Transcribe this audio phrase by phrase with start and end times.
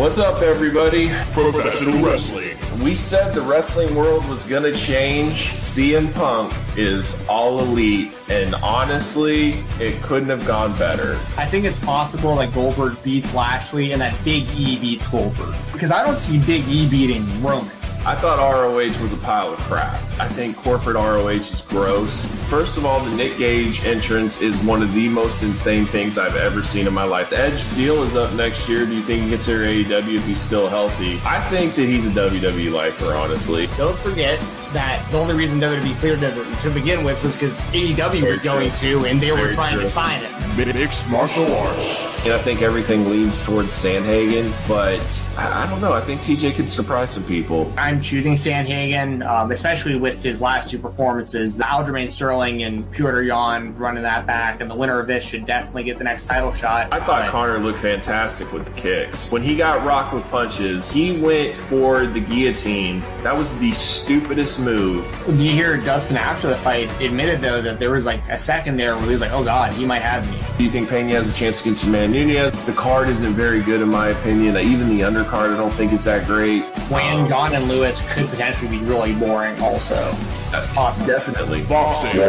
[0.00, 1.08] What's up, everybody?
[1.34, 2.56] Professional wrestling.
[2.82, 5.48] We said the wrestling world was going to change.
[5.60, 11.16] CM Punk is all elite, and honestly, it couldn't have gone better.
[11.36, 15.54] I think it's possible that Goldberg beats Lashley and that Big E beats Goldberg.
[15.70, 17.70] Because I don't see Big E beating Roman.
[18.06, 20.00] I thought ROH was a pile of crap.
[20.20, 22.26] I think corporate ROH is gross.
[22.50, 26.36] First of all, the Nick Gage entrance is one of the most insane things I've
[26.36, 27.30] ever seen in my life.
[27.30, 28.84] The Edge deal is up next year.
[28.84, 31.18] Do you think he gets here AEW if he's still healthy?
[31.24, 33.66] I think that he's a WWE lifer, honestly.
[33.78, 34.38] Don't forget
[34.72, 38.70] that the only reason WWE cleared him to begin with was because AEW was going
[38.72, 39.82] to, and they were Very trying true.
[39.82, 40.30] to sign him.
[40.56, 42.24] Mixed martial arts.
[42.26, 45.00] And I think everything leans towards Sandhagen, but
[45.38, 45.92] I, I don't know.
[45.92, 47.72] I think TJ could surprise some people.
[47.78, 51.56] I'm choosing Sandhagen, um, especially with his last two performances.
[51.56, 55.46] The Aljamain Sterling and Petr Yan running that back, and the winner of this should
[55.46, 56.92] definitely get the next title shot.
[56.92, 59.30] I thought But- Conor looked fantastic with the kicks.
[59.32, 63.02] When he got rocked with punches, he went for the guillotine.
[63.22, 65.04] That was the stupidest move.
[65.26, 68.76] Do you hear Dustin after the fight admitted though that there was like a second
[68.76, 71.12] there where he was like, "Oh God, he might have me." Do you think Pena
[71.14, 72.66] has a chance against Amanda Nunes?
[72.66, 74.56] The card isn't very good in my opinion.
[74.56, 76.62] Even the undercard I don't think is that great.
[76.90, 79.60] Wayne, Um, Gane, and Lewis could potentially be really boring.
[79.60, 80.14] Also,
[80.50, 81.06] that's possible.
[81.06, 81.62] Definitely.
[81.62, 82.20] Boxing.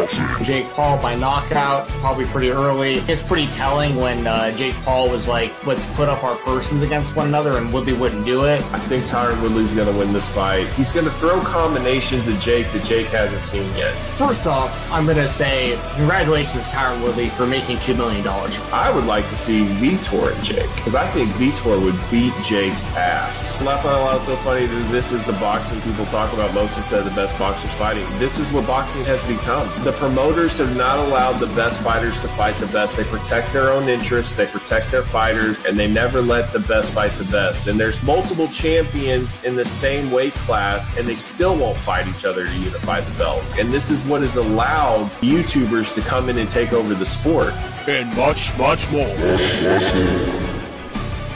[0.43, 2.95] Jake Paul by knockout, probably pretty early.
[3.07, 7.15] It's pretty telling when uh, Jake Paul was like, "Let's put up our purses against
[7.15, 8.61] one another," and Woodley wouldn't do it.
[8.73, 10.67] I think Tyron Woodley's going to win this fight.
[10.73, 13.93] He's going to throw combinations at Jake that Jake hasn't seen yet.
[14.17, 18.57] First off, I'm gonna say congratulations, Tyron Woodley, for making two million dollars.
[18.71, 22.93] I would like to see Vitor and Jake because I think Vitor would beat Jake's
[22.95, 23.61] ass.
[23.61, 26.53] Left on Allowed so funny that this is the boxing people talk about.
[26.53, 28.05] Most have said the best boxers fighting.
[28.19, 29.67] This is what boxing has become.
[29.83, 32.97] The promoters have not allowed the best fighters to fight the best.
[32.97, 36.93] They protect their own interests, they protect their fighters, and they never let the best
[36.93, 37.67] fight the best.
[37.67, 42.25] And there's multiple champions in the same weight class, and they still won't fight each
[42.25, 43.57] other to unify the belts.
[43.57, 47.53] And this is what has allowed YouTubers to come in and take over the sport.
[47.87, 50.50] And much, much more.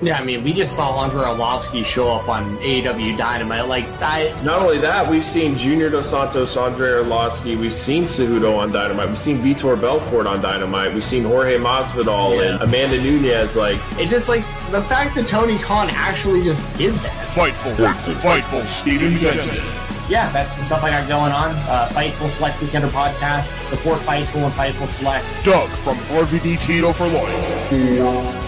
[0.00, 3.66] Yeah, I mean, we just saw Andrei Arlovski show up on AEW Dynamite.
[3.66, 8.56] Like, I, Not only that, we've seen Junior Dos Santos, Andrei Arlovski, we've seen Cejudo
[8.58, 12.52] on Dynamite, we've seen Vitor Belfort on Dynamite, we've seen Jorge Masvidal Yeah.
[12.54, 13.56] and Amanda Nunes.
[13.56, 17.26] Like, it just like the fact that Tony Khan actually just did that.
[17.26, 17.74] Fightful.
[18.20, 19.64] Fightful Steven Benson.
[20.08, 21.50] yeah, that's the stuff I got going on.
[21.68, 23.46] Uh, Fightful Select Weekender podcast.
[23.64, 25.26] Support Fightful and Fightful Select.
[25.44, 27.72] Doug from RVD Tito for life.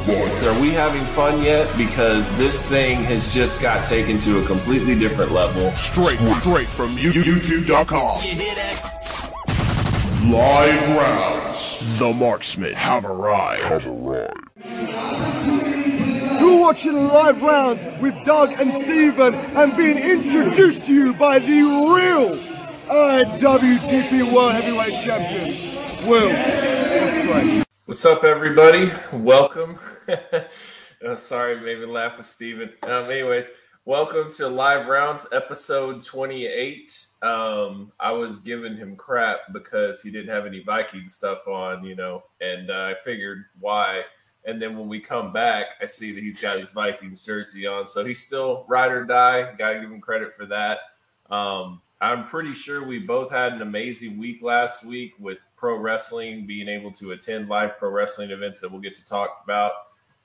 [0.08, 1.76] Are we having fun yet?
[1.76, 5.70] Because this thing has just got taken to a completely different level.
[5.72, 8.20] Straight, straight from you- YouTube.com.
[10.30, 11.98] Live rounds.
[11.98, 13.62] The marksmen have arrived.
[13.62, 14.34] Have arrived.
[16.40, 21.60] You're watching live rounds with Doug and Steven and being introduced to you by the
[21.62, 22.38] real
[22.88, 27.64] IWGP World Heavyweight Champion, Will Ospreay.
[27.90, 28.92] What's up, everybody?
[29.12, 29.76] Welcome.
[31.02, 32.70] oh, sorry, made me laugh with Steven.
[32.84, 33.50] Um, anyways,
[33.84, 37.06] welcome to Live Rounds episode 28.
[37.22, 41.96] Um, I was giving him crap because he didn't have any Viking stuff on, you
[41.96, 44.02] know, and uh, I figured why.
[44.44, 47.88] And then when we come back, I see that he's got his Vikings jersey on.
[47.88, 49.52] So he's still ride or die.
[49.58, 50.78] Got to give him credit for that.
[51.28, 56.46] Um, I'm pretty sure we both had an amazing week last week with pro wrestling,
[56.46, 59.72] being able to attend live pro wrestling events that we'll get to talk about.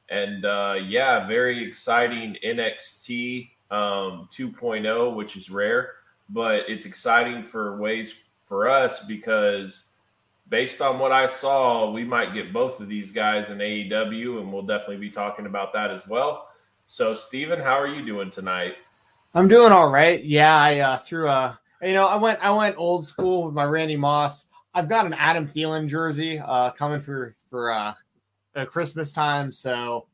[0.09, 5.95] And uh, yeah, very exciting NXT um, 2.0, which is rare,
[6.29, 9.87] but it's exciting for ways for us because
[10.47, 14.53] based on what I saw, we might get both of these guys in AEW, and
[14.53, 16.49] we'll definitely be talking about that as well.
[16.85, 18.75] So, Steven, how are you doing tonight?
[19.33, 20.23] I'm doing all right.
[20.23, 21.59] Yeah, I uh, threw a.
[21.81, 24.44] You know, I went I went old school with my Randy Moss.
[24.75, 27.93] I've got an Adam Thielen jersey uh, coming for for uh,
[28.55, 30.07] uh, Christmas time, so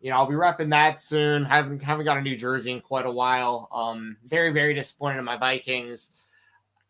[0.00, 1.44] you know I'll be repping that soon.
[1.44, 3.68] haven't haven't got a new jersey in quite a while.
[3.72, 6.10] Um, very very disappointed in my Vikings.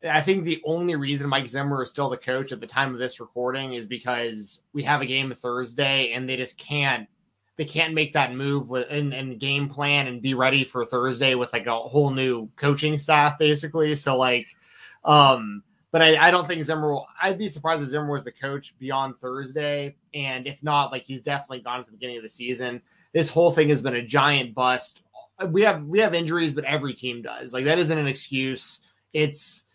[0.02, 2.98] I think the only reason Mike Zimmer is still the coach at the time of
[2.98, 7.08] this recording is because we have a game Thursday and they just can't
[7.56, 11.36] they can't make that move with and, and game plan and be ready for Thursday
[11.36, 13.94] with like a whole new coaching staff, basically.
[13.94, 14.48] So like,
[15.04, 15.62] um,
[15.94, 17.06] but I, I don't think Zimmer will.
[17.22, 21.22] I'd be surprised if Zimmer was the coach beyond Thursday, and if not, like he's
[21.22, 22.82] definitely gone at the beginning of the season.
[23.12, 25.02] This whole thing has been a giant bust.
[25.50, 27.52] We have we have injuries, but every team does.
[27.52, 28.80] Like that isn't an excuse.
[29.12, 29.66] It's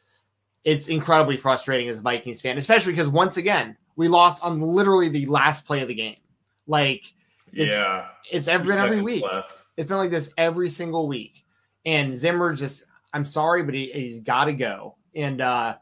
[0.65, 5.07] it's incredibly frustrating as a Vikings fan, especially because once again we lost on literally
[5.07, 6.17] the last play of the game.
[6.67, 7.13] Like
[7.53, 9.23] it's, yeah, it's every every week.
[9.23, 9.53] Left.
[9.77, 11.45] It's been like this every single week.
[11.85, 12.83] And Zimmer just,
[13.13, 14.97] I'm sorry, but he, he's got to go.
[15.15, 15.77] And uh,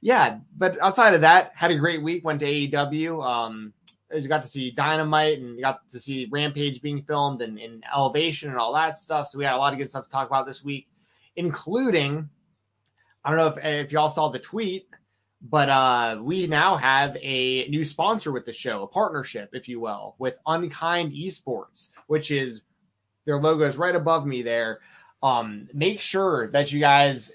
[0.00, 2.24] yeah, but outside of that, had a great week.
[2.24, 3.24] Went to AEW.
[3.24, 3.72] Um,
[4.12, 7.84] you got to see Dynamite and you got to see Rampage being filmed and, and
[7.94, 9.28] Elevation and all that stuff.
[9.28, 10.88] So we had a lot of good stuff to talk about this week,
[11.36, 12.28] including
[13.24, 14.88] I don't know if, if y'all saw the tweet
[15.42, 19.80] but uh, we now have a new sponsor with the show, a partnership, if you
[19.80, 22.62] will, with Unkind Esports, which is
[23.24, 24.80] their logo is right above me there.
[25.22, 27.32] Um, make sure that you guys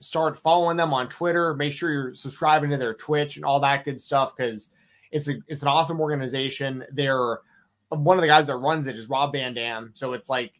[0.00, 1.54] start following them on Twitter.
[1.54, 4.70] Make sure you're subscribing to their Twitch and all that good stuff because
[5.10, 6.84] it's a it's an awesome organization.
[6.92, 7.40] They're
[7.88, 10.52] one of the guys that runs it is Rob Van Dam, so it's like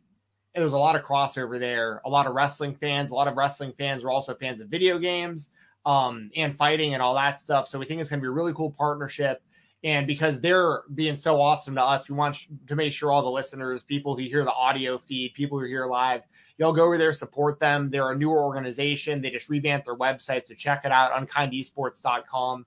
[0.55, 2.01] there's a lot of crossover there.
[2.05, 4.99] A lot of wrestling fans, a lot of wrestling fans are also fans of video
[4.99, 5.51] games
[5.87, 7.69] um, and fighting and all that stuff.
[7.69, 9.43] So we think it's going to be a really cool partnership.
[9.85, 13.31] And because they're being so awesome to us, we want to make sure all the
[13.31, 16.23] listeners, people who hear the audio feed, people who hear live,
[16.59, 17.91] y'all go over there, support them.
[17.91, 19.23] They're a newer organization.
[19.23, 20.47] They just revamped their website.
[20.47, 22.67] So check it out, unkindesports.com.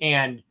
[0.00, 0.42] And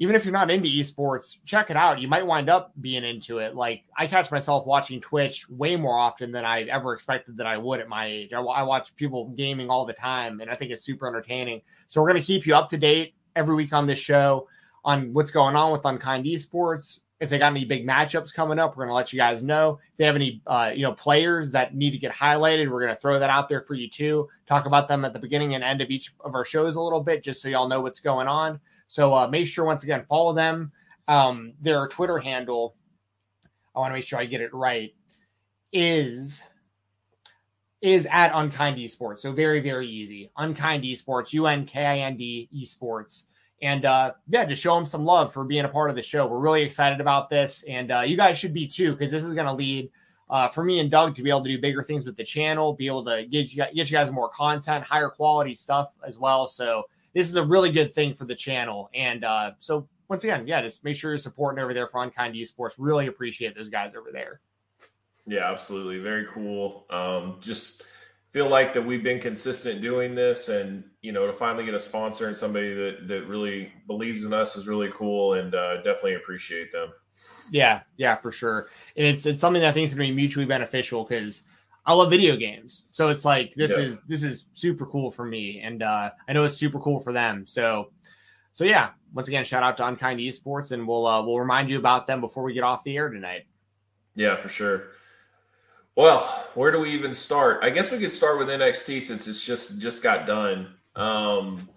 [0.00, 2.00] even if you're not into esports, check it out.
[2.00, 3.56] You might wind up being into it.
[3.56, 7.56] Like I catch myself watching Twitch way more often than I ever expected that I
[7.56, 8.32] would at my age.
[8.32, 11.62] I, I watch people gaming all the time, and I think it's super entertaining.
[11.88, 14.48] So we're going to keep you up to date every week on this show
[14.84, 17.00] on what's going on with Unkind Esports.
[17.20, 19.80] If they got any big matchups coming up, we're going to let you guys know.
[19.90, 22.94] If they have any, uh, you know, players that need to get highlighted, we're going
[22.94, 24.28] to throw that out there for you too.
[24.46, 27.00] Talk about them at the beginning and end of each of our shows a little
[27.02, 28.60] bit, just so y'all know what's going on.
[28.86, 30.70] So uh, make sure once again follow them.
[31.08, 32.76] Um, their Twitter handle,
[33.74, 34.94] I want to make sure I get it right,
[35.72, 36.42] is
[37.80, 39.20] is at Unkind Esports.
[39.20, 40.30] So very very easy.
[40.36, 43.24] Unkind Esports, U N K I N D Esports.
[43.60, 46.26] And uh, yeah, just show them some love for being a part of the show.
[46.26, 49.34] We're really excited about this, and uh, you guys should be too, because this is
[49.34, 49.90] going to lead
[50.30, 52.72] uh, for me and Doug to be able to do bigger things with the channel,
[52.72, 56.46] be able to get you, get you guys more content, higher quality stuff as well.
[56.46, 56.84] So
[57.14, 58.90] this is a really good thing for the channel.
[58.94, 62.34] And uh, so once again, yeah, just make sure you're supporting over there for Unkind
[62.34, 62.74] Esports.
[62.78, 64.40] Really appreciate those guys over there.
[65.26, 65.98] Yeah, absolutely.
[65.98, 66.86] Very cool.
[66.90, 67.82] Um, just
[68.30, 71.80] feel like that we've been consistent doing this and you know to finally get a
[71.80, 76.14] sponsor and somebody that that really believes in us is really cool and uh, definitely
[76.14, 76.92] appreciate them
[77.50, 80.16] yeah yeah for sure and it's it's something that i think is going to be
[80.16, 81.42] mutually beneficial because
[81.86, 82.84] I love video games.
[82.92, 83.84] So it's like this yeah.
[83.84, 87.14] is this is super cool for me, and uh, I know it's super cool for
[87.14, 87.46] them.
[87.46, 87.92] So
[88.52, 91.78] so yeah, once again, shout out to Unkind Esports, and we'll uh, we'll remind you
[91.78, 93.46] about them before we get off the air tonight.
[94.14, 94.88] Yeah, for sure.
[95.98, 96.20] Well,
[96.54, 97.58] where do we even start?
[97.64, 100.74] I guess we could start with NXT since it's just just got done.
[100.94, 101.68] Um,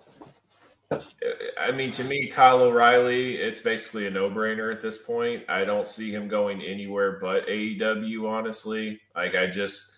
[1.60, 5.42] I mean, to me, Kyle O'Reilly, it's basically a no-brainer at this point.
[5.50, 8.30] I don't see him going anywhere but AEW.
[8.30, 9.94] Honestly, like I just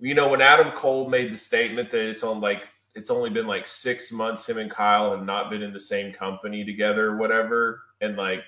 [0.00, 3.46] you know, when Adam Cole made the statement that it's on like it's only been
[3.46, 7.82] like six months, him and Kyle have not been in the same company together, whatever,
[8.00, 8.44] and like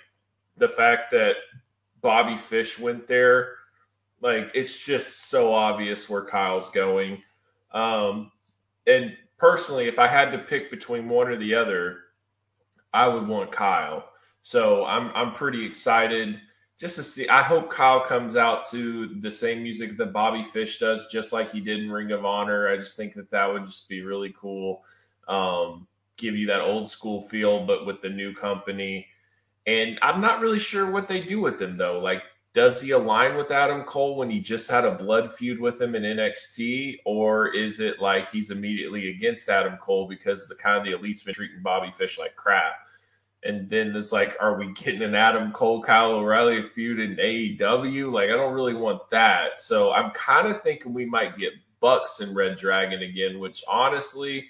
[0.56, 1.36] the fact that
[2.00, 3.56] Bobby Fish went there,
[4.20, 7.22] like it's just so obvious where Kyle's going.
[7.72, 8.32] Um,
[8.86, 11.98] and personally, if I had to pick between one or the other,
[12.92, 14.04] I would want Kyle.
[14.42, 16.40] So I'm I'm pretty excited
[16.78, 17.28] just to see.
[17.28, 21.52] I hope Kyle comes out to the same music that Bobby Fish does, just like
[21.52, 22.68] he did in Ring of Honor.
[22.68, 24.82] I just think that that would just be really cool.
[25.28, 25.86] Um,
[26.16, 29.06] give you that old school feel, but with the new company.
[29.66, 32.00] And I'm not really sure what they do with them though.
[32.00, 32.22] Like,
[32.52, 35.94] does he align with Adam Cole when he just had a blood feud with him
[35.94, 40.84] in NXT, or is it like he's immediately against Adam Cole because the kind of
[40.84, 42.72] the elite's been treating Bobby Fish like crap?
[43.44, 48.12] And then it's like, are we getting an Adam Cole, Kyle O'Reilly feud in AEW?
[48.12, 49.58] Like, I don't really want that.
[49.60, 54.48] So I'm kind of thinking we might get Bucks and Red Dragon again, which honestly,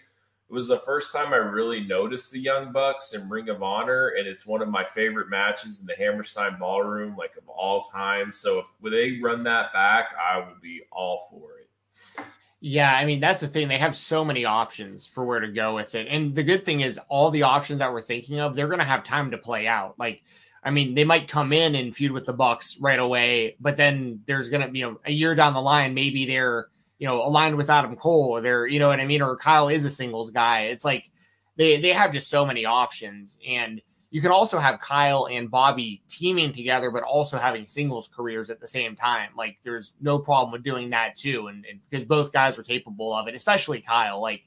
[0.50, 4.14] it was the first time I really noticed the Young Bucks in Ring of Honor,
[4.18, 8.32] and it's one of my favorite matches in the Hammerstein Ballroom, like of all time.
[8.32, 12.24] So if they run that back, I will be all for it.
[12.58, 13.68] Yeah, I mean that's the thing.
[13.68, 16.08] They have so many options for where to go with it.
[16.10, 18.84] And the good thing is all the options that we're thinking of, they're going to
[18.84, 19.94] have time to play out.
[20.00, 20.22] Like
[20.64, 24.20] I mean, they might come in and feud with the Bucks right away, but then
[24.26, 26.68] there's gonna be you know a year down the line, maybe they're
[27.00, 29.68] you know aligned with Adam Cole, or they're you know what I mean, or Kyle
[29.68, 30.66] is a singles guy.
[30.66, 31.10] It's like
[31.56, 33.80] they they have just so many options, and
[34.10, 38.60] you can also have Kyle and Bobby teaming together, but also having singles careers at
[38.60, 39.30] the same time.
[39.34, 43.14] Like there's no problem with doing that too, and, and because both guys are capable
[43.14, 44.20] of it, especially Kyle.
[44.20, 44.42] Like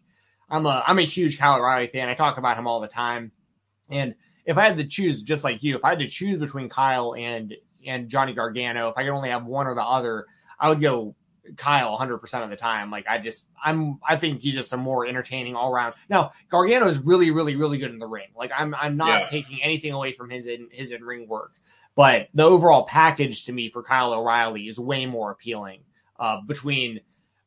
[0.48, 2.08] I'm a I'm a huge Kyle O'Reilly fan.
[2.08, 3.32] I talk about him all the time,
[3.90, 4.14] and
[4.46, 7.16] if I had to choose, just like you, if I had to choose between Kyle
[7.16, 10.28] and and Johnny Gargano, if I could only have one or the other,
[10.60, 11.16] I would go
[11.58, 12.90] Kyle 100% of the time.
[12.90, 15.94] Like I just I'm I think he's just a more entertaining all around.
[16.10, 18.28] Now, Gargano is really really really good in the ring.
[18.36, 19.28] Like I'm I'm not yeah.
[19.28, 21.54] taking anything away from his in his in ring work,
[21.96, 25.82] but the overall package to me for Kyle O'Reilly is way more appealing.
[26.20, 27.02] Uh, between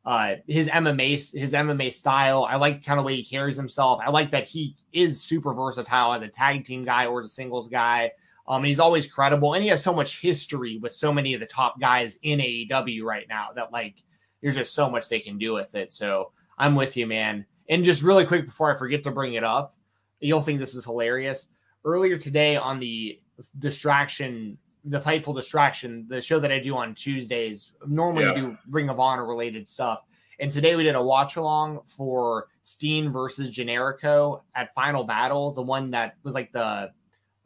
[0.04, 4.00] uh, his MMA his MMA style, I like kind of the way he carries himself.
[4.04, 7.32] I like that he is super versatile as a tag team guy or as a
[7.32, 8.12] singles guy.
[8.48, 11.40] Um, and he's always credible, and he has so much history with so many of
[11.40, 13.96] the top guys in AEW right now that like
[14.40, 15.92] there's just so much they can do with it.
[15.92, 17.44] So I'm with you, man.
[17.68, 19.76] And just really quick before I forget to bring it up,
[20.20, 21.48] you'll think this is hilarious.
[21.84, 23.20] Earlier today on the
[23.58, 28.34] distraction, the Fightful Distraction, the show that I do on Tuesdays, normally yeah.
[28.34, 30.00] do Ring of Honor related stuff.
[30.38, 35.62] And today we did a watch along for Steen versus Generico at Final Battle, the
[35.62, 36.92] one that was like the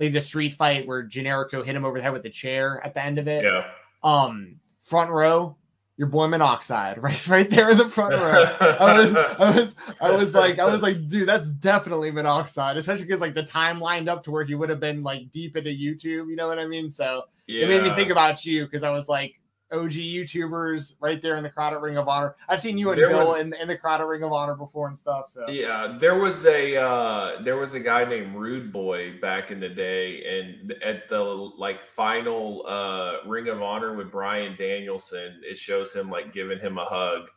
[0.00, 2.94] like the street fight where Generico hit him over the head with the chair at
[2.94, 3.44] the end of it.
[3.44, 3.66] Yeah.
[4.02, 5.56] Um, front row,
[5.96, 8.44] your boy Monoxide, right, right there in the front row.
[8.60, 13.04] I was, I was, I was like, I was like, dude, that's definitely Monoxide, especially
[13.04, 15.70] because like the time lined up to where he would have been like deep into
[15.70, 16.30] YouTube.
[16.30, 16.90] You know what I mean?
[16.90, 17.64] So yeah.
[17.64, 19.39] it made me think about you because I was like,
[19.72, 22.34] OG YouTubers right there in the crowd at Ring of Honor.
[22.48, 24.54] I've seen you and there Bill was, in, in the crowd at Ring of Honor
[24.54, 25.28] before and stuff.
[25.28, 29.60] So yeah, there was a uh, there was a guy named Rude Boy back in
[29.60, 35.56] the day, and at the like final uh, Ring of Honor with Bryan Danielson, it
[35.56, 37.28] shows him like giving him a hug.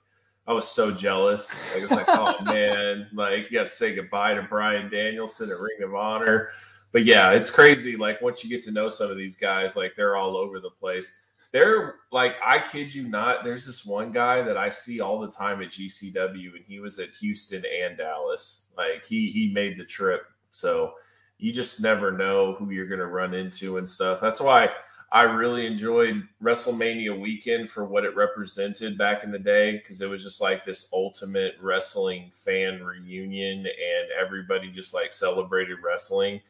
[0.46, 1.54] I was so jealous.
[1.74, 5.60] Like, was like, oh man, like you got to say goodbye to Bryan Danielson at
[5.60, 6.50] Ring of Honor.
[6.92, 7.96] But yeah, it's crazy.
[7.96, 10.70] Like once you get to know some of these guys, like they're all over the
[10.70, 11.12] place
[11.54, 13.44] they're like I kid you not.
[13.44, 17.00] There's this one guy that I see all the time at GCW, and he was
[17.00, 18.74] at Houston and Dallas.
[18.76, 20.96] Like he he made the trip, so
[21.38, 24.20] you just never know who you're going to run into and stuff.
[24.20, 24.70] That's why
[25.12, 30.10] I really enjoyed WrestleMania weekend for what it represented back in the day because it
[30.10, 36.42] was just like this ultimate wrestling fan reunion, and everybody just like celebrated wrestling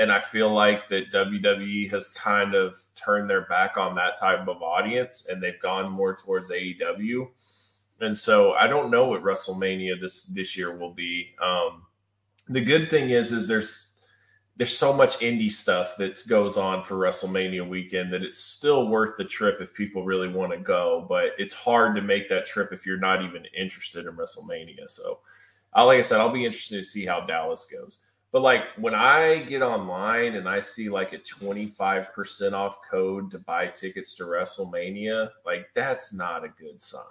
[0.00, 4.48] and I feel like that WWE has kind of turned their back on that type
[4.48, 7.28] of audience and they've gone more towards AEW.
[8.00, 11.34] And so I don't know what WrestleMania this this year will be.
[11.40, 11.82] Um,
[12.48, 13.98] the good thing is is there's
[14.56, 19.18] there's so much indie stuff that goes on for WrestleMania weekend that it's still worth
[19.18, 22.72] the trip if people really want to go, but it's hard to make that trip
[22.72, 24.88] if you're not even interested in WrestleMania.
[24.88, 25.20] So,
[25.76, 27.98] like I said, I'll be interested to see how Dallas goes.
[28.32, 33.38] But like when I get online and I see like a 25% off code to
[33.38, 37.02] buy tickets to WrestleMania, like that's not a good sign.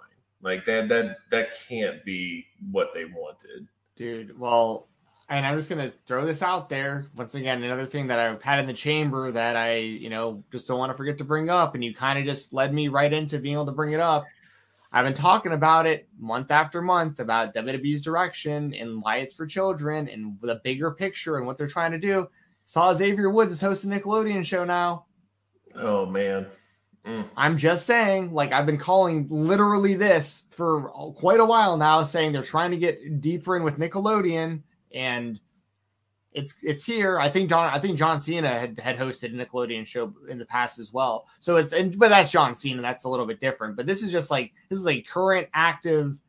[0.42, 3.68] Like that that that can't be what they wanted.
[3.96, 4.88] Dude, well,
[5.28, 7.62] and I'm just gonna throw this out there once again.
[7.62, 10.90] Another thing that I've had in the chamber that I, you know, just don't want
[10.90, 13.54] to forget to bring up, and you kind of just led me right into being
[13.54, 14.24] able to bring it up.
[14.92, 19.46] I've been talking about it month after month about WWE's direction and why it's for
[19.46, 22.28] children and the bigger picture and what they're trying to do.
[22.64, 25.06] Saw Xavier Woods is hosting Nickelodeon show now.
[25.76, 26.46] Oh man.
[27.06, 27.28] Mm.
[27.36, 32.32] I'm just saying, like I've been calling literally this for quite a while now, saying
[32.32, 35.40] they're trying to get deeper in with Nickelodeon and
[36.32, 37.18] it's it's here.
[37.18, 40.44] I think John I think John Cena had, had hosted a Nickelodeon show in the
[40.44, 41.26] past as well.
[41.40, 42.82] So it's and but that's John Cena.
[42.82, 43.76] That's a little bit different.
[43.76, 46.20] But this is just like this is a current active,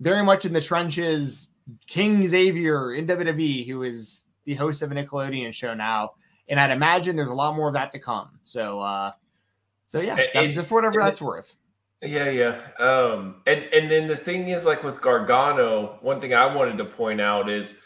[0.00, 1.48] very much in the trenches.
[1.86, 6.12] King Xavier in WWE, who is the host of a Nickelodeon show now,
[6.48, 8.40] and I'd imagine there's a lot more of that to come.
[8.44, 9.12] So, uh,
[9.86, 11.54] so yeah, and, just whatever that's worth.
[12.00, 12.58] Yeah, yeah.
[12.78, 16.84] Um, and and then the thing is, like with Gargano, one thing I wanted to
[16.86, 17.78] point out is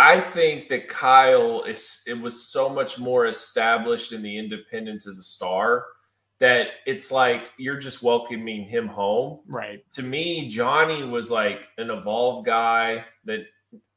[0.00, 5.18] I think that Kyle is it was so much more established in the independence as
[5.18, 5.84] a star
[6.38, 9.40] that it's like you're just welcoming him home.
[9.46, 9.84] Right.
[9.92, 13.40] To me, Johnny was like an evolved guy that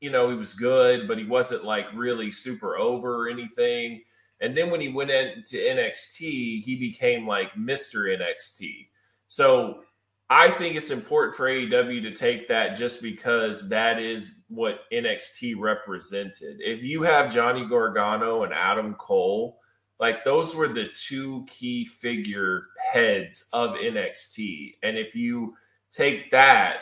[0.02, 4.04] you know, he was good, but he wasn't like really super over or anything.
[4.42, 8.14] And then when he went into NXT, he became like Mr.
[8.14, 8.90] NXT.
[9.30, 9.84] So
[10.30, 15.56] I think it's important for AEW to take that just because that is what NXT
[15.60, 16.58] represented.
[16.60, 19.60] If you have Johnny Gargano and Adam Cole
[20.00, 24.76] Like those were the two key figure heads of NXT.
[24.84, 25.56] And if you
[25.92, 26.78] take that,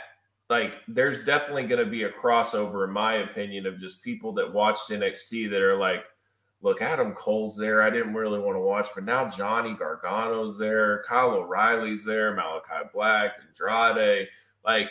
[0.50, 4.52] like there's definitely going to be a crossover, in my opinion, of just people that
[4.52, 6.06] watched NXT that are like,
[6.62, 7.82] look, Adam Cole's there.
[7.84, 12.92] I didn't really want to watch, but now Johnny Gargano's there, Kyle O'Reilly's there, Malakai
[12.94, 14.28] Black, Andrade.
[14.66, 14.90] Like,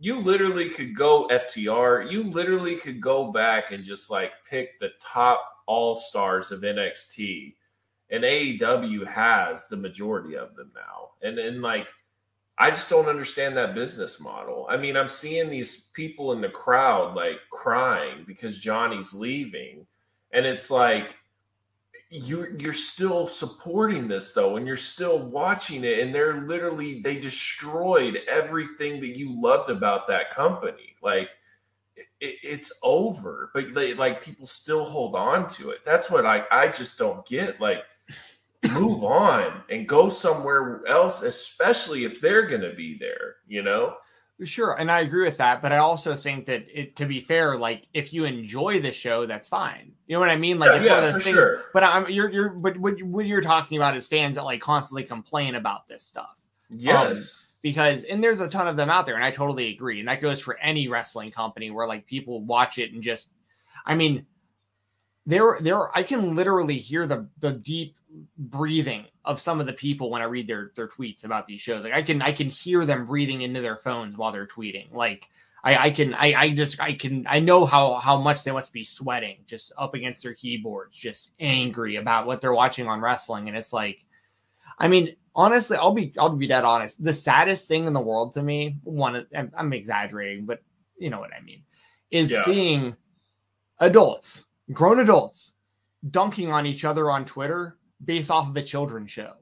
[0.00, 2.10] you literally could go FTR.
[2.10, 7.54] You literally could go back and just like pick the top all stars of NXT,
[8.10, 11.10] and AEW has the majority of them now.
[11.22, 11.86] And then like,
[12.58, 14.66] I just don't understand that business model.
[14.70, 19.86] I mean, I'm seeing these people in the crowd like crying because Johnny's leaving
[20.32, 21.16] and it's like
[22.10, 27.16] you you're still supporting this though and you're still watching it and they're literally they
[27.16, 30.96] destroyed everything that you loved about that company.
[31.02, 31.28] Like
[31.96, 35.84] it, it's over but they, like people still hold on to it.
[35.84, 37.84] That's what i i just don't get like
[38.72, 43.94] move on and go somewhere else especially if they're gonna be there you know
[44.44, 47.56] Sure, and I agree with that, but I also think that it, to be fair,
[47.56, 49.92] like if you enjoy the show, that's fine.
[50.06, 50.58] You know what I mean?
[50.58, 51.36] Like yeah, it's yeah, one of those for things.
[51.36, 51.62] Sure.
[51.74, 55.04] But I'm you're you're but what, what you're talking about is fans that like constantly
[55.04, 56.36] complain about this stuff.
[56.70, 57.48] Yes.
[57.48, 60.00] Um, because and there's a ton of them out there, and I totally agree.
[60.00, 63.28] And that goes for any wrestling company where like people watch it and just,
[63.84, 64.24] I mean,
[65.26, 67.96] there there I can literally hear the the deep
[68.38, 71.84] breathing of some of the people when I read their their tweets about these shows.
[71.84, 74.92] Like I can I can hear them breathing into their phones while they're tweeting.
[74.92, 75.28] Like
[75.62, 78.72] I, I can I, I just I can I know how how much they must
[78.72, 83.48] be sweating just up against their keyboards, just angry about what they're watching on wrestling.
[83.48, 84.04] And it's like,
[84.78, 87.02] I mean, honestly, I'll be I'll be dead honest.
[87.02, 90.62] The saddest thing in the world to me, one I'm, I'm exaggerating, but
[90.98, 91.62] you know what I mean,
[92.10, 92.44] is Yeah.
[92.44, 92.96] seeing
[93.78, 95.52] adults, grown adults,
[96.10, 99.32] dunking on each other on Twitter based off of a children's show.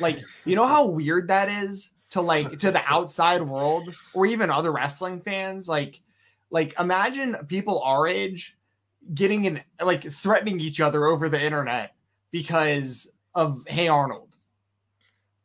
[0.00, 4.50] Like, you know how weird that is to like to the outside world or even
[4.50, 5.68] other wrestling fans?
[5.68, 6.00] Like,
[6.50, 8.56] like imagine people our age
[9.14, 11.94] getting in like threatening each other over the internet
[12.30, 14.36] because of Hey Arnold.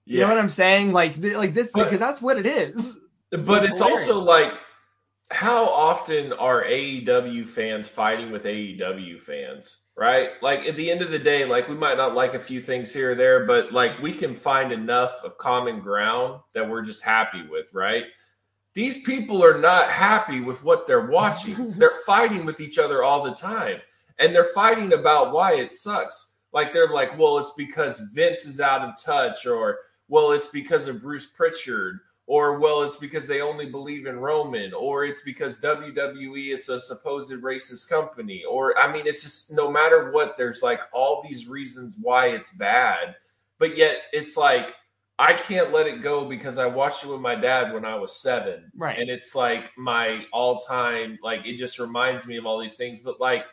[0.06, 0.92] You know what I'm saying?
[0.92, 2.98] Like, th- like this because that's what it is.
[3.32, 4.54] But It's it's also like,
[5.32, 10.32] how often are AEW fans fighting with AEW fans, right?
[10.42, 12.94] Like at the end of the day, like we might not like a few things
[12.94, 17.04] here or there, but like we can find enough of common ground that we're just
[17.04, 18.06] happy with, right?
[18.74, 21.72] These people are not happy with what they're watching.
[21.78, 23.80] they're fighting with each other all the time.
[24.20, 26.34] And they're fighting about why it sucks.
[26.54, 30.88] Like they're like, well, it's because Vince is out of touch, or well, it's because
[30.88, 35.60] of Bruce Pritchard, or well, it's because they only believe in Roman, or it's because
[35.60, 40.62] WWE is a supposed racist company, or I mean, it's just no matter what, there's
[40.64, 43.16] like all these reasons why it's bad,
[43.60, 44.74] but yet it's like
[45.20, 48.16] I can't let it go because I watched it with my dad when I was
[48.22, 48.98] seven, Right.
[48.98, 53.20] and it's like my all-time like it just reminds me of all these things, but
[53.20, 53.44] like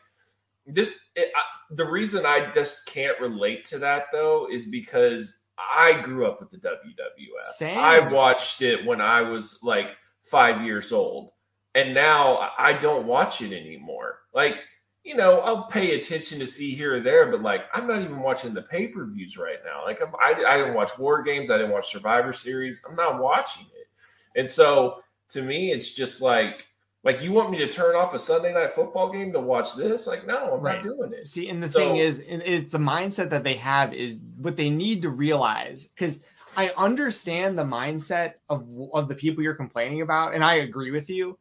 [0.67, 1.43] this it, I,
[1.75, 6.51] the reason I just can't relate to that though is because I grew up with
[6.51, 7.55] the WWF.
[7.55, 7.79] Same.
[7.79, 11.33] I watched it when I was like five years old,
[11.75, 14.21] and now I- don't watch it anymore.
[14.35, 14.65] Like
[15.03, 18.21] you know, I'll pay attention to see here or there, but like I'm not even
[18.21, 19.85] watching the pay per views right now.
[19.85, 22.83] Like I'm, I, I didn't watch War Games, I didn't watch Survivor Series.
[22.89, 26.67] I'm not watching it, and so to me, it's just like.
[27.03, 30.07] Like you want me to turn off a Sunday night football game to watch this?
[30.07, 30.85] Like, no, I'm Right.
[30.85, 31.27] not doing it.
[31.27, 34.57] See, and the So- thing is, and it's the mindset that they have is what
[34.57, 35.85] they need to realize.
[35.85, 36.21] Because
[36.57, 41.09] I understand the mindset of of the people you're complaining about, and I agree with
[41.09, 41.39] you.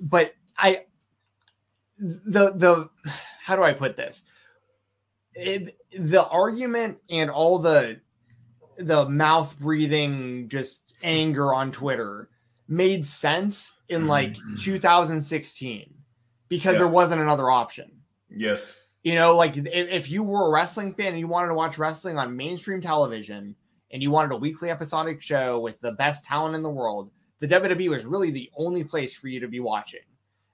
[0.00, 0.86] But I,
[1.98, 2.90] the the,
[3.40, 4.22] how do I put this?
[5.34, 8.00] It, the argument and all the
[8.78, 12.30] the mouth breathing just anger on Twitter
[12.72, 14.10] made sense in mm-hmm.
[14.10, 15.94] like 2016
[16.48, 16.78] because Yeah.
[16.78, 17.90] there wasn't another option.
[18.30, 18.80] Yes.
[19.02, 21.76] You know, like if, if you were a wrestling fan and you wanted to watch
[21.76, 23.54] wrestling on mainstream television
[23.90, 27.48] and you wanted a weekly episodic show with the best talent in the world, the
[27.48, 30.00] WWE was really the only place for you to be watching.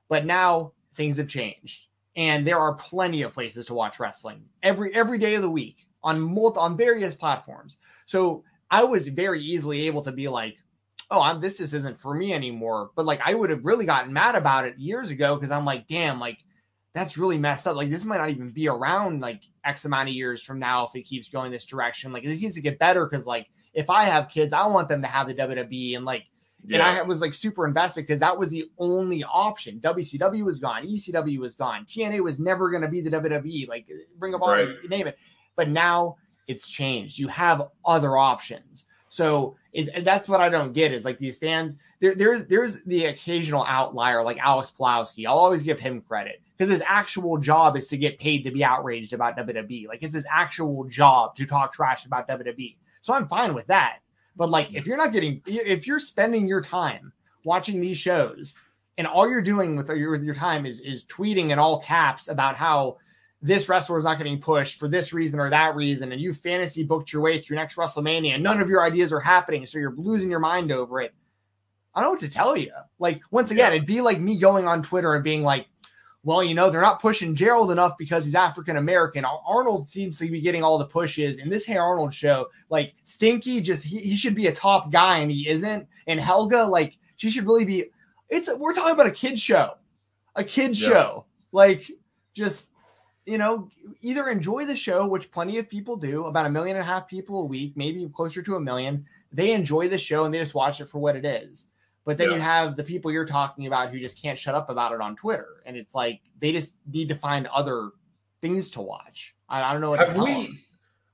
[0.08, 1.82] But now things have changed,
[2.16, 5.86] and there are plenty of places to watch wrestling every every day of the week
[6.02, 7.76] on multi, on various platforms.
[8.06, 10.56] So I was very easily able to be like,
[11.10, 14.12] "Oh, I'm, this just isn't for me anymore." But like, I would have really gotten
[14.12, 16.38] mad about it years ago because I'm like, "Damn, like."
[16.94, 17.76] that's really messed up.
[17.76, 20.96] Like this might not even be around like X amount of years from now if
[20.96, 22.12] it keeps going this direction.
[22.12, 25.02] Like this needs to get better because like if I have kids, I want them
[25.02, 26.24] to have the WWE and like
[26.72, 29.78] and I was like super invested because that was the only option.
[29.80, 33.68] WCW was gone, ECW was gone, TNA was never going to be the WWE.
[33.68, 33.86] Like
[34.18, 34.68] bring up all Right.
[34.82, 35.18] you name it.
[35.54, 36.16] But now
[36.48, 37.18] it's changed.
[37.18, 38.86] You have other options.
[39.18, 41.76] So it, that's what I don't get is like these fans.
[41.98, 45.26] There, there's there's the occasional outlier like Alex Pulowski.
[45.26, 48.62] I'll always give him credit because his actual job is to get paid to be
[48.62, 49.88] outraged about WWE.
[49.88, 52.76] Like it's his actual job to talk trash about WWE.
[53.00, 53.98] So I'm fine with that.
[54.36, 58.54] But like if you're not getting if you're spending your time watching these shows
[58.98, 61.82] and all you're doing with uh, your with your time is is tweeting in all
[61.82, 62.98] caps about how
[63.40, 66.82] this wrestler is not getting pushed for this reason or that reason, and you fantasy
[66.82, 69.94] booked your way through next WrestleMania, and none of your ideas are happening, so you're
[69.96, 71.14] losing your mind over it.
[71.94, 72.72] I don't know what to tell you.
[72.98, 75.66] Like, once again, it'd be like me going on Twitter and being like,
[76.24, 79.24] well, you know, they're not pushing Gerald enough because he's African American.
[79.24, 81.38] Arnold seems to be getting all the pushes.
[81.38, 85.18] In this Hey Arnold show, like Stinky, just he, he should be a top guy
[85.18, 85.86] and he isn't.
[86.06, 87.86] And Helga, like, she should really be.
[88.28, 89.74] It's we're talking about a kid show,
[90.34, 90.88] a kid yeah.
[90.88, 91.24] show.
[91.52, 91.90] Like,
[92.34, 92.70] just
[93.28, 96.82] you know, either enjoy the show, which plenty of people do, about a million and
[96.82, 99.04] a half people a week, maybe closer to a million.
[99.32, 101.66] They enjoy the show and they just watch it for what it is.
[102.04, 102.36] But then yeah.
[102.36, 105.14] you have the people you're talking about who just can't shut up about it on
[105.14, 107.90] Twitter, and it's like they just need to find other
[108.40, 109.34] things to watch.
[109.46, 110.46] I, I don't know what have we.
[110.46, 110.60] Them.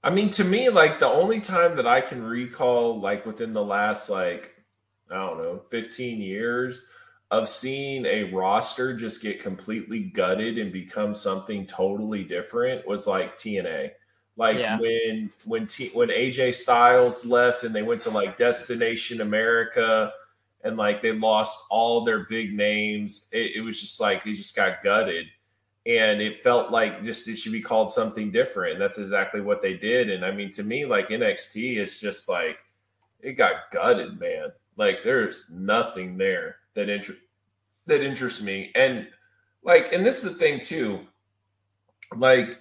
[0.04, 3.64] I mean, to me, like the only time that I can recall, like within the
[3.64, 4.54] last like
[5.10, 6.86] I don't know, 15 years
[7.34, 13.36] of seeing a roster just get completely gutted and become something totally different was like
[13.36, 13.90] TNA.
[14.36, 14.78] Like yeah.
[14.78, 20.12] when when T, when AJ Styles left and they went to like Destination America
[20.62, 24.54] and like they lost all their big names, it, it was just like they just
[24.54, 25.26] got gutted.
[25.86, 28.78] And it felt like just it should be called something different.
[28.78, 30.08] That's exactly what they did.
[30.08, 32.58] And I mean, to me, like NXT is just like
[33.20, 34.52] it got gutted, man.
[34.76, 37.20] Like there's nothing there that interest
[37.86, 38.70] that interests me.
[38.74, 39.08] And
[39.62, 41.00] like, and this is the thing too.
[42.14, 42.58] Like,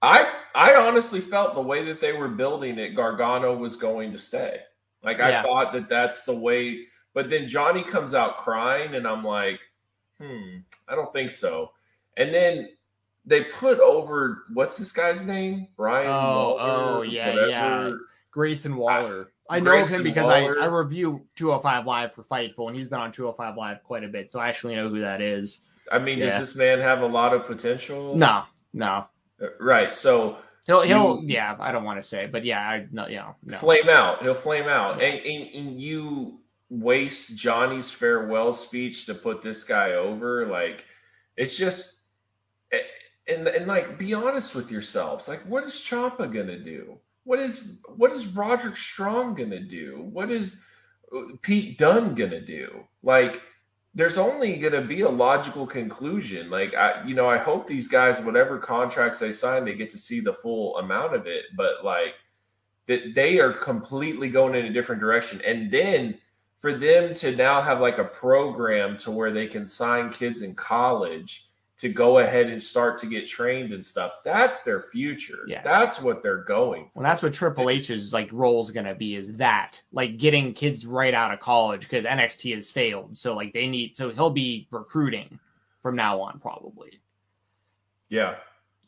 [0.00, 4.18] I I honestly felt the way that they were building it, Gargano was going to
[4.18, 4.60] stay.
[5.02, 5.40] Like, yeah.
[5.40, 6.86] I thought that that's the way.
[7.14, 9.60] But then Johnny comes out crying, and I'm like,
[10.18, 11.72] hmm, I don't think so.
[12.16, 12.70] And then
[13.24, 15.68] they put over what's this guy's name?
[15.76, 16.08] Brian.
[16.08, 17.48] Oh, Waller, oh yeah, whatever.
[17.48, 17.92] yeah.
[18.30, 19.31] Grayson Waller.
[19.50, 23.12] I know him because I, I review 205 Live for Fightful, and he's been on
[23.12, 25.60] 205 Live quite a bit, so I actually know who that is.
[25.90, 26.38] I mean, yeah.
[26.38, 28.16] does this man have a lot of potential?
[28.16, 29.06] No, no.
[29.42, 29.92] Uh, right.
[29.92, 31.56] So he'll he'll you, yeah.
[31.58, 33.56] I don't want to say, but yeah, I no, yeah, no.
[33.56, 34.22] flame out.
[34.22, 39.92] He'll flame out, and, and, and you waste Johnny's farewell speech to put this guy
[39.92, 40.46] over.
[40.46, 40.84] Like,
[41.36, 41.98] it's just.
[43.28, 47.80] And, and like be honest with yourselves like what is Ciampa gonna do what is
[47.96, 50.08] what is Roderick Strong gonna do?
[50.10, 50.62] What is
[51.14, 52.84] uh, Pete Dunne gonna do?
[53.02, 53.42] Like,
[53.94, 56.50] there's only gonna be a logical conclusion.
[56.50, 59.98] Like, I you know, I hope these guys, whatever contracts they sign, they get to
[59.98, 61.44] see the full amount of it.
[61.56, 62.14] But like,
[62.88, 66.18] that they are completely going in a different direction, and then
[66.58, 70.54] for them to now have like a program to where they can sign kids in
[70.54, 71.51] college
[71.82, 74.20] to go ahead and start to get trained and stuff.
[74.24, 75.40] That's their future.
[75.48, 75.64] Yes.
[75.64, 77.00] That's what they're going for.
[77.00, 80.54] Well, that's what Triple H's like role is going to be is that like getting
[80.54, 83.18] kids right out of college because NXT has failed.
[83.18, 85.40] So like they need, so he'll be recruiting
[85.82, 87.00] from now on probably.
[88.08, 88.36] Yeah.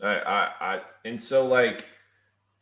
[0.00, 1.88] I, I, I, and so like,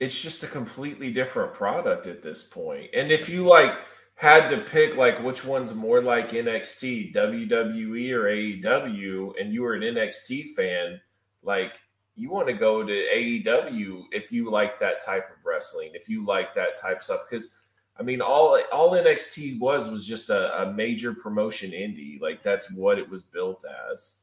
[0.01, 2.89] it's just a completely different product at this point.
[2.95, 3.75] And if you like,
[4.23, 9.75] had to pick like which one's more like NXT, WWE or AEW, and you were
[9.75, 11.01] an NXT fan,
[11.43, 11.73] like
[12.15, 16.25] you want to go to AEW if you like that type of wrestling, if you
[16.25, 17.23] like that type of stuff.
[17.29, 17.57] Because
[17.99, 22.21] I mean, all all NXT was was just a, a major promotion indie.
[22.21, 24.19] Like that's what it was built as.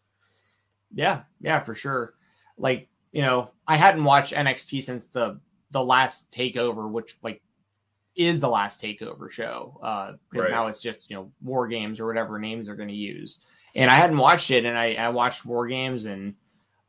[0.94, 2.14] Yeah, yeah, for sure.
[2.58, 7.42] Like you know, I hadn't watched NXT since the the last takeover, which like
[8.20, 10.52] is the last takeover show because uh, right.
[10.52, 13.40] now it's just you know war games or whatever names they're going to use
[13.76, 16.36] and i hadn't watched it and I, I watched war games and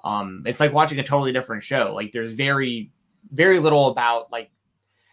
[0.03, 2.91] um it's like watching a totally different show like there's very
[3.31, 4.51] very little about like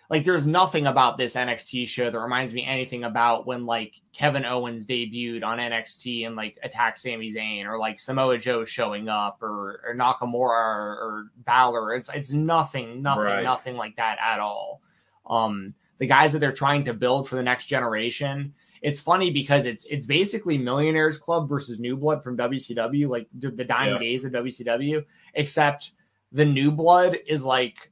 [0.10, 4.46] like there's nothing about this NXT show that reminds me anything about when like Kevin
[4.46, 9.44] Owens debuted on NXT and like attacked Sami Zayn or like Samoa Joe showing up
[9.44, 11.96] or, or Nakamura or, or Balor.
[11.96, 13.44] It's it's nothing, nothing, right.
[13.44, 14.82] nothing like that at all.
[15.30, 18.54] Um, the guys that they're trying to build for the next generation.
[18.82, 23.50] It's funny because it's it's basically Millionaires Club versus New Blood from WCW, like the,
[23.50, 24.00] the dying yeah.
[24.00, 25.92] days of WCW, except
[26.32, 27.92] the New Blood is like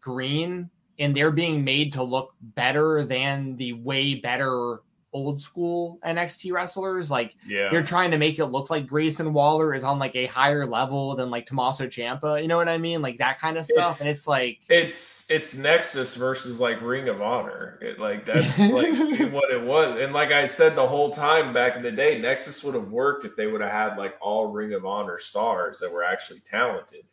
[0.00, 4.80] green and they're being made to look better than the way better
[5.16, 7.10] old school NXT wrestlers.
[7.10, 7.72] Like Yeah.
[7.72, 11.16] you're trying to make it look like Grayson Waller is on like a higher level
[11.16, 12.42] than like Tommaso Ciampa.
[12.42, 13.00] You know what I mean?
[13.00, 14.00] Like that kind of stuff.
[14.00, 17.78] and It's- it's like It's it's Nexus versus like Ring of Honor.
[17.80, 18.92] It, like that's like
[19.32, 19.98] what it was.
[20.00, 23.24] And like I said the whole time back in the day, Nexus would have worked
[23.24, 27.04] if they would have had like all Ring of Honor stars that were actually talented.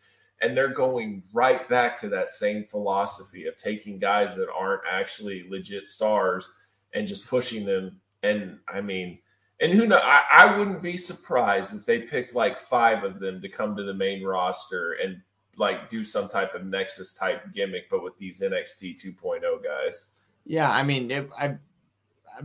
[0.41, 5.45] And they're going right back to that same philosophy of taking guys that aren't actually
[5.49, 6.49] legit stars
[6.93, 7.99] and just pushing them.
[8.23, 9.19] And I mean,
[9.59, 9.97] and who know?
[9.97, 13.83] I, I wouldn't be surprised if they picked like five of them to come to
[13.83, 15.21] the main roster and
[15.57, 20.11] like do some type of Nexus type gimmick, but with these NXT 2.0 guys.
[20.45, 21.55] Yeah, I mean, it, I,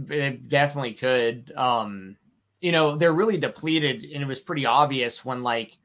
[0.08, 1.52] it definitely could.
[1.56, 2.16] Um,
[2.60, 5.78] you know, they're really depleted, and it was pretty obvious when like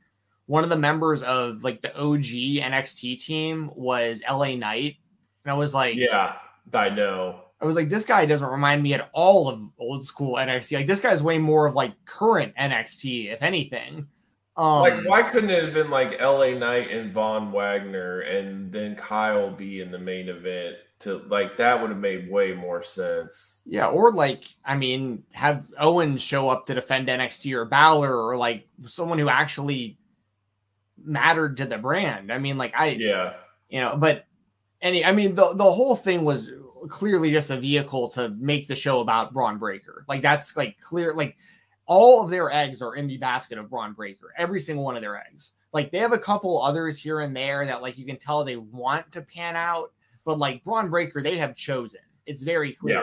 [0.46, 4.98] one of the members of like the OG NXT team was LA Knight,
[5.46, 6.36] and I was like, Yeah,
[6.74, 7.42] I know.
[7.64, 10.76] I was like, this guy doesn't remind me at all of old school NXT.
[10.76, 14.08] Like this guy's way more of like current NXT, if anything.
[14.58, 18.96] Um, like, why couldn't it have been like LA Knight and Von Wagner and then
[18.96, 20.76] Kyle be in the main event?
[21.00, 23.62] To like that would have made way more sense.
[23.66, 28.38] Yeah, or like, I mean, have Owens show up to defend NXT or Balor or
[28.38, 29.98] like someone who actually
[31.04, 32.32] mattered to the brand.
[32.32, 33.34] I mean, like I, Yeah,
[33.70, 34.26] you know, but
[34.82, 36.52] any, I mean, the the whole thing was
[36.90, 40.06] clearly just a vehicle to make the show about Bron Breakker.
[40.08, 41.38] Like that's like clear, like
[41.86, 44.34] all of their eggs are in the basket of Bron Breakker.
[44.38, 45.54] Every single one of their eggs.
[45.74, 48.58] Like they have a couple others here and there that like you can tell they
[48.58, 49.92] want to pan out,
[50.26, 52.02] but like Bron Breakker, they have chosen.
[52.26, 53.02] It's very clear.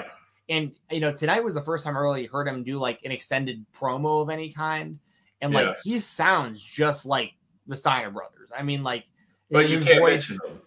[0.49, 3.01] yeah, And you know, tonight was the first time I really heard him do like
[3.05, 4.99] an extended promo of any kind,
[5.43, 5.75] and like Yeah.
[5.85, 7.33] he sounds just like
[7.67, 8.51] the Steiner brothers.
[8.57, 9.05] I mean, like,
[9.51, 10.61] but you can't voice- mention them.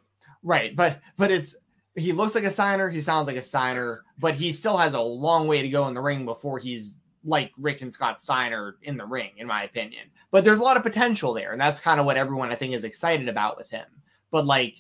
[0.43, 0.76] right?
[0.76, 1.56] But but it's
[1.95, 4.99] he looks like a Steiner, he sounds like a Steiner, but he still has a
[5.01, 8.97] long way to go in the ring before he's like Rick and Scott Steiner in
[8.97, 10.08] the ring, in my opinion.
[10.32, 12.73] But there's a lot of potential there, and that's kind of what everyone I think
[12.73, 13.86] is excited about with him.
[14.32, 14.75] But like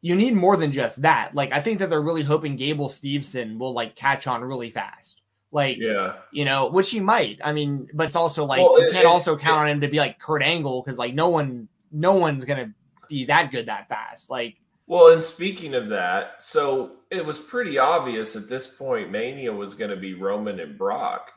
[0.00, 1.34] you need more than just that.
[1.34, 5.20] Like I think that they're really hoping Gable Steveson will like catch on really fast.
[5.52, 7.38] Like Yeah, you know, which he might.
[7.44, 9.80] I mean, but it's also like Well, you it- can't it- also count on him
[9.82, 12.72] to be like Kurt Angle because like no one, no one's gonna
[13.08, 14.30] be that good that fast.
[14.30, 19.52] Like Well, and speaking of that, so it was pretty obvious at this point Mania
[19.52, 21.30] was going to be Roman and Brock,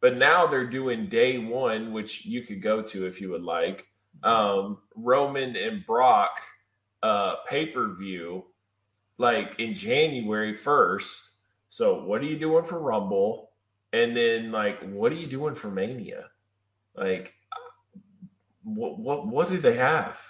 [0.00, 3.86] but now they're doing day one, which you could go to if you would like.
[4.22, 6.30] Um, Roman and Brock
[7.02, 8.46] uh, pay per view,
[9.16, 11.36] like in January first.
[11.68, 13.50] So, what are you doing for Rumble?
[13.92, 16.26] And then, like, what are you doing for Mania?
[16.96, 17.34] Like,
[18.64, 20.20] what what what do they have?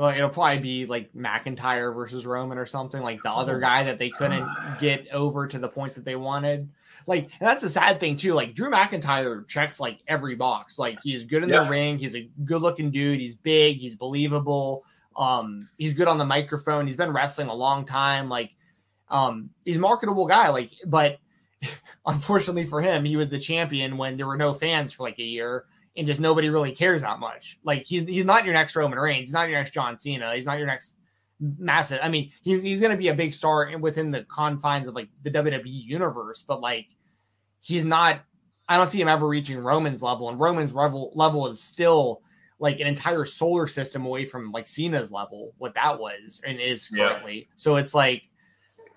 [0.00, 3.84] Well, it'll probably be like McIntyre versus Roman or something like the other Oh guy
[3.84, 4.48] that they couldn't
[4.80, 6.70] get over to the point that they wanted.
[7.06, 8.32] Like, and that's the sad thing too.
[8.32, 10.78] Like Drew McIntyre checks like every box.
[10.78, 11.64] Like he's good in Yeah.
[11.64, 11.98] the ring.
[11.98, 13.20] He's a good looking dude.
[13.20, 13.76] He's big.
[13.76, 14.86] He's believable.
[15.16, 16.86] Um, he's good on the microphone.
[16.86, 18.30] He's been wrestling a long time.
[18.30, 18.52] Like,
[19.10, 20.48] um, he's a marketable guy.
[20.48, 21.18] Like, but
[22.06, 25.24] unfortunately for him, he was the champion when there were no fans for like a
[25.24, 27.58] year and just nobody really cares that much.
[27.64, 29.28] Like he's he's not your next Roman Reigns.
[29.28, 30.34] He's not your next John Cena.
[30.34, 30.94] He's not your next
[31.40, 31.98] massive.
[32.02, 34.94] I mean, he's he's going to be a big star in- within the confines of
[34.94, 36.86] like the WWE universe, but like
[37.60, 38.20] he's not.
[38.68, 42.22] I don't see him ever reaching Roman's level, and Roman's level level is still
[42.60, 46.88] like an entire solar system away from like Cena's level, what that was and is
[46.92, 47.08] Yeah.
[47.08, 47.48] currently.
[47.56, 48.22] So it's like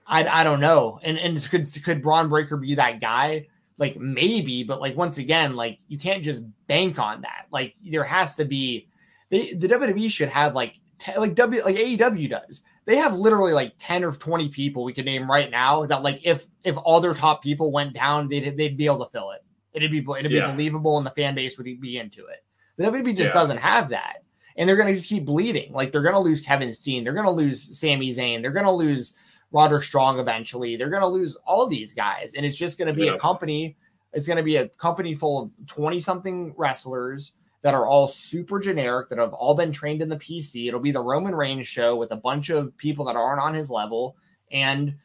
[0.06, 1.00] I I don't know.
[1.02, 3.48] And and could could Bron Breakker be that guy?
[3.84, 7.48] Like maybe, but like once again, like you can't just bank on that.
[7.52, 8.88] Like there has to be
[9.30, 12.62] they the WWE should have like te- like W like AEW does.
[12.86, 16.22] They have literally like 10 or 20 people we could name right now that like
[16.24, 19.44] if if all their top people went down, they'd they'd be able to fill it.
[19.74, 20.52] It'd be it'd be Yeah.
[20.52, 22.46] believable and the fan base would be into it.
[22.78, 23.34] The WWE just Yeah.
[23.34, 24.24] doesn't have that.
[24.56, 25.74] And they're gonna just keep bleeding.
[25.74, 29.14] Like they're gonna lose Kevin Steen, they're gonna lose Sami Zayn, they're gonna lose
[29.54, 30.76] Roderick Strong eventually.
[30.76, 33.14] They're going to lose all these guys, and it's just going to be Yeah.
[33.14, 33.78] a company.
[34.12, 38.60] It's going to be a company full of twenty something wrestlers that are all super
[38.60, 40.68] generic that have all been trained in the PC.
[40.68, 43.70] It'll be the Roman Reigns show with a bunch of people that aren't on his
[43.70, 44.18] level,
[44.52, 44.96] and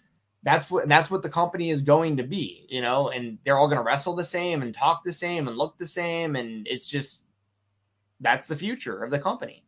[0.43, 3.11] that's what that's what the company is going to be, you know.
[3.11, 5.87] And they're all going to wrestle the same and talk the same and look the
[5.87, 7.23] same, and it's just
[8.21, 9.63] that's the future of the company.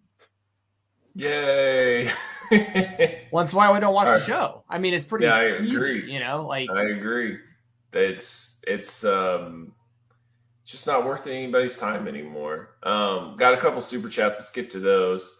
[1.14, 2.10] Yay!
[3.30, 4.64] Well, that's why we don't watch All the show.
[4.68, 6.12] I mean, it's pretty Yeah, I easy, agree.
[6.12, 6.44] you know.
[6.46, 7.38] Like I agree.
[7.92, 9.72] It's it's um
[10.64, 12.70] just not worth anybody's time anymore.
[12.82, 14.40] Um got a couple super chats.
[14.40, 15.36] Let's get to those.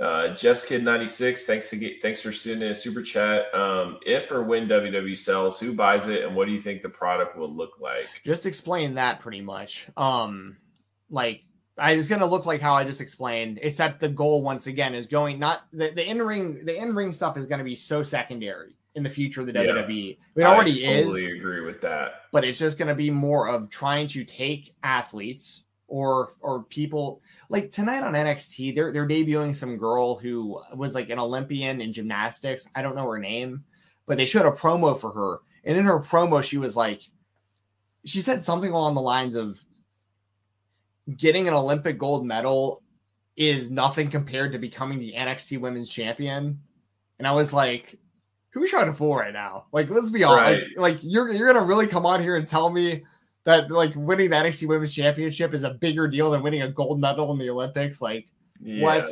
[0.00, 3.54] Uh, Jeff's Kid 96, thanks to get, thanks for sending a super chat.
[3.54, 6.88] Um, if or when WWE sells, who buys it and what do you think the
[6.88, 8.06] product will look like?
[8.24, 9.86] Just explain that pretty much.
[9.96, 10.56] Um,
[11.10, 11.42] like
[11.78, 15.06] I was gonna look like how I just explained, except the goal once again is
[15.06, 18.76] going not the, the in ring the in ring stuff is gonna be so secondary
[18.94, 20.18] in the future of the yeah, WWE.
[20.36, 20.88] It already is.
[20.88, 21.38] I totally is.
[21.38, 22.22] agree with that.
[22.30, 27.70] But it's just gonna be more of trying to take athletes or or people like
[27.70, 32.66] tonight on NXT, they're they're debuting some girl who was like an Olympian in gymnastics.
[32.74, 33.64] I don't know her name,
[34.06, 35.40] but they showed a promo for her.
[35.64, 37.02] And in her promo, she was like,
[38.04, 39.62] she said something along the lines of
[41.16, 42.82] getting an Olympic gold medal
[43.36, 46.60] is nothing compared to becoming the NXT Women's Champion.
[47.18, 47.98] And I was like,
[48.50, 49.66] who who's trying to fool right now?
[49.72, 50.42] Like, let's be honest.
[50.42, 50.78] Right.
[50.78, 53.02] Like, like, you're you're gonna really come on here and tell me
[53.44, 57.00] that like winning the NXT Women's Championship is a bigger deal than winning a gold
[57.00, 58.00] medal in the Olympics?
[58.00, 58.28] Like,
[58.60, 58.82] yeah.
[58.82, 59.08] what?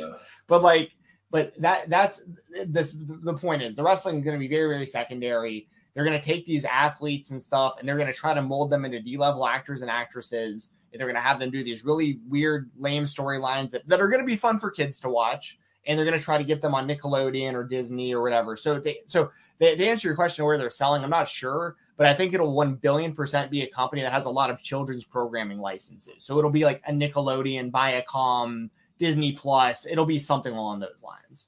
[0.47, 0.91] But like,
[1.31, 2.21] but that that's
[2.67, 2.95] this.
[2.95, 5.67] The point is, the wrestling is going to be very very secondary.
[5.93, 8.69] They're going to take these athletes and stuff, and they're going to try to mold
[8.69, 12.19] them into D level actors and actresses they're going to have them do these really
[12.27, 15.57] weird, lame storylines that, that are going to be fun for kids to watch.
[15.87, 18.55] And they're going to try to get them on Nickelodeon or Disney or whatever.
[18.55, 22.05] So, they, so they, to answer your question where they're selling, I'm not sure, but
[22.05, 25.03] I think it'll 1 billion percent be a company that has a lot of children's
[25.03, 26.23] programming licenses.
[26.23, 29.87] So it'll be like a Nickelodeon, Viacom, Disney Plus.
[29.89, 31.47] It'll be something along those lines.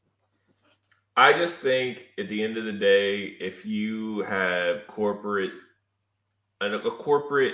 [1.16, 5.52] I just think at the end of the day, if you have corporate,
[6.60, 7.54] a, a corporate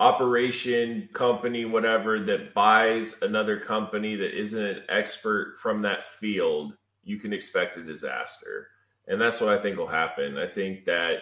[0.00, 7.18] operation company whatever that buys another company that isn't an expert from that field you
[7.18, 8.68] can expect a disaster.
[9.08, 10.38] And that's what i think will happen.
[10.38, 11.18] I think that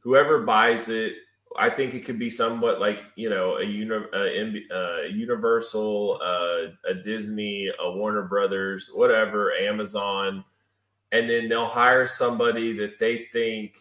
[0.00, 1.14] whoever buys it
[1.56, 6.68] i think it could be somewhat like you know a, uni- a, a universal uh,
[6.86, 10.44] a disney a warner brothers whatever amazon.
[11.10, 13.78] And then they'll hire somebody that they think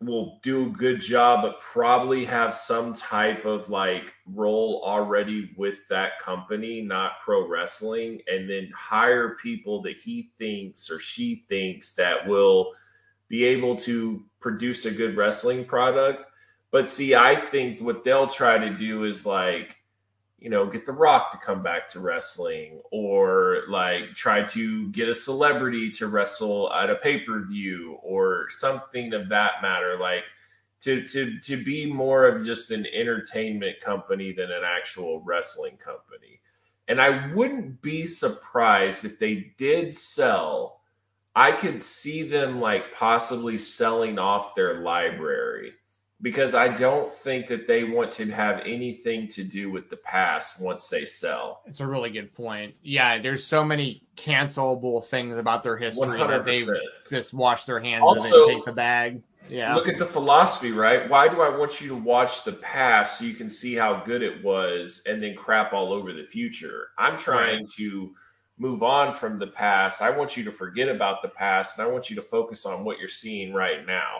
[0.00, 5.86] will do a good job, but probably have some type of like role already with
[5.88, 11.94] that company, not pro wrestling, and then hire people that he thinks or she thinks
[11.94, 12.72] that will
[13.28, 16.26] be able to produce a good wrestling product.
[16.70, 19.77] But see, I think what they'll try to do is like
[20.38, 25.08] you know, get The Rock to come back to wrestling or like try to get
[25.08, 29.96] a celebrity to wrestle at a pay per view or something of that matter.
[29.98, 30.24] Like
[30.80, 36.40] to, to, to be more of just an entertainment company than an actual wrestling company.
[36.86, 40.80] And I wouldn't be surprised if they did sell.
[41.34, 45.74] I could see them like possibly selling off their library
[46.20, 50.60] because I don't think that they want to have anything to do with the past
[50.60, 51.62] once they sell.
[51.66, 52.74] It's a really good point.
[52.82, 56.28] Yeah, there's so many cancelable things about their history 100%.
[56.28, 56.68] that they've
[57.08, 59.22] just washed their hands also, of and take the bag.
[59.48, 59.74] Yeah.
[59.74, 61.08] Look at the philosophy, right?
[61.08, 64.22] Why do I want you to watch the past so you can see how good
[64.22, 66.88] it was and then crap all over the future?
[66.98, 67.70] I'm trying right.
[67.78, 68.14] to
[68.58, 70.02] move on from the past.
[70.02, 72.84] I want you to forget about the past and I want you to focus on
[72.84, 74.18] what you're seeing right now.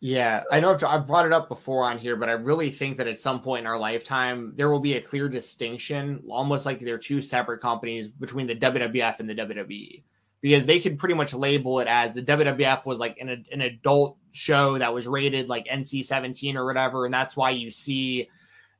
[0.00, 3.06] Yeah, I know I've, brought it up before on here, but I really think that
[3.06, 6.98] at some point in our lifetime, there will be a clear distinction, almost like they're
[6.98, 10.02] two separate companies between the WWF and the WWE,
[10.42, 14.18] because they could pretty much label it as the WWF was like an, an adult
[14.32, 17.06] show that was rated like NC 17 or whatever.
[17.06, 18.28] And that's why you see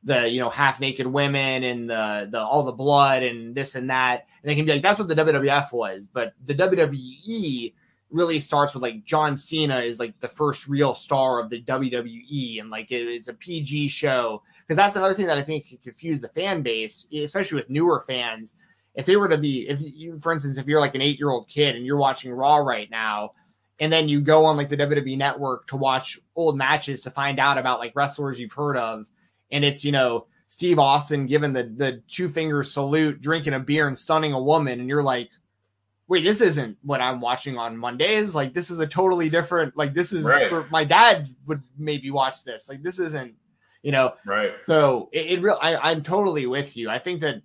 [0.05, 3.89] the, you know, half naked women and the, the, all the blood and this and
[3.89, 4.27] that.
[4.43, 6.07] And they can be like, that's what the WWF was.
[6.07, 7.73] But the WWE,
[8.11, 12.61] really starts with like John Cena is like the first real star of the WWE
[12.61, 15.79] and like it, it's a PG show because that's another thing that I think can
[15.79, 18.55] confuse the fan base, especially with newer fans.
[18.95, 21.31] If they were to be, if you, for instance, if you're like an eight year
[21.31, 23.33] old kid and you're watching Raw right now,
[23.79, 27.39] and then you go on like the WWE network to watch old matches to find
[27.39, 29.05] out about like wrestlers you've heard of,
[29.51, 33.89] and it's you know Steve Austin giving the the two finger salute, drinking a beer
[33.89, 35.29] and stunning a woman, and you're like,
[36.09, 38.35] wait, this isn't what I'm watching on Mondays.
[38.35, 39.77] Like this is a totally different.
[39.77, 40.49] Like this is right.
[40.49, 42.69] for my dad would maybe watch this.
[42.69, 43.35] Like this isn't,
[43.83, 44.15] you know.
[44.25, 44.53] Right.
[44.63, 45.59] So it, it real.
[45.61, 46.89] I, I'm totally with you.
[46.89, 47.43] I think that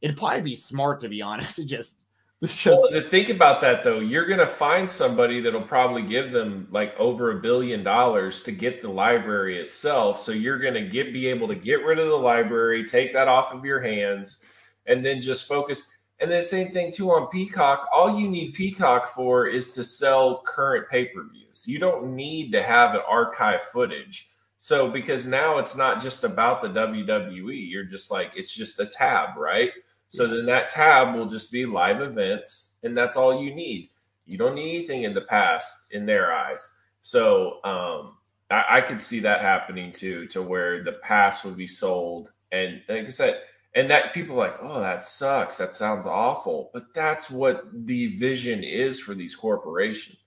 [0.00, 1.56] it'd probably be smart to be honest.
[1.56, 1.96] To just.
[2.42, 6.68] Just, well, to think about that though, you're gonna find somebody that'll probably give them
[6.70, 10.20] like over a billion dollars to get the library itself.
[10.20, 13.54] So you're gonna get be able to get rid of the library, take that off
[13.54, 14.44] of your hands,
[14.84, 15.86] and then just focus
[16.20, 17.88] and the same thing too on Peacock.
[17.92, 21.64] All you need Peacock for is to sell current pay per views.
[21.66, 24.30] You don't need to have an archive footage.
[24.56, 28.86] So because now it's not just about the WWE, you're just like it's just a
[28.86, 29.70] tab, right?
[30.08, 33.90] So then that tab will just be live events, and that's all you need.
[34.26, 36.70] You don't need anything in the past in their eyes.
[37.02, 38.16] So um,
[38.50, 42.30] I, I could see that happening too, to where the past would be sold.
[42.52, 43.42] And like I said,
[43.74, 45.56] and that people are like, oh, that sucks.
[45.56, 46.70] That sounds awful.
[46.72, 50.18] But that's what the vision is for these corporations.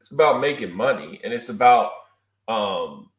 [0.00, 1.92] It's about making money and it's about
[2.48, 3.10] um,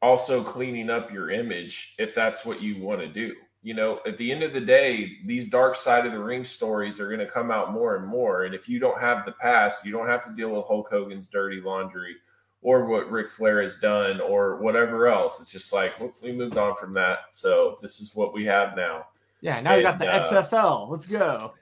[0.00, 3.34] also cleaning up your image if that's what you want to do.
[3.62, 6.98] You know, at the end of the day, these dark side of the ring stories
[6.98, 8.42] are going to come out more and more.
[8.44, 11.26] And if you don't have the past, you don't have to deal with Hulk Hogan's
[11.26, 12.16] dirty laundry
[12.62, 15.40] or what Ric Flair has done or whatever else.
[15.40, 17.18] It's just like we moved on from that.
[17.30, 19.06] So this is what we have now.
[19.40, 20.88] Yeah, now and, you got the uh, XFL.
[20.88, 21.54] Let's go.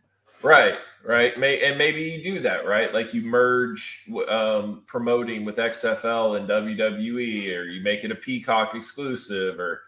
[0.43, 0.75] Right,
[1.05, 1.39] right.
[1.39, 2.93] May, and maybe you do that, right?
[2.93, 8.75] Like you merge um, promoting with XFL and WWE, or you make it a Peacock
[8.75, 9.83] exclusive, or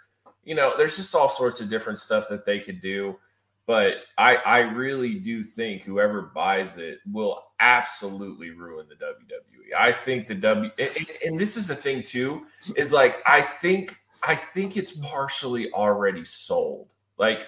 [0.45, 3.19] you know, there's just all sorts of different stuff that they could do.
[3.67, 9.62] But I, I really do think whoever buys it will absolutely ruin the WWE.
[9.79, 12.47] I think the W, and, and this is the thing too,
[12.77, 16.95] is like I think I think it's partially already sold.
[17.19, 17.47] Like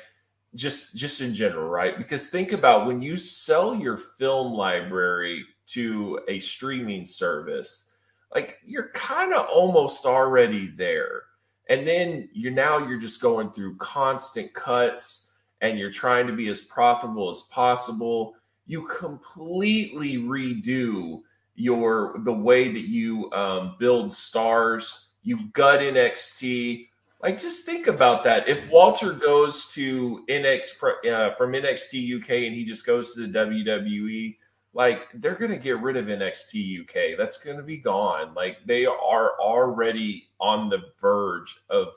[0.54, 1.96] just just in general, right?
[1.96, 7.90] Because think about when you sell your film library to a streaming service,
[8.34, 11.22] like you're kind of almost already there.
[11.70, 16.48] And then you're now you're just going through constant cuts and you're trying to be
[16.48, 18.34] as profitable as possible.
[18.66, 21.22] You completely redo
[21.54, 25.08] your the way that you um, build stars.
[25.22, 26.88] You gut NXT
[27.24, 28.46] like, just think about that.
[28.50, 33.38] If Walter goes to NX uh, from NXT UK and he just goes to the
[33.38, 34.36] WWE,
[34.74, 37.16] like they're going to get rid of NXT UK.
[37.16, 38.34] That's going to be gone.
[38.34, 41.94] Like they are already on the verge of.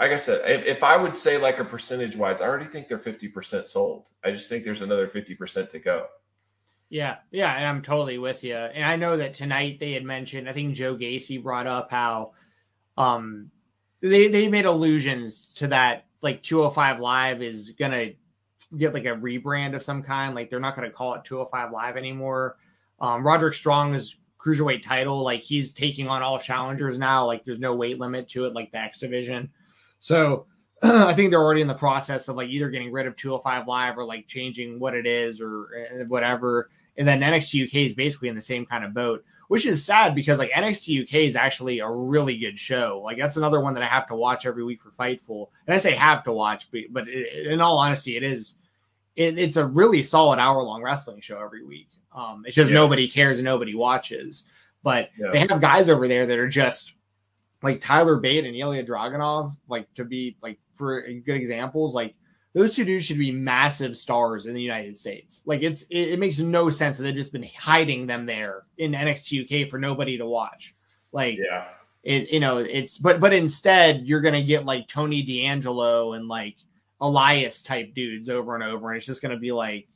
[0.00, 2.88] Like I said, if, if I would say like a percentage wise, I already think
[2.88, 4.08] they're fifty percent sold.
[4.24, 6.06] I just think there's another fifty percent to go.
[6.90, 8.56] Yeah, yeah, and I'm totally with you.
[8.56, 10.48] And I know that tonight they had mentioned.
[10.48, 12.32] I think Joe Gacy brought up how
[12.96, 13.50] um
[14.00, 18.10] they they made allusions to that like 205 live is gonna
[18.76, 21.96] get like a rebrand of some kind like they're not gonna call it 205 live
[21.96, 22.56] anymore
[23.00, 27.74] um roderick strong's cruiserweight title like he's taking on all challengers now like there's no
[27.74, 29.48] weight limit to it like the x division
[29.98, 30.46] so
[30.82, 33.98] i think they're already in the process of like either getting rid of 205 live
[33.98, 38.28] or like changing what it is or eh, whatever and then nxt uk is basically
[38.28, 41.80] in the same kind of boat which is sad because like NXT UK is actually
[41.80, 43.00] a really good show.
[43.02, 45.48] Like that's another one that I have to watch every week for Fightful.
[45.66, 48.58] And I say have to watch, but it, in all honesty, it is
[49.16, 51.88] it, it's a really solid hour long wrestling show every week.
[52.14, 52.76] Um, it's just yeah.
[52.76, 54.44] nobody cares and nobody watches.
[54.84, 55.30] But yeah.
[55.32, 56.94] they have guys over there that are just
[57.60, 62.14] like Tyler Bate and Ilya Dragunov, like to be like for good examples, like
[62.52, 65.42] those two dudes should be massive stars in the United States.
[65.44, 68.92] Like it's it, it, makes no sense that they've just been hiding them there in
[68.92, 70.74] NXT UK for nobody to watch.
[71.12, 71.66] Like yeah.
[72.02, 76.56] It you know it's but but instead you're gonna get like Tony D'Angelo and like
[77.00, 79.86] Elias type dudes over and over, and it's just gonna be like,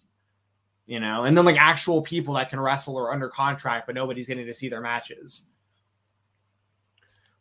[0.86, 4.26] you know, and then like actual people that can wrestle or under contract, but nobody's
[4.26, 5.46] getting to see their matches.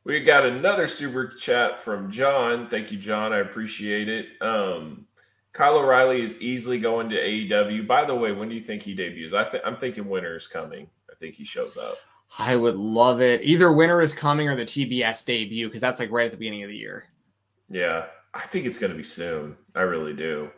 [0.05, 2.69] We got another super chat from John.
[2.69, 3.31] Thank you, John.
[3.31, 4.27] I appreciate it.
[4.41, 5.05] Um,
[5.53, 7.87] Kyle O'Reilly is easily going to AEW.
[7.87, 9.33] By the way, when do you think he debuts?
[9.33, 10.89] I th- I'm thinking winter is coming.
[11.09, 11.95] I think he shows up.
[12.37, 13.41] I would love it.
[13.43, 16.63] Either winter is coming or the TBS debut because that's like right at the beginning
[16.63, 17.05] of the year.
[17.69, 19.55] Yeah, I think it's going to be soon.
[19.75, 20.49] I really do.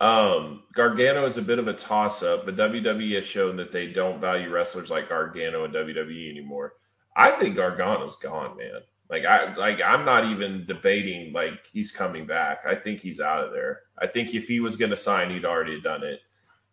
[0.00, 3.88] Um, Gargano is a bit of a toss up, but WWE has shown that they
[3.88, 6.74] don't value wrestlers like Gargano and WWE anymore.
[7.18, 8.80] I think Gargano's gone, man.
[9.10, 12.64] Like I like I'm not even debating like he's coming back.
[12.64, 13.80] I think he's out of there.
[13.98, 16.20] I think if he was going to sign, he'd already done it.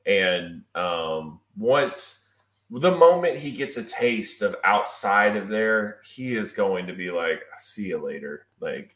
[0.06, 2.30] And um, once
[2.70, 7.10] the moment he gets a taste of outside of there, he is going to be
[7.10, 8.96] like, "See you later." Like,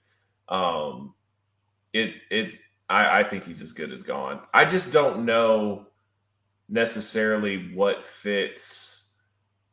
[0.50, 1.16] um,
[1.94, 4.42] it it I, I think he's as good as gone.
[4.54, 5.88] I just don't know
[6.68, 8.99] necessarily what fits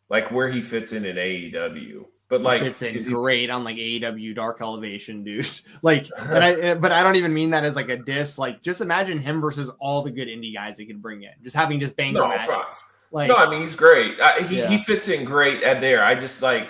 [0.09, 2.07] like where he fits in in AEW.
[2.28, 5.48] But like fits in great on like AEW Dark Elevation, dude.
[5.82, 8.36] like, but I eh, but I don't even mean that as like a diss.
[8.36, 11.54] Like, just imagine him versus all the good indie guys they could bring in, just
[11.54, 12.82] having just bang no, matches.
[13.12, 14.20] Like, no, I mean he's great.
[14.20, 14.68] I, he yeah.
[14.68, 16.02] he fits in great at there.
[16.02, 16.68] I just like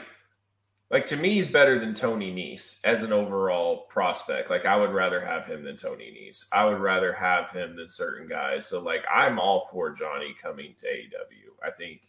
[0.90, 4.50] like to me he's better than Tony Nese as an overall prospect.
[4.50, 6.44] Like I would rather have him than Tony Nese.
[6.52, 8.66] I would rather have him than certain guys.
[8.66, 11.66] So like I'm all for Johnny coming to AEW.
[11.66, 12.02] I think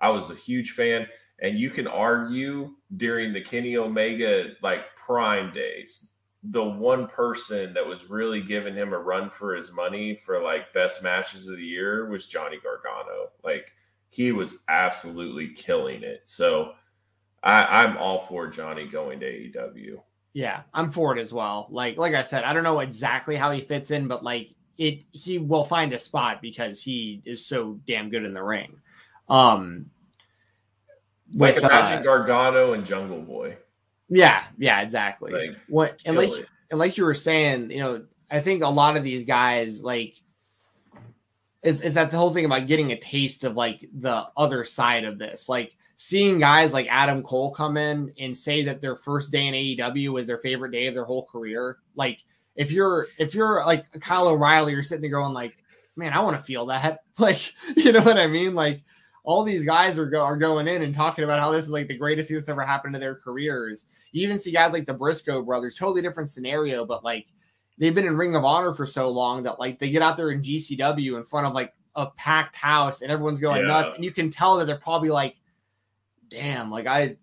[0.00, 1.06] I was a huge fan.
[1.40, 6.08] And you can argue during the Kenny Omega like prime days,
[6.42, 10.72] the one person that was really giving him a run for his money for like
[10.72, 13.30] best matches of the year was Johnny Gargano.
[13.44, 13.72] Like
[14.10, 16.22] he was absolutely killing it.
[16.24, 16.72] So
[17.42, 20.00] I, I'm all for Johnny going to AEW.
[20.32, 21.68] Yeah, I'm for it as well.
[21.70, 25.04] Like like I said, I don't know exactly how he fits in, but like it
[25.12, 28.76] he will find a spot because he is so damn good in the ring.
[29.28, 29.90] Um
[31.34, 33.56] Like with, imagine uh, Gargano and Jungle Boy.
[34.08, 35.32] Yeah, yeah, exactly.
[35.32, 36.46] Like, what and like it.
[36.70, 40.14] and like you were saying, you know, I think a lot of these guys like
[41.62, 45.04] is is that the whole thing about getting a taste of like the other side
[45.04, 49.32] of this, like seeing guys like Adam Cole come in and say that their first
[49.32, 51.78] day in AEW was their favorite day of their whole career.
[51.96, 52.24] Like
[52.54, 55.56] if you're if you're like Kyle O'Reilly, you're sitting there going like,
[55.96, 57.00] man, I want to feel that.
[57.18, 58.54] Like, you know what I mean?
[58.54, 58.84] Like
[59.28, 61.86] all these guys are go, are going in and talking about how this is like
[61.86, 63.84] the greatest thing that's ever happened to their careers.
[64.12, 67.26] You even see guys like the Briscoe brothers, totally different scenario, but like
[67.76, 70.30] they've been in Ring of Honor for so long that like they get out there
[70.30, 73.66] in GCW in front of like a packed house and everyone's going Yeah.
[73.68, 75.36] nuts, and you can tell that they're probably like,
[76.30, 77.16] damn, like I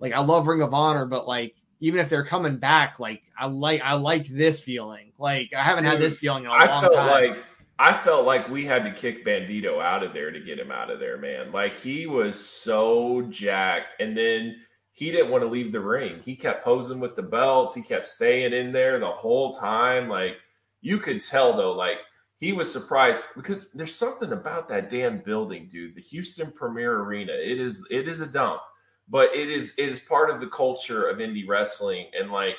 [0.00, 3.46] like I love Ring of Honor, but like even if they're coming back, like I
[3.46, 5.12] like I like this feeling.
[5.18, 7.10] Like I haven't had this feeling in a I long time.
[7.30, 7.36] like
[7.78, 10.90] I felt like we had to kick Bandido out of there to get him out
[10.90, 11.50] of there, man.
[11.50, 14.56] Like he was so jacked, and then
[14.92, 16.20] he didn't want to leave the ring.
[16.24, 17.74] He kept posing with the belts.
[17.74, 20.08] He kept staying in there the whole time.
[20.08, 20.36] Like
[20.82, 21.98] you could tell though, like
[22.36, 25.96] he was surprised because there's something about that damn building, dude.
[25.96, 27.32] The Houston Premier Arena.
[27.32, 28.60] It is it is a dump,
[29.08, 32.54] but it is it is part of the culture of indie wrestling, and like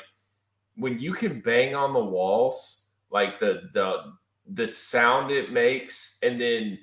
[0.76, 4.12] when you can bang on the walls, like the the
[4.48, 6.80] the sound it makes, and then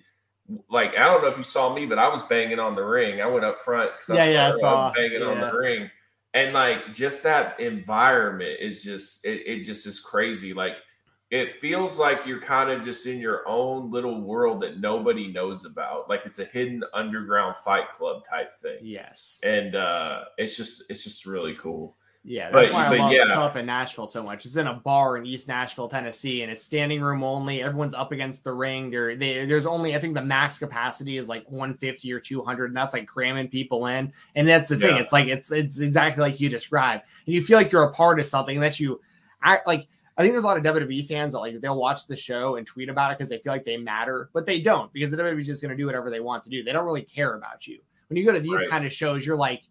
[0.68, 3.20] like I don't know if you saw me, but I was banging on the ring.
[3.20, 4.92] I went up front because Yeah, yeah, I was saw.
[4.94, 5.90] banging on the ring,
[6.34, 10.52] and like just that environment is just it, it just is crazy.
[10.52, 10.74] Like
[11.30, 15.64] it feels like you're kind of just in your own little world that nobody knows
[15.64, 16.08] about.
[16.08, 18.80] Like it's a hidden underground fight club type thing.
[18.80, 19.38] yes.
[19.42, 21.96] And uh it's just it's just really cool.
[22.24, 23.58] Yeah, that's But- why I love yeah.
[23.60, 24.46] in Nashville so much.
[24.46, 27.62] It's in a bar in East Nashville, Tennessee, and it's standing room only.
[27.62, 28.90] Everyone's up against the ring.
[28.90, 32.76] There, they, there's only I think the max capacity is like 150 or 200, and
[32.76, 34.12] that's like cramming people in.
[34.36, 34.94] And that's the thing.
[34.94, 35.02] Yeah.
[35.02, 37.02] It's like it's it's exactly like you described.
[37.26, 39.00] And you feel like you're a part of something that you
[39.42, 39.88] act like.
[40.16, 42.66] I think there's a lot of WWE fans that like they'll watch the show and
[42.66, 45.40] tweet about it because they feel like they matter, but they don't because the WWE
[45.40, 46.62] is just going to do whatever they want to do.
[46.62, 47.80] They don't really care about you.
[48.08, 48.68] When you go to these Right.
[48.68, 49.62] kind of shows, you're like,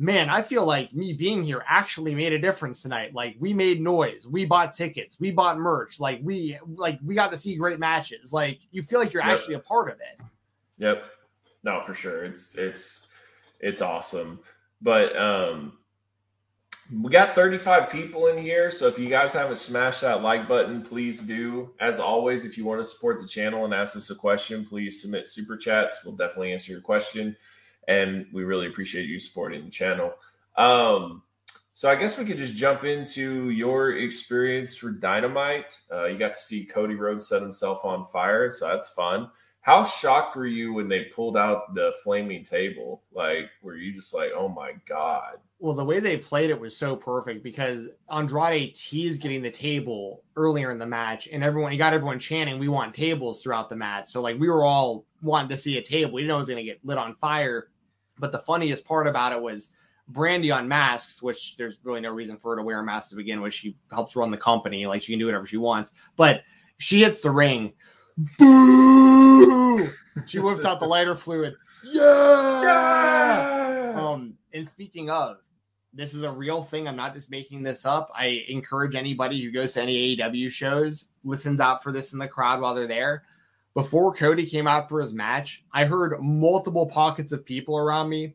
[0.00, 3.12] man, I feel like me being here actually made a difference tonight.
[3.14, 7.30] Like we made noise, we bought tickets, we bought merch, like we like we got
[7.32, 8.32] to see great matches.
[8.32, 9.32] Like you feel like you're Yep.
[9.38, 10.18] actually a part of it.
[10.78, 11.04] Yep.
[11.62, 12.24] No, for sure.
[12.24, 13.08] It's it's
[13.60, 14.40] it's awesome.
[14.80, 15.74] But um
[17.02, 20.82] we got 35 people in here, so if you guys haven't smashed that like button,
[20.82, 21.72] please do.
[21.78, 25.00] As always, if you want to support the channel and ask us a question, please
[25.00, 26.04] submit super chats.
[26.04, 27.36] We'll definitely answer your question,
[27.90, 30.14] and we really appreciate you supporting the channel.
[30.56, 31.22] Um,
[31.74, 35.80] so I guess we could just jump into your experience for Dynamite.
[35.92, 39.28] Uh, you got to see Cody Rhodes set himself on fire, so that's fun.
[39.62, 43.02] How shocked were you when they pulled out the flaming table?
[43.12, 45.38] Like, were you just like, "Oh my god"?
[45.58, 50.22] Well, the way they played it was so perfect because Andrade teased getting the table
[50.36, 53.76] earlier in the match, and everyone he got everyone chanting, "We want tables" throughout the
[53.76, 54.08] match.
[54.08, 56.12] So like we were all wanting to see a table.
[56.12, 57.68] We didn't know it was going to get lit on fire.
[58.20, 59.70] But the funniest part about it was
[60.12, 63.16] Brandi on masks, which there's really no reason for her to wear a mask to
[63.16, 63.54] begin with.
[63.54, 65.92] She helps run the company, like she can do whatever she wants.
[66.16, 66.42] But
[66.78, 67.72] she hits the ring.
[68.38, 69.90] Boo!
[70.26, 71.54] She whips out the lighter fluid.
[71.84, 73.30] Yeah!
[73.96, 75.38] Um, and speaking of,
[75.92, 76.86] this is a real thing.
[76.86, 78.10] I'm not just making this up.
[78.14, 82.28] I encourage anybody who goes to any AEW shows, listens out for this in the
[82.28, 83.24] crowd while they're there.
[83.74, 88.34] Before Cody came out for his match, I heard multiple pockets of people around me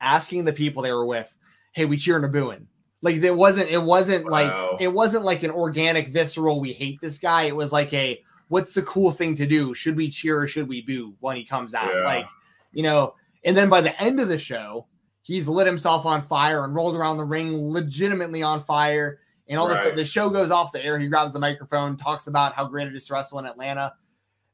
[0.00, 1.34] asking the people they were with,
[1.72, 2.68] "Hey, we cheering or booing?"
[3.02, 3.70] Like it wasn't.
[3.70, 4.30] It wasn't Wow.
[4.30, 6.60] like it wasn't like an organic, visceral.
[6.60, 7.44] We hate this guy.
[7.44, 9.74] It was like a what's the cool thing to do?
[9.74, 11.92] Should we cheer or should we boo when he comes out?
[11.94, 12.04] Yeah.
[12.04, 12.26] Like
[12.72, 13.14] you know.
[13.42, 14.86] And then by the end of the show,
[15.22, 19.18] he's lit himself on fire and rolled around the ring legitimately on fire.
[19.48, 19.84] And all Right.
[19.84, 20.98] this, the show goes off the air.
[20.98, 23.94] He grabs the microphone, talks about how great it is to wrestle in Atlanta.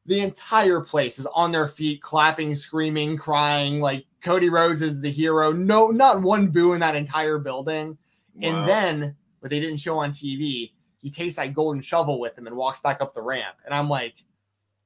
[0.06, 3.80] The entire place is on their feet, clapping, screaming, crying.
[3.80, 5.52] Like Cody Rhodes is the hero.
[5.52, 7.98] No, not one boo in that entire building.
[8.34, 8.48] Wow.
[8.48, 12.46] And then what they didn't show on TV, he takes that golden shovel with him
[12.46, 13.56] and walks back up the ramp.
[13.64, 14.14] And I'm like,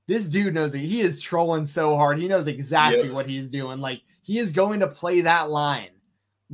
[0.07, 2.19] this dude knows that he is trolling so hard.
[2.19, 3.81] He knows exactly what he's doing.
[3.81, 5.91] Like he is going to play that line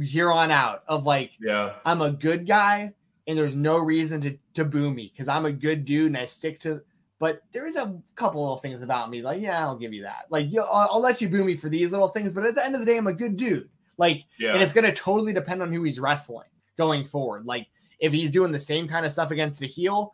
[0.00, 2.92] here on out of like, yeah, I'm a good guy
[3.26, 6.26] and there's no reason to to boo me because I'm a good dude and I
[6.26, 6.82] stick to.
[7.18, 10.26] But there is a couple little things about me, like yeah, I'll give you that.
[10.30, 12.64] Like yo, I'll, I'll let you boo me for these little things, but at the
[12.64, 13.68] end of the day, I'm a good dude.
[13.98, 14.52] Like, Yeah.
[14.52, 17.46] and it's gonna totally depend on who he's wrestling going forward.
[17.46, 17.68] Like,
[18.00, 20.12] if he's doing the same kind of stuff against the heel,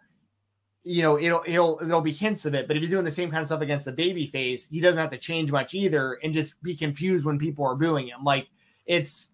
[0.84, 2.68] you know, it'll it'll there'll be hints of it.
[2.68, 5.00] But if he's doing the same kind of stuff against the baby face, he doesn't
[5.00, 8.22] have to change much either, and just be confused when people are booing him.
[8.22, 8.46] Like,
[8.86, 9.30] it's.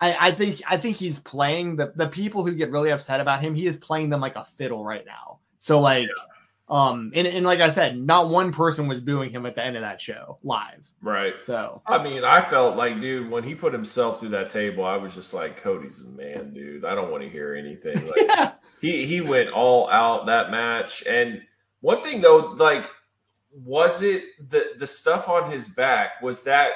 [0.00, 3.40] I, I think I think he's playing the the people who get really upset about
[3.40, 3.54] him.
[3.54, 5.38] He is playing them like a fiddle right now.
[5.58, 6.08] So like,
[6.68, 9.76] um, and, and like I said, not one person was booing him at the end
[9.76, 10.90] of that show live.
[11.02, 11.34] right.
[11.44, 14.96] So I mean, I felt like, dude, when he put himself through that table, I
[14.96, 16.84] was just like, Cody's the man, dude.
[16.84, 18.06] I don't want to hear anything.
[18.06, 21.04] Like, yeah, he he went all out that match.
[21.06, 21.42] And
[21.80, 22.86] one thing though, like,
[23.52, 26.22] was it the the stuff on his back?
[26.22, 26.72] Was that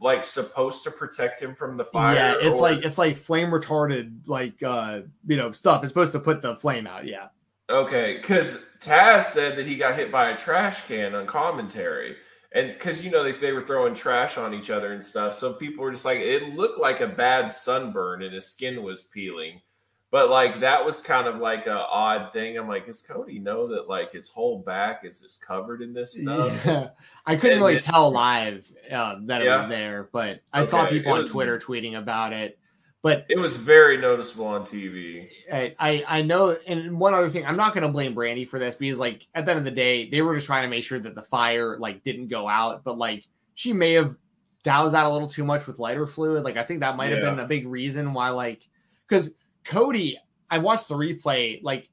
[0.00, 2.14] like supposed to protect him from the fire?
[2.16, 5.84] yeah, it's or- like it's like flame retarded like uh you know stuff.
[5.84, 7.06] It's supposed to put the flame out.
[7.06, 7.28] Yeah,
[7.72, 12.16] Okay, because Taz said that he got hit by a trash can on commentary.
[12.54, 15.38] And because, you know, they, they were throwing trash on each other and stuff.
[15.38, 19.04] So people were just like, it looked like a bad sunburn and his skin was
[19.04, 19.62] peeling.
[20.10, 22.58] But, like, that was kind of like a odd thing.
[22.58, 26.20] I'm like, does Cody know that, like, his whole back is just covered in this
[26.20, 26.52] stuff?
[26.66, 26.88] yeah.
[27.26, 30.86] I couldn't And really it- tell live uh, that it was there, but I saw
[30.86, 32.58] people it on was- Twitter tweeting about it.
[33.02, 35.28] But It was very noticeable on TV.
[35.52, 38.60] I, I I know, and one other thing, I'm not going to blame Brandi for
[38.60, 40.84] this because, like, at the end of the day, they were just trying to make
[40.84, 42.84] sure that the fire like didn't go out.
[42.84, 44.16] But like, she may have
[44.62, 46.44] doused out a little too much with lighter fluid.
[46.44, 47.30] Like, I think that might have Yeah.
[47.30, 48.68] been a big reason why, like,
[49.08, 49.30] because
[49.64, 50.16] Cody,
[50.48, 51.88] I watched the replay, like,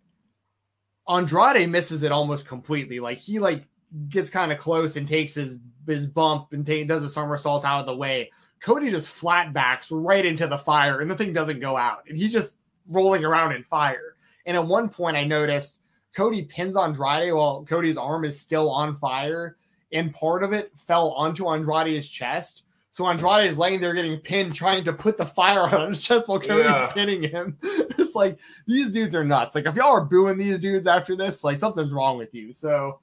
[1.08, 3.00] Andrade misses it almost completely.
[3.00, 3.66] Like, he like
[4.10, 5.58] gets kind of close and takes his
[5.88, 8.30] his bump and ta- does a somersault out of the way.
[8.62, 12.04] Cody just flat backs right into the fire and the thing doesn't go out.
[12.08, 12.56] And he's just
[12.90, 14.16] rolling around in fire.
[14.46, 15.78] And at one point, I noticed
[16.16, 19.56] Cody pins Andrade while Cody's arm is still on fire.
[19.92, 22.64] And part of it fell onto Andrade's chest.
[22.92, 26.02] So Andrade is laying there getting pinned, trying to put the fire out on his
[26.02, 26.88] chest while Cody's Yeah.
[26.88, 27.58] pinning him.
[28.00, 29.54] It's like these dudes are nuts.
[29.56, 32.54] Like if y'all are booing these dudes after this, like something's wrong with you.
[32.54, 33.00] So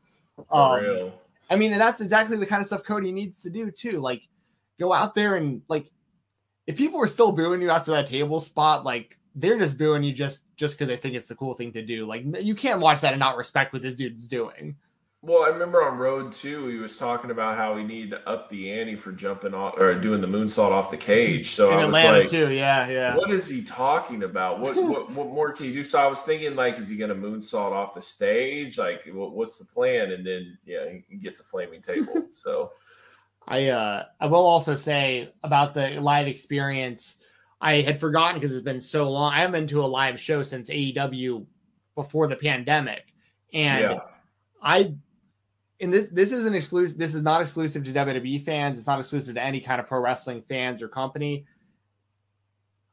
[0.50, 1.12] um.
[1.48, 4.00] I mean, and that's exactly the kind of stuff Cody needs to do too.
[4.00, 4.26] Like,
[4.78, 5.90] go out there and like,
[6.66, 10.12] if people are still booing you after that table spot, like they're just booing you
[10.12, 12.06] just just because they think it's the cool thing to do.
[12.06, 14.76] Like, you can't watch that and not respect what this dude's doing.
[15.26, 18.48] Well, I remember on Road 2, he was talking about how he need to up
[18.48, 21.50] the ante for jumping off or doing the moonsault off the cage.
[21.50, 23.16] So In I was like, too, yeah, yeah.
[23.16, 24.60] what is he talking about?
[24.60, 25.84] What, what what more can you do?
[25.84, 28.78] So I was thinking, like, is he going to moonsault off the stage?
[28.78, 30.12] Like, what, what's the plan?
[30.12, 32.28] And then, yeah, he gets a flaming table.
[32.30, 32.70] So
[33.48, 37.16] I uh I will also say about the live experience,
[37.60, 39.32] I had forgotten because it's been so long.
[39.32, 41.46] I haven't been to a live show since AEW
[41.94, 43.04] before the pandemic.
[43.52, 43.98] And yeah,
[44.62, 44.94] I
[45.80, 49.34] and this this isn't exclusive this is not exclusive to WWE fans, it's not exclusive
[49.34, 51.46] to any kind of pro wrestling fans or company.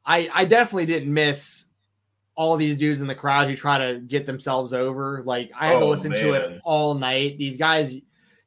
[0.06, 1.66] I I definitely didn't miss
[2.36, 5.22] all these dudes in the crowd who try to get themselves over.
[5.24, 7.38] Like I had to Oh, listen to it all night.
[7.38, 7.96] These guys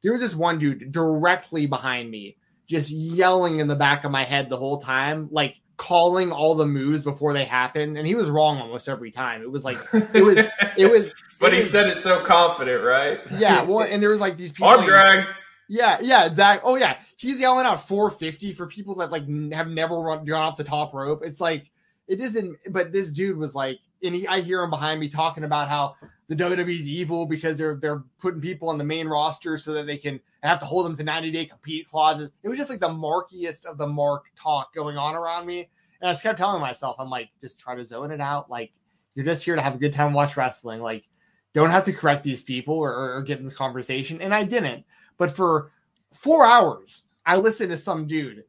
[0.07, 4.23] there was this one dude directly behind me, just yelling in the back of my
[4.23, 7.97] head the whole time, like calling all the moves before they happened.
[7.97, 9.41] And he was wrong almost every time.
[9.41, 9.77] It was like
[10.13, 10.37] it was
[10.77, 13.19] it was but it he was- said it so confident, right?
[13.37, 14.69] yeah, well, and there was like these people.
[14.69, 15.25] Arm drag.
[15.67, 16.61] Yeah, yeah, exactly.
[16.71, 20.55] Oh yeah, he's yelling out 450 for people that like have never run gone off
[20.55, 21.21] the top rope.
[21.25, 21.69] It's like
[22.07, 22.55] it isn't.
[22.69, 25.97] But this dude was like, and he, I hear him behind me talking about how
[26.28, 29.97] the WWE's evil because they're they're putting people on the main roster so that they
[29.97, 32.32] can have to hold them to 90 day compete clauses.
[32.43, 35.69] It was just like the markiest of the mark talk going on around me,
[36.01, 38.49] and I just kept telling myself, I'm like, just try to zone it out.
[38.49, 38.71] Like
[39.15, 40.82] you're just here to have a good time, watch wrestling.
[40.82, 41.07] Like
[41.53, 44.21] don't have to correct these people or, or, or get in this conversation.
[44.21, 44.86] And I didn't.
[45.17, 45.71] But for
[46.13, 48.43] four hours, I listened to some dude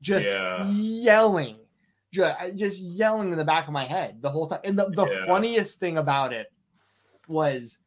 [0.00, 0.64] just Yeah.
[0.64, 1.58] yelling,
[2.12, 4.60] just, just yelling in the back of my head the whole time.
[4.64, 5.24] And the, the Yeah.
[5.24, 6.48] funniest thing about it
[7.28, 7.78] was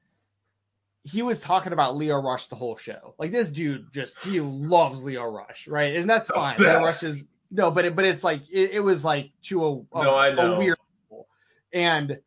[1.03, 3.15] he was talking about Lio Rush the whole show.
[3.17, 5.95] Like this dude just he loves Lio Rush, right?
[5.95, 6.57] And that's The fine.
[6.59, 9.71] Lio Rush is no, but it, but it's like it, it was like to a,
[9.99, 10.57] a, No, I a know.
[10.59, 10.77] weird
[11.09, 11.27] level.
[11.73, 12.19] And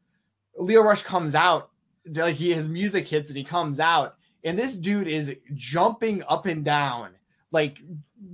[0.56, 1.70] Lio Rush comes out,
[2.14, 6.46] like he his music hits and he comes out, and this dude is jumping up
[6.46, 7.10] and down,
[7.52, 7.78] like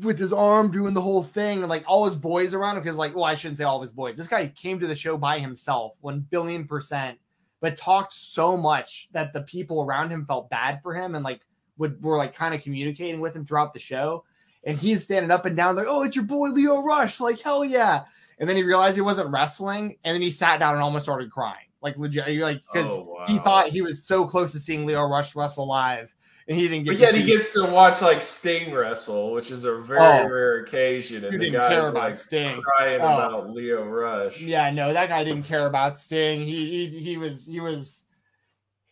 [0.00, 2.82] with his arm doing the whole thing, and like all his boys around him.
[2.82, 4.16] Because like, well, I shouldn't say all of his boys.
[4.16, 7.18] This guy came to the show by himself, one billion percent,
[7.60, 11.40] but talked so much that the people around him felt bad for him and like
[11.78, 14.24] would were like kind of communicating with him throughout the show.
[14.64, 17.64] And he's standing up and down like, oh, it's your boy Lio Rush, like hell
[17.64, 18.04] yeah.
[18.38, 21.30] and then he realized he wasn't wrestling, and then he sat down and almost started
[21.30, 25.04] crying, like legit, like because Oh, he thought he was so close to seeing Lio
[25.04, 26.14] Rush wrestle live,
[26.50, 26.90] and he didn't get.
[26.90, 30.00] But to yet he see- gets to watch like Sting wrestle, which is a very
[30.00, 30.28] Oh.
[30.28, 32.60] rare occasion, and Who the didn't guy's care about like Sting?
[32.60, 33.04] crying Oh.
[33.04, 34.38] about Lio Rush.
[34.40, 36.42] Yeah, no, that guy didn't care about Sting.
[36.42, 38.04] He he, he was he was.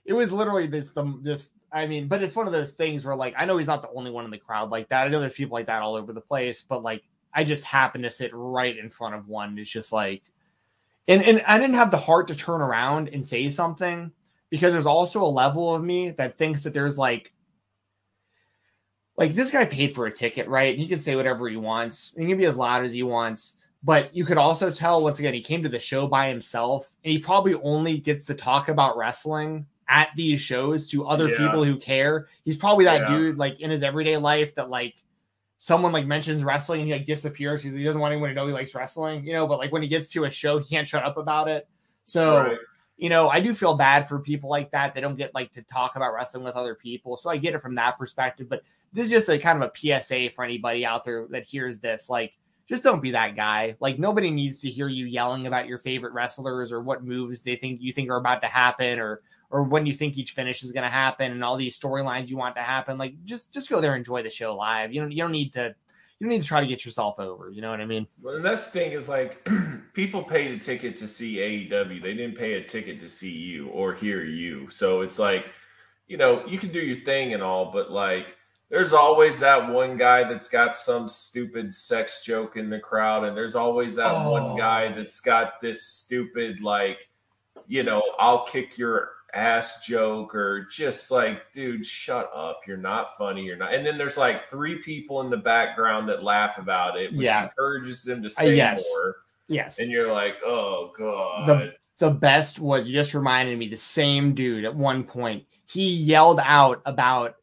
[0.06, 1.50] It was literally this the this.
[1.70, 3.90] I mean, but it's one of those things where like I know he's not the
[3.90, 5.06] only one in the crowd like that.
[5.06, 7.02] I know there's people like that all over the place, but like
[7.34, 9.58] I just happened to sit right in front of one.
[9.58, 10.22] It's just like,
[11.08, 14.12] and and I didn't have the heart to turn around and say something
[14.48, 17.34] because there's also a level of me that thinks that there's like
[19.18, 20.78] like this guy paid for a ticket, right?
[20.78, 22.12] He can say whatever he wants.
[22.16, 23.54] He can be as loud as he wants.
[23.82, 27.12] But you could also tell once again, he came to the show by himself, and
[27.12, 31.36] he probably only gets to talk about wrestling at these shows to other Yeah.
[31.38, 32.28] people who care.
[32.44, 33.18] He's probably that Yeah.
[33.18, 34.94] dude like in his everyday life that like
[35.58, 38.46] someone like mentions wrestling and he like disappears because he doesn't want anyone to know
[38.46, 39.46] he likes wrestling, you know.
[39.46, 41.66] But like when he gets to a show, he can't shut up about it.
[42.04, 42.58] So Right.
[42.96, 44.94] you know, I do feel bad for people like that.
[44.94, 47.16] They don't get like to talk about wrestling with other people.
[47.16, 48.48] So I get it from that perspective.
[48.48, 48.62] But
[48.92, 52.08] this is just a kind of a PSA for anybody out there that hears this.
[52.08, 52.34] Like,
[52.68, 53.76] just don't be that guy.
[53.80, 57.56] Like, nobody needs to hear you yelling about your favorite wrestlers or what moves they
[57.56, 60.72] think you think are about to happen or or when you think each finish is
[60.72, 62.98] going to happen and all these storylines you want to happen.
[62.98, 64.92] Like, just just go there and enjoy the show live.
[64.92, 65.74] You don't you don't need to
[66.18, 67.50] you don't need to try to get yourself over.
[67.50, 68.06] You know what I mean?
[68.20, 69.48] Well, and that's the thing is like
[69.92, 72.02] people paid a ticket to see AEW.
[72.02, 74.68] They didn't pay a ticket to see you or hear you.
[74.70, 75.52] So it's like,
[76.08, 78.36] you know, you can do your thing and all, but like
[78.70, 83.36] there's always that one guy that's got some stupid sex joke in the crowd, and
[83.36, 84.32] there's always that Oh.
[84.32, 87.08] one guy that's got this stupid like,
[87.66, 92.60] you know, I'll kick your ass joke or just like, dude, shut up.
[92.66, 93.42] You're not funny.
[93.44, 93.74] You're not.
[93.74, 97.44] And then there's like three people in the background that laugh about it, which Yeah.
[97.44, 98.84] encourages them to say Uh, yes.
[98.96, 99.16] more.
[99.48, 99.78] Yes.
[99.80, 101.74] And you're like, oh god.
[101.98, 106.38] the best was you just reminded me the same dude at one point he yelled
[106.42, 107.34] out about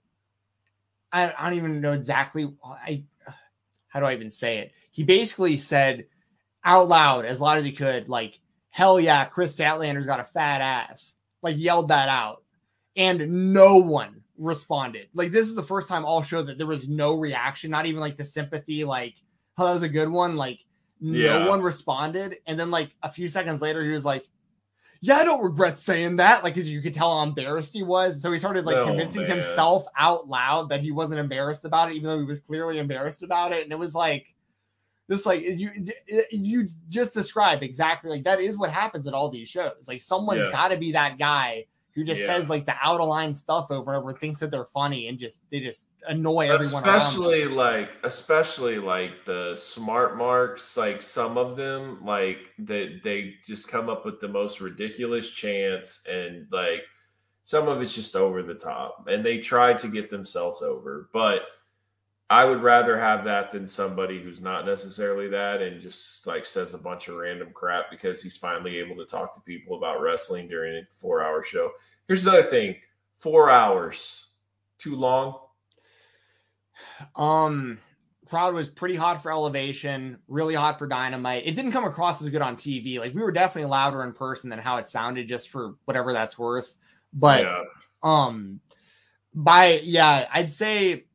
[1.11, 3.03] I, I don't even know exactly I
[3.87, 4.71] how do I even say it?
[4.91, 6.05] He basically said
[6.63, 8.39] out loud as loud as he could like
[8.69, 11.15] hell yeah Kris Statlander's got a fat ass.
[11.41, 12.43] Like yelled that out.
[12.97, 15.07] And no one responded.
[15.13, 18.01] Like this is the first time all show that there was no reaction not even
[18.01, 19.15] like the sympathy like
[19.57, 20.35] oh that was a good one.
[20.35, 20.59] Like
[20.99, 21.47] no Yeah.
[21.47, 22.37] one responded.
[22.47, 24.25] And then like a few seconds later he was like
[25.01, 26.43] yeah, I don't regret saying that.
[26.43, 28.21] Like, as you could tell how embarrassed he was.
[28.21, 29.31] So he started like Oh, convincing man.
[29.31, 33.23] himself out loud that he wasn't embarrassed about it, even though he was clearly embarrassed
[33.23, 33.63] about it.
[33.63, 34.33] And it was like,
[35.07, 35.69] this, like, you
[36.31, 39.87] you just described exactly like that is what happens at all these shows.
[39.87, 40.51] Like, someone's Yeah.
[40.51, 41.65] got to be that guy
[41.95, 42.27] who just Yeah.
[42.27, 45.17] says like the out of line stuff over and over, thinks that they're funny, and
[45.17, 46.83] just they just annoy everyone.
[46.83, 53.33] around especially like especially like the smart marks like some of them like they they
[53.47, 56.83] just come up with the most ridiculous chants and like
[57.43, 61.41] some of it's just over the top and they try to get themselves over but
[62.29, 66.73] i would rather have that than somebody who's not necessarily that and just like says
[66.73, 70.47] a bunch of random crap because he's finally able to talk to people about wrestling
[70.47, 71.71] during a four hour show
[72.07, 72.75] here's another thing
[73.17, 74.27] four hours
[74.77, 75.39] too long
[77.15, 77.79] Um,
[78.27, 81.43] crowd was pretty hot for elevation, really hot for dynamite.
[81.45, 82.99] It didn't come across as good on TV.
[82.99, 86.37] Like we were definitely louder in person than how it sounded, just for whatever that's
[86.37, 86.75] worth.
[87.13, 87.63] But yeah
[88.03, 88.59] um,
[89.33, 91.05] by yeah, I'd say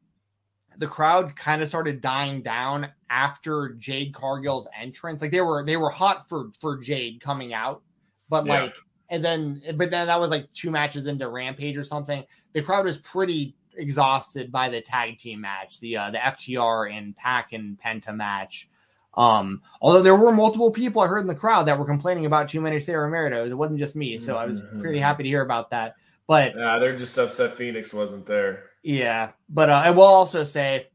[0.80, 5.22] the crowd kind of started dying down after Jade Cargill's entrance.
[5.22, 7.82] Like they were they were hot for for Jade coming out,
[8.28, 8.62] but Yeah.
[8.62, 8.74] like
[9.10, 12.24] and then but then that was like two matches into Rampage or something.
[12.54, 17.14] The crowd was pretty exhausted by the tag team match, the uh, the FTR and
[17.16, 18.68] PAC and Penta match.
[19.14, 22.48] Um, although there were multiple people I heard in the crowd that were complaining about
[22.48, 23.50] too many Cero Miedos.
[23.50, 25.02] It wasn't just me, so I was pretty Mhm.
[25.02, 25.96] happy to hear about that.
[26.28, 28.69] But Yeah, they're just upset Phoenix wasn't there.
[28.82, 30.88] Yeah, but uh, I will also say,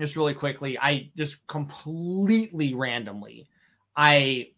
[0.00, 3.48] just really quickly, I just completely randomly,
[3.96, 4.48] I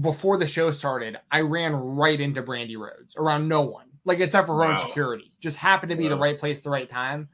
[0.00, 4.46] before the show started, I ran right into Brandi Rhodes around no one, like except
[4.46, 5.32] for her own security.
[5.40, 7.28] Just happened to be the right place, the right time,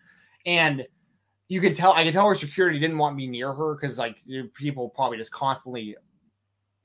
[0.46, 0.86] and
[1.49, 1.92] you could tell.
[1.92, 4.16] I could tell her security didn't want me near her because like
[4.55, 5.96] people probably just constantly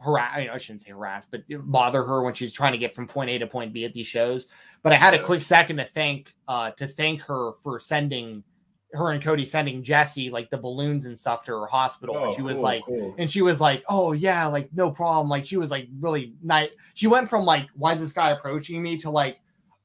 [0.03, 0.31] harass.
[0.35, 3.07] I, mean, I shouldn't say harass, but bother her when she's trying to get from
[3.07, 4.47] point A to point B at these shows.
[4.81, 8.43] But I had a quick second to thank uh to thank her for sending
[8.93, 12.15] her and Cody sending Jesse like the balloons and stuff to her hospital.
[12.15, 13.15] Oh, she was cool, like cool.
[13.17, 16.69] and she was like, "Oh yeah, like no problem." Like she was like really nice.
[16.93, 19.39] She went from like, "Why is this guy approaching me?" to like,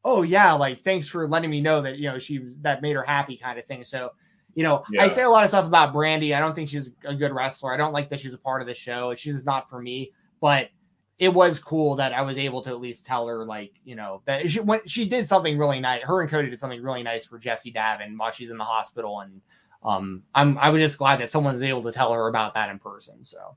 [0.04, 3.02] "Oh yeah, like thanks for letting me know that you know she that made her
[3.02, 3.84] happy," kind of thing.
[3.84, 4.12] So
[4.54, 5.04] you know, Yeah.
[5.04, 6.34] I say a lot of stuff about Brandi.
[6.34, 7.72] I don't think she's a good wrestler.
[7.72, 9.14] I don't like that she's a part of the show.
[9.14, 10.12] She's just not for me.
[10.40, 10.70] But
[11.18, 14.22] it was cool that I was able to at least tell her, like, you know,
[14.26, 16.02] that she when she did something really nice.
[16.02, 19.20] Her and Cody did something really nice for Jesse Davin while she's in the hospital,
[19.20, 19.40] and
[19.82, 22.70] um, I'm I was just glad that someone was able to tell her about that
[22.70, 23.24] in person.
[23.24, 23.56] So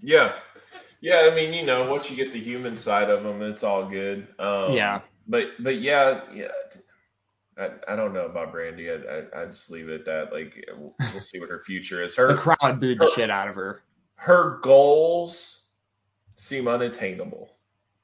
[0.00, 0.34] Yeah,
[1.00, 1.28] yeah.
[1.30, 4.28] I mean, you know, once you get the human side of them, it's all good.
[4.38, 6.48] Um, yeah, but but yeah, yeah.
[7.58, 8.88] I, I don't know about Brandi.
[8.90, 10.32] I, I I just leave it at that.
[10.32, 12.16] Like we'll, we'll see what her future is.
[12.16, 13.82] the Her crowd booed the shit out of her.
[14.16, 15.68] her goals
[16.36, 17.50] seem unattainable.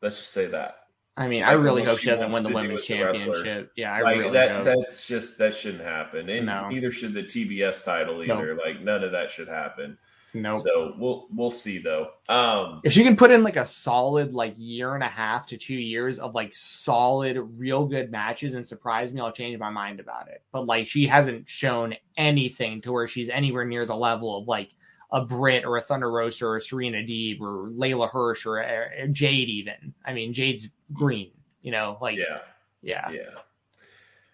[0.02, 0.76] Let's just say that.
[1.16, 3.34] I mean, I really hope she doesn't win the women's as a wrestler.
[3.34, 3.72] championship.
[3.76, 4.50] Yeah, I like really that.
[4.52, 4.64] hope.
[4.64, 6.30] That's just that shouldn't happen.
[6.30, 6.68] And No.
[6.68, 8.38] neither should the TBS title No.
[8.38, 8.54] either.
[8.54, 9.98] Like none of that should happen.
[10.34, 10.62] Nope.
[10.64, 12.08] So we'll we'll see though.
[12.28, 15.56] Um, if she can put in like a solid like year and a half to
[15.56, 19.98] two years of like solid real good matches and surprise me i'll change my mind
[19.98, 24.36] about it but like she hasn't shown anything to where she's anywhere near the level
[24.38, 24.70] of like
[25.10, 29.06] a brit or a thunder rosa or a serena deeb or leyla hirsch or, or
[29.10, 31.30] jade even i mean jade's green
[31.62, 32.38] you know like yeah.
[32.82, 33.20] yeah Yeah.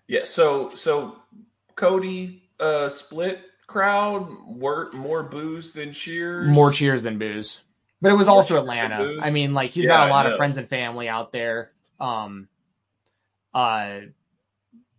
[0.08, 0.24] Yeah.
[0.24, 1.16] So so
[1.74, 6.48] Cody uh split crowd were more booze than cheers.
[6.48, 7.60] more cheers than booze.
[8.00, 9.16] But it was More also atlanta.
[9.22, 12.46] i mean like he's Yeah, got a lot of friends and family out there um
[13.54, 14.00] uh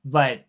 [0.03, 0.45] but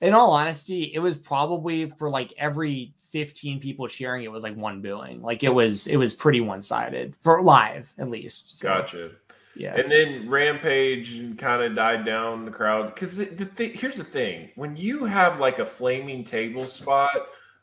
[0.00, 4.56] in all honesty it was probably for like every 15 people cheering it was like
[4.56, 5.20] one booing.
[5.20, 7.14] Like it was it was pretty one-sided.
[7.20, 8.58] For live at least.
[8.58, 9.10] So, Gotcha.
[9.54, 9.74] yeah.
[9.76, 12.94] And then Rampage kind of died down the crowd.
[12.94, 17.10] Because the, the thi- here's the thing: when you have like a flaming table spot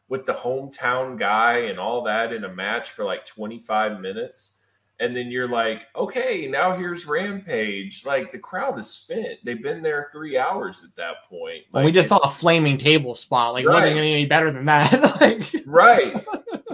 [0.10, 4.58] with the hometown guy and all that in a match for like 25 minutes,
[5.00, 8.06] and then you're like, okay, now here's Rampage.
[8.06, 9.40] Like the crowd is spent.
[9.46, 11.64] They've been there three hours at that point.
[11.72, 13.54] Well, we just saw a flaming table spot.
[13.54, 14.90] Like it wasn't any better than that.
[15.20, 16.26] Like right.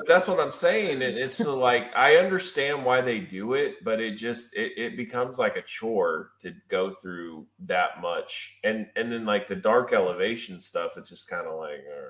[0.08, 1.02] That's what i'm saying.
[1.02, 4.98] And it's the, like i understand why they do it but it just it, it
[4.98, 8.58] becomes like a chore to go through that much.
[8.64, 12.05] And and then like the dark elevation stuff it's just kind of like all right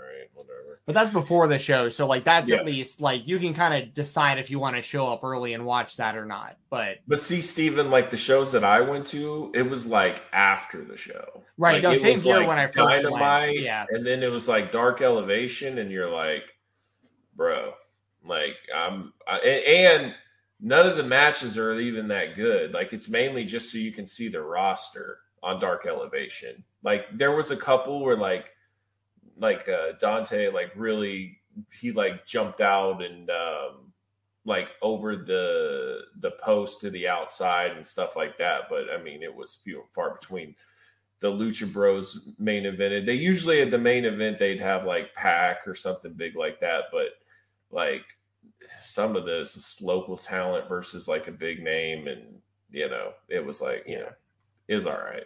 [0.85, 2.57] But that's before the show, so like that's Yeah.
[2.57, 5.53] at least like you can kind of decide if you want to show up early
[5.53, 6.57] and watch that or not.
[6.69, 10.83] But but see Steven, like the shows that i went to it was like after
[10.85, 13.03] the show right, Like, no, same here like, when I first went.
[13.03, 16.43] Dynamite, Yeah, and then it was like dark elevation and you're like
[17.35, 17.73] bro
[18.25, 20.13] like i'm I, and
[20.61, 24.05] none of the matches are even that good like it's mainly just so you can
[24.05, 28.51] see the roster on dark elevation like there was a couple where like
[29.37, 31.39] like uh dante like really
[31.71, 33.91] he like jumped out and um
[34.45, 38.61] like over the the post to the outside and stuff like that.
[38.69, 40.55] But i mean it was few and far between.
[41.21, 43.05] The Lucha Bros main event.
[43.05, 46.83] They usually at the main event they'd have like PAC or something big like that,
[46.91, 47.07] but
[47.71, 48.03] like
[48.81, 52.21] some of this is local talent versus like a big name, and
[52.69, 54.11] you know it was like you know
[54.75, 55.25] was all right,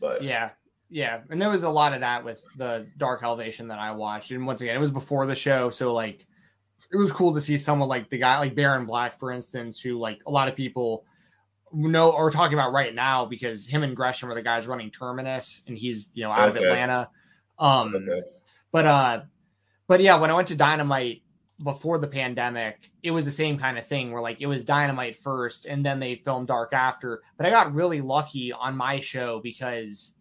[0.00, 0.50] but yeah,
[0.92, 4.30] yeah, and there was a lot of that with the Dark Elevation that I watched,
[4.30, 6.26] and once again, it was before the show, so like
[6.92, 9.98] it was cool to see someone like the guy like Baron Black, for instance, who
[9.98, 11.06] like a lot of people
[11.72, 15.62] know are talking about right now because him and Gresham are the guys running Terminus,
[15.66, 16.58] and he's you know out Okay.
[16.58, 17.08] of Atlanta.
[17.58, 18.22] Um, okay.
[18.70, 19.22] But uh
[19.86, 21.22] but yeah, when I went to Dynamite
[21.62, 25.16] before the pandemic, it was the same kind of thing where like it was Dynamite
[25.16, 27.22] first and then they filmed Dark after.
[27.38, 30.14] But I got really lucky on my show because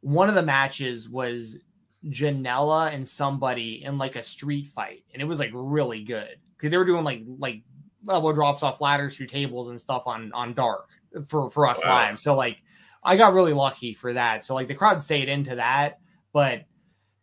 [0.00, 1.58] one of the matches was
[2.06, 6.36] Janela and somebody in like a street fight and it was like really good.
[6.56, 7.62] Because they were doing like like
[8.08, 10.88] elbow drops off ladders through tables and stuff on on dark
[11.26, 11.90] for for us Wow.
[11.90, 12.18] live.
[12.18, 12.62] So like
[13.02, 14.44] i got really lucky for that.
[14.44, 15.98] So like the crowd stayed into that.
[16.32, 16.64] But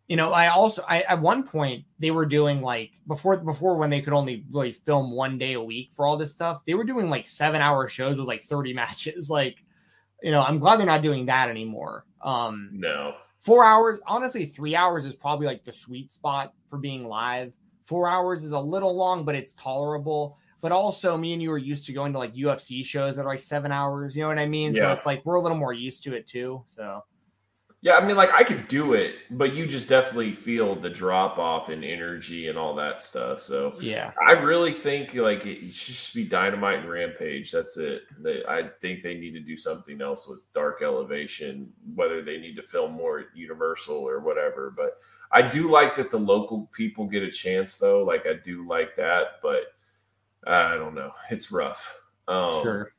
[0.08, 3.90] you know i also i at one point they were doing like before before when
[3.90, 6.86] they could only really film one day a week for all this stuff they were
[6.86, 9.30] doing like seven hour shows with like 30 matches.
[9.30, 9.58] Like
[10.24, 12.06] you know i'm glad they're not doing that anymore.
[12.22, 17.08] Um No, four hours honestly three hours is probably like the sweet spot for being
[17.08, 17.54] live.
[17.86, 20.38] Four hours is a little long but it's tolerable.
[20.60, 23.30] But also me and you are used to going to like ufc shows that are
[23.30, 24.74] like seven hours you know what i mean?
[24.74, 24.82] Yeah.
[24.82, 27.04] so it's like we're a little more used to it too so
[27.82, 31.38] yeah, I mean like I could do it, but you just definitely feel the drop
[31.38, 33.42] off in energy and all that stuff.
[33.42, 37.52] So yeah I really think like it should just be Dynamite and Rampage.
[37.52, 38.04] That's it.
[38.20, 42.56] They, I think they need to do something else with Dark Elevation, whether they need
[42.56, 44.74] to film more at Universal or whatever.
[44.76, 44.98] But
[45.32, 48.04] I do like that the local people get a chance, though.
[48.04, 49.64] Like I do like that, but
[50.48, 51.12] I don't know.
[51.30, 52.02] It's rough.
[52.28, 52.92] Um, sure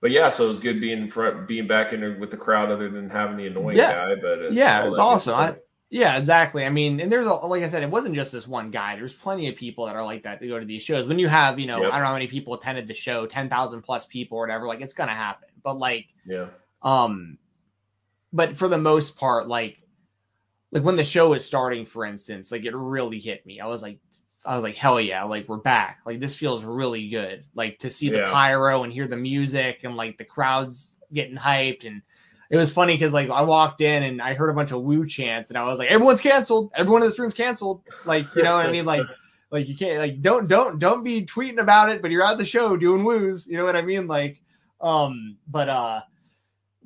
[0.00, 3.10] But yeah, so it's good being front, being back in with the crowd, other than
[3.10, 3.92] having the annoying Yeah.
[3.92, 4.14] guy.
[4.14, 5.34] But uh, Yeah, that good awesome.
[5.34, 5.56] I-
[5.90, 6.64] Yeah, exactly.
[6.66, 8.94] I mean, and there's a like I said, it wasn't just this one guy.
[8.96, 11.08] There's plenty of people that are like that to go to these shows.
[11.08, 11.88] When you have, you know, Yep.
[11.92, 14.66] I don't know how many people attended the show, ten thousand plus people or whatever,
[14.66, 15.48] like it's gonna happen.
[15.64, 16.48] But like, Yeah.
[16.82, 17.38] um,
[18.32, 19.80] but for the most part, like,
[20.72, 23.58] like when the show was starting, for instance, like it really hit me.
[23.58, 23.98] I was like,
[24.48, 26.00] I was like, hell yeah, like we're back.
[26.06, 27.44] Like this feels really good.
[27.54, 28.30] Like to see the Yeah.
[28.32, 32.00] pyro and hear the music and like the crowds getting hyped and
[32.48, 35.06] it was funny because like I walked in and I heard a bunch of woo
[35.06, 36.70] chants and I was like, everyone's canceled.
[36.74, 37.82] Everyone in this room's canceled.
[38.06, 38.86] Like, you know what I mean?
[38.86, 39.06] Like,
[39.50, 42.46] like you can't like don't don't don't be tweeting about it, but you're at the
[42.46, 43.46] show doing woos.
[43.46, 44.06] You know what I mean?
[44.06, 44.40] Like,
[44.80, 46.00] um, but uh,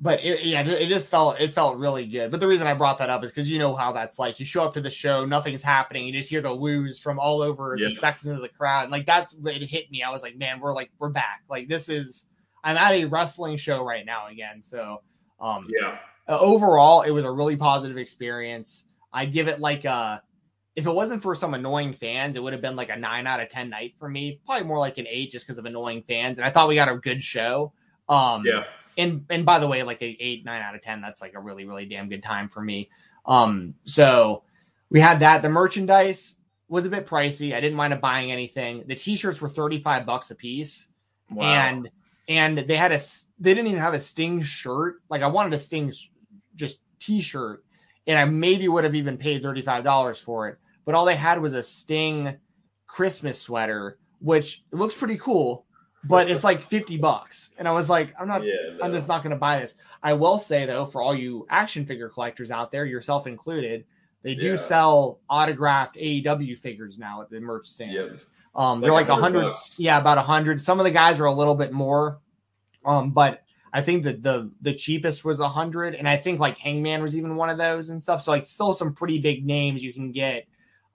[0.03, 2.29] but it, yeah, it just felt it felt really good.
[2.29, 4.37] But the reason I brought that up is because you know how that's like.
[4.37, 6.05] You show up to the show, nothing's happening.
[6.05, 7.97] You just hear the woos from all over the Yeah.
[7.97, 8.83] sections of the crowd.
[8.83, 10.03] And like that's it hit me.
[10.03, 11.43] I was like, man, we're like we're back.
[11.49, 12.25] Like this is
[12.65, 14.61] I'm at a wrestling show right now again.
[14.61, 15.01] So
[15.39, 15.97] um, Yeah.
[16.27, 18.87] uh, overall, it was a really positive experience.
[19.13, 20.21] I give it like a,
[20.75, 23.39] if it wasn't for some annoying fans, it would have been like a nine out
[23.39, 24.41] of ten night for me.
[24.45, 26.37] Probably more like an eight just because of annoying fans.
[26.39, 27.71] And I thought we got a good show.
[28.09, 28.63] Um, Yeah.
[28.97, 31.39] And and by the way, like a eight nine out of ten, that's like a
[31.39, 32.89] really really damn good time for me.
[33.25, 34.43] Um, so
[34.89, 35.41] we had that.
[35.41, 36.35] The merchandise
[36.67, 37.53] was a bit pricey.
[37.53, 38.83] I didn't mind buying anything.
[38.87, 40.87] The t-shirts were thirty five bucks a piece
[41.31, 41.45] Wow.
[41.53, 41.89] and
[42.27, 42.99] and they had a
[43.39, 45.91] they didn't even have a sting shirt like i wanted a sting
[46.55, 47.63] just t-shirt
[48.07, 51.53] and i maybe would have even paid $35 for it but all they had was
[51.53, 52.37] a sting
[52.87, 55.65] christmas sweater which looks pretty cool
[56.05, 59.23] but it's like 50 bucks and i was like i'm not yeah, i'm just not
[59.23, 62.71] going to buy this i will say though for all you action figure collectors out
[62.71, 63.85] there yourself included
[64.21, 64.55] they do Yeah.
[64.57, 67.95] sell autographed aew figures now at the merch stands
[68.53, 68.61] Yep.
[68.61, 70.61] um, they're Like like a 100 hundred, yeah, about a hundred.
[70.61, 72.19] Some of the guys are a little bit more,
[72.85, 73.43] um, but
[73.73, 77.15] I think that the the cheapest was a hundred, and I think like Hangman was
[77.17, 78.21] even one of those and stuff.
[78.21, 80.45] So like, still some pretty big names you can get,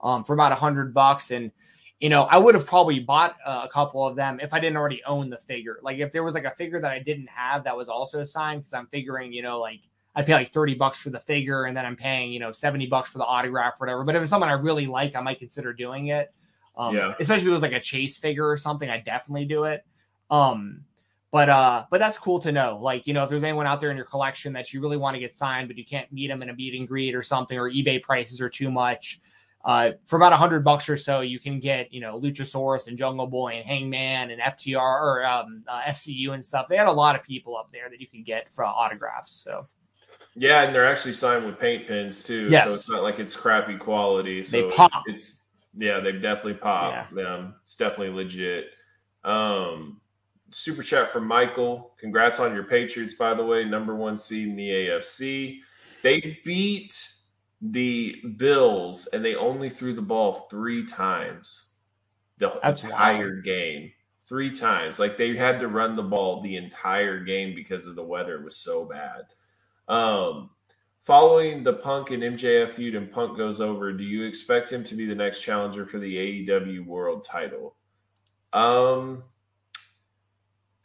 [0.01, 1.31] um, for about a hundred bucks.
[1.31, 1.51] And
[1.99, 4.77] you know, I would have probably bought uh, a couple of them if I didn't
[4.77, 5.79] already own the figure.
[5.81, 8.61] Like if there was like a figure that I didn't have that was also signed,
[8.61, 9.81] because I'm figuring, you know, like
[10.15, 12.87] I pay like 30 bucks for the figure and then I'm paying, you know, 70
[12.87, 14.03] bucks for the autograph or whatever.
[14.05, 16.33] But if it's someone I really like, I might consider doing it.
[16.77, 17.13] Um, Yeah.
[17.19, 19.85] especially if it was like a chase figure or something, I definitely do it.
[20.31, 20.85] Um,
[21.31, 22.79] but uh, but that's cool to know.
[22.81, 25.15] Like, you know, if there's anyone out there in your collection that you really want
[25.15, 27.57] to get signed, but you can't meet them in a meet and greet or something,
[27.57, 29.19] or eBay prices are too much.
[29.65, 32.97] Uh, for about a hundred bucks or so, you can get you know Luchasaurus and
[32.97, 36.67] Jungle Boy and Hangman and FTR or um, uh, SCU and stuff.
[36.67, 39.33] They had a lot of people up there that you can get for autographs.
[39.33, 39.67] So
[40.35, 42.47] Yeah, and they're actually signed with paint pens too.
[42.49, 42.67] Yes.
[42.67, 44.43] So it's not like it's crappy quality.
[44.45, 45.03] So They pop.
[45.07, 47.11] It's yeah, they definitely pop.
[47.11, 48.67] Um, it's definitely legit.
[49.23, 49.99] Um,
[50.51, 51.91] super chat from Michael.
[51.99, 53.65] Congrats on your Patriots, by the way.
[53.65, 55.59] Number one seed in the AFC.
[56.01, 57.13] They beat
[57.61, 61.71] the Bills and they only threw the ball three times
[62.37, 63.91] the That's entire game.
[64.27, 64.99] Three times.
[64.99, 68.41] Like they had to run the ball the entire game because of the weather.
[68.41, 69.23] Was so bad.
[69.87, 70.51] Um,
[71.01, 74.95] following the Punk and MJF feud and Punk goes over, do you expect him to
[74.95, 77.75] be the next challenger for the AEW World Title?
[78.53, 79.23] Um,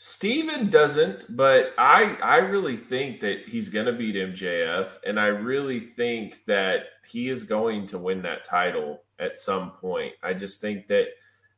[0.06, 5.28] Steven doesn't, but I I really think that he's going to beat MJF, and I
[5.28, 10.12] really think that he is going to win that title at some point.
[10.22, 11.06] I just think that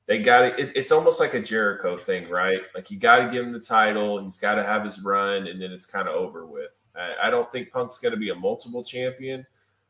[0.07, 0.61] they got it.
[0.61, 2.61] it it's almost like a Jericho thing, right?
[2.73, 5.61] Like you got to give him the title, he's got to have his run, and
[5.61, 6.71] then it's kind of over with.
[6.95, 9.45] I, I don't think Punk's going to be a multiple champion,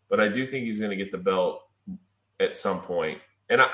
[0.09, 1.61] but I do think he's going to get the belt
[2.41, 3.19] at some point,
[3.51, 3.69] and I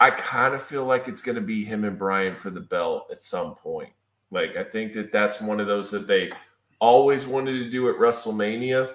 [0.00, 3.06] I kind of feel like it's going to be him and Bryan for the belt
[3.12, 3.90] at some point.
[4.30, 6.32] Like I think that that's one of those that they
[6.80, 8.94] always wanted to do at WrestleMania,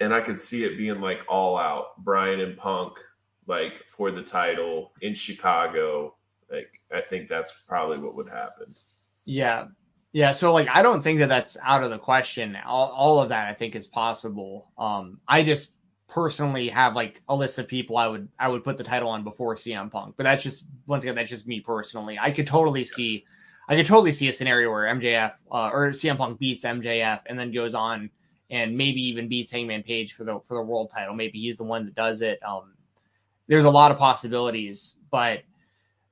[0.00, 2.98] and I could see it being like all out Bryan and Punk
[3.46, 6.16] like for the title in Chicago.
[6.50, 8.66] Like I think that's probably what would happen.
[9.24, 9.66] Yeah.
[10.12, 10.32] Yeah.
[10.32, 12.56] So like I don't think that that's out of the question.
[12.64, 14.72] All, all of that I think is possible.
[14.78, 15.72] Um I just
[16.08, 19.24] personally have like a list of people I would I would put the title on
[19.24, 20.14] before CM Punk.
[20.16, 22.18] But that's just once again that's just me personally.
[22.18, 23.24] I could totally see
[23.68, 27.38] I could totally see a scenario where MJF uh, or CM Punk beats MJF and
[27.38, 28.10] then goes on
[28.50, 31.14] and maybe even beats Hangman Page for the for the world title.
[31.14, 32.40] Maybe he's the one that does it.
[32.46, 32.74] Um
[33.48, 35.40] there's a lot of possibilities, but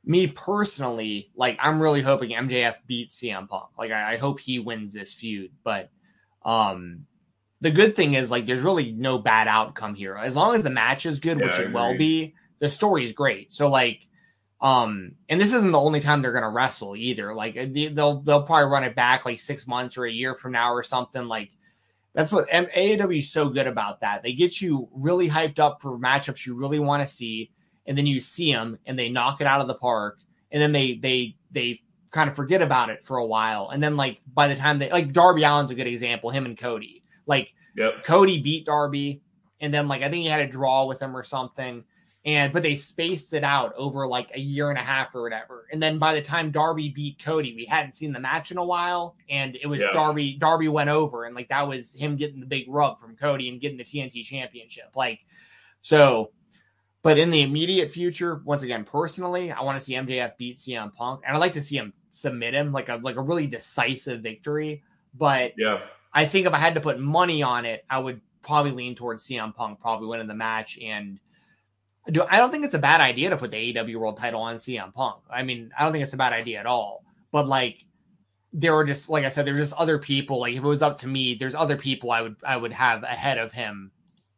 [0.05, 3.70] me personally, like I'm really hoping MJF beats CM Punk.
[3.78, 5.52] Like I, I hope he wins this feud.
[5.62, 5.90] But
[6.44, 7.07] um
[7.61, 10.16] the good thing is like there's really no bad outcome here.
[10.16, 13.52] As long as the match is good, Yeah, which it will be, the story's great.
[13.52, 14.07] So like
[14.64, 17.34] um and this isn't the only time they're gonna wrestle either.
[17.34, 20.52] Like they- they'll they'll probably run it back like six months or a year from
[20.52, 21.28] now or something.
[21.28, 21.50] Like
[22.14, 24.22] That's what AEW is so good about that.
[24.22, 27.50] They get you really hyped up for matchups you really want to see,
[27.86, 30.72] and then you see them and they knock it out of the park, and then
[30.72, 34.46] they they they kind of forget about it for a while, and then like by
[34.48, 37.02] the time they like Darby Allin's a good example, him and Cody.
[37.26, 38.04] Like Yep.
[38.04, 39.20] Cody beat Darby,
[39.60, 41.82] and then like I think he had a draw with him or something.
[42.26, 45.66] And but they spaced it out over like a year and a half or whatever.
[45.70, 48.64] And then by the time Darby beat Cody, we hadn't seen the match in a
[48.64, 49.92] while, and it was Yeah.
[49.92, 50.36] Darby.
[50.38, 53.60] Darby went over, and like that was him getting the big rub from Cody and
[53.60, 54.90] getting the TNT Championship.
[54.94, 55.20] Like
[55.82, 56.30] so.
[57.02, 60.94] But in the immediate future, once again, personally, I want to see MJF beat CM
[60.94, 64.22] Punk, and I'd like to see him submit him like a like a really decisive
[64.22, 64.82] victory.
[65.12, 65.80] But Yeah.
[66.14, 69.26] I think if I had to put money on it, I would probably lean towards
[69.26, 70.78] CM Punk probably winning the match.
[70.78, 71.18] And
[72.11, 74.57] do I don't think it's a bad idea to put the AEW World Title on
[74.57, 75.22] CM Punk.
[75.30, 77.05] I mean, I don't think it's a bad idea at all.
[77.32, 77.84] But like,
[78.52, 80.40] there were just like I said, there's just other people.
[80.40, 83.02] Like if it was up to me, there's other people I would I would have
[83.02, 83.90] ahead of him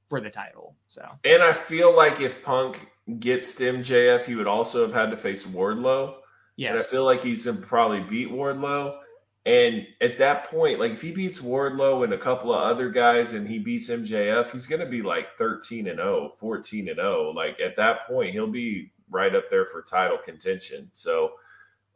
[0.09, 0.77] for the title.
[0.89, 2.89] So And I feel like if Punk
[3.19, 6.15] gets to MJF, he would also have had to face Wardlow.
[6.59, 8.99] And I feel like he's probably beat Wardlow.
[9.47, 13.33] And at that point, like if he beats Wardlow and a couple of other guys
[13.33, 17.31] and he beats MJF, he's gonna be like 13 and 0, 14 and 0.
[17.31, 20.91] Like at that point, he'll be right up there for title contention.
[20.93, 21.35] So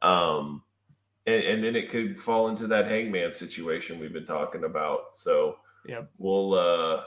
[0.01, 0.63] um
[1.27, 5.17] and, and then it could fall into that hangman situation we've been talking about.
[5.17, 7.03] So yeah, we'll uh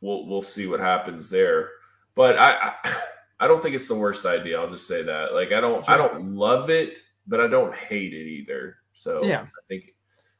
[0.00, 1.70] we'll we'll see what happens there.
[2.16, 2.96] But I, I
[3.40, 4.58] I don't think it's the worst idea.
[4.58, 5.34] I'll just say that.
[5.34, 8.78] Like I don't I don't love it, but I don't hate it either.
[8.94, 9.42] So Yeah.
[9.42, 9.94] I think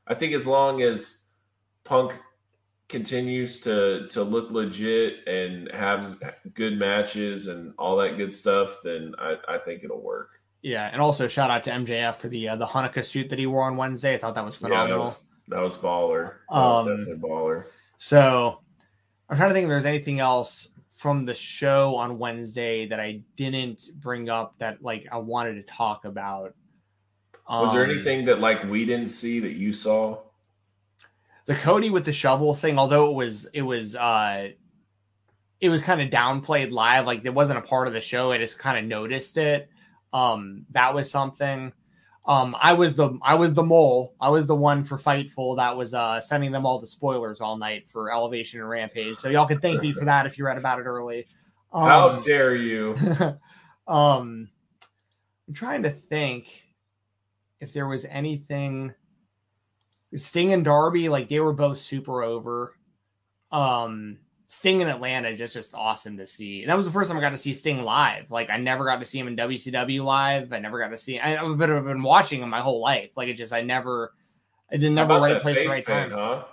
[0.06, 1.24] I think as long as
[1.84, 2.12] Punk
[2.88, 6.22] continues to to look legit and have
[6.54, 10.30] good matches and all that good stuff, then I, I think it'll work.
[10.62, 13.46] yeah, and also shout out to MJF for the uh, the Hanukkah suit that he
[13.46, 14.14] wore on Wednesday.
[14.14, 15.04] I thought that was Yeah, that phenomenal.
[15.04, 16.24] was that was baller.
[16.50, 17.64] That was Um, definitely baller.
[17.98, 18.60] So
[19.28, 23.22] I'm trying to think if there's anything else from the show on Wednesday that I
[23.36, 26.54] didn't bring up that like I wanted to talk about.
[27.48, 30.18] Was there Um, anything that like we didn't see that you saw?
[31.46, 32.78] the Cody with the shovel thing?
[32.78, 34.48] Although it was it was uh
[35.60, 38.32] it was kind of downplayed live, like it wasn't a part of the show.
[38.32, 39.68] I just kind of noticed it.
[40.12, 41.72] Um, that was something.
[42.26, 44.14] Um, I was the I was the mole.
[44.18, 47.58] I was the one for Fightful that was uh sending them all the spoilers all
[47.58, 49.16] night for Elevation and Rampage.
[49.16, 51.26] So y'all can thank me for that if you read about it early.
[51.74, 52.96] Um, How dare you?
[53.86, 54.48] um,
[55.46, 56.63] I'm trying to think
[57.64, 58.94] if there was anything.
[60.14, 62.76] Sting and Darby, like they were both super over.
[63.50, 66.60] Um, Sting in Atlanta just just awesome to see.
[66.60, 68.30] And that was the first time I got to see Sting live.
[68.30, 70.52] Like I never got to see him in WCW live.
[70.52, 71.18] I never got to see.
[71.18, 73.10] I, I've been, I've been watching him my whole life.
[73.16, 74.12] Like it just I never.
[74.70, 76.10] I didn't never right place, right time.
[76.10, 76.44] huh?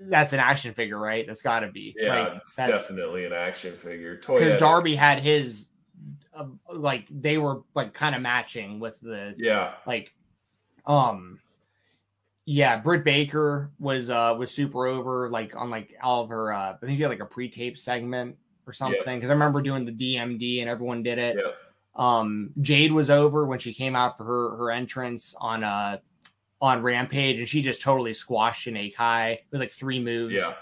[0.00, 1.26] That's an action figure, right?
[1.26, 1.94] That's got to be.
[1.96, 4.16] Yeah, like, it's that's- definitely an action figure.
[4.18, 5.66] Toy because Darby had his
[6.72, 10.12] like they were like kind of matching with the Yeah, like
[10.86, 11.40] um
[12.46, 16.74] yeah Britt Baker was uh was super over like on like all of her uh
[16.74, 18.36] I think she had like a pre-tape segment
[18.66, 21.36] or something because I remember doing the DMD and everyone did it.
[21.38, 21.52] Yeah,
[21.94, 25.98] um Jade was over when she came out for her her entrance on uh
[26.60, 29.40] on Rampage and she just totally squashed Janai Kai.
[29.50, 30.34] With like three moves.
[30.34, 30.54] Yeah,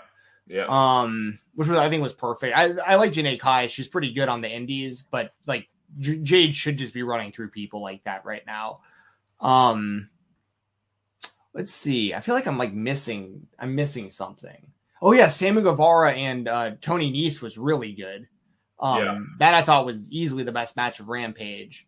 [0.46, 0.66] yeah.
[0.68, 2.56] um, which was I think was perfect.
[2.56, 3.66] I I like Janai Kai.
[3.66, 5.68] She's pretty good on the indies, but like
[5.98, 8.80] J- Jade should just be running through people like that right now.
[9.40, 10.08] Um,
[11.54, 12.14] let's see.
[12.14, 13.46] I feel like I'm like missing.
[13.58, 14.72] I'm missing something.
[15.02, 18.26] Oh yeah, Sammy Guevara and uh, Tony Nese was really good.
[18.78, 19.18] Um, Yeah.
[19.38, 21.86] that I thought was easily the best match of Rampage.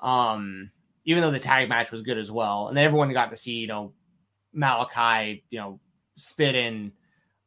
[0.00, 0.70] Um,
[1.04, 3.54] even though the tag match was good as well, and then everyone got to see
[3.54, 3.92] you know
[4.56, 5.80] Malakai, you know,
[6.16, 6.92] spit in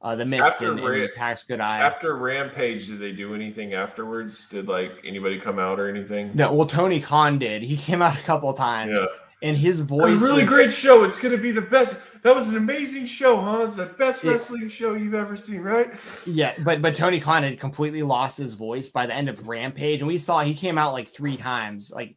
[0.01, 1.79] uh, the mist After and, Ra- and Good Eye.
[1.79, 4.47] After Rampage, did they do anything afterwards?
[4.49, 6.31] Did like anybody come out or anything?
[6.33, 7.63] no, well, Tony Khan did.
[7.63, 9.05] He came out a couple times, Yeah.
[9.41, 11.03] and his A voice really was- great show.
[11.03, 11.95] It's going to be the best.
[12.23, 13.63] That was an amazing show, huh?
[13.67, 14.31] It's the best Yeah.
[14.31, 15.91] wrestling show you've ever seen, right?
[16.25, 20.01] Yeah, but but Tony Khan had completely lost his voice by the end of Rampage,
[20.01, 22.15] and we saw he came out like three times, like,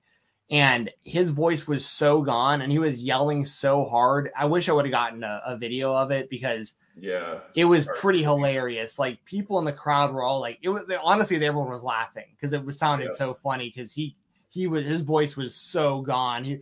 [0.51, 4.31] and his voice was so gone, and he was yelling so hard.
[4.37, 7.41] I wish I would have gotten a, a video of it because Yeah.
[7.55, 8.99] it was pretty hilarious.
[8.99, 12.53] Like people in the crowd were all like, it was honestly everyone was laughing because
[12.53, 13.17] it was sounded Yeah.
[13.17, 14.17] so funny because he
[14.49, 16.45] he was his voice was so gone.
[16.45, 16.59] He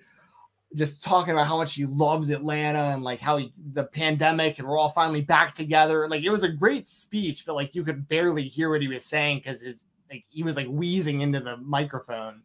[0.75, 4.69] just talking about how much he loves Atlanta and like how he, the pandemic and
[4.69, 6.07] we're all finally back together.
[6.09, 9.05] Like it was a great speech, but like you could barely hear what he was
[9.05, 12.43] saying because his like he was like wheezing into the microphone.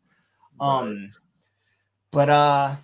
[0.60, 1.20] Um, Nice.
[2.12, 2.76] but uh,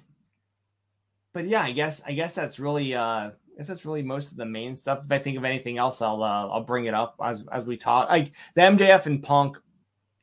[1.34, 4.46] but yeah, I guess I guess that's really uh guess that's really most of the
[4.46, 5.02] main stuff.
[5.06, 7.78] If I think of anything else, I'll uh, I'll bring it up as as we
[7.78, 8.10] talk.
[8.10, 9.58] Like the MJF and Punk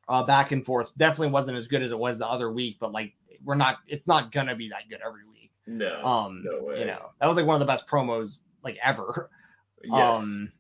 [0.08, 2.92] uh, back and forth definitely wasn't as good as it was the other week, but
[2.92, 3.14] like
[3.44, 5.52] we're not, it's not gonna be that good every week.
[5.66, 6.80] No, Um, no way.
[6.80, 9.30] you know, that was like one of the best promos like ever.
[9.84, 10.18] yes.
[10.18, 10.52] Um,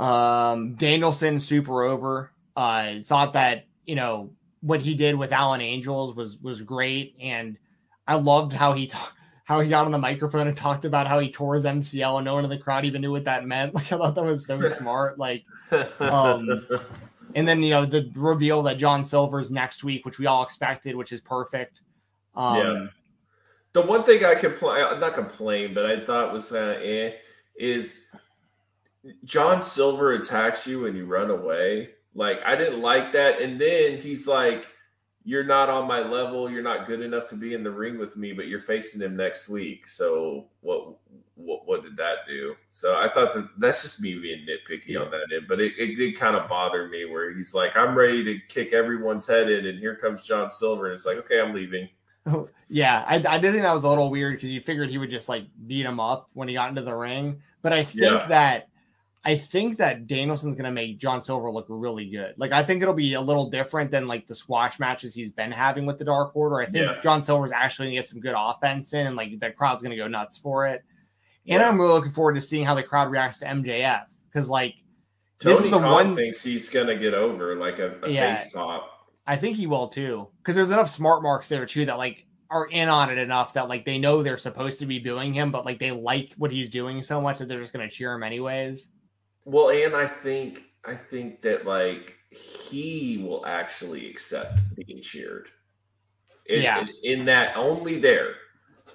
[0.00, 2.32] um, Danielson super over.
[2.56, 4.30] I thought that you know
[4.60, 7.56] what he did with Alan Angels was was great, and
[8.06, 9.12] I loved how he ta-
[9.48, 12.24] how he got on the microphone and talked about how he tore his MCL, and
[12.26, 13.74] no one in the crowd even knew what that meant.
[13.78, 15.18] Like I thought that was so smart.
[15.18, 15.46] Like,
[16.00, 16.66] um,
[17.34, 20.94] and then you know the reveal that John Silver's next week, which we all expected,
[20.94, 21.80] which is perfect.
[22.36, 22.86] Um, Yeah.
[23.72, 27.12] The one thing I complain, not complain, but I thought was that eh,
[27.58, 28.08] is
[29.24, 31.90] John Silver attacks you and you run away.
[32.14, 34.66] Like I didn't like that, and then he's like,
[35.28, 36.50] "You're not on my level.
[36.50, 39.14] You're not good enough to be in the ring with me, but you're facing him
[39.16, 39.86] next week.
[39.86, 40.96] So what?
[41.40, 42.56] What, what did that do?
[42.72, 45.94] So I thought that that's just me being nitpicky on that end, but it, it
[45.94, 49.64] did kind of bother me where he's like, "I'm ready to kick everyone's head in,"
[49.66, 51.88] and here comes John Silver, and it's like, "Okay, I'm leaving."
[52.26, 54.98] Oh, yeah, I, I did think that was a little weird because you figured he
[54.98, 57.40] would just like beat him up when he got into the ring.
[57.62, 58.26] But I think Yeah.
[58.26, 58.67] that
[59.28, 62.32] I think that Danielson's gonna make John Silver look really good.
[62.38, 65.52] Like I think it'll be a little different than like the squash matches he's been
[65.52, 66.60] having with the Dark Order.
[66.60, 67.00] I think Yeah.
[67.02, 70.08] John Silver's actually gonna get some good offense in, and like the crowd's gonna go
[70.08, 70.82] nuts for it.
[71.46, 71.68] And Yeah.
[71.68, 74.74] I'm really looking forward to seeing how the crowd reacts to MJF because like
[75.40, 78.34] This Tony is the Khan one- thinks he's gonna get over like a, a Yeah.
[78.34, 78.88] face pop.
[79.26, 82.64] I think he will too, because there's enough smart marks there too that like are
[82.68, 85.66] in on it enough that like they know they're supposed to be booing him, but
[85.66, 88.88] like they like what he's doing so much that they're just gonna cheer him anyways.
[89.48, 95.48] Well, and I think I think that like he will actually accept being cheered.
[96.46, 96.80] In, Yeah.
[96.80, 96.88] in,
[97.20, 98.34] in that only there,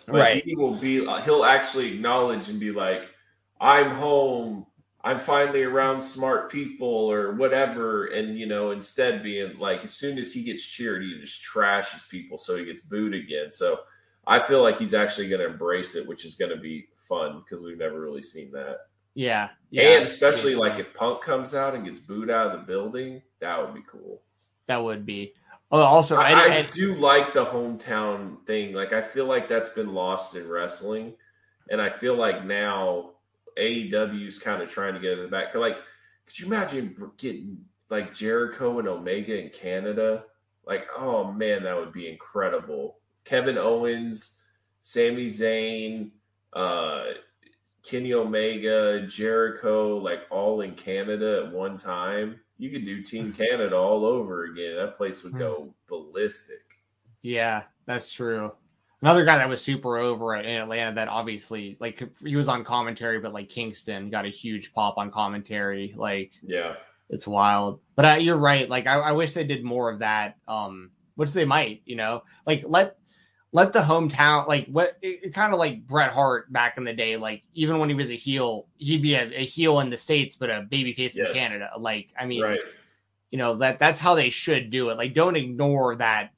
[0.09, 0.43] Like, Right.
[0.45, 1.05] He will be.
[1.07, 3.09] uh, He'll actually acknowledge and be like,
[3.61, 4.67] "I'm home.
[5.03, 10.17] I'm finally around smart people or whatever." And you know, instead being like, as soon
[10.19, 13.51] as he gets cheered, he just trashes people, so he gets booed again.
[13.51, 13.81] So
[14.27, 17.39] I feel like he's actually going to embrace it, which is going to be fun
[17.43, 18.77] because we've never really seen that.
[19.15, 20.57] Yeah, yeah, and especially yeah.
[20.59, 23.83] like if Punk comes out and gets booed out of the building, that would be
[23.87, 24.21] cool.
[24.67, 25.33] that would be.
[25.71, 28.73] Oh, also, I, I, I I- do like the hometown thing.
[28.73, 31.13] Like I feel like that's been lost in wrestling,
[31.69, 33.11] and I feel like now
[33.57, 35.53] AEW's kind of trying to get it back.
[35.55, 35.77] Like,
[36.25, 37.57] could you imagine getting
[37.89, 40.23] like Jericho and Omega in Canada?
[40.65, 42.97] Like, oh man, that would be incredible.
[43.25, 44.41] Kevin Owens,
[44.81, 46.11] Sami Zayn,
[46.53, 47.03] uh,
[47.83, 52.39] Kenny Omega, Jericho, like all in Canada at one time.
[52.57, 54.75] You could do Team Canada all over again.
[54.77, 56.61] That place would go ballistic.
[57.21, 58.51] Yeah, that's true.
[59.01, 63.19] Another guy that was super over in Atlanta that obviously like he was on commentary,
[63.19, 65.93] but like Kingston got a huge pop on commentary.
[65.97, 66.75] Like Yeah.
[67.09, 67.81] it's wild.
[67.95, 68.69] But uh, you're right.
[68.69, 70.37] Like I, I wish they did more of that.
[70.47, 71.81] Um, which they might.
[71.85, 72.95] You know, like let
[73.53, 77.15] let the hometown like what it, kind of like Bret Hart back in the day.
[77.17, 80.35] Like even when he was a heel, he'd be a, a heel in the states,
[80.35, 81.35] but a babyface in Yes.
[81.35, 81.69] Canada.
[81.77, 82.59] Like I mean, Right.
[83.29, 86.31] you know that that's how they should do it like don't ignore that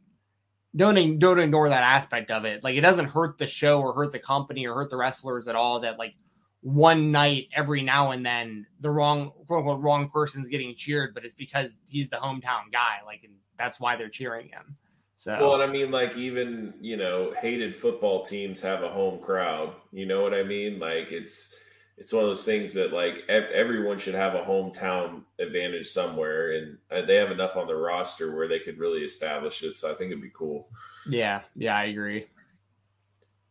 [0.75, 4.11] don't don't ignore that aspect of it like it doesn't hurt the show or hurt
[4.11, 6.13] the company or hurt the wrestlers at all that like
[6.61, 11.23] one night every now and then the wrong quote unquote wrong person's getting cheered but
[11.23, 14.75] it's because he's the hometown guy like and that's why they're cheering him
[15.17, 19.19] so Well, and I mean, like, even, you know, hated football teams have a home
[19.21, 19.73] crowd.
[19.91, 20.79] You know what I mean?
[20.79, 21.53] Like, it's,
[21.97, 26.53] it's one of those things that, like, ev- everyone should have a hometown advantage somewhere.
[26.57, 29.75] And uh, they have enough on the roster where they could really establish it.
[29.75, 30.69] So I think it'd be cool.
[31.07, 32.27] yeah yeah i agree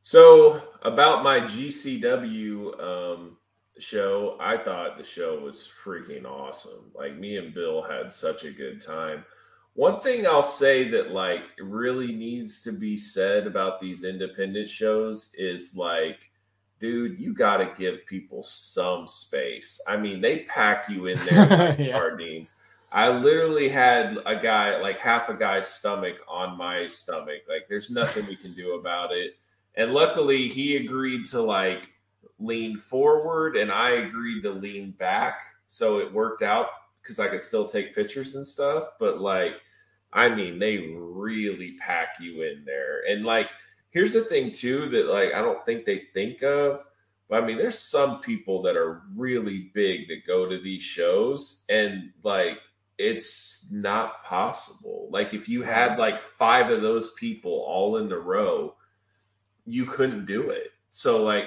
[0.02, 3.36] So about my GCW um,
[3.78, 6.90] show, I thought the show was freaking awesome.
[6.94, 9.24] Like me and Bill had such a good time.
[9.74, 15.32] One thing I'll say that like really needs to be said about these independent shows
[15.36, 16.18] is like,
[16.80, 19.80] dude, you got to give people some space.
[19.88, 21.98] I mean, they pack you in there like Yeah.
[21.98, 22.54] sardines.
[22.92, 27.42] I literally had a guy, like half a guy's stomach on my stomach.
[27.48, 29.36] Like, there's nothing we can do about it.
[29.74, 31.90] And luckily, he agreed to like
[32.38, 35.40] lean forward, and I agreed to lean back.
[35.66, 36.66] So it worked out
[37.04, 38.84] because I could still take pictures and stuff.
[38.98, 39.52] But like,
[40.12, 43.02] I mean, they really pack you in there.
[43.08, 43.50] And like,
[43.90, 46.84] here's the thing too that like I don't think they think of.
[47.28, 51.62] But I mean, there's some people that are really big that go to these shows,
[51.70, 52.58] and like,
[52.98, 55.08] it's not possible.
[55.10, 58.74] Like, if you had like five of those people all in the row,
[59.64, 60.72] you couldn't do it.
[60.90, 61.46] So like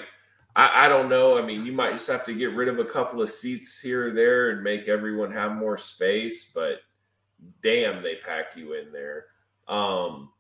[0.58, 1.38] I, I don't know.
[1.38, 4.10] I mean, you might just have to get rid of a couple of seats here
[4.10, 6.80] or there and make everyone have more space, but
[7.62, 9.26] damn, they pack you in there.
[9.68, 10.32] Um,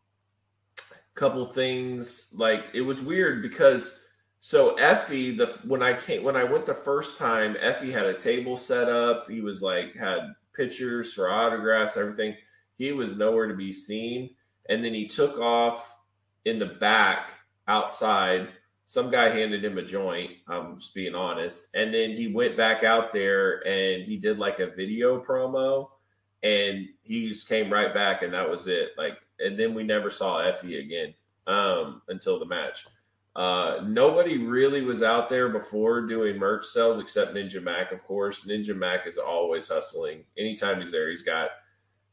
[1.13, 4.05] couple things like it was weird because
[4.39, 8.17] so Effy the when I came when I went the first time, Effy had a
[8.17, 9.29] table set up.
[9.29, 12.35] He was like had pictures for autographs, everything.
[12.77, 14.35] He was nowhere to be seen,
[14.69, 15.97] and then he took off
[16.45, 17.31] in the back
[17.67, 18.49] outside.
[18.87, 20.31] Some guy handed him a joint.
[20.47, 24.59] I'm just being honest, and then he went back out there and he did like
[24.59, 25.89] a video promo,
[26.41, 28.91] and he just came right back, and that was it.
[28.97, 31.13] Like and then we never saw Effy again
[31.47, 32.85] um, until the match.
[33.35, 38.45] Uh, nobody really was out there before doing merch sales except Ninja Mac, of course.
[38.47, 40.23] Ninja Mac is always hustling.
[40.39, 41.49] Anytime he's there, he's got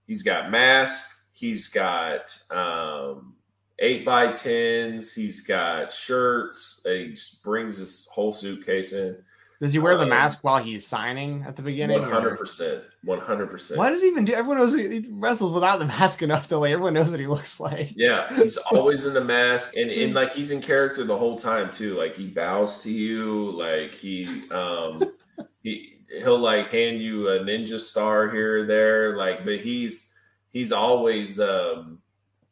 [0.06, 3.33] he's got masks, he's got um,
[3.78, 6.82] eight by tens, he's got shirts.
[6.84, 9.18] He brings his whole suitcase in.
[9.60, 12.00] Does he wear the um, mask while he's signing at the beginning?
[12.00, 13.78] One hundred percent, one hundred percent.
[13.78, 14.34] Why does he even do?
[14.34, 17.60] Everyone knows he wrestles without the mask enough to like everyone knows what he looks
[17.60, 17.92] like.
[17.94, 21.70] Yeah, he's always in the mask, and and like he's in character the whole time
[21.70, 21.96] too.
[21.96, 25.02] Like he bows to you, like he um
[25.62, 30.12] he he'll like hand you a ninja star here or there, like but he's
[30.52, 32.00] he's always um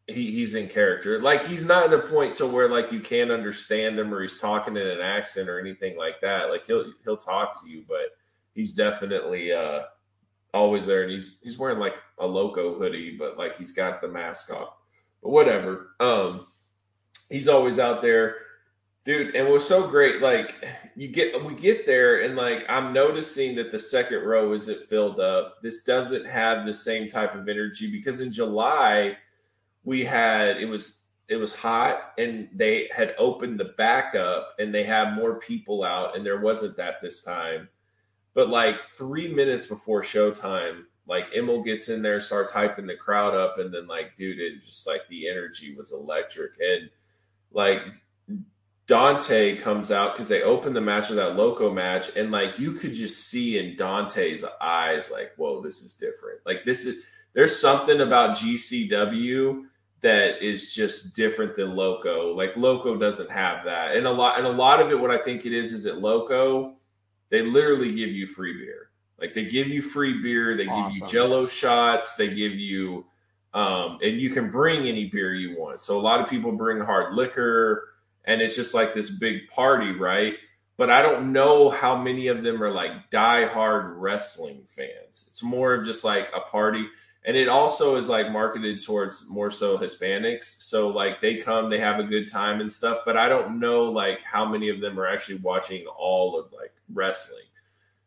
[0.06, 1.20] he, he's in character.
[1.20, 4.38] Like he's not at a point to where like you can't understand him or he's
[4.38, 6.50] talking in an accent or anything like that.
[6.50, 8.16] Like he'll he'll talk to you, but
[8.54, 9.82] he's definitely uh
[10.54, 14.08] always there and he's he's wearing like a loco hoodie, but like he's got the
[14.08, 14.66] mask on.
[15.22, 15.90] But whatever.
[16.00, 16.46] Um
[17.30, 18.36] he's always out there.
[19.04, 20.64] Dude, and what's so great, like
[20.96, 25.20] you get we get there and like I'm noticing that the second row isn't filled
[25.20, 25.62] up.
[25.62, 29.16] This doesn't have the same type of energy because in July
[29.84, 34.74] we had it was it was hot and they had opened the back up and
[34.74, 37.68] they had more people out and there wasn't that this time.
[38.34, 43.34] But like three minutes before showtime like Emil gets in there starts hyping the crowd
[43.34, 46.52] up and then like dude it just like the energy was electric.
[46.60, 46.90] And
[47.50, 47.80] like
[48.86, 52.72] Dante comes out because they opened the match with that loco match and like you
[52.72, 56.40] could just see in Dante's eyes like whoa this is different.
[56.44, 59.64] Like this is there's something about GCW
[60.02, 62.34] that is just different than Loco.
[62.34, 63.96] Like Loco doesn't have that.
[63.96, 65.98] And a lot and a lot of it what I think it is is at
[65.98, 66.74] Loco,
[67.30, 68.90] they literally give you free beer.
[69.20, 70.92] Like they give you free beer, they awesome.
[70.92, 73.06] give you jello shots, they give you
[73.54, 75.80] um and you can bring any beer you want.
[75.80, 77.90] So a lot of people bring hard liquor
[78.24, 80.34] and it's just like this big party, right?
[80.76, 85.26] But I don't know how many of them are like die-hard wrestling fans.
[85.28, 86.86] It's more of just like a party
[87.24, 90.62] and it also is like marketed towards more so hispanics.
[90.62, 93.84] So like they come they have a good time and stuff but i don't know
[93.84, 97.44] like how many of them are actually watching all of like wrestling.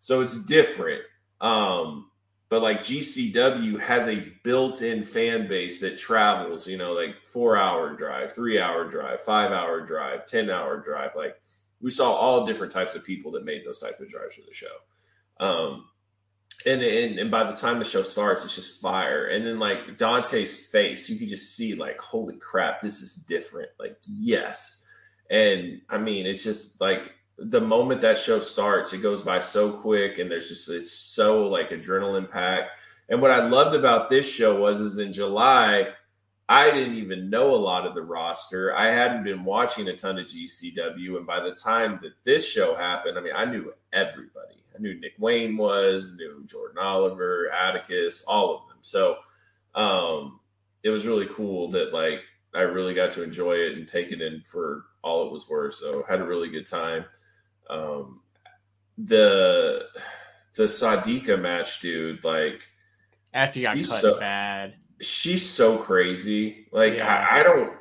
[0.01, 1.01] So it's different.
[1.41, 2.11] Um
[2.47, 7.95] but like gcw has a built-in fan base that travels you know like four hour
[7.95, 11.11] drive three hour drive five hour drive ten hour drive.
[11.15, 11.35] Like
[11.81, 14.53] we saw all different types of people that made those type of drives for the
[14.53, 14.75] show.
[15.39, 15.85] Um
[16.65, 19.27] and, and and by the time the show starts, it's just fire.
[19.27, 23.69] And then like Dante's face, you can just see like, holy crap, this is different.
[23.79, 24.85] Like, yes.
[25.29, 29.71] And I mean, it's just like the moment that show starts, it goes by so
[29.71, 32.71] quick, and there's just it's so like adrenaline packed.
[33.09, 35.89] And what I loved about this show was is in July,
[36.47, 38.75] I didn't even know a lot of the roster.
[38.75, 42.75] I hadn't been watching a ton of GCW, and by the time that this show
[42.75, 44.63] happened, I mean, I knew everybody.
[44.75, 48.77] I knew Nick Wayne was, knew Jordan Oliver, Atticus, all of them.
[48.81, 49.17] So
[49.73, 50.39] um,
[50.83, 52.19] it was really cool that like
[52.53, 55.75] I really got to enjoy it and take it in for all it was worth.
[55.75, 57.05] So had a really good time.
[57.69, 58.21] Um,
[58.97, 59.87] the
[60.55, 62.63] the Sadika match, dude, like
[63.33, 64.75] after you got cut so, bad.
[65.01, 66.67] She's so crazy.
[66.71, 67.27] Like yeah.
[67.29, 67.73] I, I, don't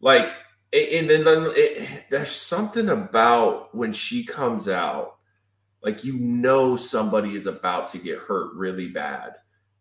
[0.00, 0.32] like,
[0.72, 5.18] and then, then it, there's something about when she comes out
[5.82, 9.34] like you know somebody is about to get hurt really bad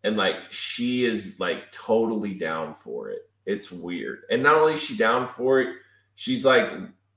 [0.03, 3.29] and like she is like totally down for it.
[3.45, 4.23] It's weird.
[4.29, 5.75] And not only is she down for it
[6.15, 6.69] she's like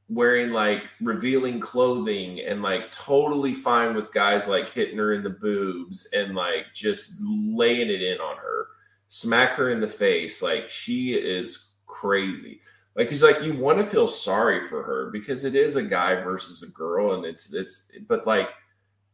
[0.08, 5.30] wearing like revealing clothing and like totally fine with guys like hitting her in the
[5.30, 8.66] boobs and like just laying it in on her
[9.08, 10.42] smack her in the face.
[10.42, 12.60] Like she is crazy.
[12.96, 16.14] Like he's like you want to feel sorry for her because it is a guy
[16.16, 18.50] versus a girl and it's it's but like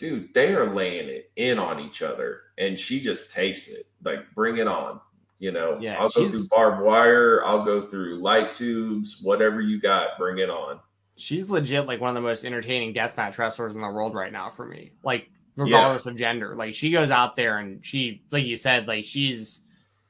[0.00, 3.84] dude, they are laying it in on each other, and she just takes it.
[4.02, 5.00] Like, bring it on.
[5.38, 7.42] You know, yeah, I'll go through barbed wire.
[7.46, 10.80] I'll go through light tubes, whatever you got, bring it on.
[11.16, 14.48] she's legit like one of the most entertaining deathmatch wrestlers in the world right now
[14.50, 14.92] for me.
[15.02, 16.12] Like regardless yeah.
[16.12, 19.60] of gender, like she goes out there and she, like you said, like she's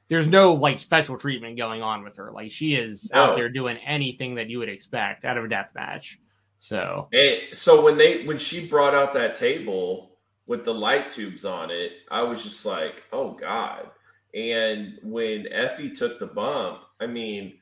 [0.09, 2.31] there's no like special treatment going on with her.
[2.33, 3.23] Like she is no.
[3.23, 6.19] out there doing anything that you would expect out of a death match.
[6.63, 10.11] So, and so when they when she brought out that table
[10.45, 13.89] with the light tubes on it, I was just like, oh god.
[14.35, 17.57] And when Effy took the bump, I mean,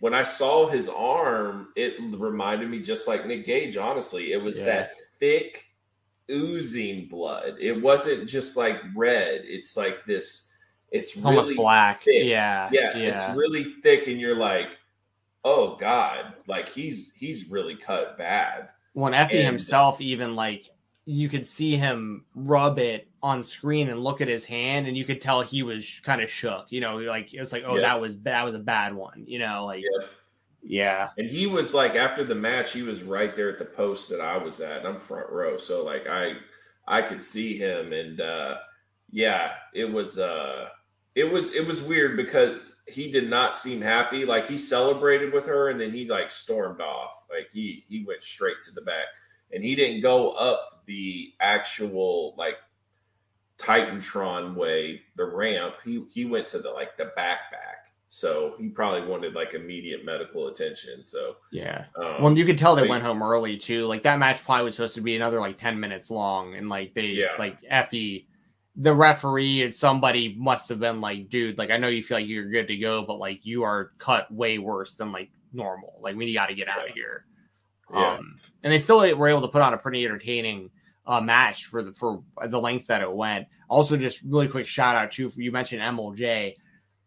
[0.00, 3.78] when I saw his arm, it reminded me just like Nick Gage.
[3.78, 4.66] Honestly, it was yeah.
[4.66, 5.64] that thick,
[6.30, 7.54] oozing blood.
[7.58, 9.40] It wasn't just like red.
[9.44, 10.54] It's like this.
[10.90, 12.02] It's really almost black.
[12.02, 12.26] Thick.
[12.26, 13.30] Yeah, yeah, yeah.
[13.30, 14.68] It's really thick, and you're like,
[15.44, 18.68] oh god, like he's he's really cut bad.
[18.94, 20.70] When Effy and, himself even like
[21.04, 25.04] you could see him rub it on screen and look at his hand, and you
[25.04, 26.66] could tell he was kind of shook.
[26.70, 27.82] You know, like it was like, oh, yeah.
[27.82, 29.24] that was that was a bad one.
[29.26, 30.06] You know, like yeah.
[30.62, 31.08] yeah.
[31.18, 34.20] And he was like after the match, he was right there at the post that
[34.20, 36.34] I was at, and I'm front row, so like I
[36.86, 38.56] I could see him, and uh
[39.10, 40.68] yeah, it was uh
[41.14, 44.24] it was it was weird because he did not seem happy.
[44.24, 47.26] Like he celebrated with her, and then he like stormed off.
[47.30, 49.06] Like he he went straight to the back,
[49.52, 52.56] and he didn't go up the actual like
[53.58, 55.74] Titantron way, the ramp.
[55.84, 57.82] He he went to the like the backpack.
[58.08, 61.02] So he probably wanted like immediate medical attention.
[61.04, 63.86] So yeah, um, well, you could tell they went home early too.
[63.86, 66.92] Like that match probably was supposed to be another like ten minutes long, and like
[66.94, 67.28] they yeah.
[67.38, 68.26] like Effy
[68.76, 72.26] the referee and somebody must have been like, dude, like I know you feel like
[72.26, 75.98] you're good to go, but like you are cut way worse than like normal.
[76.00, 77.26] Like we got to get out of here.
[77.92, 78.14] Yeah.
[78.14, 80.70] Um, and they still were able to put on a pretty entertaining
[81.06, 83.46] uh, match for the for the length that it went.
[83.68, 85.28] Also, just really quick shout out too.
[85.28, 86.56] For, you mentioned Emil Jay.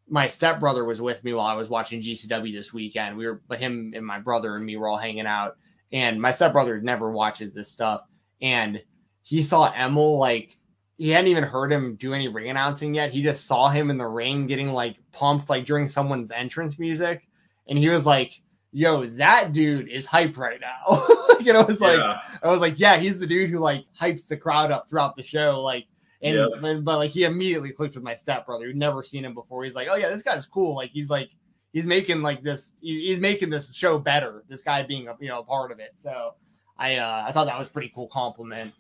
[0.08, 3.18] My stepbrother was with me while I was watching GCW this weekend.
[3.18, 5.58] We were but him and my brother and me were all hanging out.
[5.92, 8.02] And my stepbrother never watches this stuff,
[8.42, 8.82] and
[9.24, 10.58] he saw Emil like
[10.98, 13.12] he hadn't even heard him do any ring announcing yet.
[13.12, 17.28] He just saw him in the ring getting like pumped like during someone's entrance music,
[17.68, 18.42] and he was like,
[18.72, 21.06] "Yo, that dude is hype right now."
[21.42, 22.20] you know, was like, yeah.
[22.42, 25.24] I was like, "Yeah, he's the dude who like hypes the crowd up throughout the
[25.24, 25.88] show." Like,
[26.22, 26.50] and yep.
[26.62, 29.66] but, but like he immediately clicked with my stepbrother who'd never seen him before.
[29.66, 31.30] He's like, "Oh yeah, this guy's cool." Like he's like
[31.74, 34.46] he's making like this he's making this show better.
[34.48, 35.92] This guy being a you know a part of it.
[35.96, 36.36] So
[36.78, 38.74] I uh I thought that was pretty cool compliment.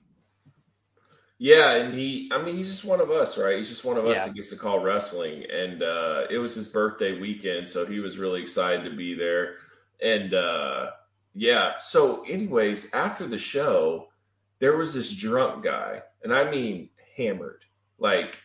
[1.37, 3.57] Yeah, and he, I mean, he's just one of us, right?
[3.57, 4.25] He's just one of us yeah.
[4.25, 5.43] that gets to call wrestling.
[5.51, 9.55] And uh, it was his birthday weekend, so he was really excited to be there.
[10.01, 10.91] And uh,
[11.33, 14.07] yeah, so, anyways, after the show,
[14.59, 17.65] there was this drunk guy, and I mean hammered.
[17.99, 18.39] Like,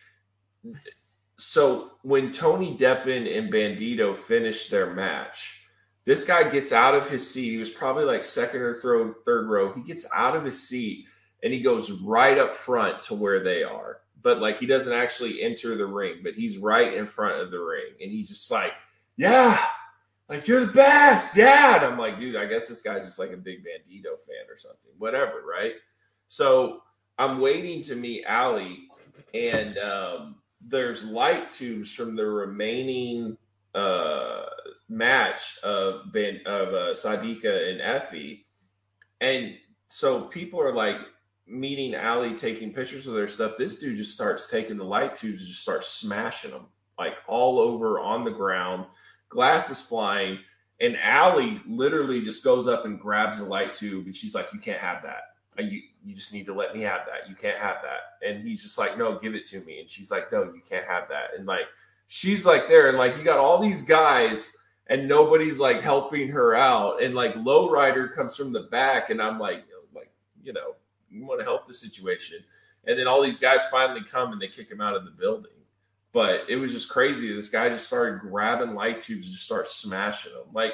[1.39, 5.65] so when Tony Deppen and Bandido finished their match,
[6.05, 7.51] this guy gets out of his seat.
[7.51, 9.73] He was probably like second or third, third row.
[9.73, 11.07] He gets out of his seat
[11.43, 13.99] and he goes right up front to where they are.
[14.23, 17.59] But like he doesn't actually enter the ring, but he's right in front of the
[17.61, 17.93] ring.
[18.01, 18.73] And he's just like,
[19.17, 19.59] Yeah,
[20.29, 21.37] like you're the best.
[21.37, 21.77] Yeah.
[21.77, 24.57] And I'm like, dude, I guess this guy's just like a big Bandido fan or
[24.57, 24.93] something.
[24.99, 25.75] Whatever, right?
[26.29, 26.83] So
[27.19, 28.85] I'm waiting to meet Allie,
[29.35, 33.37] and um, there's light tubes from the remaining
[33.75, 34.45] uh,
[34.89, 38.45] match of Ben of uh, Sadika and Effy.
[39.21, 39.57] And
[39.89, 40.97] so people are like,
[41.51, 45.41] meeting Allie taking pictures of their stuff, this dude just starts taking the light tubes
[45.41, 46.67] and just starts smashing them
[46.99, 48.85] like all over on the ground,
[49.29, 50.39] glasses flying.
[50.81, 54.61] And Allie literally just goes up and grabs the light tube and she's like, You
[54.61, 55.23] can't have that.
[55.59, 57.29] Uh, you, you just need to let me have that.
[57.29, 58.29] You can't have that.
[58.29, 59.81] And he's just like, No, give it to me.
[59.81, 61.31] And she's like, No, you can't have that.
[61.37, 61.67] And like,
[62.07, 62.89] she's like there.
[62.89, 64.57] And like, you got all these guys
[64.87, 67.03] and nobody's like helping her out.
[67.03, 69.11] And like, Lowrider comes from the back.
[69.11, 69.65] And I'm like,
[69.95, 70.11] like,
[70.43, 70.75] you know,
[71.11, 72.39] you want to help the situation.
[72.87, 75.53] And then all these guys finally come and they kick him out of the building.
[76.13, 77.33] But it was just crazy.
[77.33, 80.47] This guy just started grabbing light tubes and just start smashing them.
[80.53, 80.73] Like,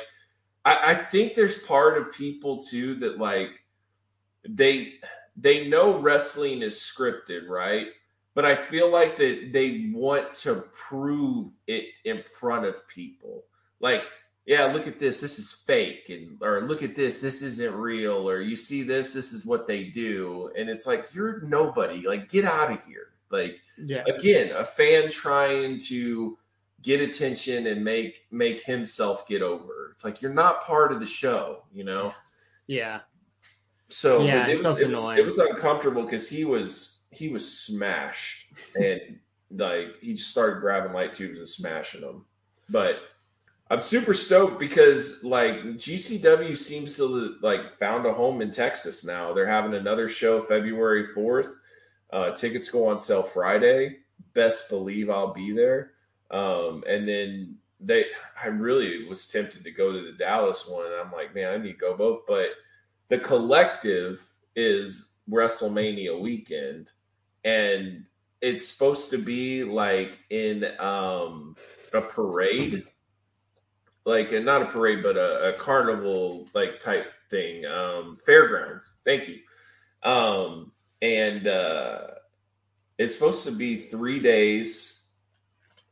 [0.64, 3.50] I, I think there's part of people too that like
[4.48, 4.94] they
[5.36, 7.88] they know wrestling is scripted, right?
[8.34, 13.44] But I feel like that they want to prove it in front of people.
[13.80, 14.06] Like
[14.46, 18.28] yeah, look at this, this is fake, and or look at this, this isn't real,
[18.28, 22.06] or you see this, this is what they do, and it's like you're nobody.
[22.06, 23.08] Like, get out of here.
[23.30, 24.04] Like, yeah.
[24.06, 26.38] again, a fan trying to
[26.82, 29.90] get attention and make make himself get over.
[29.92, 32.14] It's like you're not part of the show, you know.
[32.68, 33.00] Yeah.
[33.88, 38.46] So yeah, it, was, it, was, it was uncomfortable because he was he was smashed
[38.74, 39.00] and
[39.50, 42.24] like he just started grabbing light tubes and smashing them,
[42.68, 42.98] but
[43.68, 49.32] I'm super stoked because like GCW seems to like found a home in Texas now.
[49.32, 51.56] They're having another show February 4th.
[52.12, 53.98] Uh, tickets go on sale Friday.
[54.34, 55.92] Best believe I'll be there.
[56.30, 58.06] Um, and then they,
[58.42, 60.86] I really was tempted to go to the Dallas one.
[60.86, 62.20] I'm like, man, I need to go both.
[62.26, 62.50] But
[63.08, 64.22] the collective
[64.54, 66.90] is WrestleMania weekend,
[67.44, 68.04] and
[68.40, 71.56] it's supposed to be like in um,
[71.92, 72.84] a parade,
[74.06, 78.88] like not a parade, but a, a carnival like type thing, um, fairgrounds.
[79.04, 79.40] Thank you.
[80.08, 80.72] Um,
[81.02, 82.06] and uh,
[82.98, 85.02] it's supposed to be three days.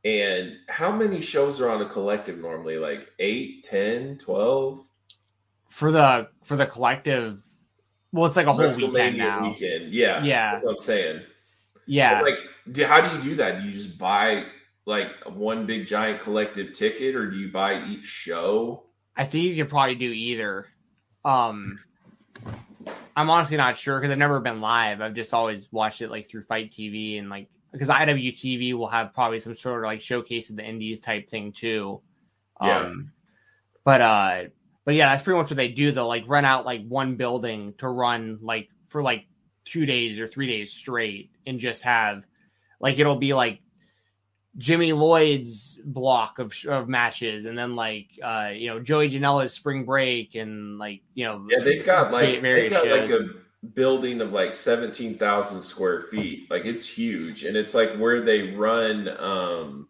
[0.04, 2.76] And how many shows are on a collective normally?
[2.76, 4.84] Like 8, 10, 12?
[5.68, 7.42] For the for the collective,
[8.12, 9.48] well, it's like a whole weekend now.
[9.48, 9.92] weekend.
[9.92, 10.22] Yeah.
[10.22, 11.22] Yeah, That's what I'm saying.
[11.86, 12.20] yeah.
[12.20, 12.36] Like,
[12.70, 13.60] do, how do you do that?
[13.60, 14.44] Do you just buy
[14.86, 18.85] like one big giant collective ticket, or do you buy each show?
[19.16, 20.66] I think you could probably do either.
[21.24, 21.78] Um,
[23.16, 25.01] I'm honestly not sure because I've never been live.
[25.01, 29.15] I've just always watched it like through FITE TV and like because IWTV will have
[29.15, 32.01] probably some sort of like showcase of the indies type thing too.
[32.62, 32.81] Yeah.
[32.81, 33.12] Um,
[33.85, 34.43] but uh,
[34.85, 35.93] but yeah, that's pretty much what they do.
[35.93, 39.27] They'll like rent out like one building to run like for like
[39.65, 42.23] two days or three days straight and just have
[42.81, 43.61] like it'll be like
[44.56, 49.85] Jimmy Lloyd's block of, of matches, and then like uh, you know Joey Janela's spring
[49.85, 53.28] break, and like you know Yeah, they've got like they've got like a
[53.74, 56.51] building of like seventeen thousand square feet.
[56.51, 59.89] Like it's huge, and it's like where they run um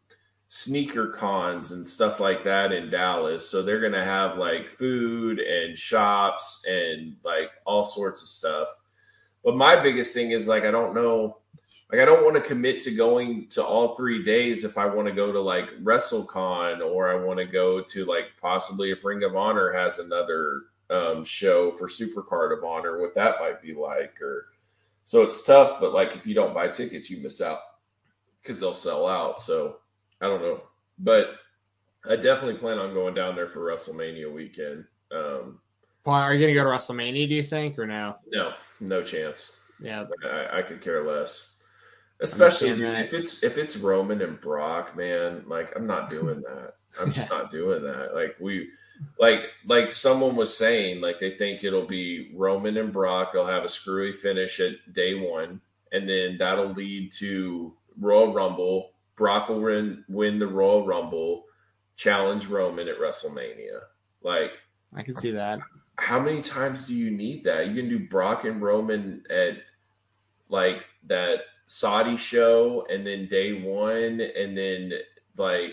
[0.48, 3.48] sneaker cons and stuff like that in Dallas.
[3.48, 8.68] So they're gonna have like food and shops and like all sorts of stuff.
[9.44, 11.38] But my biggest thing is like I don't know
[11.94, 15.06] like I don't want to commit to going to all three days if I want
[15.06, 19.22] to go to like WrestleCon or I want to go to like possibly if Ring
[19.22, 24.20] of Honor has another um, show for Supercard of Honor, what that might be like.
[24.20, 24.48] Or
[25.04, 27.60] so it's tough, but like if you don't buy tickets, you miss out
[28.42, 29.40] because they'll sell out.
[29.40, 29.76] So
[30.20, 30.62] I don't know,
[30.98, 31.36] but
[32.10, 34.84] I definitely plan on going down there for WrestleMania weekend.
[35.12, 35.60] Um,
[36.04, 37.28] Well, Are you gonna go to WrestleMania?
[37.28, 38.16] Do you think or no?
[38.32, 39.60] no, no chance.
[39.80, 41.53] Yeah, I, I could care less.
[42.20, 45.44] Especially if it's if it's Roman and Brock, man.
[45.46, 46.74] Like I'm not doing that.
[47.00, 48.14] I'm just not doing that.
[48.14, 48.68] Like we,
[49.18, 53.32] like like someone was saying, like they think it'll be Roman and Brock.
[53.32, 55.60] They'll have a screwy finish at day one,
[55.92, 58.92] and then that'll lead to Royal Rumble.
[59.16, 61.44] Brock will win win the Royal Rumble,
[61.96, 63.80] challenge Roman at WrestleMania.
[64.22, 64.52] Like
[64.94, 65.58] I can see that.
[65.96, 67.66] how many times do you need that?
[67.66, 69.58] You can do Brock and Roman at
[70.48, 74.92] like that Saudi show and then day one and then
[75.36, 75.72] like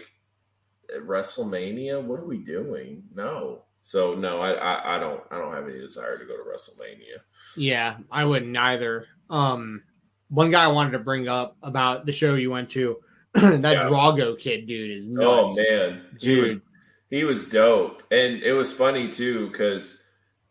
[1.00, 2.02] WrestleMania.
[2.04, 3.04] What are we doing?
[3.16, 3.64] No.
[3.84, 7.18] So no, I, I I don't I don't have any desire to go to WrestleMania.
[7.58, 9.06] Yeah, I wouldn't either.
[9.30, 9.84] Um,
[10.30, 12.98] one guy I wanted to bring up about the show you went to,
[13.34, 13.84] that Yeah.
[13.90, 15.58] Drago kid dude is Oh nuts.
[15.58, 16.64] man, he was dude.
[17.10, 20.00] he was dope, and it was funny too because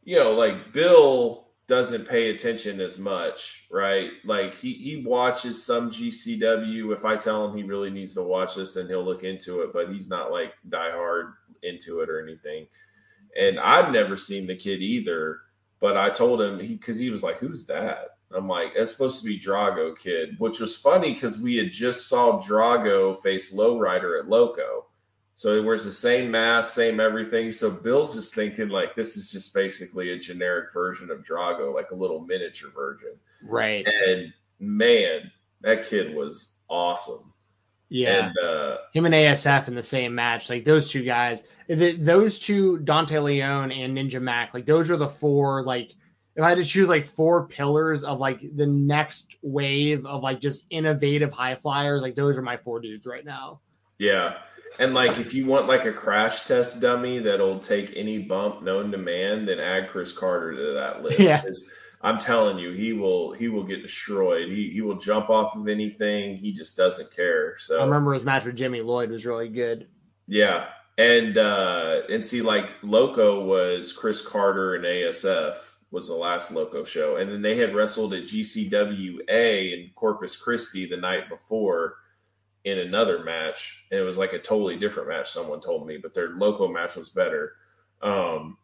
[0.03, 4.11] you know like Bill doesn't pay attention as much, right?
[4.25, 6.93] Like he he watches some GCW.
[6.93, 9.73] If I tell him he really needs to watch this, then he'll look into it,
[9.73, 11.33] but he's not like diehard
[11.63, 12.67] into it or anything.
[13.41, 15.39] And I'd never seen the kid either,
[15.81, 19.21] but I told him he because he was like, "Who's that?" I'm like, "That's supposed
[19.21, 24.19] to be Drago kid," which was funny because we had just saw Drago face Lowrider
[24.21, 24.87] at Loco.
[25.41, 27.51] So he wears the same mask, same everything.
[27.51, 31.93] So Bill's just thinking like this is just basically a generic version of Drago, like
[31.93, 33.17] a little miniature version.
[33.49, 33.87] Right.
[33.87, 37.33] And man, that kid was awesome.
[37.89, 38.27] Yeah.
[38.27, 40.51] And uh Him and ASF in the same match.
[40.51, 45.09] Like those two guys, those two, Dante Leon and Ninja Mac, like those are the
[45.09, 45.95] four, like,
[46.37, 50.43] if I had to choose like four pillars of like the next wave of like
[50.43, 53.63] just innovative high flyers, like those are my four dudes right now.
[53.97, 54.35] yeah.
[54.79, 58.93] And like if you want like a crash test dummy that'll take any bump known
[58.93, 61.21] to man, then add Chris Carter to that list.
[61.21, 61.43] Yeah.
[62.03, 64.49] I'm telling you, he will he will get destroyed.
[64.49, 66.37] He he will jump off of anything.
[66.37, 67.59] He just doesn't care.
[67.59, 69.89] So I remember his match with Jimmy Lloyd was really good.
[70.27, 70.69] Yeah.
[70.97, 75.57] And uh and see like Loco was Chris Carter and ASF
[75.91, 77.17] was the last Loco show.
[77.17, 81.97] And then they had wrestled at GCWA in Corpus Christi the night before
[82.65, 83.85] in another match.
[83.91, 86.97] And it was like a totally different match, someone told me, but their local match
[86.97, 87.53] was better.
[88.03, 88.59] Um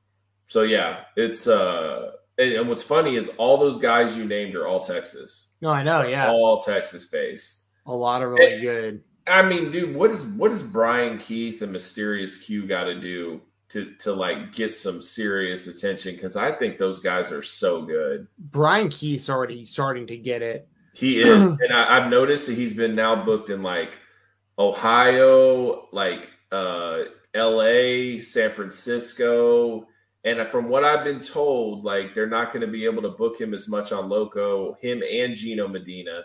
[0.48, 4.66] so yeah, it's uh and, and what's funny is all those guys you named are
[4.66, 5.55] all Texas.
[5.60, 6.02] No, I know.
[6.02, 6.31] Yeah.
[6.31, 7.64] All Texas based.
[7.86, 9.02] A lot of really good.
[9.27, 13.40] I mean, dude, what is what is Brian Keith and Mysterious Q got to do
[13.70, 16.14] to to like get some serious attention?
[16.14, 18.28] Because I think those guys are so good.
[18.39, 20.68] Brian Keith's already starting to get it.
[20.97, 23.93] He is, and I, I've noticed that he's been now booked in like
[24.59, 27.01] Ohio, like uh,
[27.35, 29.86] L.A., San Francisco.
[30.24, 33.39] And from what I've been told, like they're not going to be able to book
[33.39, 36.23] him as much on Loco, him and Gino Medina,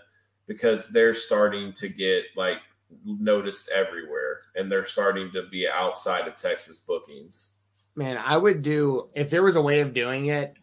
[0.48, 2.60] because they're starting to get like
[3.06, 7.56] noticed everywhere and they're starting to be outside of Texas bookings.
[7.96, 10.56] Man, I would do if there was a way of doing it,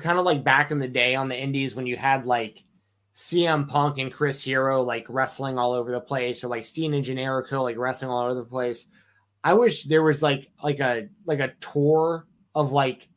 [0.00, 2.64] kind of like back in the day on the indies when you had like
[3.20, 7.04] CM Punk and Chris Hero like wrestling all over the place, or like Steen and
[7.04, 8.86] Generico like wrestling all over the place.
[9.44, 13.08] I wish there was like like a like a tour of like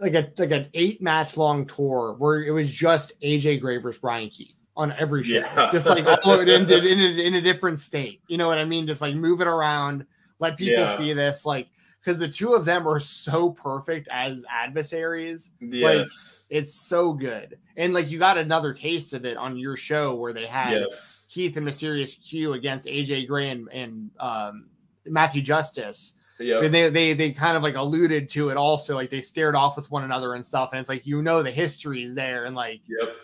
[0.00, 4.28] like a like an eight match long tour where it was just AJ Gravers, Brian
[4.28, 5.70] Keith on every show, Yeah.
[5.72, 8.22] just like upload it in, in, a, in a different state.
[8.28, 8.86] You know what I mean?
[8.86, 10.04] Just like move it around,
[10.40, 10.96] let people Yeah.
[10.96, 11.68] see this, like
[12.08, 15.52] because the two of them are so perfect as adversaries.
[15.60, 16.46] Yes.
[16.48, 20.32] It's so good, and like you got another taste of it on your show where
[20.32, 21.26] they had yes.
[21.28, 24.68] Keith and Mysterious Q against AJ Gray and, and um,
[25.04, 26.14] Matthew Justice.
[26.40, 26.62] Yep.
[26.62, 29.76] And they, they they kind of like alluded to it also, like they stared off
[29.76, 30.70] with one another and stuff.
[30.72, 33.16] And it's like you know the history is there, and like Yep.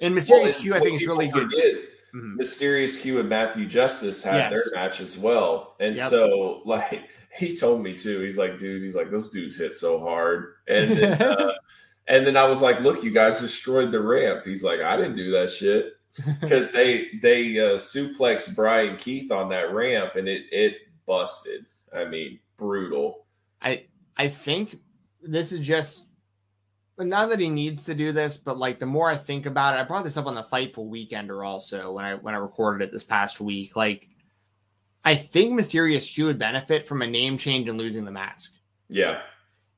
[0.00, 1.50] and Mysterious Well, Q, I think is really good.
[2.14, 2.36] Mhm.
[2.36, 4.52] Mysterious Q and Matthew Justice had Yes.
[4.52, 5.76] their match as well.
[5.78, 6.10] And Yep.
[6.10, 8.20] so, like, he told me too.
[8.20, 10.54] He's like, dude, he's like, those dudes hit so hard.
[10.68, 11.52] And then, uh,
[12.08, 14.44] and then I was like, look, you guys destroyed the ramp.
[14.44, 15.94] He's like, I didn't do that shit
[16.40, 20.76] because they they uh, suplexed Brian Keith on that ramp and it it
[21.06, 21.66] busted.
[21.94, 23.26] I mean, brutal.
[23.62, 23.84] I
[24.16, 24.78] I think
[25.22, 26.04] this is just
[27.00, 29.74] but not that he needs to do this, but like the more I think about
[29.74, 32.84] it, I brought this up on the Fightful Weekender also when I when I recorded
[32.84, 33.74] it this past week.
[33.74, 34.09] Like
[35.04, 38.52] I think Mysterious Q would benefit from a name change and losing the mask.
[38.88, 39.20] Yeah.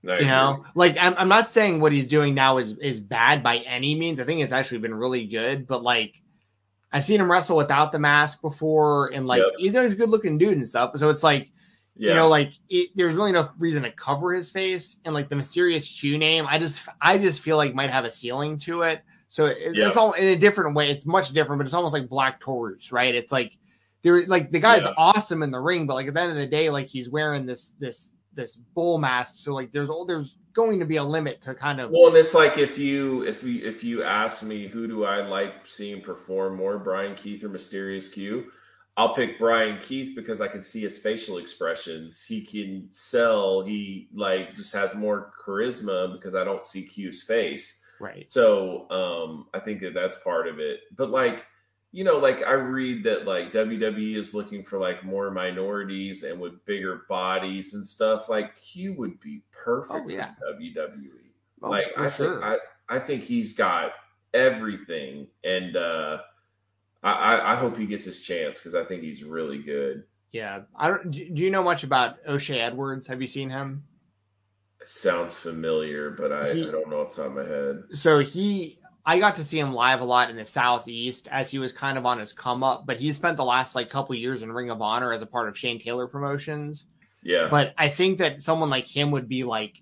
[0.08, 3.40] I you know like I'm, I'm not saying what he's doing now is is bad
[3.40, 6.14] by any means i think it's actually been really good but like
[6.92, 9.52] i've seen him wrestle without the mask before and like Yep.
[9.58, 11.50] he's always a good looking dude and stuff so it's like
[11.94, 12.08] yeah.
[12.08, 15.36] you know like it, there's really no reason to cover his face and like the
[15.36, 19.02] mysterious q name i just i just feel like might have a ceiling to it
[19.28, 19.86] so it, Yeah.
[19.86, 22.90] it's all in a different way it's much different but it's almost like black taurus
[22.90, 23.56] right it's like
[24.02, 24.94] there like the guy's Yeah.
[24.96, 27.46] awesome in the ring but like at the end of the day like he's wearing
[27.46, 31.40] this this this bull mask so like there's all there's going to be a limit
[31.40, 34.66] to kind of Well, and it's like if you if you if you ask me
[34.66, 38.50] who do I like seeing perform more, Brian Keith or Mysterious Q,
[38.98, 42.22] I'll pick Brian Keith because I can see his facial expressions.
[42.22, 43.62] He can sell.
[43.62, 47.82] He like just has more charisma because I don't see Q's face.
[47.98, 50.80] right So um, I think that that's part of it.
[50.96, 51.46] But like,
[51.92, 56.40] you know, like I read that like WWE is looking for like more minorities and
[56.40, 58.28] with bigger bodies and stuff.
[58.30, 60.30] Like Q would be perfect Oh, yeah.
[60.38, 61.08] for WWE.
[61.62, 62.40] Oh, like for I sure.
[62.40, 62.44] think
[62.90, 63.92] I, I think he's got
[64.34, 66.18] everything, and uh,
[67.02, 70.04] I, I I hope he gets his chance because I think he's really good.
[70.32, 73.84] yeah i don't do, do you know much about o'shea edwards have you seen him
[74.84, 77.82] sounds familiar, but I, He- I don't know off the top of my head.
[77.92, 81.58] so he I got to see him live a lot in the southeast as he
[81.58, 84.42] was kind of on his come up, but he spent the last like couple years
[84.42, 86.86] in Ring of Honor as a part of Shane Taylor Promotions.
[87.24, 89.80] Yeah, But I think that someone like him would be like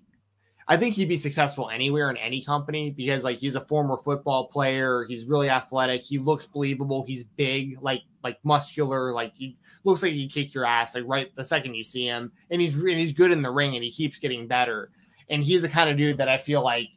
[0.67, 4.47] I think he'd be successful anywhere in any company because like he's a former football
[4.47, 10.01] player, he's really athletic, he looks believable, he's big, like like muscular, like he looks
[10.01, 12.89] like he'd kick your ass like right the second you see him, and he's and
[12.89, 14.91] he's good in the ring and he keeps getting better.
[15.29, 16.89] And he's the kind of dude that I feel like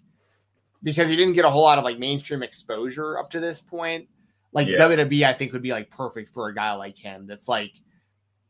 [0.85, 4.07] because he didn't get a whole lot of like mainstream exposure up to this point,
[4.53, 4.77] like Yeah.
[4.77, 7.27] WWE I think would be like perfect for a guy like him.
[7.27, 7.73] That's like,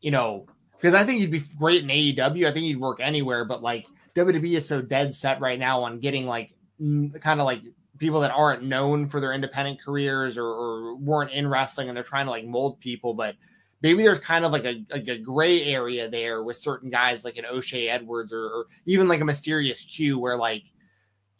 [0.00, 2.46] you know, because I think he'd be great in AEW.
[2.46, 6.00] I think he'd work anywhere, but like WWE is so dead set right now on
[6.00, 7.62] getting like kind of like
[7.98, 12.04] people that aren't known for their independent careers or, or weren't in wrestling and they're
[12.04, 13.14] trying to like mold people.
[13.14, 13.36] But
[13.80, 17.38] maybe there's kind of like a, like a gray area there with certain guys like
[17.38, 20.64] an O'Shea Edwards or, or even like a mysterious Q where like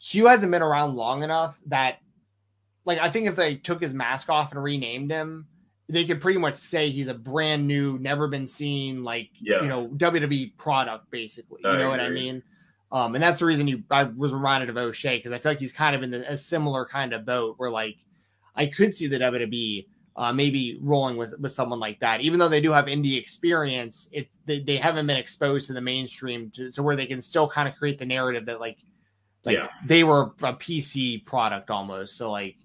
[0.07, 1.97] Q hasn't been around long enough that
[2.85, 5.47] like I think if they took his mask off and renamed him,
[5.89, 9.61] they could pretty much say he's a brand new, never been seen, like Yeah.
[9.61, 11.61] you know, WWE product, basically.
[11.63, 12.43] You I know what I mean?
[12.91, 15.59] Um, and that's the reason you I was reminded of O'Shea because I feel like
[15.59, 17.97] he's kind of in the, a similar kind of boat where like
[18.55, 19.87] I could see the WWE
[20.17, 24.07] uh, maybe rolling with with someone like that, even though they do have indie experience.
[24.11, 27.49] It they, they haven't been exposed to the mainstream to, to where they can still
[27.49, 28.77] kind of create the narrative that like
[29.45, 29.67] like Yeah.
[29.85, 32.17] they were a PC product almost.
[32.17, 32.57] So like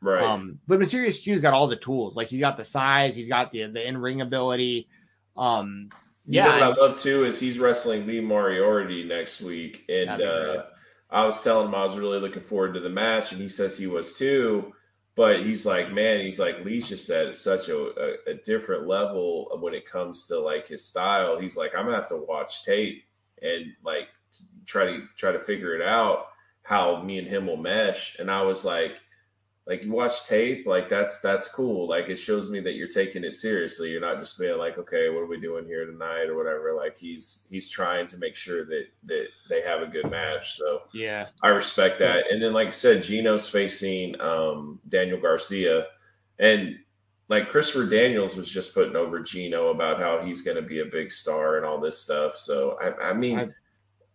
[0.00, 0.22] Right.
[0.22, 2.16] Um, but Mysterious Q's got all the tools.
[2.16, 4.88] Like he's got the size, he's got the the in ring ability.
[5.36, 5.88] Um,
[6.26, 10.22] You yeah, know what I love too is he's wrestling Lee Moriarty next week, and
[10.22, 10.64] uh.
[11.10, 13.78] I was telling him I was really looking forward to the match, and he says
[13.78, 14.72] he was too.
[15.16, 19.48] But he's like, man, he's like Lee's just at such a, a, a different level
[19.60, 21.40] when it comes to like his style.
[21.40, 23.02] He's like, I'm gonna have to watch tape
[23.42, 24.08] and like
[24.68, 26.26] try to try to figure it out
[26.62, 28.16] how me and him will mesh.
[28.18, 28.92] And I was like,
[29.66, 31.88] like you watch tape, like that's that's cool.
[31.88, 33.90] Like it shows me that you're taking it seriously.
[33.90, 36.74] You're not just being like, okay, what are we doing here tonight or whatever.
[36.74, 40.56] Like he's he's trying to make sure that that they have a good match.
[40.56, 42.24] So yeah, I respect that.
[42.30, 45.86] And then, like I said, Gino's facing um, Daniel Garcia,
[46.38, 46.78] and
[47.28, 50.86] like Christopher Daniels was just putting over Gino about how he's going to be a
[50.86, 52.36] big star and all this stuff.
[52.36, 53.48] So I, I mean, I-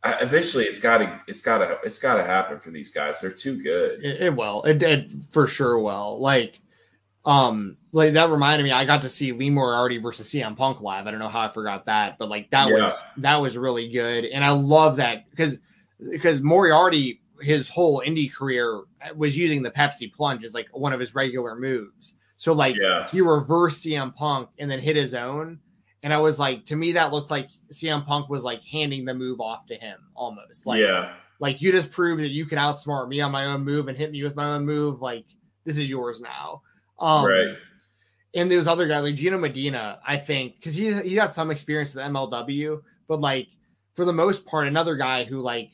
[0.03, 3.21] I, eventually it's got to it's got to it's got to happen for these guys.
[3.21, 4.03] They're too good.
[4.03, 4.63] it, it will.
[4.63, 6.19] It, it for sure will.
[6.19, 6.59] Like,
[7.25, 8.71] um, like that reminded me.
[8.71, 11.07] I got to see Lee Moriarty versus CM Punk live.
[11.07, 12.83] I don't know how I forgot that, but like that Yeah.
[12.83, 15.59] was that was really good, and I love that because
[16.11, 18.83] because Moriarty his whole indie career
[19.15, 22.15] was using the Pepsi plunge as like one of his regular moves.
[22.37, 23.07] So like Yeah.
[23.09, 25.59] he reversed CM Punk and then hit his own.
[26.03, 29.13] And I was like, to me, that looked like CM Punk was like handing the
[29.13, 30.65] move off to him almost.
[30.65, 33.87] Like, yeah, like you just proved that you can outsmart me on my own move
[33.87, 35.01] and hit me with my own move.
[35.01, 35.25] Like
[35.63, 36.61] this is yours now.
[36.99, 37.55] Um, right.
[38.35, 41.93] And those other guys like Gino Medina, I think, because he he got some experience
[41.93, 43.47] with MLW, but like
[43.93, 45.71] for the most part, another guy who like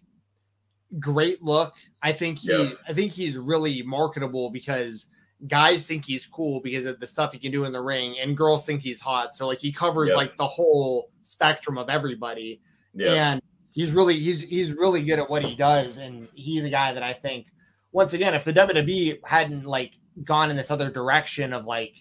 [0.99, 1.73] great look.
[2.01, 2.71] I think he Yeah.
[2.87, 5.07] I think he's really marketable because
[5.47, 8.35] guys think he's cool because of the stuff he can do in the ring, and
[8.35, 9.35] girls think he's hot.
[9.35, 10.15] So like he covers Yeah.
[10.15, 12.59] like the whole spectrum of everybody
[12.93, 13.41] Yeah, and
[13.71, 17.03] he's really he's he's really good at what he does and he's a guy that
[17.03, 17.45] i think
[17.91, 19.91] once again if the wwe hadn't like
[20.23, 21.93] gone in this other direction of like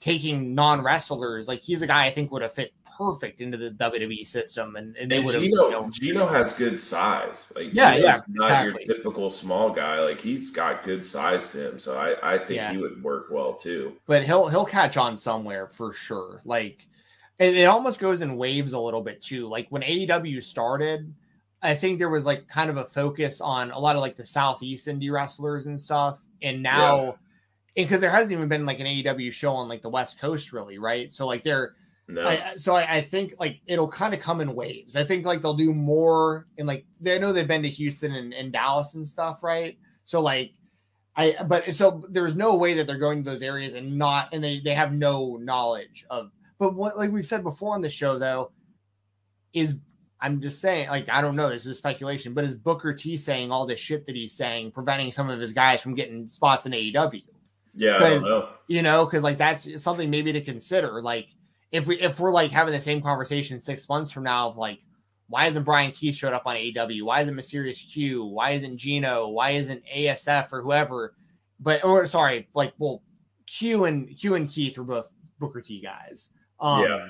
[0.00, 4.26] taking non-wrestlers like he's a guy i think would have fit perfect into the wwe
[4.26, 7.52] system and, and they would have Gino you know, Gino has good size.
[7.56, 8.84] Like Yeah, Gino's yeah, not exactly.
[8.86, 10.00] your typical small guy.
[10.00, 11.78] Like he's got good size to him.
[11.78, 12.72] So I I think Yeah.
[12.72, 13.96] he would work well too.
[14.06, 16.42] but he'll he'll catch on somewhere for sure.
[16.44, 16.86] Like
[17.38, 19.48] it, it almost goes in waves a little bit too.
[19.48, 21.12] Like when AEW started,
[21.62, 24.26] I think there was like kind of a focus on a lot of like the
[24.26, 26.18] southeast indie wrestlers and stuff.
[26.42, 27.16] And now
[27.74, 30.76] because there hasn't even been like an AEW show on like the West Coast really,
[30.78, 31.10] right?
[31.10, 31.74] So like they're
[32.14, 34.96] No, I, so I, I think like it'll kind of come in waves.
[34.96, 38.12] I think like they'll do more in like they I know they've been to Houston
[38.12, 39.78] and, and Dallas and stuff, right?
[40.04, 40.52] So like
[41.16, 44.42] I but so there's no way that they're going to those areas and not and
[44.42, 48.18] they they have no knowledge of but what like we've said before on the show
[48.18, 48.50] though
[49.52, 49.76] is
[50.20, 53.50] I'm just saying like I don't know this is speculation but is Booker T saying
[53.52, 56.72] all this shit that he's saying preventing some of his guys from getting spots in
[56.72, 57.22] AEW
[57.74, 58.48] yeah, I don't because- know.
[58.68, 61.28] you know because like that's something maybe to consider like
[61.72, 64.78] if we if we're like having the same conversation six months from now of like
[65.28, 68.24] why isn't brian keith showed up on aw why isn't mysterious q?
[68.24, 69.28] Why isn't gino?
[69.28, 71.14] Why isn't asf or whoever?
[71.58, 73.02] But or sorry like well
[73.46, 76.28] q and q and keith were both booker t guys.
[76.60, 77.06] Um Yeah.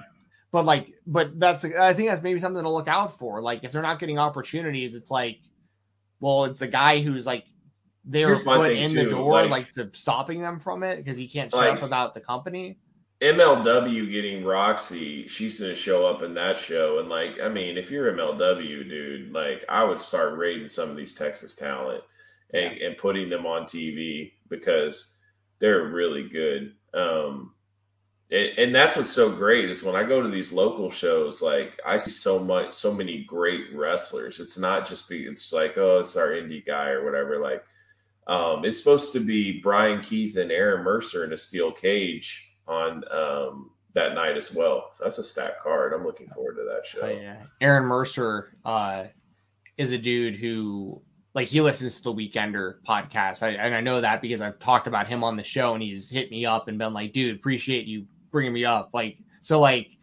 [0.53, 3.41] but like but that's i think that's maybe something to look out for.
[3.43, 5.41] Like if they're not getting opportunities it's like
[6.21, 7.45] well it's the guy who's like
[8.05, 10.97] their Here's my foot thing, in the door like- like, to stopping them from it
[10.97, 12.79] because he can't shut Like- up about the company
[13.23, 17.89] MLW getting Roxy, she's gonna show up in that show, and like, I mean, if
[17.89, 22.03] you're MLW, dude, like, I would start rating some of these Texas talent
[22.53, 25.19] and, and putting them on TV because
[25.61, 26.75] they're really good.
[26.95, 27.55] Um,
[28.33, 31.79] and, and that's what's so great is when I go to these local shows, like,
[31.87, 34.41] I see so much, so many great wrestlers.
[34.41, 37.39] It's not just be, it's like, oh, it's our indie guy or whatever.
[37.39, 37.63] Like,
[38.27, 43.05] um, it's supposed to be Brian Keith and Aaron Mercer in a steel cage on
[43.11, 44.91] um, that night as well.
[44.97, 45.93] So that's a stacked card.
[45.93, 47.01] I'm looking forward to that show.
[47.01, 49.05] But yeah, Aaron Mercer uh,
[49.77, 51.03] is a dude who
[51.35, 54.87] like he listens to the Weekender podcast, I, and I know that because I've talked
[54.87, 57.87] about him on the show, and he's hit me up and been like, "Dude, appreciate
[57.87, 59.97] you bringing me up." Like, so like,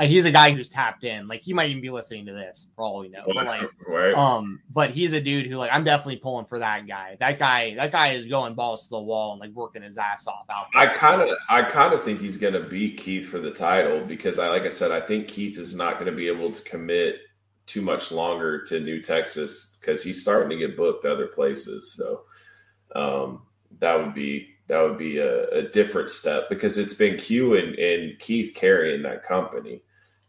[0.00, 1.28] he's a guy who's tapped in.
[1.28, 3.22] Like, he might even be listening to this for all we know.
[3.26, 4.14] But like, right?
[4.14, 7.16] um, but he's a dude who like I'm definitely pulling for that guy.
[7.20, 10.26] That guy, that guy is going balls to the wall and like working his ass
[10.26, 10.66] off out.
[10.72, 10.82] There.
[10.82, 14.04] I kind of, I kind of think he's going to beat Keith for the title
[14.04, 16.62] because I, like I said, I think Keith is not going to be able to
[16.62, 17.20] commit
[17.66, 21.94] too much longer to New Texas because he's starting to get booked other places.
[21.94, 22.22] So
[22.94, 23.42] um,
[23.78, 27.74] that would be that would be a, a different step because it's been Q and,
[27.74, 29.82] and Keith carrying that company,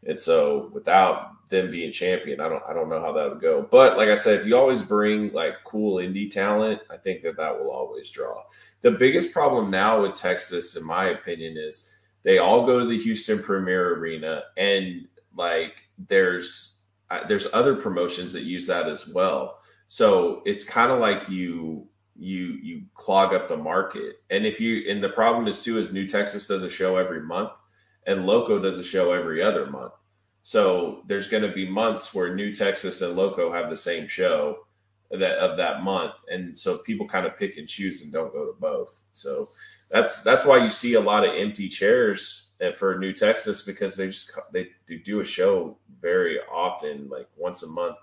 [0.05, 3.67] and so without them being champion, I don't I don't know how that would go.
[3.69, 7.37] But like I said, if you always bring like cool indie talent, I think that
[7.37, 8.43] that will always draw.
[8.81, 13.01] the biggest problem now with Texas, in my opinion, is they all go to the
[13.01, 19.59] Houston Premier Arena, and like there's uh, there's other promotions that use that as well.
[19.87, 24.21] So it's kind of like you you you clog up the market.
[24.29, 27.21] And if you and the problem is too is New Texas does a show every
[27.21, 27.51] month,
[28.05, 29.93] and Loco does a show every other month.
[30.43, 34.59] So there's going to be months where New Texas and Loco have the same show
[35.11, 38.45] that of that month, and so people kind of pick and choose and don't go
[38.45, 39.03] to both.
[39.11, 39.49] So
[39.89, 44.07] that's that's why you see a lot of empty chairs for New Texas because they
[44.07, 44.67] just they
[45.05, 47.97] do a show very often, like once a month.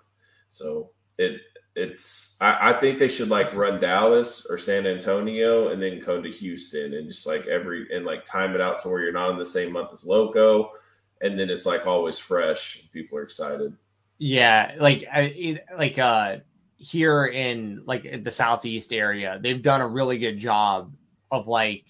[0.50, 1.40] So it
[1.74, 6.22] it's I, I, think they should like run Dallas or San Antonio and then come
[6.22, 9.30] to Houston and just like every and like time it out to where you're not
[9.30, 10.72] in the same month as Loco,
[11.20, 12.88] and then it's like always fresh.
[12.92, 13.74] People are excited.
[14.18, 16.38] Yeah, like I like uh
[16.76, 20.92] here in like the southeast area, they've done a really good job
[21.30, 21.84] of like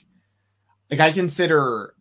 [0.91, 1.95] like I consider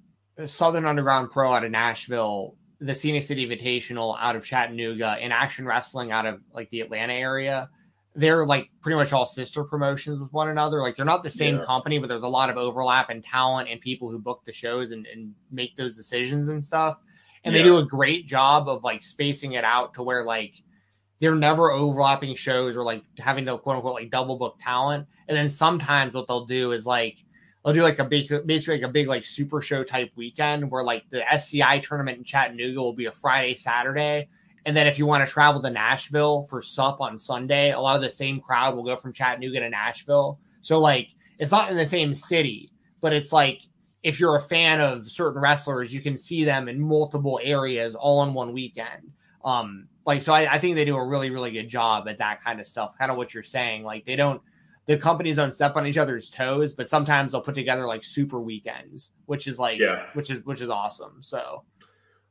[0.45, 5.65] Southern Underground Pro out of Nashville, the Scenic City Invitational out of Chattanooga, and Action
[5.65, 7.69] Wrestling out of like the Atlanta area.
[8.15, 10.81] They're like pretty much all sister promotions with one another.
[10.81, 11.65] Like they're not the same yeah.
[11.65, 14.91] company, but there's a lot of overlap in talent and people who book the shows
[14.91, 16.97] and, and make those decisions and stuff.
[17.43, 17.61] And yeah.
[17.61, 20.55] they do a great job of like spacing it out to where like
[21.19, 25.07] they're never overlapping shows or like having to quote unquote like double book talent.
[25.27, 27.17] And then sometimes what they'll do is like
[27.63, 30.83] they'll do like a big, basically like a big like super show type weekend where
[30.83, 34.29] like the SCI tournament in Chattanooga will be a Friday, Saturday.
[34.65, 37.95] And then if you want to travel to Nashville for SUP on Sunday, a lot
[37.95, 40.39] of the same crowd will go from Chattanooga to Nashville.
[40.61, 41.09] So like
[41.39, 43.61] it's not in the same city, but it's like
[44.03, 48.23] if you're a fan of certain wrestlers, you can see them in multiple areas all
[48.23, 49.11] in one weekend.
[49.43, 52.43] Um, like so I, I think they do a really, really good job at that
[52.43, 52.97] kind of stuff.
[52.97, 53.83] Kind of what you're saying.
[53.83, 54.41] Like they don't
[54.87, 58.39] the companies don't step on each other's toes, but sometimes they'll put together like super
[58.39, 60.07] weekends, which is like yeah.
[60.13, 61.17] which is which is awesome.
[61.21, 61.63] So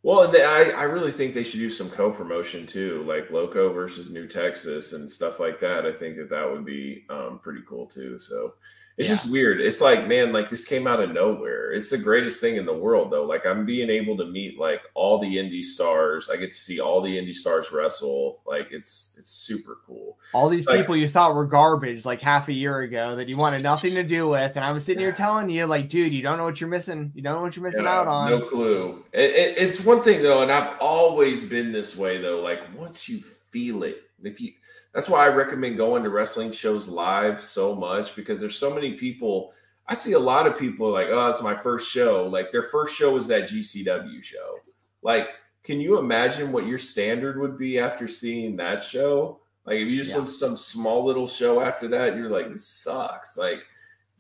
[0.03, 3.71] well, and they, I, I really think they should do some co-promotion too, like Loco
[3.73, 5.85] versus New Texas and stuff like that.
[5.85, 8.19] I think that that would be um, pretty cool too.
[8.19, 8.55] So
[9.01, 9.15] it's yeah.
[9.15, 9.63] just weird.
[9.63, 11.73] It's like, man, like this came out of nowhere.
[11.73, 13.25] It's the greatest thing in the world, though.
[13.25, 16.29] Like I'm being able to meet like all the indie stars.
[16.29, 18.43] I get to see all the indie stars wrestle.
[18.47, 20.19] Like it's it's super cool.
[20.35, 23.39] All these like, people you thought were garbage like half a year ago that you
[23.39, 26.21] wanted nothing to do with, and I was sitting here telling you, like, dude, you
[26.21, 27.11] don't know what you're missing.
[27.15, 28.31] You don't know what you're missing yeah, out on.
[28.31, 29.03] No clue.
[29.15, 32.43] It, it, it's one thing though, and I've always been this way though.
[32.43, 34.53] Like once you feel it, if you
[34.93, 38.95] that's why I recommend going to wrestling shows live so much because there's so many
[38.95, 39.53] people.
[39.87, 42.27] I see a lot of people like, oh, it's my first show.
[42.27, 44.59] Like their first show was that GCW show.
[45.03, 45.29] Like,
[45.63, 49.41] can you imagine what your standard would be after seeing that show?
[49.65, 50.17] Like if you just yeah.
[50.19, 53.37] went to some small little show after that, you're like, this sucks.
[53.37, 53.61] Like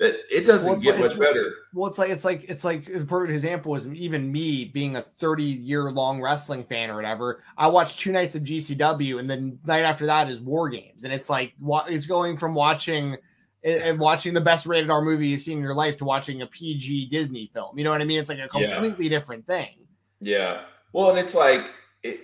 [0.01, 1.52] it, it doesn't well, get like, much better.
[1.74, 5.02] Well, it's like it's like it's like a perfect example is even me being a
[5.02, 7.43] 30 year long wrestling fan or whatever.
[7.59, 11.12] I watched two nights of GCW, and then night after that is War Games, and
[11.12, 13.18] it's like it's going from watching
[13.62, 16.47] and watching the best rated R movie you've seen in your life to watching a
[16.47, 17.77] PG Disney film.
[17.77, 18.18] You know what I mean?
[18.18, 19.18] It's like a completely yeah.
[19.18, 19.74] different thing.
[20.18, 20.62] Yeah.
[20.94, 21.66] Well, and it's like
[22.02, 22.20] it,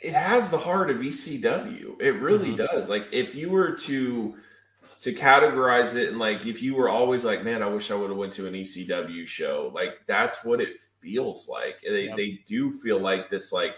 [0.00, 2.00] it has the heart of ECW.
[2.00, 2.76] It really mm-hmm.
[2.76, 2.88] does.
[2.88, 4.34] Like if you were to
[5.04, 8.10] to categorize it and like if you were always like man i wish i would
[8.10, 11.76] have went to an ecw show like that's what it feels like.
[11.86, 12.16] They, yep.
[12.16, 13.74] they do feel like this like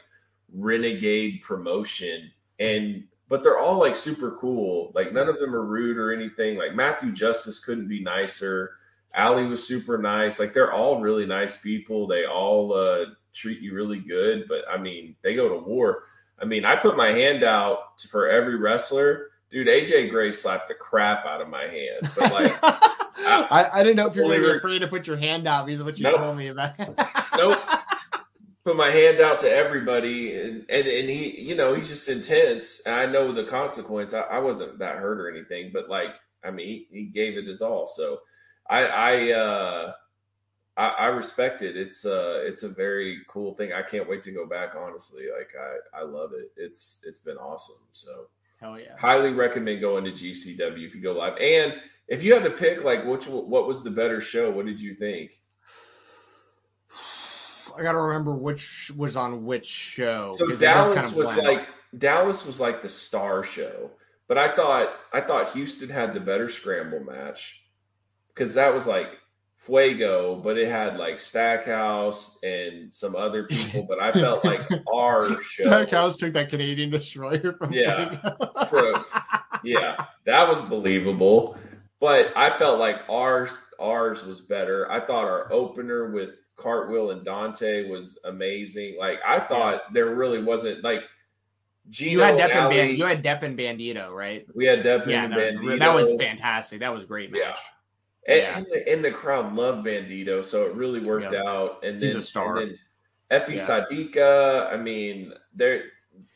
[0.55, 2.31] renegade promotion
[2.61, 4.93] and but they're all like super cool.
[4.94, 6.57] Like none of them are rude or anything.
[6.57, 8.70] Like matthew justice couldn't be nicer.
[9.15, 10.39] Allie was super nice.
[10.39, 12.07] Like they're all really nice people.
[12.07, 16.05] They all uh treat you really good but i mean they go to war.
[16.39, 20.74] I mean i put my hand out for every wrestler dude, AJ Gray slapped the
[20.74, 22.10] crap out of my hand.
[22.16, 25.66] But like, I, I, didn't know if you were afraid to put your hand out
[25.66, 26.16] because of what you nope.
[26.16, 26.78] told me about.
[27.36, 27.59] nope.
[28.64, 32.82] Put my hand out to everybody, and, and and he, you know, he's just intense.
[32.85, 34.12] And I know the consequence.
[34.12, 37.47] I, I wasn't that hurt or anything, but like, I mean, he, he gave it
[37.47, 37.86] his all.
[37.86, 38.20] So,
[38.68, 39.93] I, I, uh,
[40.77, 41.77] I, I respect it.
[41.77, 43.73] It's uh it's a very cool thing.
[43.73, 44.74] I can't wait to go back.
[44.77, 46.52] Honestly, like I I love it.
[46.56, 47.82] It's it's been awesome.
[47.93, 48.27] So
[48.61, 48.97] Hell yeah.
[48.99, 51.37] Highly recommend going to GCW if you go live.
[51.39, 51.74] And
[52.09, 54.51] if you had to pick, like, which what was the better show?
[54.51, 55.41] What did you think?
[57.77, 60.35] I got to remember which was on which show.
[60.39, 61.69] So Dallas kind of was like
[61.99, 63.91] Dallas was like the star show,
[64.28, 67.65] but I thought I thought Houston had the better scramble match
[68.28, 69.19] because that was like
[69.66, 73.84] Fuego, but it had like Stackhouse and some other people.
[73.88, 74.62] But I felt like
[74.93, 75.64] our show.
[75.64, 78.16] Stackhouse took that Canadian destroyer from yeah,
[78.68, 79.05] for,
[79.64, 81.59] yeah, that was believable.
[82.01, 84.90] But I felt like ours ours was better.
[84.90, 88.97] I thought our opener with Cartwheel and Dante was amazing.
[88.98, 91.02] Like I thought there really wasn't like
[91.90, 94.44] Gino you had Depp and Ali- Band, you had Depp and Bandido, right?
[94.55, 95.78] we had Depp Yeah, and that was, Bandido.
[95.78, 96.80] that was fantastic.
[96.80, 97.40] That was a great match.
[97.44, 97.56] Yeah.
[98.28, 98.59] And, Yeah.
[98.59, 101.85] and, the, and the crowd loved Bandido, so it really worked out.
[101.85, 102.59] And then He's a star.
[102.59, 102.70] And
[103.31, 103.66] then Effy Yeah.
[103.66, 105.85] Sadika, I mean, they're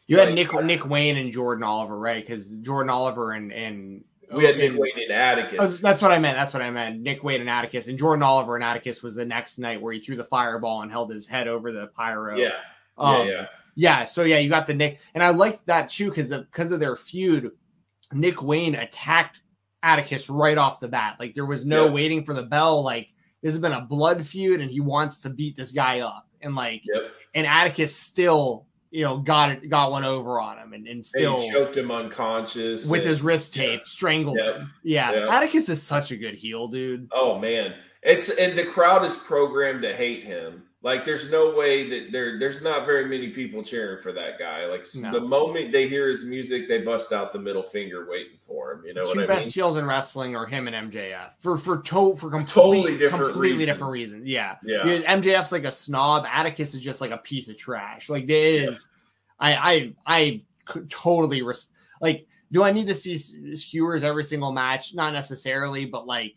[0.06, 2.24] You had Nick Nick Wayne and Jordan Oliver, right?
[2.24, 5.58] Because Jordan Oliver and and we had Nick and- Wayne and Atticus.
[5.60, 6.36] Oh, that's what I meant.
[6.36, 7.00] That's what I meant.
[7.00, 9.98] Nick Wade and Atticus and Jordan Oliver and Atticus was the next night where he
[10.00, 12.36] threw the fireball and held his head over the pyro.
[12.36, 12.50] yeah,
[12.98, 13.46] Um, yeah, yeah.
[13.76, 16.70] Yeah, so yeah, you got the Nick, and I liked that too because of because
[16.72, 17.52] of their feud.
[18.12, 19.40] Nick Wayne attacked
[19.82, 21.16] Atticus right off the bat.
[21.18, 21.92] Like there was no Yeah.
[21.92, 22.82] waiting for the bell.
[22.82, 23.08] Like
[23.42, 26.26] this has been a blood feud, and he wants to beat this guy up.
[26.42, 27.02] And like, Yep.
[27.34, 31.06] and Atticus still, you know, got it, got one over on him, and, and And
[31.06, 33.62] still he choked him unconscious with and- his wrist yeah.
[33.62, 34.56] tape strangled Yep.
[34.56, 34.70] him.
[34.82, 35.12] Yeah.
[35.12, 35.30] Yep.
[35.30, 37.08] Atticus is such a good heel, dude.
[37.12, 40.64] Oh man, it's and the crowd is programmed to hate him.
[40.82, 42.38] Like, there's no way that there.
[42.38, 44.64] There's not very many people cheering for that guy.
[44.64, 45.12] Like No.
[45.12, 48.86] the moment they hear his music, they bust out the middle finger, waiting for him.
[48.86, 49.52] You know Two what I best mean?
[49.52, 53.66] heels in wrestling are him and MJF for for to, for completely Totally different completely
[53.66, 54.12] different reasons.
[54.22, 54.28] reasons.
[54.30, 54.56] Yeah.
[54.62, 54.86] Yeah.
[54.86, 56.24] Yeah, MJF's like a snob.
[56.26, 58.08] Atticus is just like a piece of trash.
[58.08, 58.88] Like it is.
[59.38, 60.42] I I I
[60.88, 61.66] totally res-
[62.00, 62.26] like.
[62.52, 63.16] Do I need to see
[63.54, 64.92] skewers every single match?
[64.92, 66.34] Not necessarily, but like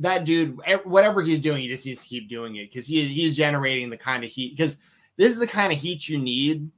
[0.00, 3.36] that dude, whatever he's doing, he just needs to keep doing it because he he's
[3.36, 4.56] generating the kind of heat.
[4.56, 4.76] Because
[5.16, 6.70] this is the kind of heat you need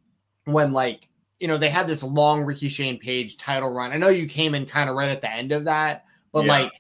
[0.44, 1.08] when like
[1.40, 3.92] you know they had this long Ricky Shane Page title run.
[3.92, 6.52] I know you came in kind of right at the end of that, but Yeah.
[6.52, 6.72] like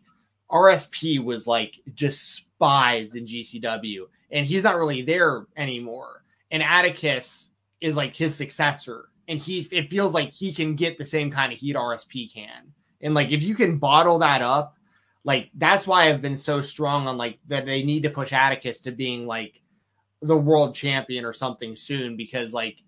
[0.50, 6.24] RSP was like despised in GCW, and he's not really there anymore.
[6.50, 7.48] And Atticus
[7.80, 11.52] is like his successor, and he it feels like he can get the same kind
[11.52, 12.72] of heat RSP can.
[13.00, 14.76] And like if you can bottle that up,
[15.24, 18.80] like that's why I've been so strong on like that they need to push Atticus
[18.82, 19.60] to being like
[20.20, 22.78] the world champion or something soon because like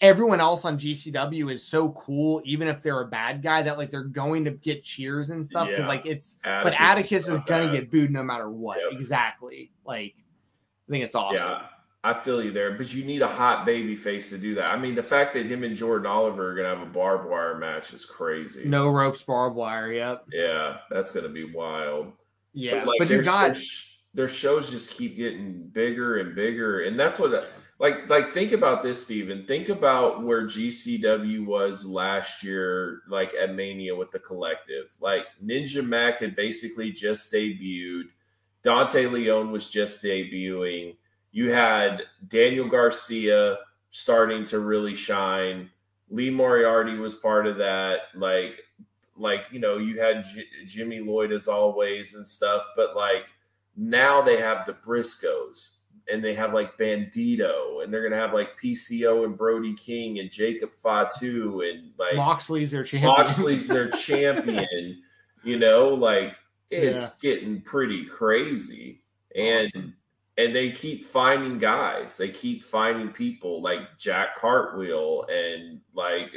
[0.00, 3.90] everyone else on GCW is so cool, even if they're a bad guy, that like
[3.90, 5.88] they're going to get cheers and stuff because Yeah.
[5.88, 7.72] like it's but Atticus is not gonna bad.
[7.72, 8.78] get booed no matter what.
[8.90, 8.92] Yep.
[8.98, 9.70] Exactly.
[9.84, 10.14] Like
[10.88, 11.36] I think it's awesome.
[11.36, 11.66] Yeah,
[12.04, 14.70] I feel you there, but you need a hot baby face to do that.
[14.70, 17.56] I mean, the fact that him and Jordan Oliver are gonna have a barbed wire
[17.58, 18.64] match is crazy.
[18.66, 19.90] No ropes, barbed wire.
[19.90, 20.26] Yep.
[20.30, 22.12] Yeah, that's gonna be wild.
[22.52, 22.84] Yeah.
[22.84, 23.62] like, But, you their- got their,
[24.12, 27.50] their shows just keep getting bigger and bigger, and that's what.
[27.80, 29.44] Like, like think about this, Steven.
[29.46, 34.94] Think about where GCW was last year, like at Mania with the collective.
[35.00, 38.04] Like Ninja Mac had basically just debuted.
[38.62, 40.96] Dante Leon was just debuting.
[41.34, 43.58] You had Daniel Garcia
[43.90, 45.68] starting to really shine.
[46.08, 48.02] Lee Moriarty was part of that.
[48.14, 48.62] Like,
[49.16, 52.62] like you know, you had J- Jimmy Lloyd as always and stuff.
[52.76, 53.24] But like
[53.76, 55.78] now they have the Briscoes
[56.08, 60.30] and they have like Bandido and they're gonna have like PCO and Brody King and
[60.30, 63.12] Jacob Fatu and like Moxley's their champion.
[63.12, 65.02] Moxley's their champion.
[65.42, 66.36] You know, like
[66.70, 69.02] it's getting pretty crazy,
[69.34, 69.80] and Awesome.
[69.82, 69.92] and
[70.36, 72.16] they keep finding guys.
[72.16, 76.32] They keep finding people like Jack Cartwheel and like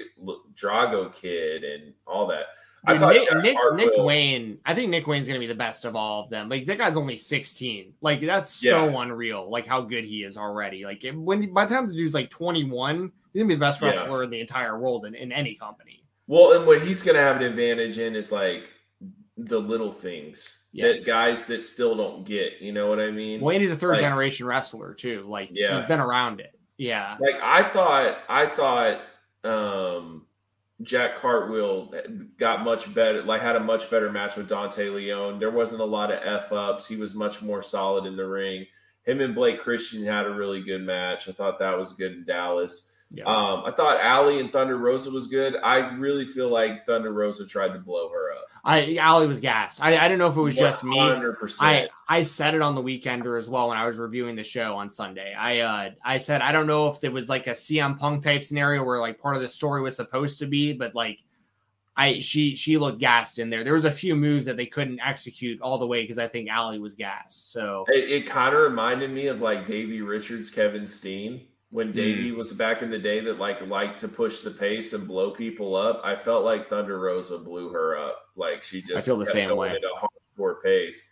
[0.55, 2.45] Drago Kid and all that.
[2.85, 3.13] I Dude, thought
[3.43, 6.29] Nick, Nick, Nick Wayne, I think Nick Wayne's gonna be the best of all of
[6.29, 6.47] them.
[6.47, 7.93] Like that guy's only 16.
[8.01, 9.49] Like that's so unreal.
[9.49, 10.85] Like how good he is already.
[10.85, 13.87] Like when by the time the dude's like 21, he's gonna be the best Yeah.
[13.89, 16.03] wrestler in the entire world in, in any company.
[16.27, 18.67] Well, and what he's going to have an advantage in is like
[19.37, 20.99] the little things Yes.
[21.03, 22.61] that guys that still don't get.
[22.61, 23.41] You know what I mean?
[23.41, 25.23] Well, and he's a third Like- generation wrestler too.
[25.27, 25.77] Like Yeah.
[25.79, 26.53] he's been around it.
[26.77, 27.17] Yeah.
[27.19, 29.01] Like I thought, I thought
[29.43, 30.25] um,
[30.83, 31.91] Jack Cartwheel
[32.37, 33.23] got much better.
[33.23, 35.39] Like had a much better match with Dante Leon.
[35.39, 36.87] There wasn't a lot of f ups.
[36.87, 38.65] He was much more solid in the ring.
[39.03, 41.27] Him and Blake Christian had a really good match.
[41.29, 42.91] I thought that was good in Dallas.
[43.09, 43.23] Yeah.
[43.25, 45.55] Um, I thought Allie and Thunder Rosa was good.
[45.63, 48.45] I really feel like Thunder Rosa tried to blow her up.
[48.65, 49.81] I Allie was gassed.
[49.81, 50.99] I, I didn't know if it was just me.
[51.61, 54.75] I I said it on the weekender as well when I was reviewing the show
[54.75, 55.33] on Sunday.
[55.33, 58.43] I uh I said I don't know if it was like a CM Punk type
[58.43, 61.19] scenario where like part of the story was supposed to be, but like
[61.95, 63.63] I she she looked gassed in there.
[63.63, 66.49] There was a few moves that they couldn't execute all the way because I think
[66.49, 67.53] Allie was gassed.
[67.53, 71.47] So It, it kind of reminded me of like Davey Richards, Kevin Steen.
[71.69, 72.37] When Davey Hmm.
[72.37, 75.75] was back in the day that like liked to push the pace and blow people
[75.75, 78.21] up, I felt like Thunder Rosa blew her up.
[78.37, 79.69] Like she just I feel the same way.
[79.69, 81.05] at a hardcore pace.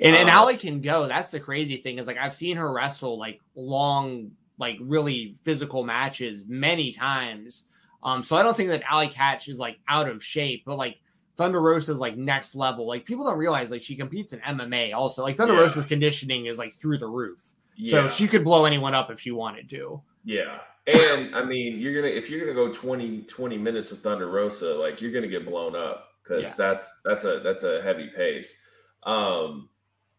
[0.00, 1.06] and and Uh, Allie can go.
[1.08, 5.82] That's the crazy thing is like I've seen her wrestle like long, like really physical
[5.82, 7.64] matches many times.
[8.02, 10.98] Um, so I don't think that Allie Katch is like out of shape, but like
[11.38, 12.86] Thunder Rosa's like next level.
[12.86, 15.22] Like people don't realize like she competes in MMA also.
[15.22, 15.60] Like Thunder Yeah.
[15.60, 17.40] Rosa's conditioning is like through the roof.
[17.82, 17.90] Yeah.
[17.90, 20.00] So she could blow anyone up if she wanted to.
[20.24, 20.58] Yeah.
[20.86, 24.74] And I mean, you're gonna if you're gonna go 20, 20 minutes with Thunder Rosa,
[24.74, 26.54] like you're gonna get blown up because Yeah.
[26.56, 28.60] that's that's a that's a heavy pace.
[29.04, 29.68] Um,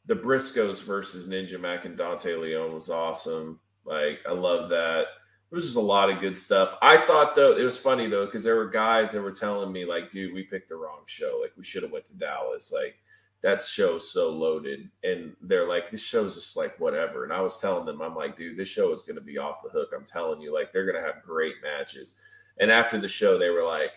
[0.06, 3.60] the Briscoes versus Ninja Mac and Dante Leon was awesome.
[3.86, 5.06] Like I love that.
[5.50, 6.76] There was just a lot of good stuff.
[6.82, 9.86] I thought though it was funny though because there were guys that were telling me
[9.86, 11.40] like, dude, we picked the wrong show.
[11.42, 12.72] Like we should have went to Dallas.
[12.74, 12.96] Like
[13.44, 17.60] that show's so loaded and they're like this show's just like whatever and i was
[17.60, 20.06] telling them i'm like dude this show is going to be off the hook i'm
[20.06, 22.16] telling you like they're going to have great matches
[22.60, 23.92] and after the show they were like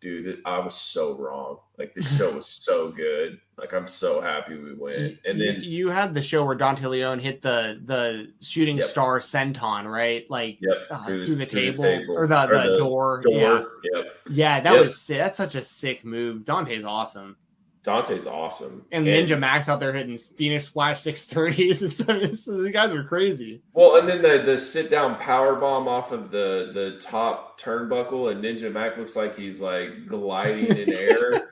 [0.00, 4.56] dude i was so wrong like this show was so good like i'm so happy
[4.56, 8.76] we went and then you had the show where Dante Leon hit the the shooting
[8.78, 8.86] Yep.
[8.86, 10.24] star senton, right?
[10.30, 12.14] Like yep uh, through through, the- through the table, table.
[12.18, 13.20] or the, Or the, the door.
[13.22, 13.64] door Yeah,
[13.94, 14.82] yep yeah, that Yep.
[14.82, 16.44] was si- that's such a sick move.
[16.44, 17.36] Dante's awesome,
[17.84, 22.08] dante's awesome and, Ninja Max out there hitting Phoenix Splash six thirties and stuff.
[22.22, 23.62] It's- The guys are crazy.
[23.72, 28.30] Well, and then the the sit down power bomb off of the the top turnbuckle,
[28.30, 31.48] and Ninja Mac looks like he's like gliding in air.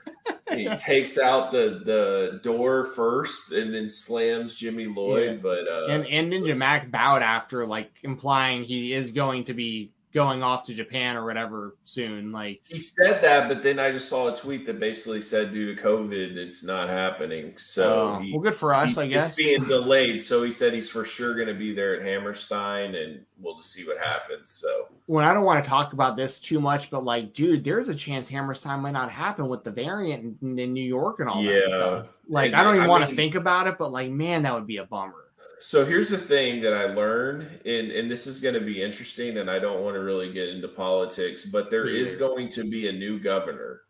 [0.52, 5.36] he takes out the the door first, and then slams Jimmy Lloyd.
[5.36, 5.39] Yeah.
[5.43, 9.90] But uh, and and Ninja Mac bowed after, like implying he is going to be
[10.12, 12.32] going off to Japan or whatever soon.
[12.32, 15.74] Like he said that, but then I just saw a tweet that basically said due
[15.74, 17.54] to COVID, it's not happening.
[17.58, 19.28] So uh, he, well, good for us, he- I guess.
[19.28, 20.22] it's being delayed.
[20.22, 23.72] So he said he's for sure going to be there at Hammerstein, and we'll just
[23.72, 24.50] see what happens.
[24.50, 24.88] So.
[25.06, 27.94] when I don't want to talk about this too much, but like, dude, there's a
[27.94, 31.60] chance Hammerstein might not happen with the variant in, in New York and all Yeah.
[31.60, 32.08] that stuff.
[32.28, 34.54] Like, And- I don't even I want to think about it, but like, man, that
[34.54, 35.14] would be a bummer.
[35.62, 39.36] So here's the thing that I learned, and, and this is going to be interesting,
[39.36, 42.64] and I don't want to really get into politics, but there Me is going to
[42.64, 43.82] be a new governor,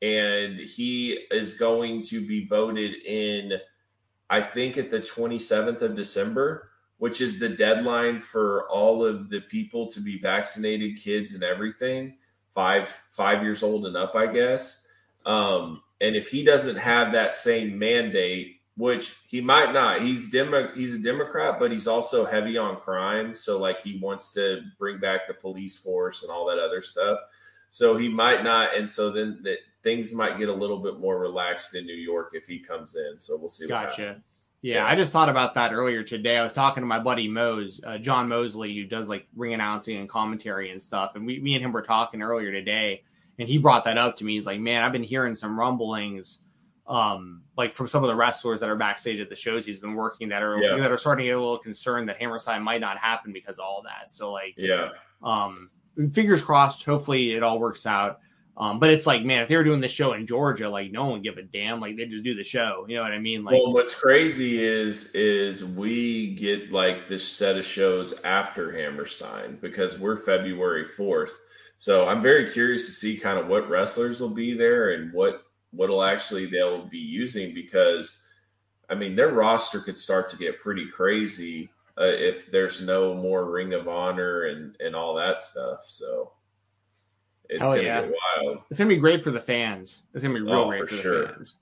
[0.00, 3.60] and he is going to be voted in,
[4.30, 9.42] I think, at the 27th of December, which is the deadline for all of the
[9.42, 12.16] people to be vaccinated, kids and everything,
[12.54, 14.86] five five years old and up, I guess.
[15.26, 20.72] Um, and if he doesn't have that same mandate, which he might not, he's demo,
[20.74, 23.34] he's a Democrat, but he's also heavy on crime.
[23.34, 27.18] So like he wants to bring back the police force and all that other stuff.
[27.68, 31.18] So he might not, and so then that things might get a little bit more
[31.18, 33.20] relaxed in New York if he comes in.
[33.20, 33.66] So we'll see.
[33.66, 34.22] What Gotcha.
[34.62, 34.86] Yeah, Yeah.
[34.86, 36.38] I just thought about that earlier today.
[36.38, 39.98] I was talking to my buddy Mose, uh, John Mosley, who does like ring announcing
[39.98, 41.12] and commentary and stuff.
[41.16, 43.02] And we, me and him were talking earlier today,
[43.38, 44.34] and he brought that up to me.
[44.34, 46.38] He's like, "Man, I've been hearing some rumblings,
[46.90, 49.94] um, like from some of the wrestlers that are backstage at the shows he's been
[49.94, 50.76] working that are Yeah.
[50.76, 53.64] that are starting to get a little concerned that Hammerstein might not happen because of
[53.64, 54.88] all that." So like, Yeah.
[55.22, 55.70] um,
[56.12, 56.84] fingers crossed.
[56.84, 58.18] Hopefully, it all works out.
[58.56, 61.06] Um, but it's like, man, if they were doing the show in Georgia, like no
[61.06, 61.80] one give a damn.
[61.80, 62.84] Like they just do the show.
[62.88, 63.44] You know what I mean?
[63.44, 69.58] Like, well, what's crazy is is we get like this set of shows after Hammerstein
[69.62, 71.38] because we're February fourth.
[71.78, 75.44] So I'm very curious to see kind of what wrestlers will be there and what
[75.72, 78.26] what'll actually they'll be using because
[78.88, 83.50] I mean their roster could start to get pretty crazy uh, if there's no more
[83.50, 85.80] Ring of Honor and and all that stuff.
[85.86, 86.32] So
[87.48, 88.02] it's Hell gonna yeah.
[88.02, 88.62] get wild.
[88.70, 90.02] It's gonna be great for the fans.
[90.14, 91.28] It's gonna be real Oh, great for for, the sure.
[91.28, 91.56] fans.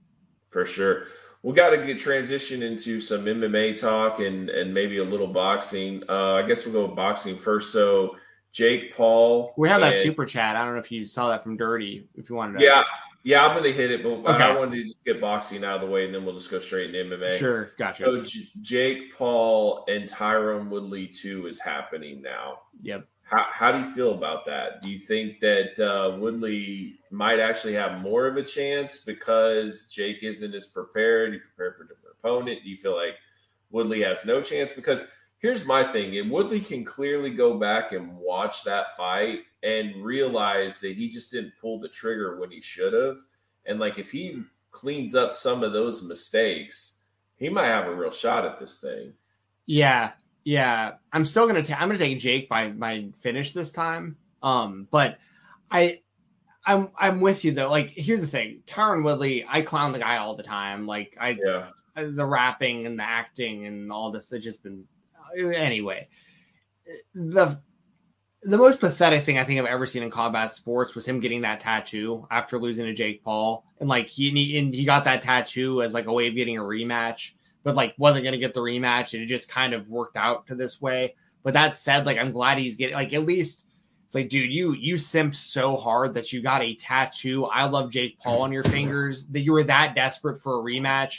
[0.48, 1.04] for sure.
[1.42, 6.02] We got to get transition into some MMA talk and and maybe a little boxing.
[6.08, 7.72] Uh, I guess we'll go with boxing first.
[7.72, 8.16] So
[8.52, 10.56] Jake Paul, We have that super chat.
[10.56, 12.08] I don't know if you saw that from Dirty.
[12.16, 12.82] If you wanted to, Yeah,
[13.28, 15.86] yeah, I'm gonna hit it, but I wanted to just get boxing out of the
[15.86, 17.38] way, and then we'll just go straight into MMA.
[17.38, 18.06] sure, gotcha.
[18.06, 22.60] So J- Jake Paul and Tyrone Woodley two is happening now.
[22.80, 23.06] yep.
[23.24, 24.80] How, how do you feel about that?
[24.80, 30.22] Do you think that uh, Woodley might actually have more of a chance because Jake
[30.22, 31.34] isn't as prepared?
[31.34, 32.60] He prepared for a different opponent.
[32.64, 33.16] Do you feel like
[33.70, 34.72] Woodley has no chance?
[34.72, 40.04] Because here's my thing: if Woodley can clearly go back and watch that fight and
[40.04, 43.18] realize that he just didn't pull the trigger when he should have,
[43.66, 47.00] and like if he cleans up some of those mistakes,
[47.36, 49.12] he might have a real shot at this thing.
[49.66, 50.12] Yeah,
[50.44, 50.94] yeah.
[51.12, 51.80] I'm still gonna take.
[51.80, 54.16] I'm gonna take Jake by my finish this time.
[54.42, 55.18] Um, but
[55.70, 56.00] I.
[56.66, 57.70] I'm I'm with you though.
[57.70, 59.42] Like, here's the thing, Tyron Woodley.
[59.48, 60.86] I clown the guy all the time.
[60.86, 64.84] Like, I Yeah, the rapping and the acting and all this has just been
[65.36, 66.08] anyway
[67.14, 67.60] the
[68.42, 71.42] the most pathetic thing i think i've ever seen in combat sports was him getting
[71.42, 75.82] that tattoo after losing to jake paul and like he and he got that tattoo
[75.82, 77.32] as like a way of getting a rematch
[77.64, 80.46] but like wasn't going to get the rematch and it just kind of worked out
[80.46, 83.64] to this way but that said like i'm glad he's getting like at least
[84.08, 87.44] It's like, dude, you you simped so hard that you got a tattoo.
[87.44, 88.42] I love Jake Paul mm-hmm.
[88.44, 89.26] on your fingers.
[89.26, 91.18] That you were that desperate for a rematch.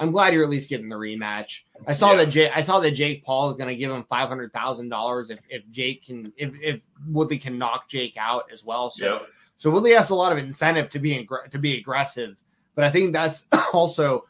[0.00, 1.60] I'm glad you're at least getting the rematch.
[1.86, 2.18] I saw Yeah.
[2.18, 4.88] that Jake, I saw that Jake Paul is going to give him five hundred thousand
[4.88, 8.90] dollars if if Jake can if if Woodley can knock Jake out as well.
[8.90, 9.22] So Yep.
[9.56, 12.36] so Woodley has a lot of incentive to be aggr- to be aggressive,
[12.74, 14.24] but I think that's also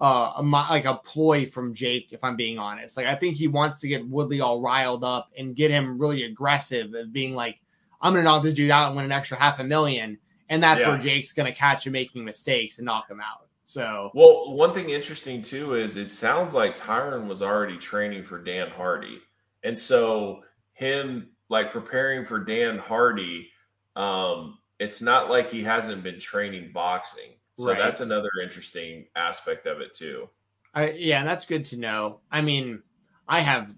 [0.00, 2.08] uh, a, like a ploy from Jake.
[2.12, 5.30] If I'm being honest, like I think he wants to get Woodley all riled up
[5.38, 7.60] and get him really aggressive of being like,
[8.02, 10.18] I'm going to knock this dude out and win an extra half a million,
[10.50, 10.88] and that's Yeah.
[10.90, 13.43] where Jake's going to catch him making mistakes and knock him out.
[13.66, 18.38] So Well, one thing interesting too is it sounds like Tyron was already training for
[18.38, 19.20] Dan Hardy,
[19.62, 20.42] and so
[20.74, 23.50] him like preparing for Dan Hardy,
[23.96, 27.30] um, it's not like he hasn't been training boxing.
[27.56, 27.78] So Right.
[27.78, 30.28] that's another interesting aspect of it too.
[30.74, 32.20] I, yeah, that's good to know.
[32.30, 32.82] I mean,
[33.28, 33.72] I have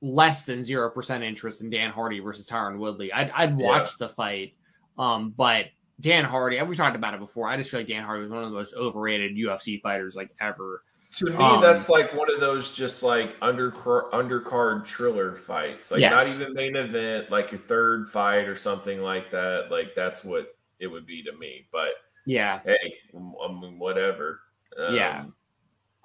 [0.00, 3.12] less than zero percent interest in Dan Hardy versus Tyron Woodley.
[3.12, 4.54] I'd, I'd watch the fight,
[4.96, 5.66] um, but
[6.00, 7.48] Dan Hardy, we talked about it before.
[7.48, 10.30] I just feel like Dan Hardy was one of the most overrated UFC fighters like
[10.40, 10.82] ever.
[11.16, 16.00] To me, Um, that's like one of those just like under undercard triller fights, like
[16.00, 16.12] Yes.
[16.12, 19.68] not even main event, like your third fight or something like that.
[19.70, 21.66] Like that's what it would be to me.
[21.72, 21.90] But
[22.26, 24.40] Yeah, hey, I mean, whatever.
[24.78, 25.24] Um, Yeah.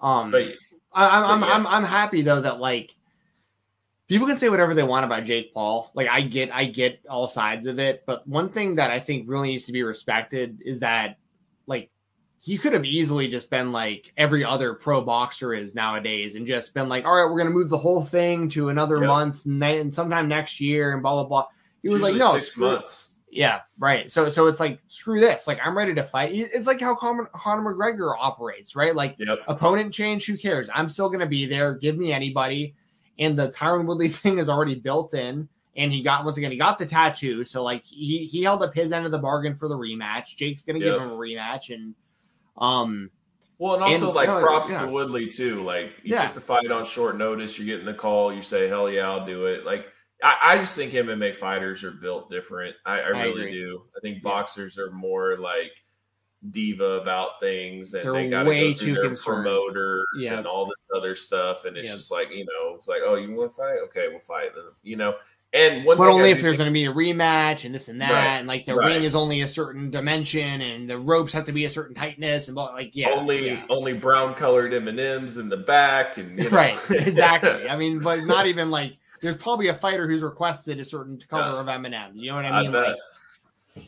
[0.01, 0.55] um, but
[0.91, 1.55] I, I'm I'm, yeah.
[1.55, 2.91] I'm I'm happy though that like
[4.07, 5.91] people can say whatever they want about Jake Paul.
[5.93, 9.27] Like I get I get all sides of it, but one thing that I think
[9.27, 11.17] really needs to be respected is that
[11.67, 11.89] like
[12.39, 16.73] he could have easily just been like every other pro boxer is nowadays and just
[16.75, 19.91] been like, all right, we're gonna move the whole thing to another month and then
[19.91, 21.47] sometime next year and blah blah blah.
[21.81, 23.11] He was like, no, six months.
[23.31, 24.11] yeah, right.
[24.11, 25.47] So so it's like screw this.
[25.47, 26.31] Like I'm ready to fight.
[26.33, 28.95] It's like how Conor, Conor McGregor operates, right?
[28.95, 29.39] Like Yep.
[29.47, 30.69] opponent change, who cares?
[30.73, 31.73] I'm still going to be there.
[31.75, 32.75] Give me anybody.
[33.19, 35.47] And the Tyron Woodley thing is already built in.
[35.77, 37.43] And he got once again, he got the tattoo.
[37.43, 40.35] So like he he held up his end of the bargain for the rematch.
[40.37, 40.93] Jake's going to Yep.
[40.95, 41.93] give him a rematch, and
[42.57, 43.11] um
[43.57, 44.85] Well, and also And- like no, props yeah.
[44.85, 45.63] to Woodley too.
[45.63, 46.25] Like you Yeah.
[46.27, 47.57] took the fight on short notice.
[47.59, 48.33] You're getting the call.
[48.33, 49.87] You say, "Hell yeah, I'll do it." Like
[50.23, 52.75] I, I just think MMA fighters are built different.
[52.85, 53.51] I, I really agree.
[53.53, 53.83] do.
[53.95, 54.29] I think Yeah.
[54.31, 55.73] boxers are more like
[56.51, 59.43] diva about things, and They're they got to way go through their concerned.
[59.45, 60.37] promoters Yeah.
[60.37, 61.65] and all this other stuff.
[61.65, 61.95] And it's Yeah.
[61.95, 63.77] just like you know, it's like, oh, you want to fight?
[63.85, 64.53] Okay, we'll fight.
[64.55, 65.15] Then you know.
[65.53, 68.11] And one but only if there's going to be a rematch and this and that,
[68.11, 68.95] Right, and like the right.
[68.95, 72.49] ring is only a certain dimension and the ropes have to be a certain tightness
[72.49, 73.65] and blah, like yeah, only yeah.
[73.69, 76.57] only brown colored M and M's in the back, and you know.
[76.57, 80.83] right exactly i mean but not even like there's probably a fighter who's requested a
[80.85, 81.59] certain color Yeah.
[81.61, 82.87] of m&ms you know what i I mean bet.
[82.87, 82.95] like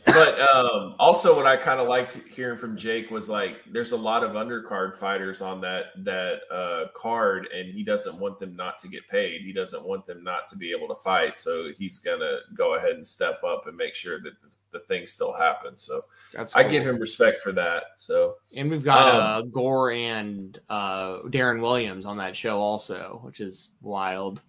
[0.04, 3.96] but um, also, what I kind of liked hearing from Jake was like, there's a
[3.96, 8.78] lot of undercard fighters on that that uh, card, and he doesn't want them not
[8.80, 9.40] to get paid.
[9.42, 12.92] He doesn't want them not to be able to fight, so he's gonna go ahead
[12.92, 15.80] and step up and make sure that the, the thing still happens.
[15.80, 16.00] So
[16.34, 16.72] that's I cool.
[16.72, 17.84] give him respect for that.
[17.96, 23.20] So and we've got um, uh gore and uh deron williams on that show also
[23.22, 24.42] which is wild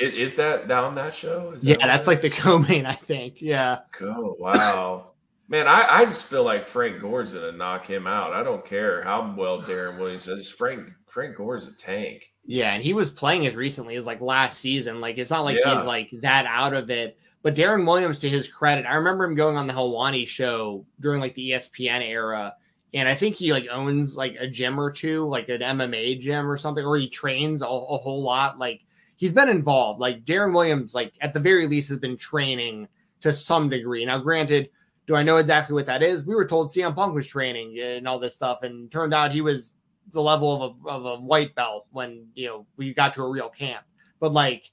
[0.00, 1.52] i- is, that down that show?
[1.52, 4.36] Is yeah that what that's like the co-main i think yeah Cool.
[4.38, 5.06] wow.
[5.48, 8.32] Man, I, I just feel like Frank Gore's gonna knock him out.
[8.32, 10.48] I don't care how well Deron Williams does.
[10.48, 12.32] Frank Frank Gore's a tank.
[12.46, 15.00] Yeah, and he was playing as recently as like last season.
[15.00, 15.74] Like it's not like Yeah.
[15.78, 17.18] he's like that out of it.
[17.42, 21.20] But Deron Williams, to his credit, I remember him going on the Helwani show during
[21.20, 22.54] like the ESPN era,
[22.94, 26.48] and I think he like owns like a gym or two, like an MMA gym
[26.48, 28.56] or something, or he trains a, a whole lot.
[28.60, 28.82] Like
[29.20, 30.00] he's been involved.
[30.00, 32.88] Like Deron Williams, like at the very least, has been training
[33.20, 34.04] to some degree.
[34.04, 34.70] Now, granted,
[35.06, 36.24] do I know exactly what that is?
[36.24, 39.42] We were told CM Punk was training and all this stuff, and turned out he
[39.42, 39.72] was
[40.12, 43.30] the level of a, of a white belt when you know we got to a
[43.30, 43.84] real camp.
[44.20, 44.70] But like,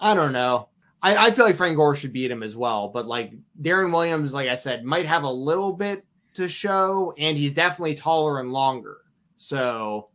[0.00, 0.68] I don't know.
[1.02, 2.90] I, I feel like Frank Gore should beat him as well.
[2.90, 7.36] But like Deron Williams, like I said, might have a little bit to show, and
[7.36, 8.98] he's definitely taller and longer.
[9.36, 10.10] So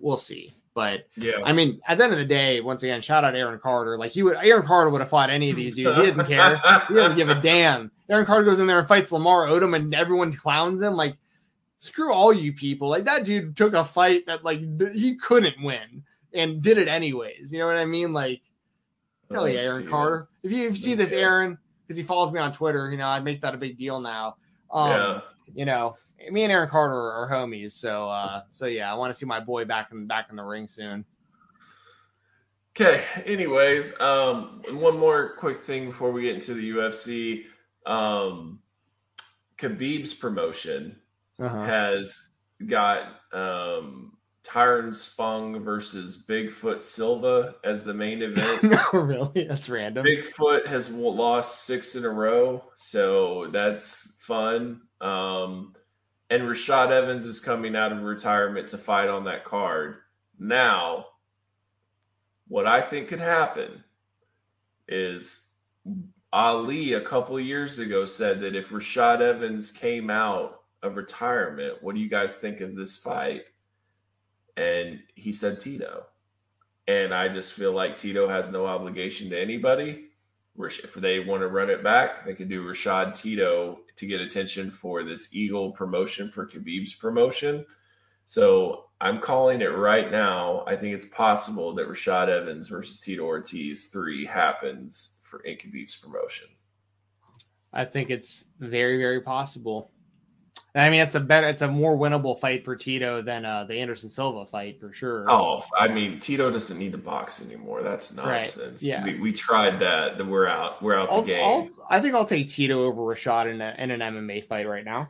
[0.00, 0.56] we'll see.
[0.76, 1.38] But Yeah.
[1.42, 3.96] I mean, at the end of the day, once again, shout out Aaron Carter.
[3.96, 5.96] Like he would, Aaron Carter would have fought any of these dudes.
[5.96, 6.60] He didn't care.
[6.86, 7.90] He didn't give a damn.
[8.10, 10.92] Aaron Carter goes in there and fights Lamar Odom, and everyone clowns him.
[10.92, 11.16] Like,
[11.78, 12.90] screw all you people.
[12.90, 14.60] Like that dude took a fight that like
[14.92, 16.04] he couldn't win
[16.34, 17.50] and did it anyways.
[17.52, 18.12] You know what I mean?
[18.12, 18.42] Like,
[19.32, 19.88] hell Oh, yeah, Aaron.
[19.88, 20.28] Carter.
[20.42, 23.08] If you, if you see this, Aaron, because he follows me on Twitter, you know,
[23.08, 24.36] I'd make that a big deal now.
[24.70, 25.20] Um, yeah.
[25.54, 25.94] You know,
[26.30, 29.40] me and Aaron Carter are homies, so uh, so yeah, I want to see my
[29.40, 31.04] boy back in back in the ring soon.
[32.78, 33.02] Okay.
[33.24, 37.44] Anyways, um, one more quick thing before we get into the UFC.
[37.86, 38.60] Um,
[39.56, 40.96] Khabib's promotion
[41.40, 41.64] Uh-huh.
[41.64, 42.28] has
[42.66, 44.12] got um,
[44.42, 48.62] Tyrone Spong versus Bigfoot Silva as the main event.
[48.64, 50.04] no, really, that's random.
[50.04, 54.82] Bigfoot has lost six in a row, so that's fun.
[55.00, 55.74] Um,
[56.30, 59.96] and Rashad Evans is coming out of retirement to fight on that card.
[60.38, 61.06] Now,
[62.48, 63.84] what I think could happen
[64.88, 65.46] is
[66.32, 71.82] Ali a couple of years ago said that if Rashad Evans came out of retirement,
[71.82, 73.50] what do you guys think of this fight?
[74.56, 76.06] And he said Tito.
[76.88, 80.06] And I just feel like Tito has no obligation to anybody.
[80.58, 84.70] If they want to run it back, they could do Rashad Tito to get attention
[84.70, 87.64] for this Eagle promotion for Khabib's promotion.
[88.26, 90.64] So I'm calling it right now.
[90.66, 95.96] I think it's possible that Rashad Evans versus Tito Ortiz three happens for in Khabib's
[95.96, 96.48] promotion.
[97.72, 99.90] I think it's very, very possible.
[100.76, 103.76] I mean, it's a better, it's a more winnable fight for Tito than uh, the
[103.76, 105.24] Anderson Silva fight for sure.
[105.30, 107.82] Oh, I mean, Tito doesn't need to box anymore.
[107.82, 108.82] That's nonsense.
[108.82, 108.82] Right.
[108.82, 110.24] Yeah, we, we tried that.
[110.24, 110.82] We're out.
[110.82, 111.44] We're out I'll, the game.
[111.44, 114.84] I'll, I think I'll take Tito over Rashad in, a, in an MMA fight right
[114.84, 115.08] now.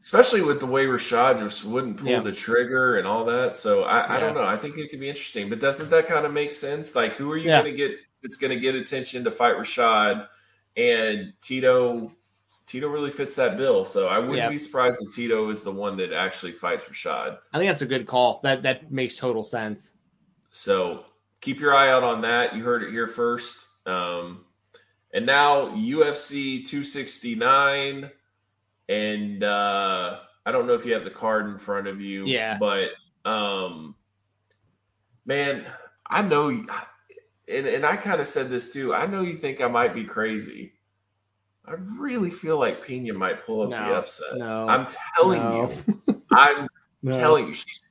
[0.00, 2.20] Especially with the way Rashad just wouldn't pull Yeah.
[2.20, 3.56] the trigger and all that.
[3.56, 4.44] So I, I don't know.
[4.44, 5.48] I think it could be interesting.
[5.50, 6.94] But doesn't that kind of make sense?
[6.94, 7.62] Like, who are you Yeah.
[7.62, 10.28] going to get that's going to get attention to fight Rashad?
[10.76, 12.12] And Tito,
[12.68, 13.84] Tito really fits that bill.
[13.86, 14.48] So I wouldn't Yeah.
[14.50, 17.38] be surprised if Tito is the one that actually fights Rashad.
[17.52, 18.40] I think that's a good call.
[18.42, 19.94] That that makes total sense.
[20.50, 21.06] So
[21.40, 22.54] keep your eye out on that.
[22.54, 23.66] You heard it here first.
[23.86, 24.44] Um,
[25.14, 28.10] and now UFC 269.
[28.90, 32.26] And uh, I don't know if you have the card in front of you.
[32.26, 32.58] Yeah.
[32.58, 32.90] But
[33.24, 33.94] um,
[35.24, 35.64] man,
[36.06, 36.48] I know.
[36.50, 38.94] And, and I kind of said this too.
[38.94, 40.74] I know you think I might be crazy.
[41.68, 44.36] I really feel like Pena might pull up the upset.
[44.38, 44.86] no, I'm
[45.16, 45.70] telling no.
[46.08, 46.22] you.
[46.32, 46.68] I'm
[47.02, 47.12] No.
[47.12, 47.88] telling you, she's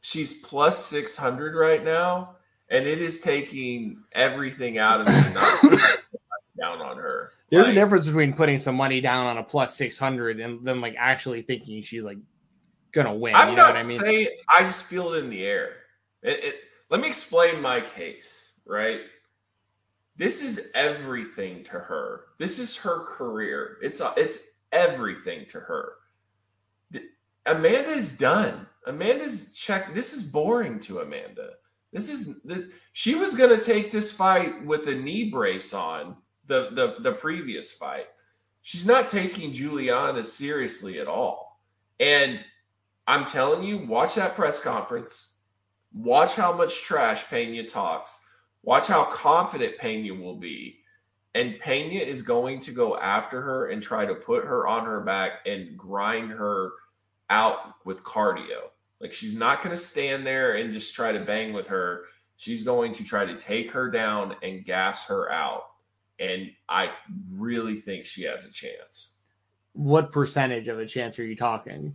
[0.00, 2.36] she's plus six hundred right now,
[2.68, 5.62] and it is taking everything out of me not
[6.58, 7.32] down on her.
[7.50, 10.64] There's Like, a difference between putting some money down on a plus six hundred and
[10.66, 12.18] then like actually thinking she's like
[12.92, 13.34] gonna win.
[13.34, 14.00] I'm you know not what I mean?
[14.00, 15.76] saying I just feel it in the air.
[16.22, 16.54] It, it,
[16.90, 18.52] let me explain my case.
[18.66, 19.00] Right,
[20.20, 22.24] this is everything to her.
[22.38, 23.78] This is her career.
[23.80, 25.94] It's uh, it's everything to her.
[27.46, 28.66] Amanda is done.
[28.86, 29.94] Amanda's check.
[29.94, 31.52] This is boring to Amanda.
[31.90, 36.16] This is this, she was going to take this fight with a knee brace on
[36.46, 38.08] the, the the previous fight.
[38.60, 41.62] She's not taking Julianna seriously at all.
[41.98, 42.40] And
[43.06, 45.36] I'm telling you, watch that press conference.
[45.94, 48.19] Watch how much trash Pena talks.
[48.62, 50.78] Watch how confident Pena will be.
[51.34, 55.00] And Pena is going to go after her and try to put her on her
[55.00, 56.72] back and grind her
[57.30, 58.70] out with cardio.
[59.00, 62.02] Like she's not going to stand there and just try to bang with her.
[62.36, 65.62] She's going to try to take her down and gas her out.
[66.18, 66.90] And I
[67.30, 69.18] really think she has a chance.
[69.72, 71.94] What percentage of a chance are you talking?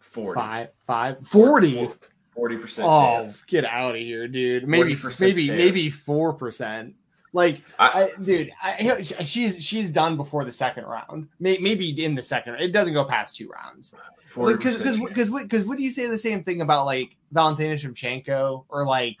[0.00, 0.38] 40.
[0.38, 1.26] Five, five,
[2.34, 2.56] forty.
[2.56, 3.42] 40% Oh, chance.
[3.44, 4.68] get out of here, dude.
[4.68, 5.58] Maybe, 40% maybe, chance.
[5.58, 6.94] maybe four percent.
[7.32, 11.28] Like, I- I, dude, I, she's she's done before the second round.
[11.40, 12.54] May, maybe in the second.
[12.56, 13.92] It doesn't go past two rounds.
[14.32, 18.64] 40% Because because because because would you say the same thing about like Valentina Shevchenko
[18.68, 19.20] or like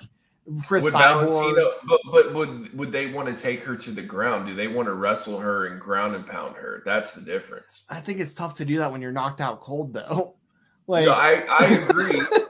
[0.66, 1.30] Chris would Cyborg?
[1.32, 4.46] Valentino, but, but would would they want to take her to the ground?
[4.46, 6.82] Do they want to wrestle her and ground and pound her?
[6.84, 7.84] That's the difference.
[7.90, 10.36] I think it's tough to do that when you're knocked out cold, though.
[10.86, 12.20] Like, no, I, I agree,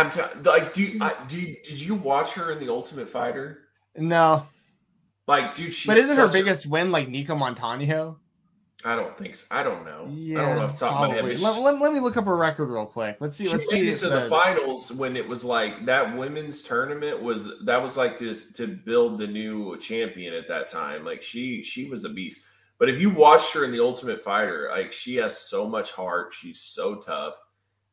[0.00, 3.08] I'm t- like, do you, I, do you, did you watch her in the Ultimate
[3.08, 3.58] Fighter?
[3.96, 4.46] no.
[5.26, 8.18] Like, dude, she's But isn't her such a- biggest win like Nicco Montano?
[8.84, 9.44] I don't think so.
[9.50, 10.08] I don't know.
[10.10, 11.18] Yeah, I don't know the top of my head.
[11.18, 11.36] probably.
[11.36, 13.18] Let, she- let, let me look up her record real quick.
[13.20, 13.44] Let's see.
[13.46, 17.22] she Let's made see it to the, finals when it was like that women's tournament
[17.22, 21.04] was that was like to to build the new champion at that time.
[21.04, 22.40] Like she she was a beast.
[22.78, 26.32] But if you watched her in the Ultimate Fighter, like she has so much heart.
[26.32, 27.34] She's so tough.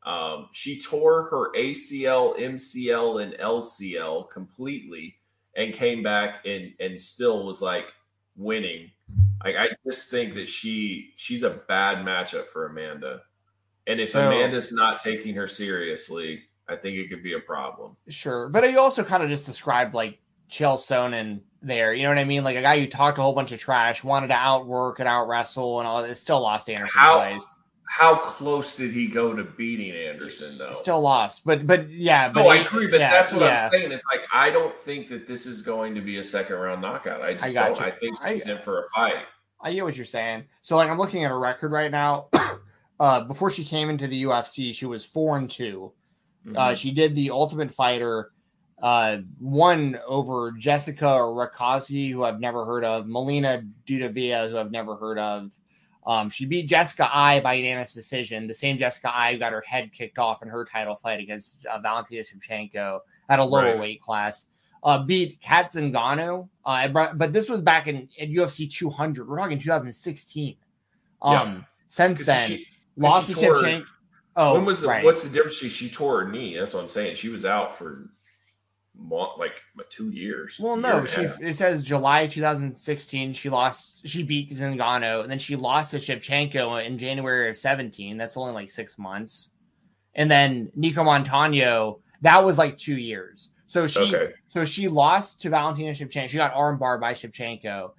[0.07, 5.17] Um, she tore her ACL, MCL, and LCL completely,
[5.55, 7.87] and came back and and still was like
[8.37, 8.91] winning.
[9.43, 13.21] Like I just think that she she's a bad matchup for Amanda.
[13.85, 17.97] And if So- Amanda's not taking her seriously, I think it could be a problem.
[18.07, 20.19] Sure, but you also kind of just described like
[20.49, 21.93] Chael Sonnen there.
[21.93, 22.45] You know what I mean?
[22.45, 25.27] Like a guy who talked a whole bunch of trash, wanted to outwork and out
[25.27, 26.03] wrestle, and all.
[26.05, 27.39] It still lost Anderson How.
[27.89, 30.71] How close did he go to beating Anderson though?
[30.71, 32.29] Still lost, but but yeah.
[32.29, 33.63] But no, I agree, but yeah, that's what yeah.
[33.65, 33.91] I'm saying.
[33.91, 37.21] Is like I don't think that this is going to be a second round knockout.
[37.21, 37.79] I just I got don't.
[37.79, 37.85] you.
[37.85, 39.25] I think she's in for a fight.
[39.61, 40.43] I get what you're saying.
[40.61, 42.27] So like I'm looking at a record right now.
[42.99, 45.91] uh, before she came into the UFC, she was four and 2
[46.47, 46.57] Mhm.
[46.57, 48.31] Uh, she did the Ultimate Fighter,
[48.81, 54.95] uh, one over Jessica Rakoczy, who I've never heard of, Milana Dudieva, who I've never
[54.95, 55.51] heard of.
[56.07, 58.47] Um, she beat Jessica Eye by unanimous decision.
[58.47, 61.79] The same Jessica Eye got her head kicked off in her title fight against uh,
[61.79, 63.79] Valentina Shevchenko at a lower Right.
[63.79, 64.47] weight class.
[64.83, 69.27] Uh, beat Cat Zingano, uh, but- but this was back in, UFC 200.
[69.27, 70.55] We're talking 2016.
[71.21, 71.61] Um, Yeah.
[71.89, 73.85] since then, she- lost to Shevchenko.
[74.37, 75.03] Oh, when was the, right.
[75.03, 75.57] what's the difference?
[75.57, 76.55] She, she tore her knee.
[76.57, 77.15] That's what I'm saying.
[77.15, 78.07] She was out for
[78.97, 80.55] mo- like two years.
[80.59, 83.33] Well, no, a she it says July 2016.
[83.33, 84.01] She lost.
[84.07, 88.17] She beat Zingano, and then she lost to Shevchenko in January of 17.
[88.17, 89.49] That's only like six months.
[90.15, 93.49] And then Nicco Montano, that was like two years.
[93.67, 94.33] So she, Okay.
[94.47, 96.29] so she lost to Valentina Shevchenko.
[96.29, 97.91] She got armbarred by Shevchenko,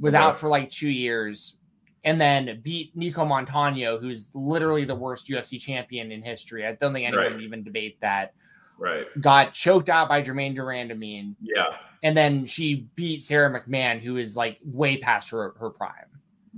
[0.00, 1.56] was out for like two years,
[2.04, 6.64] and then beat Nicco Montano, who's literally the worst UFC champion in history.
[6.66, 7.34] I don't think anyone Right.
[7.34, 8.32] would even debate that.
[8.78, 9.06] Right.
[9.20, 11.64] Got choked out by Germaine de Randamie Yeah.
[12.02, 15.92] and then she beat Sara McMann, who is like way past her her prime.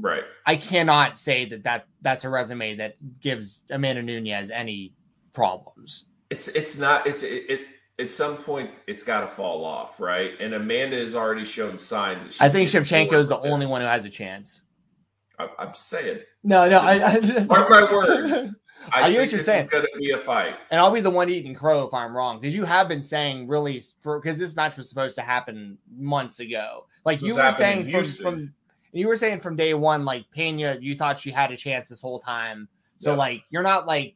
[0.01, 0.25] Right.
[0.47, 4.95] I cannot say that that that's a resume that gives Amanda Nunes any
[5.33, 6.05] problems.
[6.31, 7.61] It's it's not it's it, it
[8.01, 10.33] at some point it's got to fall off, right?
[10.41, 13.81] And Amanda has already shown signs that she's I think Shevchenko is the only one
[13.81, 14.63] who has a chance.
[15.39, 18.59] I, I'm saying, No, no, I, I mark my words.
[18.93, 19.65] I, I hear what you're this saying.
[19.65, 20.57] is going to be a fight.
[20.71, 23.49] and I'll be the one eating crow if I'm wrong because you have been saying
[23.49, 26.87] really for because this match was supposed to happen months ago.
[27.05, 28.55] Like you were saying from, from
[28.93, 32.01] you were saying from day one, like Pena, you thought she had a chance this
[32.01, 32.69] whole time.
[32.99, 34.15] So like you're not like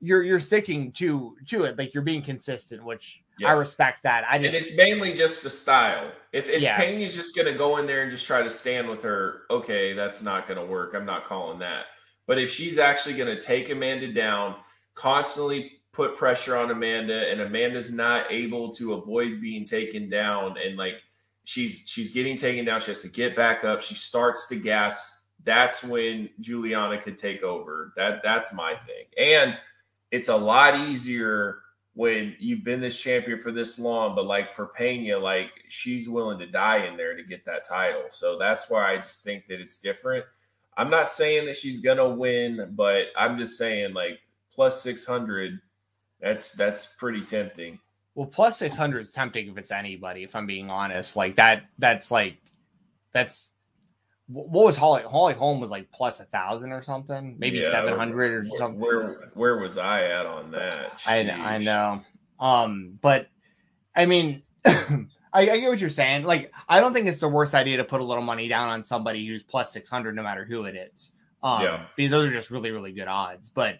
[0.00, 3.18] you're you're sticking to to it, like you're being consistent, which.
[3.44, 4.24] I respect that.
[4.30, 6.12] I just And it's mainly just the style.
[6.32, 6.76] If if Yeah.
[6.76, 9.94] Pena's just going to go in there and just try to stand with her, okay,
[9.94, 10.94] that's not going to work.
[10.94, 11.86] I'm not calling that.
[12.26, 14.56] But if she's actually going to take Amanda down,
[14.94, 20.76] constantly put pressure on Amanda, and Amanda's not able to avoid being taken down, and
[20.76, 20.96] like
[21.44, 23.82] she's she's getting taken down, she has to get back up.
[23.82, 25.24] She starts to gas.
[25.44, 27.92] That's when Julianna could take over.
[27.96, 29.06] That that's my thing.
[29.18, 29.56] And
[30.10, 31.58] it's a lot easier
[31.94, 36.38] when you've been this champion for this long, but like for Pena, like she's willing
[36.38, 38.04] to die in there to get that title.
[38.08, 40.24] So that's why I just think that it's different.
[40.76, 44.18] I'm not saying that she's gonna win, but I'm just saying like
[44.54, 45.60] plus six hundred,
[46.20, 47.78] that's that's pretty tempting.
[48.14, 51.16] well plus six hundred is tempting if it's anybody, if I'm being honest.
[51.16, 52.36] Like that that's like
[53.12, 53.50] that's
[54.28, 57.94] what was Holly Holly Holm was like plus a thousand or something, maybe Yeah, seven
[57.94, 58.80] hundred or something.
[58.80, 61.00] where where was I at on that?
[61.06, 62.02] I I know.
[62.40, 63.28] Um, but
[63.94, 64.42] I mean,
[65.32, 66.24] I, I get what you're saying.
[66.24, 68.84] Like, I don't think it's the worst idea to put a little money down on
[68.84, 71.12] somebody who's plus six hundred, no matter who it is.
[71.42, 71.86] Um, Yeah.
[71.96, 73.48] because those are just really, really good odds.
[73.50, 73.78] But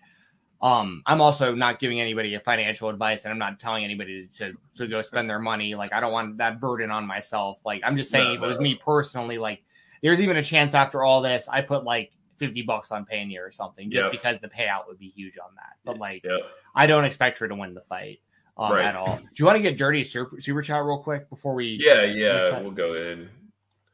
[0.60, 4.54] um, I'm also not giving anybody a financial advice, and I'm not telling anybody to
[4.76, 5.74] to go spend their money.
[5.74, 7.58] Like, I don't want that burden on myself.
[7.64, 8.62] Like, I'm just saying, No, if it was no.
[8.62, 9.62] me personally, like,
[10.02, 12.12] there's even a chance after all this, I put like.
[12.38, 14.10] 50 bucks on Pena or something just Yep.
[14.10, 15.74] because the payout would be huge on that.
[15.84, 16.40] But like Yep.
[16.74, 18.18] I don't expect her to win the fight
[18.56, 18.84] um, Right.
[18.84, 19.16] at all.
[19.16, 21.78] Do you want to get dirty super, super chat real quick before we?
[21.80, 22.62] Yeah, yeah, Reset.
[22.62, 23.28] we'll go in.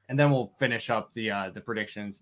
[0.08, 2.20] And then we'll finish up the uh, the predictions.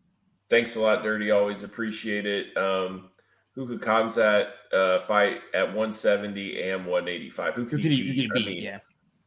[0.50, 1.30] Thanks a lot, Dirty.
[1.30, 2.56] Always appreciate it.
[2.56, 3.10] Um,
[3.54, 7.54] who could Khamzat uh, fight at 170 and 185?
[7.54, 8.46] Who Who could could he he, who could I beat?
[8.46, 8.78] mean, yeah,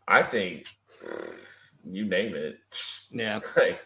[0.07, 0.65] I think
[1.85, 2.57] you name it.
[3.11, 3.39] yeah.
[3.57, 3.79] Like,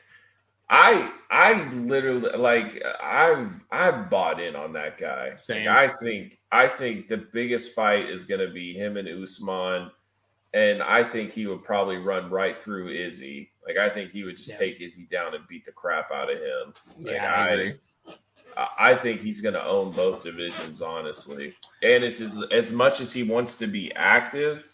[0.73, 5.33] I I literally like I've I've bought in on that guy.
[5.47, 9.91] Like, I think I think the biggest fight is going to be him and Usman,
[10.55, 13.51] and I think he would probably run right through Izzy.
[13.67, 14.57] Like I think he would just Yeah.
[14.57, 16.73] take Izzy down and beat the crap out of him.
[16.97, 17.79] Like, Yeah, I agree.
[18.57, 21.53] I, I think he's going to own both divisions, honestly.
[21.83, 24.73] And it's as, as much as he wants to be active,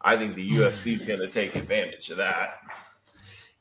[0.00, 0.58] I think the hmm.
[0.58, 2.60] UFC is going to take advantage of that.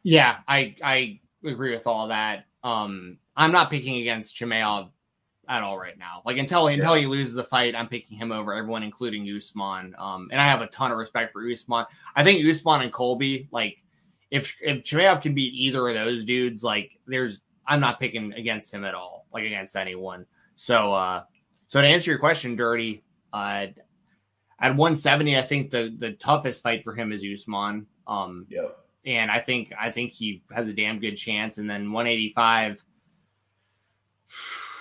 [0.03, 2.45] Yeah, I I agree with all that.
[2.64, 4.90] Um, I'm not picking against Chimaev
[5.48, 6.22] at all right now.
[6.26, 9.95] Like until until he loses the fight, I'm picking him over everyone, including Usman.
[9.98, 11.86] Um, and I have a ton of respect for Usman.
[12.16, 13.78] I think Usman and Colby, like
[14.30, 18.74] if if Chimaev can beat either of those dudes, like there's I'm not picking against
[18.74, 20.26] him at all, like against anyone.
[20.56, 21.24] So uh
[21.68, 23.03] so to answer your question, Dirty,
[23.34, 23.68] uh
[24.61, 27.88] at 170, I think the the toughest fight for him is Usman.
[28.07, 28.78] Um, Yep.
[29.06, 31.58] And I think I think he has a damn good chance.
[31.58, 32.84] And then 185,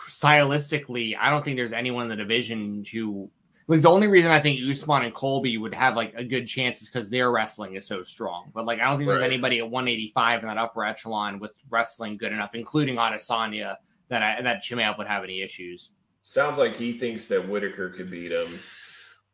[0.09, 3.31] stylistically, I don't think there's anyone in the division who
[3.69, 6.81] like the only reason I think Usman and Colby would have like a good chance
[6.81, 8.51] is because their wrestling is so strong.
[8.55, 12.16] But like I don't think there's anybody at 185 in that upper echelon with wrestling
[12.16, 13.77] good enough, including Adesanya,
[14.09, 15.90] that I, that Chimaev would have any issues.
[16.23, 18.59] Sounds like he thinks that Whitaker could beat him.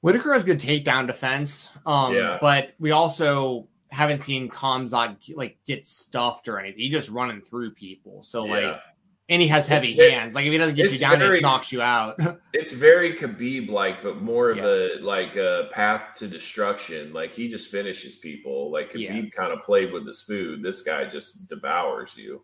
[0.01, 1.71] Whitaker has good takedown defense.
[1.87, 2.39] Um, Yeah.
[2.41, 6.81] but we also haven't seen Khamzat like get stuffed or anything.
[6.81, 8.23] He's just running through people.
[8.23, 8.81] So like,
[9.29, 10.35] and he has heavy It's hands.
[10.35, 12.19] Like if he doesn't get you down, he very- just knocks you out.
[12.53, 14.65] It's very Khabib like, but more of Yeah.
[14.67, 17.13] a like a path to destruction.
[17.13, 18.71] Like he just finishes people.
[18.71, 19.13] Like Yeah.
[19.13, 20.63] Khabib kind of played with his food.
[20.63, 22.43] This guy just devours you.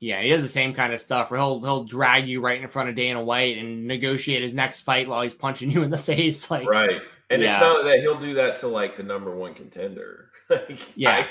[0.00, 2.68] yeah, he has the same kind of stuff where he'll he'll drag you right in
[2.68, 5.98] front of Dana White and negotiate his next fight while he's punching you in the
[6.12, 6.50] face.
[6.50, 7.00] Like Right.
[7.30, 7.52] And Yeah.
[7.54, 10.27] it's not that he'll do that to like the number one contender.
[10.68, 11.26] Like, Yeah.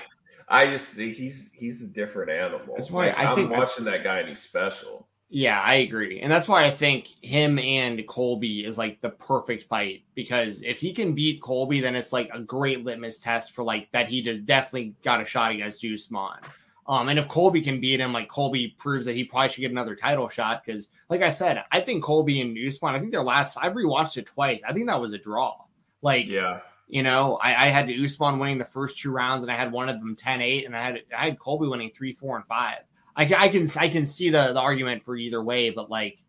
[0.50, 2.76] I, I just he's he's a different animal.
[2.78, 5.08] That's why Like, I I'm think watching that guy and he's special.
[5.30, 6.22] Yeah, I agree.
[6.22, 10.80] And that's why I think him and Colby is like the perfect fight because if
[10.80, 14.22] he can beat Colby, then it's like a great litmus test for like that he
[14.22, 16.40] just definitely got a shot against Usman.
[16.88, 19.72] Um, and if Colby can beat him, like Colby proves that he probably should get
[19.72, 23.22] another title shot because, like I said, I think Colby and Usman, I think their
[23.24, 24.62] last, I've rewatched it twice.
[24.66, 25.58] I think that was a draw.
[26.02, 26.62] Like, Yeah.
[26.88, 29.90] You know, I, I had Usman winning the first two rounds, and I had one
[29.90, 32.80] of them 10-8, and I had I had Colby winning three, four, and five.
[33.16, 36.20] I, I can I can see the, the argument for either way, but like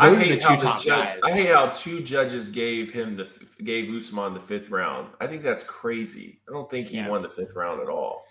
[0.00, 1.20] I those are the hate, two how the judge, guys.
[1.22, 3.28] I hate how two judges gave him the
[3.62, 5.08] gave Usman the fifth round.
[5.20, 6.40] I think that's crazy.
[6.48, 7.08] I don't think he Yeah.
[7.08, 8.24] won the fifth round at all.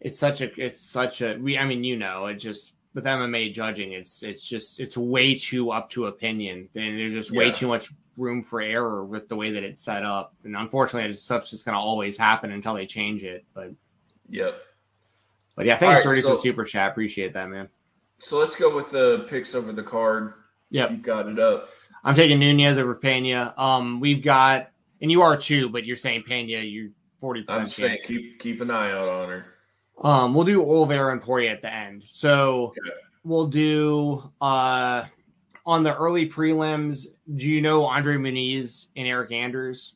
[0.00, 3.52] It's such a it's such a we I mean you know it just with MMA
[3.54, 7.52] judging it's it's just it's way too up to opinion and there's just way Yeah.
[7.52, 11.20] too much room for error with the way that it's set up and unfortunately it's
[11.22, 13.70] stuff's just gonna always happen until they change it but
[14.30, 14.58] Yep.
[15.54, 17.68] but yeah thanks right, Sturdy for the super chat appreciate that man
[18.18, 20.32] So let's go with the picks over the card.
[20.70, 20.90] Yep.
[20.90, 21.68] You got it up.
[22.02, 24.70] I'm taking Nunes over Pena um we've got
[25.02, 26.90] and you are too but you're saying Pena you're
[27.20, 29.46] 40 I'm saying keep keep an eye out on her.
[30.02, 32.04] Um, we'll do Oliveira and Poirier at the end.
[32.08, 32.90] So Okay.
[33.24, 35.04] we'll do uh
[35.64, 37.06] on the early prelims.
[37.34, 39.94] Do you know Andre Muniz and Eric Anders?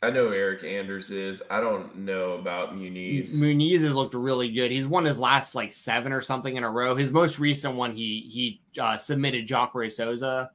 [0.00, 1.42] I know Eric Anders is.
[1.50, 3.34] I don't know about Muniz.
[3.34, 4.70] Muniz has looked really good.
[4.70, 6.94] He's won his last like seven or something in a row.
[6.94, 10.52] His most recent one, he he uh, submitted Jacare Souza.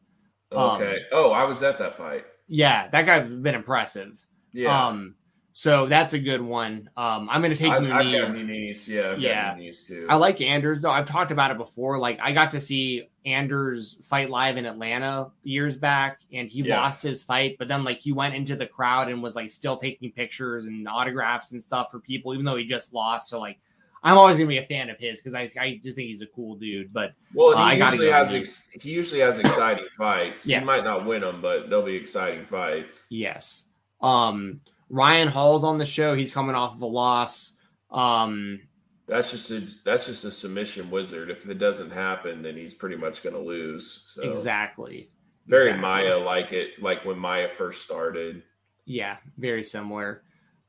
[0.53, 0.99] um, okay.
[1.11, 2.25] oh, I was at that fight.
[2.47, 4.17] Yeah, that guy's been impressive.
[4.53, 4.87] Yeah.
[4.87, 5.15] Um,
[5.55, 6.89] so that's a good one.
[6.97, 8.87] Um, I'm going to take I've, Muniz.
[8.87, 9.11] Yeah.
[9.11, 9.53] I've Yeah.
[9.55, 10.07] Muniz too.
[10.09, 10.89] I like Anders though.
[10.91, 11.99] I've talked about it before.
[11.99, 16.81] Like I got to see Anders fight live in Atlanta years back, and he Yeah.
[16.81, 19.77] lost his fight, but then like he went into the crowd and was like still
[19.77, 23.29] taking pictures and autographs and stuff for people, even though he just lost.
[23.29, 23.59] So like,
[24.05, 26.27] I'm always gonna be a fan of his because I I just think he's a
[26.27, 26.91] cool dude.
[26.91, 30.45] But Well, Uh, I he gotta usually go has ex- he usually has exciting fights.
[30.45, 30.61] Yes.
[30.61, 33.05] He might not win them, but they'll be exciting fights.
[33.09, 33.65] yes,
[34.01, 34.59] um,
[34.93, 36.13] Ryan Hall's on the show.
[36.13, 37.53] He's coming off of a loss.
[37.89, 38.61] Um,
[39.07, 41.31] That's just a that's just a submission wizard.
[41.31, 44.05] If it doesn't happen, then he's pretty much going to lose.
[44.13, 45.09] So exactly.
[45.47, 45.81] very Exactly.
[45.81, 48.43] Maia like it, like when Maia first started.
[48.85, 50.23] Yeah, very similar.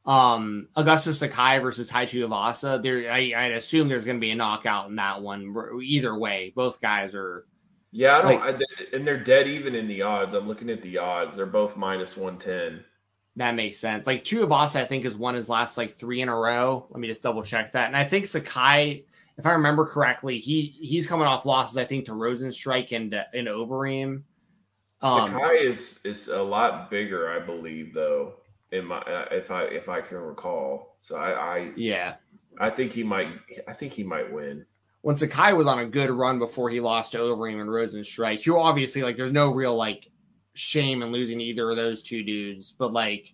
[0.06, 2.82] Um, Augusto Sakai versus Tai Tuivasa.
[2.82, 5.54] There, I, I'd assume there's going to be a knockout in that one.
[5.82, 7.46] Either way, both guys are.
[7.90, 10.32] Yeah, I don't, Like- I, and they're dead even in the odds.
[10.34, 12.84] I'm looking at the odds; they're both minus one ten.
[13.36, 14.06] That makes sense.
[14.06, 16.86] Like Tuivasa, I think has won his last like three in a row.
[16.90, 17.88] Let me just double check that.
[17.88, 19.04] And I think Sakai,
[19.36, 21.76] if I remember correctly, he he's coming off losses.
[21.76, 24.22] I think to Rozenstruik and uh, and Overeem.
[25.02, 28.34] Um, Sakai is is a lot bigger, I believe, though.
[28.70, 32.14] In my uh, if I if I can recall, so I I, yeah.
[32.60, 33.28] I think he might
[33.66, 34.64] I think he might win.
[35.04, 38.58] when Sakai was on a good run before he lost to Overeem and Rozenstruik, who
[38.58, 40.08] obviously like there's no real like
[40.54, 43.32] shame in losing either of those two dudes, but like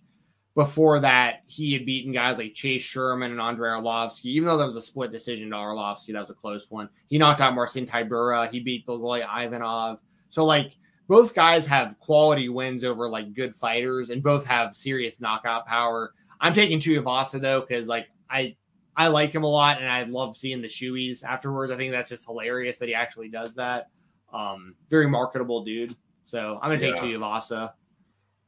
[0.55, 4.65] before that, he had beaten guys like Chase Sherman and Andrei Arlovski, even though that
[4.65, 6.89] was a split decision to Arlovsky, that was a close one.
[7.07, 9.99] He knocked out Marcin Tybura, he beat Blagoy Ivanov.
[10.29, 10.73] So like
[11.07, 16.13] both guys have quality wins over like good fighters and both have serious knockout power.
[16.41, 18.55] I'm taking Tuivasa though, because like I
[18.95, 21.71] I like him a lot, and I love seeing the shoeies afterwards.
[21.71, 23.89] I think that's just hilarious that he actually does that.
[24.33, 25.95] Um, very marketable dude.
[26.23, 27.01] So I'm gonna take Yeah.
[27.01, 27.73] Tuivasa.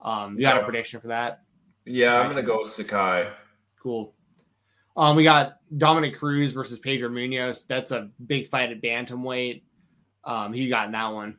[0.01, 1.41] Um, you got a prediction for that?
[1.85, 3.29] Yeah, I'm gonna go Sakai.
[3.81, 4.13] Cool.
[4.95, 7.65] Um, we got Dominick Cruz versus Pedro Munhoz.
[7.67, 9.63] That's a big fight at bantamweight.
[10.23, 11.37] Um, who you got in that one?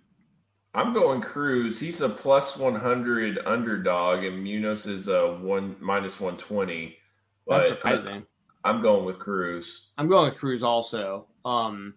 [0.75, 1.79] I'm going Cruz.
[1.79, 6.97] He's a plus 100 underdog, and Munhoz is a one minus 120.
[7.47, 8.27] That's surprising.
[8.65, 9.91] I'm going with Cruz.
[9.99, 11.29] I'm going with Cruz also.
[11.45, 11.95] Um,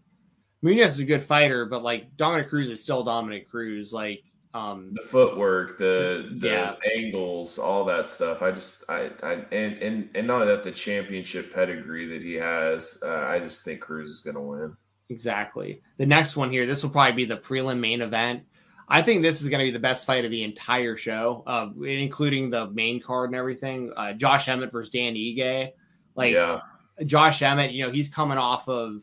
[0.67, 3.93] Munhoz is a good fighter, but like Dominick Cruz is still Dominick Cruz.
[3.93, 4.23] Like,
[4.53, 6.75] um, The footwork, the the Yeah.
[6.95, 8.41] angles, all that stuff.
[8.41, 12.99] I just I, I and and and not that the championship pedigree that he has.
[13.03, 14.75] Uh, I just think Cruz is going to win.
[15.09, 15.81] Exactly.
[15.97, 18.43] The next one here, this will probably be the prelim main event.
[18.89, 21.69] I think this is going to be the best fight of the entire show, uh,
[21.85, 23.91] including the main card and everything.
[23.95, 25.71] Uh, Josh Emmett versus Dan Ige.
[26.15, 26.59] Like yeah.
[27.05, 29.01] Josh Emmett, you know, he's coming off of.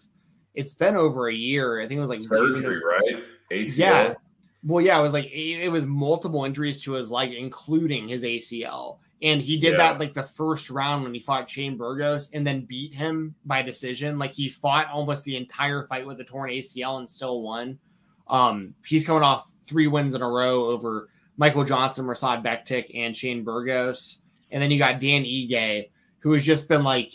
[0.54, 1.80] It's been over a year.
[1.80, 3.24] I think it was like surgery, of, right?
[3.50, 3.76] ACL.
[3.76, 4.14] Yeah.
[4.62, 8.98] Well, yeah, it was like it was multiple injuries to his leg, including his ACL.
[9.22, 9.78] And he did yeah.
[9.78, 13.62] that like the first round when he fought Shane Burgos and then beat him by
[13.62, 14.18] decision.
[14.18, 17.78] Like he fought almost the entire fight with a torn ACL and still won.
[18.28, 23.16] Um, he's coming off three wins in a row over Michael Johnson, Mirsad Bektic, and
[23.16, 24.18] Shane Burgos.
[24.50, 27.14] And then you got Dan Ige, who has just been like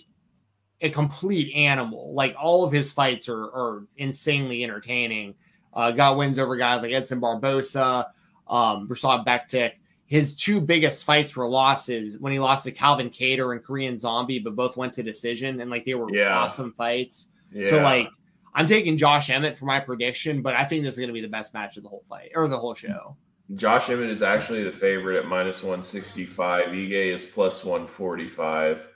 [0.82, 2.14] a complete animal.
[2.14, 5.36] Like all of his fights are, are insanely entertaining.
[5.74, 8.08] Uh, got wins over guys like Edson Barbosa,
[8.48, 9.74] um, Mirsad Bektic.
[10.06, 14.40] His two biggest fights were losses when he lost to Calvin Kattar and Korean Zombie,
[14.40, 16.40] but both went to decision and like they were yeah.
[16.40, 17.28] awesome fights.
[17.52, 17.70] Yeah.
[17.70, 18.10] So like
[18.56, 21.22] I'm taking Josh Emmett for my prediction, but I think this is going to be
[21.22, 23.16] the best match of the whole fight or the whole show.
[23.56, 26.68] Josh Emmett is actually the favorite at minus 165.
[26.68, 28.88] Ige is plus 145.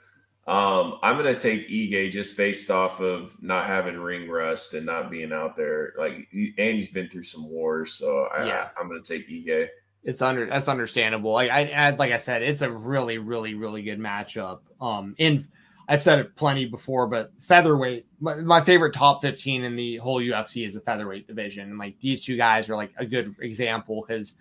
[0.46, 5.10] Um, I'm to take Ige just based off of not having ring rust and not
[5.10, 5.94] being out there.
[5.98, 8.68] Like, and he's been through some wars, so I, yeah.
[8.76, 9.68] I, am to take Ige.
[10.02, 11.32] It's under that's understandable.
[11.32, 14.60] Like I, like I said, it's a really, really, really good matchup.
[14.82, 15.48] Um, in
[15.88, 20.20] I've said it plenty before, but featherweight, my, my, favorite top 15 in the whole
[20.20, 21.68] UFC is the featherweight division.
[21.68, 24.34] And like these two guys are like a good example because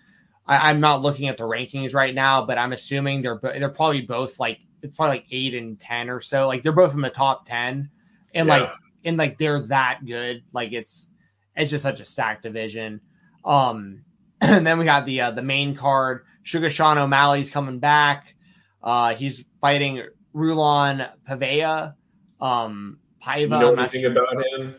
[0.48, 4.40] I'm not looking at the rankings right now, but I'm assuming they're they're probably both
[4.40, 6.48] like it's probably like eight and ten or so.
[6.48, 7.90] Like they're both in the top ten,
[8.34, 8.58] and yeah.
[8.58, 8.70] like
[9.06, 10.44] and like they're that good.
[10.52, 11.08] Like it's
[11.56, 13.02] it's just such a stacked division.
[13.46, 14.04] Um,
[14.42, 16.26] and then we got the uh, the main card.
[16.44, 18.36] Sugar Sean O'Malley's coming back.
[18.82, 20.04] Uh, he's fighting
[20.36, 21.96] Raulian Paiva.
[22.42, 23.42] Um, Paiva.
[23.42, 24.12] You know anything sure.
[24.12, 24.76] about him?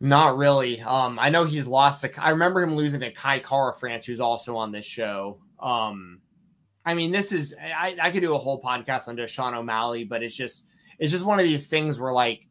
[0.00, 0.80] Not really.
[0.80, 2.24] Um, I know he's lost to.
[2.24, 5.40] I remember him losing to Kai Kara-France, who's also on this show.
[5.60, 6.20] Um,
[6.84, 7.54] I mean, this is.
[7.60, 10.64] I, I could do a whole podcast on Sean O'Malley, but it's just
[10.98, 12.46] it's just one of these things where like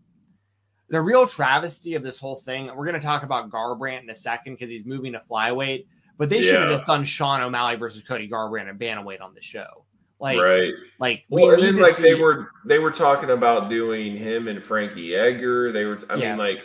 [0.89, 2.67] the real travesty of this whole thing.
[2.67, 5.85] We're going to talk about Garbrandt in a second because he's moving to flyweight,
[6.17, 6.51] but they yeah.
[6.51, 9.85] should have just done Sean O'Malley versus Cody Garbrandt and bantamweight on the show.
[10.19, 10.73] Like, right.
[10.99, 12.03] Like, well, and then like see...
[12.03, 15.71] they were they were talking about doing him and Frankie Edgar.
[15.71, 16.29] They were, I yeah.
[16.29, 16.57] mean, like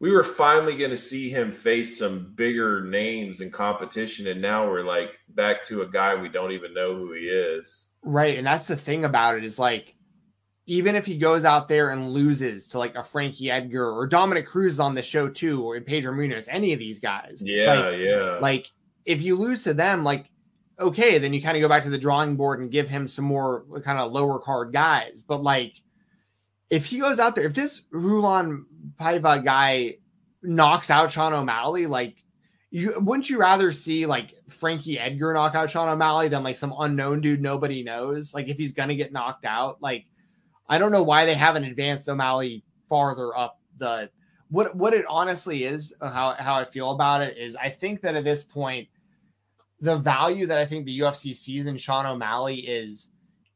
[0.00, 4.66] we were finally going to see him face some bigger names in competition, and now
[4.66, 7.90] we're like back to a guy we don't even know who he is.
[8.02, 9.94] Right, and that's the thing about it is like,
[10.66, 14.46] even if he goes out there and loses to like a Frankie Edgar or Dominick
[14.46, 18.38] Cruz on the show too, or Pedro Munhoz, any of these guys, yeah, like, yeah,
[18.40, 18.70] like
[19.04, 20.30] if you lose to them, like
[20.80, 23.24] okay, then you kind of go back to the drawing board and give him some
[23.24, 25.22] more kind of lower card guys.
[25.26, 25.74] But like,
[26.70, 28.64] if he goes out there, if this Raulian
[28.98, 29.96] Paiva guy
[30.42, 32.24] knocks out Sean O'Malley, like,
[32.70, 36.72] you wouldn't you rather see like Frankie Edgar knock out Sean O'Malley than like some
[36.78, 38.32] unknown dude nobody knows?
[38.32, 40.06] Like, if he's gonna get knocked out, like,
[40.68, 44.08] I don't know why they haven't advanced O'Malley farther up the.
[44.48, 48.00] What what it honestly is, uh, how how I feel about it is, I think
[48.02, 48.88] that at this point
[49.80, 53.08] the value that I think the UFC sees in Sean O'Malley is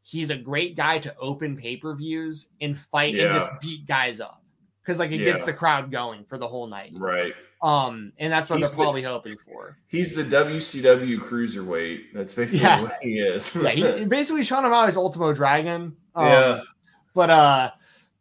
[0.05, 3.25] he's a great guy to open pay per views and fight yeah.
[3.25, 4.43] and just beat guys up
[4.83, 5.33] because like it yeah.
[5.33, 6.93] gets the crowd going for the whole night.
[6.95, 7.33] Right.
[7.63, 9.79] Um, and that's what he's they're probably the, hoping for.
[9.87, 12.13] He's the WCW cruiserweight.
[12.13, 12.83] That's basically yeah.
[12.83, 13.57] what he is.
[13.57, 15.97] yeah, he, basically Sean O'Malley's Ultimo Dragon.
[16.15, 16.61] Um, yeah.
[17.15, 17.71] But uh,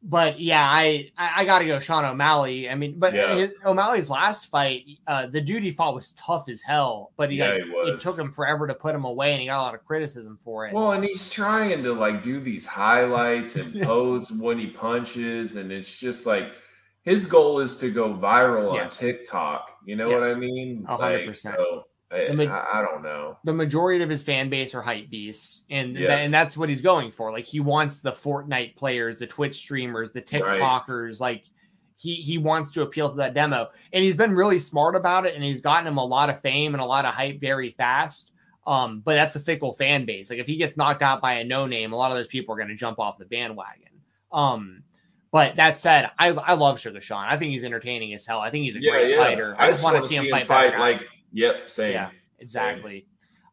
[0.03, 2.69] but yeah, I I, I got to go Sean O'Malley.
[2.69, 3.35] I mean, but yeah.
[3.35, 7.37] his, O'Malley's last fight, uh, the dude he fought was tough as hell, but he,
[7.37, 9.63] yeah, like, he it took him forever to put him away, and he got a
[9.63, 10.73] lot of criticism for it.
[10.73, 15.71] Well, and he's trying to like do these highlights and pose when he punches, and
[15.71, 16.51] it's just like
[17.03, 18.93] his goal is to go viral yes.
[18.93, 19.69] on TikTok.
[19.85, 20.19] You know yes.
[20.19, 20.85] what I mean?
[20.85, 21.55] hundred percent.
[21.57, 23.37] So Ma- I, don't know.
[23.43, 26.25] The majority of his fan base are hype beasts, and yes.
[26.25, 27.31] and that's what he's going for.
[27.31, 31.11] Like he wants the Fortnite players, the Twitch streamers, the TikTokers.
[31.13, 31.19] Right.
[31.19, 31.43] Like
[31.95, 35.33] he he wants to appeal to that demo, and he's been really smart about it,
[35.33, 38.31] and he's gotten him a lot of fame and a lot of hype very fast.
[38.65, 40.29] Um, but that's a fickle fan base.
[40.29, 42.53] Like if he gets knocked out by a no name, a lot of those people
[42.53, 43.89] are going to jump off the bandwagon.
[44.31, 44.83] Um,
[45.31, 47.25] but that said, I I love Sugar Sean.
[47.25, 48.39] I think he's entertaining as hell.
[48.39, 49.17] I think he's a yeah, great yeah.
[49.17, 49.55] fighter.
[49.57, 51.93] I, I just want to see him fight, fight like Yep, same.
[51.93, 53.05] Yeah, exactly.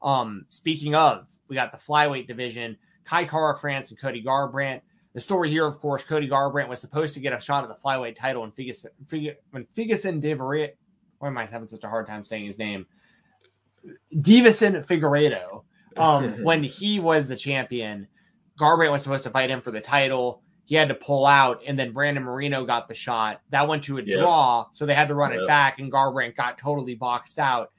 [0.02, 0.10] Same.
[0.10, 4.82] Um, speaking of, we got the flyweight division, Kai Kara-France and Cody Garbrandt.
[5.12, 7.82] The story here, of course, Cody Garbrandt was supposed to get a shot at the
[7.82, 8.86] flyweight title when Figus,
[9.50, 10.70] when Figason Devery,
[11.18, 12.86] why am I having such a hard time saying his name?
[14.14, 15.64] Deiveson Figueiredo.
[15.96, 18.06] Um, when he was the champion,
[18.58, 20.42] Garbrandt was supposed to fight him for the title.
[20.70, 23.40] He had to pull out, and then Brandon Moreno got the shot.
[23.50, 24.20] That went to a yep.
[24.20, 25.40] draw, so they had to run yep.
[25.40, 27.72] it back, and Garbrandt got totally boxed out.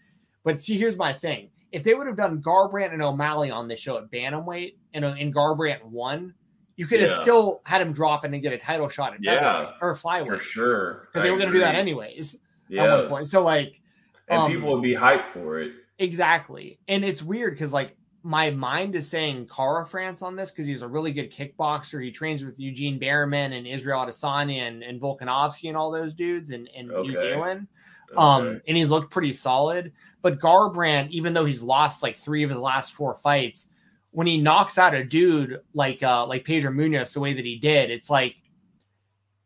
[0.44, 3.80] But see, here's my thing: if they would have done Garbrandt and O'Malley on this
[3.80, 6.34] show at bantamweight, and and Garbrandt won,
[6.76, 9.72] you could have still had him drop in and get a title shot at Yeah,
[9.82, 11.08] or for sure.
[11.14, 12.40] because they were going to do that anyways
[12.78, 13.28] at one point.
[13.30, 13.80] So like,
[14.28, 15.72] and um, people would be hyped for it.
[15.98, 16.78] Exactly.
[16.90, 20.88] And it's weird because like my mind is saying Kara-France on this because he's a
[20.88, 22.04] really good kickboxer.
[22.04, 26.52] He trains with Eugene Bareman and Israel Adesanya and, and Volkanovski and all those dudes
[26.52, 27.68] in, in New Zealand.
[28.18, 28.62] Um, Okay.
[28.68, 29.94] and he's looked pretty solid.
[30.22, 33.70] But Garbrandt, even though he's lost like three of his last four fights,
[34.12, 37.58] when he knocks out a dude like uh like Pedro Munhoz the way that he
[37.58, 38.36] did, it's like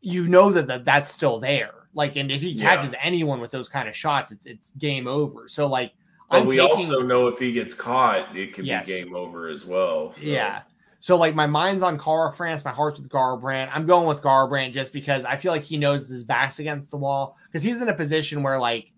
[0.02, 1.72] you know that, that that's still there.
[1.94, 2.76] Like, and if he Yeah.
[2.76, 5.48] catches anyone with those kind of shots, it's, it's game over.
[5.48, 5.94] So like,
[6.30, 8.86] but I'm we taking- also know if he gets caught, it could Yes.
[8.88, 10.12] be game over as well.
[10.14, 10.62] so- Yeah.
[11.00, 13.70] So like my mind's on Kara-France, my heart's with Garbrandt.
[13.72, 16.98] I'm going with Garbrandt just because I feel like he knows his back's against the
[16.98, 18.92] wall because he's in a position where like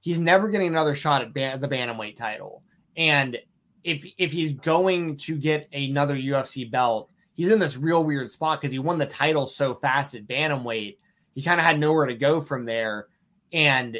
[0.00, 2.62] he's never getting another shot at ban- the bantamweight title,
[2.96, 3.36] and
[3.82, 8.60] if if he's going to get another UFC belt, he's in this real weird spot
[8.60, 10.96] because he won the title so fast at bantamweight.
[11.32, 13.08] He kind of had nowhere to go from there,
[13.52, 13.98] and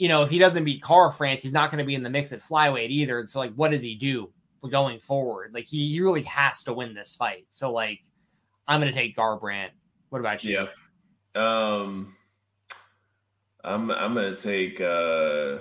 [0.00, 2.32] you know if he doesn't beat Kara-France, he's not going to be in the mix
[2.32, 3.20] at flyweight either.
[3.20, 4.30] And So like, what does he do?
[4.68, 5.54] going forward.
[5.54, 7.46] Like he, he really has to win this fight.
[7.50, 8.00] So like
[8.68, 9.70] I'm gonna take Garbrandt.
[10.10, 10.66] What about you?
[11.34, 11.76] Yeah.
[11.80, 12.14] Um,
[13.64, 15.58] I'm I'm gonna take uh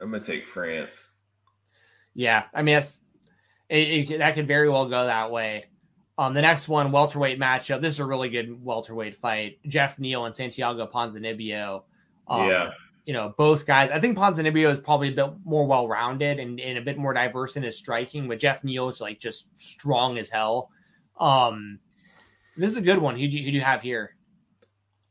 [0.00, 1.10] I'm gonna take France.
[2.14, 3.00] Yeah, I mean that's
[3.70, 5.66] it, it, that could very well go that way.
[6.18, 7.80] Um, the next one, welterweight matchup.
[7.80, 9.58] This is a really good welterweight fight.
[9.66, 11.82] Geoff Neal and Santiago Ponzinibbio.
[12.28, 12.70] Um, yeah,
[13.04, 13.90] you know, both guys.
[13.90, 17.12] I think Ponzinibbio is probably a bit more well rounded and, and a bit more
[17.12, 20.70] diverse in his striking, but Geoff Neal is like just strong as hell.
[21.18, 21.78] Um,
[22.56, 23.16] this is a good one.
[23.16, 24.16] Who do you, who do you have here?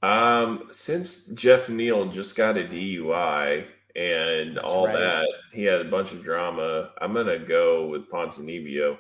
[0.02, 3.66] Um, since Geoff Neal just got a DUI
[3.96, 4.98] and That's all right.
[4.98, 6.92] that, he had a bunch of drama.
[7.00, 8.98] I'm gonna go with Ponzinibbio.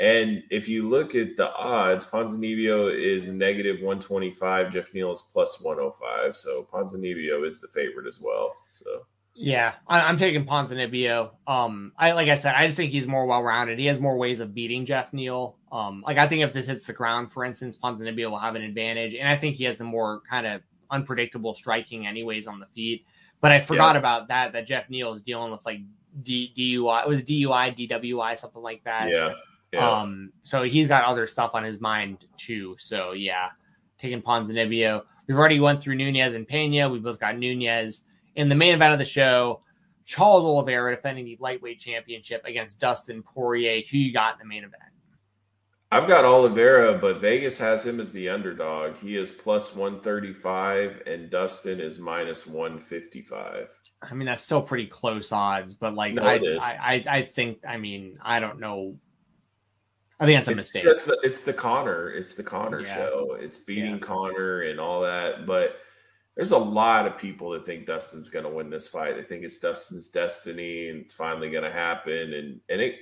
[0.00, 4.72] And if you look at the odds, Ponzinibbio is negative 125.
[4.72, 6.34] Geoff Neal is plus 105.
[6.34, 8.56] So Ponzinibbio is the favorite as well.
[8.70, 9.02] So
[9.34, 11.32] Yeah, I, I'm taking Ponzinibbio.
[11.46, 13.78] Um, I like I said, I just think he's more well rounded.
[13.78, 15.58] He has more ways of beating Geoff Neal.
[15.70, 18.62] Um, like I think if this hits the ground, for instance, Ponzinibbio will have an
[18.62, 22.66] advantage, and I think he has the more kind of unpredictable striking, anyways, on the
[22.74, 23.04] feet.
[23.42, 24.54] But I forgot about that.
[24.54, 25.80] That Geoff Neal is dealing with like
[26.22, 27.02] D, DUI.
[27.02, 29.10] It was DUI, DWI, something like that.
[29.10, 29.34] yeah,
[29.72, 30.00] yeah.
[30.00, 32.76] Um, so he's got other stuff on his mind too.
[32.78, 33.50] So yeah,
[33.98, 35.02] taking Ponzinibbio.
[35.26, 36.88] We've already went through Nunes and Pena.
[36.88, 39.62] We both got Nunes in the main event of the show.
[40.04, 43.82] Charles Oliveira defending the lightweight championship against Dustin Poirier.
[43.90, 44.82] Who you got in the main event?
[45.92, 48.96] I've got Oliveira, but Vegas has him as the underdog.
[48.96, 53.68] He is plus 135, and Dustin is minus 155.
[54.02, 56.36] I mean, that's still pretty close odds, but like No, I.
[56.36, 58.96] I, I, I think, I mean, I don't know.
[60.20, 60.84] I think that's a It's, mistake.
[60.84, 62.10] the, it's the Conor.
[62.10, 62.94] It's the Conor Yeah.
[62.94, 63.36] show.
[63.40, 63.98] It's beating Yeah.
[63.98, 65.46] Conor and all that.
[65.46, 65.78] But
[66.36, 69.16] there's a lot of people that think Dustin's going to win this fight.
[69.16, 72.34] They think it's Dustin's destiny and it's finally going to happen.
[72.34, 72.96] And and it,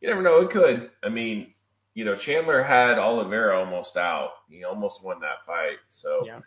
[0.00, 0.40] you never know.
[0.40, 0.90] It could.
[1.02, 1.54] I mean,
[1.94, 4.30] you know, Chandler had Oliveira almost out.
[4.48, 5.78] He almost won that fight.
[5.88, 6.40] So Yeah.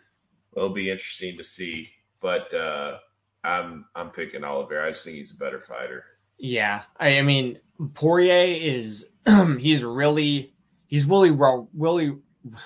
[0.56, 1.88] it'll be interesting to see.
[2.20, 2.98] But uh,
[3.44, 4.88] I'm I'm picking Oliveira.
[4.88, 6.04] I just think he's a better fighter.
[6.38, 7.58] Yeah, I, I mean
[7.94, 9.10] Poirier is
[9.58, 10.52] he's really
[10.86, 12.16] he's really well really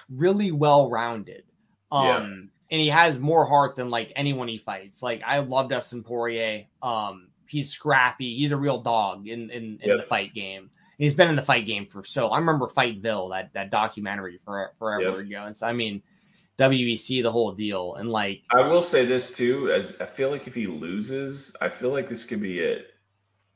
[0.09, 1.45] really well rounded.
[1.91, 2.25] Um Yeah.
[2.71, 5.03] and he has more heart than like anyone he fights.
[5.03, 6.65] Like I love Dustin Poirier.
[6.83, 8.37] Um he's scrappy.
[8.37, 10.63] He's a real dog in in, in the fight game.
[10.63, 14.39] And he's been in the fight game for so I remember Fightville, that that documentary
[14.45, 15.27] for forever Yep.
[15.27, 15.45] ago.
[15.47, 16.03] And so I mean
[16.59, 20.47] WEC the whole deal and like I will say this too, as I feel like
[20.47, 22.92] if he loses, I feel like this could be it.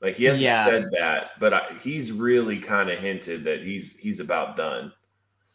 [0.00, 0.64] Like he hasn't Yeah.
[0.66, 4.92] said that, but I, he's really kind of hinted that he's he's about done.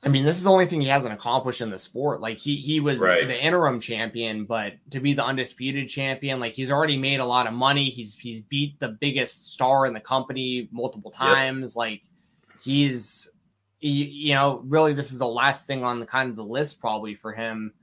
[0.03, 2.21] I mean, this is the only thing he hasn't accomplished in the sport.
[2.21, 3.27] Like he he was Right.
[3.27, 7.45] the interim champion, but to be the undisputed champion, like he's already made a lot
[7.45, 7.85] of money.
[7.91, 11.75] He's he's beat the biggest star in the company multiple times.
[11.75, 12.01] Like
[12.63, 13.29] he's
[13.77, 16.79] he, you know, really this is the last thing on the kind of the list
[16.79, 17.73] probably for him.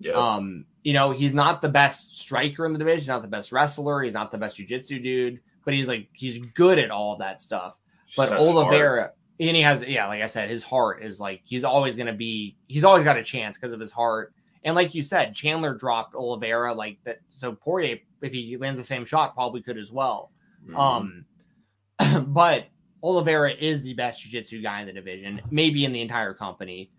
[0.00, 3.28] Yeah, Um, you know, he's not the best striker in the division, he's not the
[3.28, 7.12] best wrestler, he's not the best jujitsu dude, but he's like he's good at all
[7.12, 7.76] of that stuff.
[8.16, 8.40] But heart.
[8.40, 12.06] Oliveira, and he has, yeah, like I said, his heart is like he's always going
[12.06, 14.32] to be, he's always got a chance because of his heart.
[14.62, 17.18] And like you said, Chandler dropped Oliveira like that.
[17.36, 20.30] So Poirier, if he lands the same shot, probably could as well.
[20.68, 21.24] Mhm.
[21.98, 22.66] Um, but
[23.02, 26.90] Oliveira is the best jiu-jitsu guy in the division, maybe in the entire company.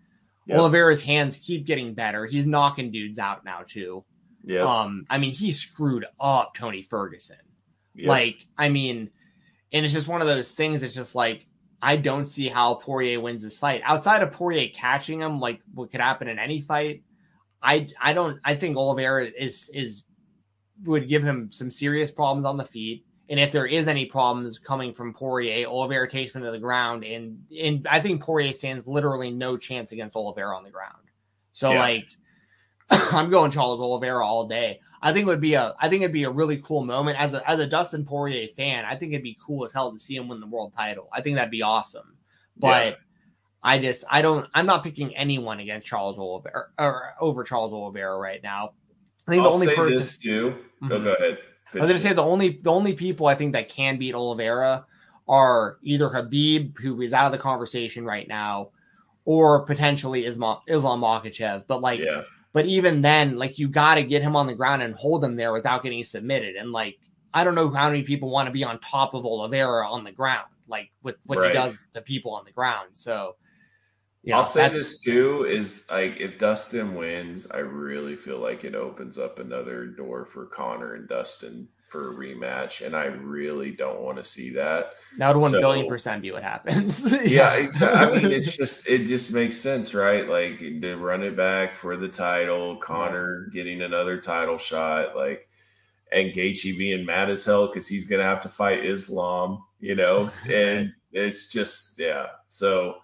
[0.46, 0.58] Yep.
[0.58, 2.26] Oliveira's hands keep getting better.
[2.26, 4.04] He's knocking dudes out now too.
[4.44, 7.36] yeah, Um, I mean, he screwed up Tony Ferguson.
[7.96, 8.08] Yep.
[8.08, 9.10] Like, I mean,
[9.72, 10.82] and it's just one of those things.
[10.82, 11.46] It's just like
[11.82, 15.40] I don't see how Poirier wins this fight outside of Poirier catching him.
[15.40, 17.02] Like what could happen in any fight.
[17.62, 18.38] I I don't.
[18.44, 20.04] I think Oliveira is is
[20.84, 23.04] would give him some serious problems on the feet.
[23.28, 27.02] And if there is any problems coming from Poirier, Oliveira takes him to the ground,
[27.02, 31.10] and and I think Poirier stands literally no chance against Oliveira on the ground.
[31.52, 31.80] So Yeah.
[31.80, 32.06] like,
[32.90, 34.80] I'm going Charles Oliveira all day.
[35.06, 37.32] I think it would be a I think it'd be a really cool moment as
[37.32, 38.84] a as a Dustin Poirier fan.
[38.84, 41.08] I think it'd be cool as hell to see him win the world title.
[41.12, 42.16] I think that'd be awesome.
[42.56, 42.94] But Yeah.
[43.62, 48.18] I just I don't I'm not picking anyone against Charles Oliveira or over Charles Oliveira
[48.18, 48.72] right now.
[49.28, 50.56] I think I'll the only person this too.
[50.82, 51.04] Oh, Mhm.
[51.04, 51.38] go ahead.
[51.74, 54.86] I was gonna say the only the only people I think that can beat Oliveira
[55.28, 58.70] are either Khabib, who is out of the conversation right now,
[59.24, 61.64] or potentially Islam Islam Makhachev.
[61.68, 62.22] But like, yeah,
[62.56, 65.36] but even then, like you got to get him on the ground and hold him
[65.36, 66.56] there without getting submitted.
[66.56, 66.98] And like,
[67.34, 70.10] I don't know how many people want to be on top of Oliveira on the
[70.10, 71.48] ground, like with what Right.
[71.48, 72.88] he does to people on the ground.
[72.94, 73.36] So,
[74.22, 78.74] yeah, I'll say this too is like if Dustin wins, I really feel like it
[78.74, 84.00] opens up another door for Conor and Dustin for a rematch, and I really don't
[84.00, 84.90] want to see that.
[85.18, 87.04] that would one so- billion percent be what happens.
[87.24, 88.18] Yeah, exactly.
[88.18, 90.28] I mean, it's just it just makes sense, right?
[90.28, 95.48] Like to run it back for the title, Conor getting another title shot, like
[96.12, 100.30] and Gaethje being mad as hell because he's gonna have to fight Islam, you know,
[100.52, 102.26] and it's just yeah.
[102.48, 102.96] So,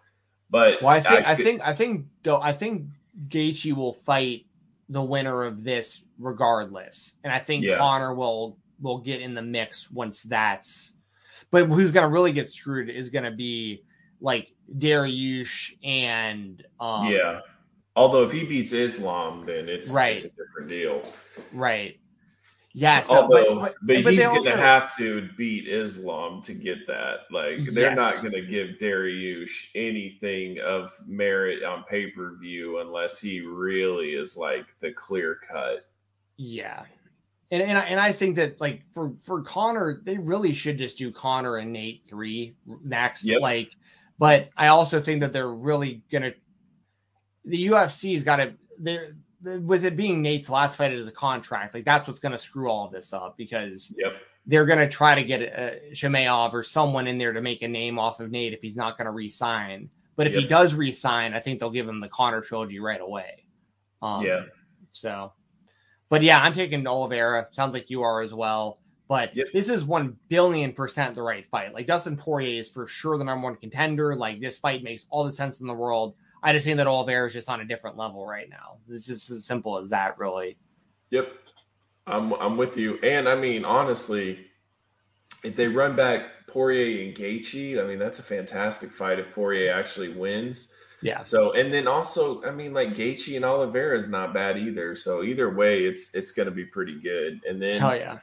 [0.51, 2.86] but Well, I think I, fe- think I think though I think
[3.28, 4.47] Gaethje will fight
[4.89, 7.78] the winner of this regardless, and I think Yeah.
[7.78, 10.94] Conor will will get in the mix once that's.
[11.51, 13.85] But who's going to really get screwed is going to be
[14.20, 17.41] like Dariush and um, yeah.
[17.94, 20.17] Although if he beats Islam, then it's Right.
[20.17, 21.02] it's a different deal.
[21.52, 21.99] right,
[22.73, 23.02] yeah.
[23.02, 26.86] So, Although, but, but, but, but he's going to have to beat Islam to get
[26.86, 27.20] that.
[27.31, 27.97] Like they're Yes.
[27.97, 34.11] not going to give Dariush anything of merit on pay per view unless he really
[34.15, 35.86] is like the clear cut.
[36.39, 36.85] Yeah.
[37.53, 40.99] And and I, and I think that like for for Conor, they really should just
[40.99, 43.25] do Conor and Nate three next.
[43.25, 43.41] Yep.
[43.43, 43.71] Like,
[44.19, 46.33] but I also think that they're really gonna
[47.45, 51.85] the UFC's got to they're with it being Nate's last fight as a contract, like
[51.85, 54.13] that's what's going to screw all of this up because Yep.
[54.47, 57.69] they're going to try to get uh, Chimaev or someone in there to make a
[57.69, 59.91] name off of Nate if he's not going to resign.
[60.15, 60.49] But if he Yep.
[60.49, 63.45] does resign, I think they'll give him the Conor trilogy right away.
[64.01, 64.45] Um, Yeah.
[64.93, 65.33] So,
[66.12, 67.49] but yeah, I'm taking Oliveira.
[67.52, 68.81] Sounds like you are as well.
[69.08, 69.47] But Yep.
[69.55, 71.73] this is one billion percent the right fight.
[71.73, 74.15] Like Dustin Poirier is for sure the number one contender.
[74.15, 76.15] Like this fight makes all the sense in the world.
[76.42, 78.76] I just think that Oliveira is just on a different level right now.
[78.91, 80.58] It's just as simple as that, really.
[81.08, 81.32] Yep.
[82.07, 82.99] I'm I'm with you.
[83.02, 84.49] And I mean, honestly,
[85.42, 89.73] if they run back Poirier and Gaethje, I mean, that's a fantastic fight if Poirier
[89.73, 90.74] actually wins.
[91.03, 91.23] Yeah.
[91.23, 94.95] So, and then also, I mean, like Gaethje and Oliveira is not bad either.
[94.95, 97.41] So either way, it's it's going to be pretty good.
[97.49, 98.19] And then, Hell yeah.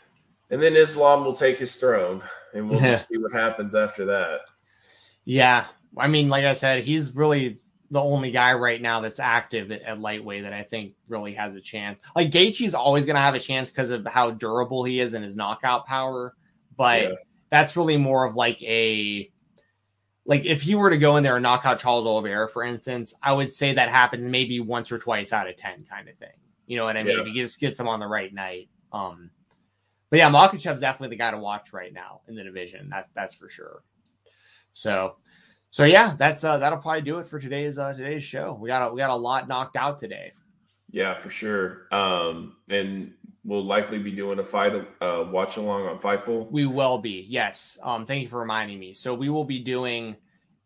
[0.50, 2.22] and then Islam will take his throne,
[2.54, 4.40] and we'll just see what happens after that.
[5.26, 5.66] Yeah.
[5.98, 7.60] I mean, like I said, he's really
[7.92, 11.56] the only guy right now that's active at, at lightweight that I think really has
[11.56, 12.00] a chance.
[12.16, 15.24] Like Gaethje's always going to have a chance because of how durable he is and
[15.24, 16.36] his knockout power,
[16.78, 17.10] but Yeah.
[17.50, 19.32] that's really more of like a
[20.30, 23.16] like if he were to go in there and knock out Charles Oliveira, for instance,
[23.24, 26.30] I would say that happens maybe once or twice out of ten, kind of thing.
[26.68, 27.16] You know what I mean?
[27.16, 27.22] Yeah.
[27.22, 28.70] If he just gets him on the right night.
[28.94, 29.32] Um,
[30.12, 32.90] but yeah, Makhachev's definitely the guy to watch right now in the division.
[32.92, 33.82] That's that's for sure.
[34.74, 35.16] So,
[35.72, 38.54] so yeah, that's uh, that'll probably do it for today's uh, today's show.
[38.54, 40.34] We got a, we got a lot knocked out today.
[40.92, 41.88] Yeah, for sure.
[41.92, 43.14] Um, and
[43.50, 46.50] we'll likely be doing a fight uh, watch along on Fightful.
[46.52, 47.80] We will be, yes.
[47.82, 48.94] Um, thank you for reminding me.
[48.94, 50.16] So we will be doing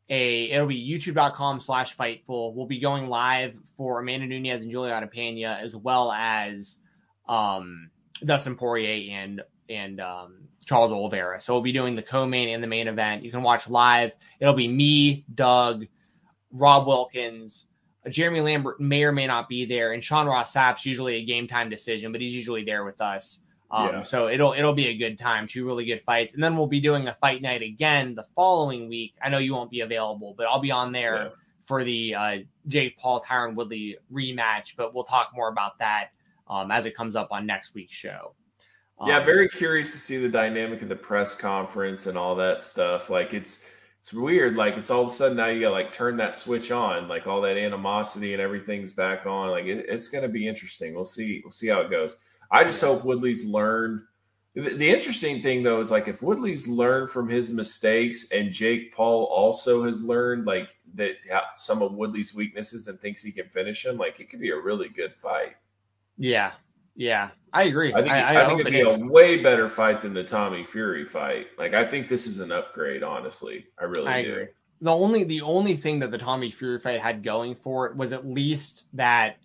[0.10, 2.54] a it'll be youtube.com slash fightful.
[2.54, 6.82] We'll be going live for Amanda Nunes and Julianna Pena as well as
[7.30, 7.90] um
[8.24, 11.40] Dustin Poirier and and um Charles Oliveira.
[11.40, 13.24] So we'll be doing the co-main and the main event.
[13.24, 14.12] You can watch live.
[14.42, 15.86] It'll be me, Doug,
[16.52, 17.68] Rob Wilkins,
[18.10, 21.48] Jeremy Lambert may or may not be there, and Sean Ross Sapp's usually a game
[21.48, 23.40] time decision, but he's usually there with us.
[23.72, 24.02] Um, Yeah.
[24.02, 25.48] So it'll it'll be a good time.
[25.48, 28.88] Two really good fights, and then we'll be doing a fight night again the following
[28.90, 29.16] week.
[29.22, 31.30] I know you won't be available, but I'll be on there Yeah.
[31.66, 34.76] for the uh, Jake Paul Tyron Woodley rematch.
[34.76, 36.10] But we'll talk more about that
[36.48, 38.36] um, as it comes up on next week's show.
[39.08, 42.62] Yeah, Um, very curious to see the dynamic of the press conference and all that
[42.62, 43.10] stuff.
[43.10, 43.66] Like it's
[44.04, 44.58] it's weird.
[44.58, 47.08] Like it's all of a sudden now you got like turn that switch on.
[47.08, 49.50] Like all that animosity and everything's back on.
[49.50, 50.94] Like it, it's going to be interesting.
[50.94, 51.40] We'll see.
[51.46, 52.18] We'll see how it goes.
[52.52, 54.02] I just hope Woodley's learned
[54.56, 58.94] The, the interesting thing though is like if Woodley's learned from his mistakes and Jake
[58.94, 61.16] Paul also has learned like that
[61.56, 64.60] some of Woodley's weaknesses and thinks he can finish him, like it could be a
[64.60, 65.56] really good fight.
[66.18, 66.52] Yeah,
[66.96, 67.94] yeah, I agree.
[67.94, 70.24] I think, I, I, I think it'd be it a way better fight than the
[70.24, 71.48] Tommy Fury fight.
[71.58, 73.04] Like I think this is an upgrade.
[73.04, 74.32] Honestly, I really I do.
[74.32, 74.48] Agree.
[74.82, 78.12] The only the only thing that the Tommy Fury fight had going for it was
[78.12, 79.38] at least that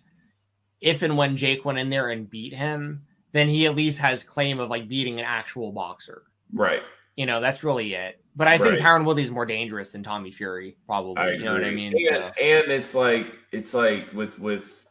[0.81, 4.23] if and when Jake went in there and beat him, then he at least has
[4.23, 6.23] claim of like beating an actual boxer.
[6.53, 6.81] Right.
[7.15, 8.21] You know, that's really it.
[8.35, 8.79] But I think right.
[8.79, 11.33] Tyron Woodley's more dangerous than Tommy Fury, probably.
[11.33, 11.93] You know what I mean?
[11.93, 12.31] And, so.
[12.41, 14.85] and it's like it's like with with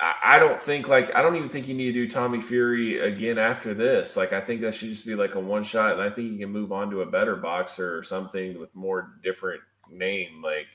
[0.00, 3.38] I don't think like I don't even think you need to do Tommy Fury again
[3.38, 4.16] after this.
[4.16, 6.38] Like I think that should just be like a one shot, and I think you
[6.38, 10.42] can move on to a better boxer or something with more different name.
[10.42, 10.66] Like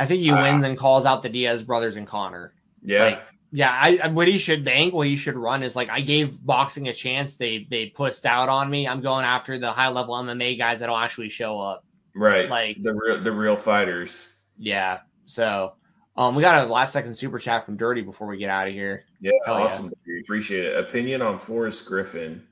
[0.00, 2.52] I think he uh, wins and calls out the Diaz brothers and Conor.
[2.82, 3.22] Yeah, like,
[3.52, 3.70] yeah.
[3.72, 6.92] I what he should the angle he should run is like I gave boxing a
[6.92, 7.36] chance.
[7.36, 8.88] They they pushed out on me.
[8.88, 11.84] I'm going after the high level MMA guys that'll actually show up.
[12.16, 14.34] Right, like the real the real fighters.
[14.58, 15.00] Yeah.
[15.26, 15.74] So
[16.16, 18.72] um, we got a last second super chat from Dirty before we get out of
[18.72, 19.04] here.
[19.20, 19.92] Yeah, Hell awesome.
[20.06, 20.20] Yeah.
[20.20, 20.78] Appreciate it.
[20.78, 22.46] Opinion on Forrest Griffin.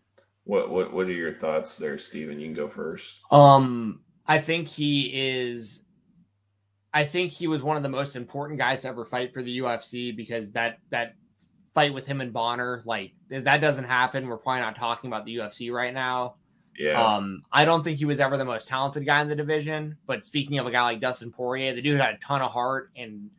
[0.45, 2.41] What what what are your thoughts there, Steven?
[2.41, 3.21] You can go first.
[3.31, 5.83] Um, I think he is.
[6.93, 9.61] I think he was one of the most important guys to ever fight for the
[9.61, 11.15] UFC because that that
[11.75, 14.27] fight with him and Bonner, like that doesn't happen.
[14.27, 16.35] We're probably not talking about the UFC right now.
[16.77, 17.01] Yeah.
[17.01, 19.97] Um, I don't think he was ever the most talented guy in the division.
[20.07, 22.91] But speaking of a guy like Dustin Poirier, the dude had a ton of heart
[22.97, 23.31] and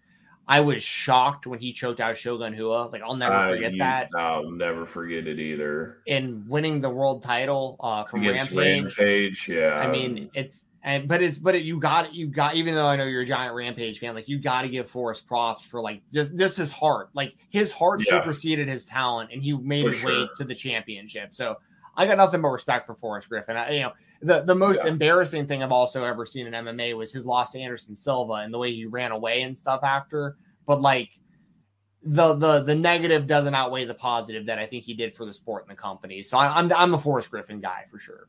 [0.47, 2.89] I was shocked when he choked out Shogun Rua.
[2.91, 4.09] Like I'll never uh, forget you, that.
[4.15, 5.99] I'll never forget it either.
[6.07, 8.53] And winning the world title uh, from Rampage.
[8.53, 9.75] Rampage, yeah.
[9.75, 12.85] I mean, it's and but it's but it, you got it, you got even though
[12.85, 15.79] I know you're a giant Rampage fan, like you got to give Forrest props for
[15.79, 17.09] like just just his heart.
[17.13, 18.21] Like his heart yeah.
[18.21, 20.09] superseded his talent, and he made for his sure.
[20.09, 21.33] way to the championship.
[21.33, 21.57] So
[21.95, 23.55] I got nothing but respect for Forrest Griffin.
[23.55, 23.91] I, you know,
[24.21, 24.89] the the most yeah.
[24.89, 28.53] embarrassing thing I've also ever seen in MMA was his loss to Anderson Silva and
[28.53, 30.37] the way he ran away and stuff after.
[30.65, 31.09] But like
[32.03, 35.33] the the the negative doesn't outweigh the positive that I think he did for the
[35.33, 36.23] sport and the company.
[36.23, 38.27] So I, am I'm, I'm a Forrest Griffin guy for sure.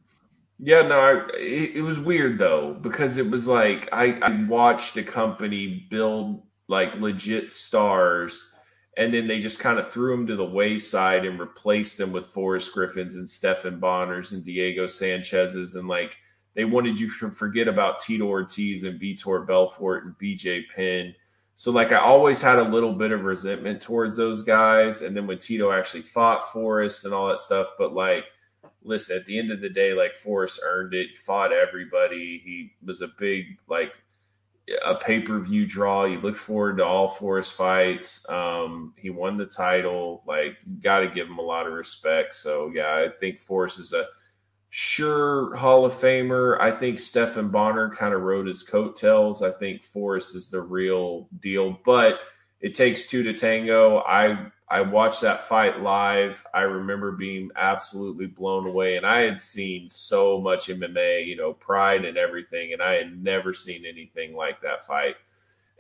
[0.59, 4.95] Yeah, no, I, it, it was weird though because it was like I, I watched
[4.95, 8.53] the company build like legit stars
[8.97, 12.27] and then they just kind of threw them to the wayside and replaced them with
[12.27, 16.13] Forrest Griffins and Stephan Bonners and Diego Sanchez's and like
[16.55, 21.15] they wanted you to forget about Tito Ortiz and Vitor Belfort and BJ Penn.
[21.57, 25.03] So like I always had a little bit of resentment towards those guys.
[25.03, 28.25] And then when Tito actually fought Forrest and all that stuff, but like
[28.85, 31.09] listen, at the end of the day, like Forrest earned it.
[31.11, 32.41] He fought everybody.
[32.45, 33.93] He was a big like
[34.85, 36.05] a pay per view draw.
[36.05, 38.29] You look forward to all Forrest fights.
[38.29, 40.23] Um, he won the title.
[40.27, 42.35] Like, got to give him a lot of respect.
[42.35, 44.07] So, yeah, I think Forrest is a
[44.71, 46.61] sure Hall of Famer.
[46.61, 49.43] I think Stephan Bonner kind of rode his coattails.
[49.43, 52.19] I think Forrest is the real deal, but
[52.65, 53.99] it takes two to tango.
[53.99, 56.43] I I watched that fight live.
[56.55, 58.97] I remember being absolutely blown away.
[58.97, 62.73] And I had seen so much MMA, you know, pride and everything.
[62.73, 65.17] And I had never seen anything like that fight.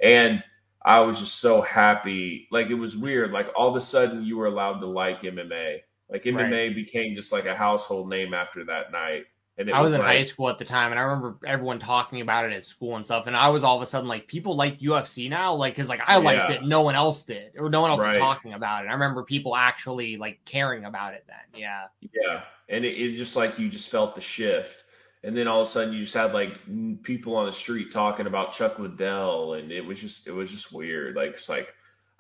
[0.02, 0.44] And
[0.84, 2.48] I was just so happy.
[2.52, 3.32] Like it was weird.
[3.32, 5.78] Like all of a sudden you were allowed to like MMA.
[6.10, 6.74] Like MMA right.
[6.74, 9.24] became just like a household name after that night.
[9.56, 11.78] And I was, was in like, high school at the time, and I remember everyone
[11.78, 13.28] talking about it at school and stuff.
[13.28, 16.00] And I was all of a sudden like, people like UFC now, like because like
[16.04, 16.56] I liked yeah.
[16.56, 18.10] it, no one else did, or no one else right.
[18.10, 18.88] was talking about it.
[18.88, 21.60] I remember people actually like caring about it then.
[21.60, 24.82] Yeah, yeah, and it, it just like you just felt the shift,
[25.22, 26.58] and then all of a sudden you just had like
[27.04, 30.72] people on the street talking about Chuck Liddell, and it was just it was just
[30.72, 31.14] weird.
[31.14, 31.72] Like it's like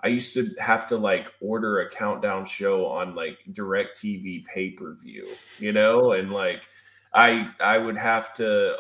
[0.04, 4.96] I used to have to like order a countdown show on like DirecTV pay per
[5.02, 5.26] view,
[5.58, 6.62] you know, and like
[7.14, 8.76] I I would have to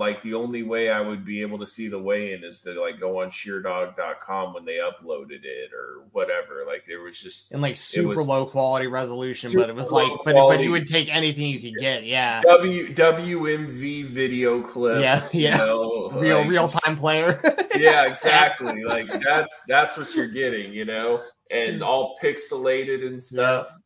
[0.00, 2.80] like the only way I would be able to see the weigh in is to
[2.80, 6.64] like go on sherdog.com when they uploaded it or whatever.
[6.66, 10.34] Like there was just in like super low quality resolution, but it was like but
[10.34, 12.04] but you would take anything you could get.
[12.04, 12.40] Yeah.
[12.40, 15.02] W WMV video clip.
[15.02, 15.58] Yeah, yeah.
[15.58, 17.38] You know, real like, real time player.
[17.76, 18.84] yeah, exactly.
[18.84, 23.68] Like that's that's what you're getting, you know, and all pixelated and stuff.
[23.70, 23.76] Yeah.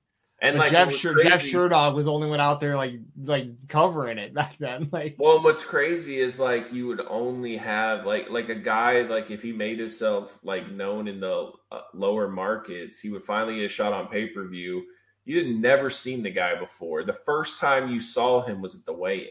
[0.44, 4.18] And like Jeff Sher- Jeff Sherdog was the only one out there like like covering
[4.18, 4.88] it back then.
[4.92, 9.30] Like, well, what's crazy is like you would only have like like a guy like
[9.30, 13.64] if he made himself like known in the uh, lower markets, he would finally get
[13.64, 14.84] a shot on pay per view.
[15.24, 17.02] You had never seen the guy before.
[17.02, 19.30] The first time you saw him was at the weigh-in.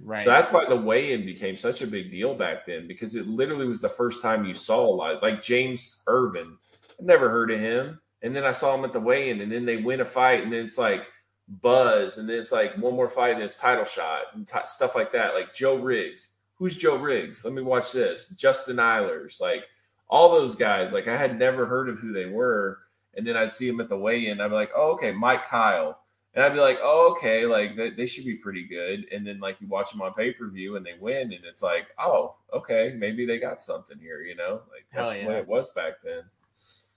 [0.00, 0.22] Right.
[0.22, 3.66] So that's why the weigh-in became such a big deal back then because it literally
[3.66, 5.22] was the first time you saw a lot.
[5.22, 6.56] Like James Irvin,
[7.00, 8.00] I never heard of him.
[8.22, 10.52] And then I saw him at the weigh-in, and then they win a fight, and
[10.52, 11.04] then it's like,
[11.48, 14.94] buzz, and then it's like one more fight and it's title shot and t- stuff
[14.94, 15.34] like that.
[15.34, 17.44] Like Joe Riggs, who's Joe Riggs?
[17.44, 18.28] Let me watch this.
[18.30, 19.66] Justin Eilers, like
[20.08, 20.92] all those guys.
[20.92, 22.78] Like I had never heard of who they were,
[23.16, 24.40] and then I'd see them at the weigh-in.
[24.40, 25.98] I'd be like, oh okay, Mike Kyle.
[26.34, 29.04] And I'd be like, oh, okay, like they, they should be pretty good.
[29.12, 31.62] And then like you watch them on pay per view and they win, and it's
[31.62, 34.62] like, oh, okay, maybe they got something here, you know?
[34.70, 35.24] Like that's yeah.
[35.24, 36.22] the way it was back then.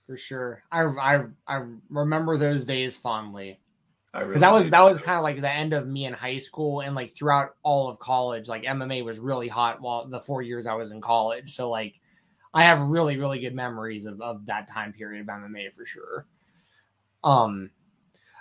[0.06, 3.60] For sure, I I I remember those days fondly.
[4.14, 6.80] Really that was that was kind of like the end of me in high school
[6.80, 8.48] and like throughout all of college.
[8.48, 11.54] Like MMA was really hot while the four years I was in college.
[11.54, 12.00] So like
[12.54, 16.26] I have really really good memories of of that time period of MMA for sure.
[17.22, 17.70] Um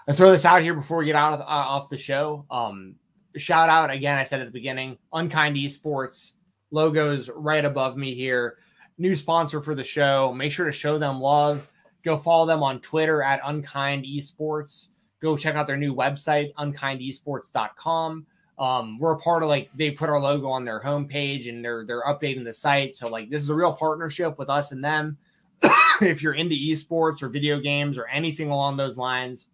[0.08, 2.46] I throw this out here before we get out of uh, off the show.
[2.52, 2.96] Um,
[3.36, 4.18] shout out again.
[4.18, 6.34] I said at the beginning, Unkind Esports
[6.72, 8.58] logos right above me here.
[8.98, 10.34] New sponsor for the show.
[10.34, 11.68] Make sure to show them love.
[12.04, 14.90] Go follow them on Twitter at Unkind Esports.
[15.22, 18.26] Go check out their new website, unkindesports.com.
[18.58, 21.86] Um, we're a part of like they put our logo on their homepage and they're
[21.86, 22.96] they're updating the site.
[22.96, 25.18] So like this is a real partnership with us and them.
[26.02, 29.48] if you're into esports or video games or anything along those lines,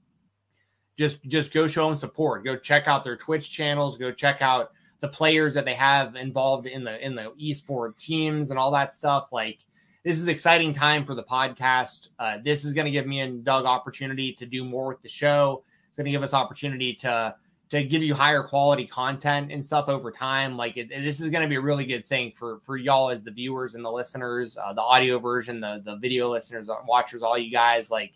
[1.00, 2.44] just just go show them support.
[2.44, 3.98] Go check out their Twitch channels.
[3.98, 4.72] Go check out
[5.02, 8.94] the players that they have involved in the in the esport teams and all that
[8.94, 9.30] stuff.
[9.32, 9.60] Like
[10.04, 12.10] this is exciting time for the podcast.
[12.18, 15.10] Uh, this is going to give me and Doug opportunity to do more with the
[15.10, 15.64] show.
[15.88, 17.36] It's going to give us opportunity to
[17.72, 20.58] to give you higher quality content and stuff over time.
[20.58, 23.24] Like it, this is going to be a really good thing for for y'all as
[23.24, 27.24] the viewers and the listeners, uh, the audio version, the the video listeners, uh, watchers,
[27.24, 27.90] all you guys.
[27.90, 28.14] Like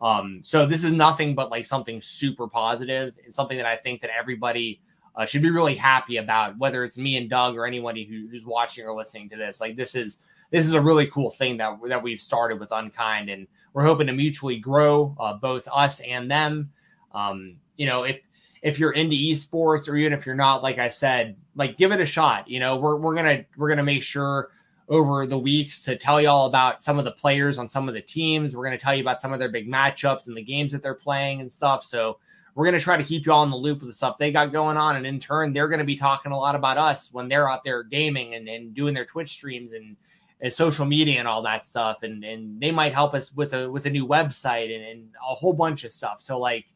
[0.00, 4.02] um, so this is nothing but like something super positive and something that I think
[4.02, 4.80] that everybody
[5.18, 8.46] uh, should be really happy about, whether it's me and Doug or anybody who, who's
[8.46, 9.60] watching or listening to this.
[9.60, 10.20] Like this is
[10.52, 14.06] this is a really cool thing that that we've started with Unkind, and we're hoping
[14.06, 16.70] to mutually grow uh, both us and them.
[17.12, 18.20] Um, you know, if
[18.62, 22.00] if you're into esports or even if you're not, like I said, like give it
[22.00, 22.48] a shot.
[22.48, 24.50] You know, we're we're gonna we're gonna make sure
[24.88, 27.94] over the weeks to tell you all about some of the players on some of
[27.94, 28.56] the teams.
[28.56, 30.94] We're to tell you about some of their big matchups and the games that they're
[30.94, 31.84] playing and stuff.
[31.84, 32.18] So
[32.58, 34.32] we're going to try to keep you all in the loop with the stuff they
[34.32, 34.96] got going on.
[34.96, 37.62] And in turn, they're going to be talking a lot about us when they're out
[37.62, 39.96] there gaming and, and doing their Twitch streams and,
[40.40, 42.02] and social media and all that stuff.
[42.02, 45.36] And, and they might help us with a, with a new website and, and a
[45.36, 46.20] whole bunch of stuff.
[46.20, 46.66] So like,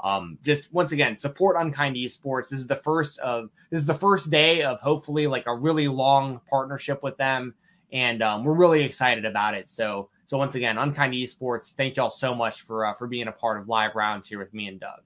[0.00, 2.50] um, just once again, support Unkind Esports.
[2.50, 5.88] This is the first of this is the first day of hopefully like a really
[5.88, 7.54] long partnership with them,
[7.90, 9.70] and um, we're really excited about it.
[9.70, 13.32] So so once again, Unkind Esports, thank y'all so much for uh, for being a
[13.32, 15.00] part of live rounds here with me and Doug.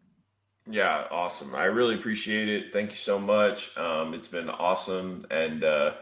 [0.68, 1.54] Yeah, awesome.
[1.54, 2.72] I really appreciate it.
[2.72, 3.76] Thank you so much.
[3.76, 5.94] Um, it's been awesome, and uh,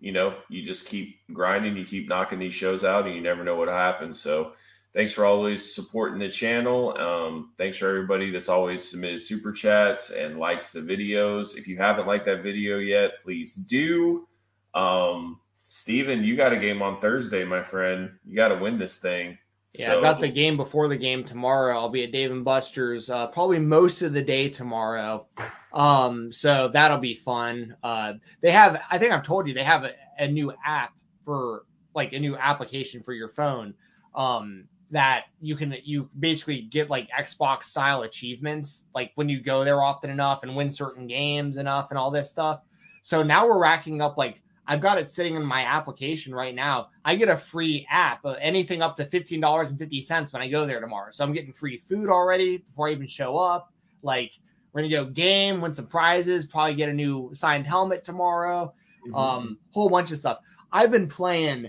[0.00, 3.42] you know, you just keep grinding, you keep knocking these shows out, and you never
[3.44, 4.20] know what happens.
[4.20, 4.52] So
[4.92, 6.96] thanks for always supporting the channel.
[6.98, 11.56] Um, thanks for everybody that's always submitted super chats and likes the videos.
[11.56, 14.28] If you haven't liked that video yet, please do.
[14.74, 18.10] Um, Steven, you got a game on Thursday, my friend.
[18.26, 19.38] You got to win this thing.
[19.74, 19.98] Yeah, so.
[19.98, 21.78] I got the game before the game tomorrow.
[21.78, 25.26] I'll be at Dave and Buster's uh, probably most of the day tomorrow.
[25.72, 27.76] Um, so that'll be fun.
[27.82, 30.92] Uh, they have, I think I've told you, they have a, a new app
[31.24, 33.72] for like a new application for your phone.
[34.14, 39.64] Um, that you can you basically get like Xbox style achievements like when you go
[39.64, 42.60] there often enough and win certain games enough and all this stuff.
[43.00, 46.88] So now we're racking up like I've got it sitting in my application right now.
[47.04, 50.42] I get a free app, uh, anything up to fifteen dollars and fifty cents when
[50.42, 51.10] I go there tomorrow.
[51.10, 53.72] So I'm getting free food already before I even show up.
[54.02, 54.38] Like
[54.72, 58.72] we're gonna go game, win some prizes, probably get a new signed helmet tomorrow.
[59.06, 59.14] Mm-hmm.
[59.14, 60.38] Um, whole bunch of stuff.
[60.70, 61.68] I've been playing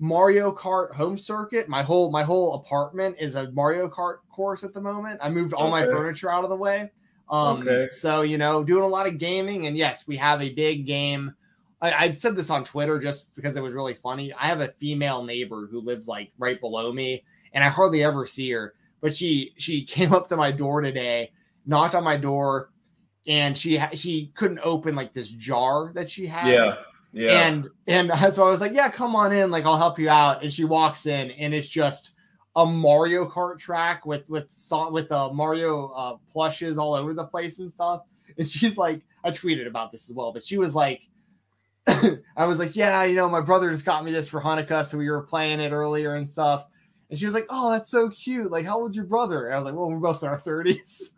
[0.00, 1.68] Mario Kart home circuit.
[1.68, 5.20] My whole my whole apartment is a Mario Kart course at the moment.
[5.22, 5.86] I moved all okay.
[5.86, 6.90] my furniture out of the way.
[7.30, 7.88] Um, okay.
[7.90, 11.32] So you know, doing a lot of gaming, and yes, we have a big game.
[11.82, 14.32] I, I said this on Twitter just because it was really funny.
[14.32, 18.26] I have a female neighbor who lives like right below me, and I hardly ever
[18.26, 18.74] see her.
[19.02, 21.32] But she she came up to my door today,
[21.66, 22.70] knocked on my door,
[23.26, 26.48] and she she couldn't open like this jar that she had.
[26.48, 26.76] Yeah
[27.12, 27.46] yeah.
[27.46, 30.42] And and so I was like, yeah, come on in, like I'll help you out.
[30.42, 32.12] And she walks in, and it's just
[32.56, 34.50] a Mario Kart track with with
[34.90, 38.02] with uh, Mario uh, plushes all over the place and stuff.
[38.36, 41.02] And she's like, I tweeted about this as well, but she was like,
[42.36, 44.98] I was like, yeah, you know, my brother just got me this for Hanukkah, so
[44.98, 46.66] we were playing it earlier and stuff.
[47.12, 48.50] And she was like, "Oh, that's so cute.
[48.50, 51.10] Like, how old's your brother?" And I was like, "Well, we're both in our 30s.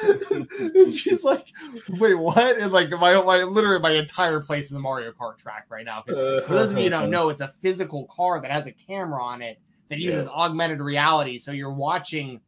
[0.76, 1.48] and she's like,
[1.88, 5.66] "Wait, what?" And like my, my literally my entire place is a Mario Kart track
[5.68, 6.04] right now.
[6.06, 7.10] Because for those of you who don't uh-huh.
[7.10, 9.58] know, it's a physical car that has a camera on it
[9.88, 10.30] that uses yeah.
[10.30, 11.40] augmented reality.
[11.40, 12.40] So you're watching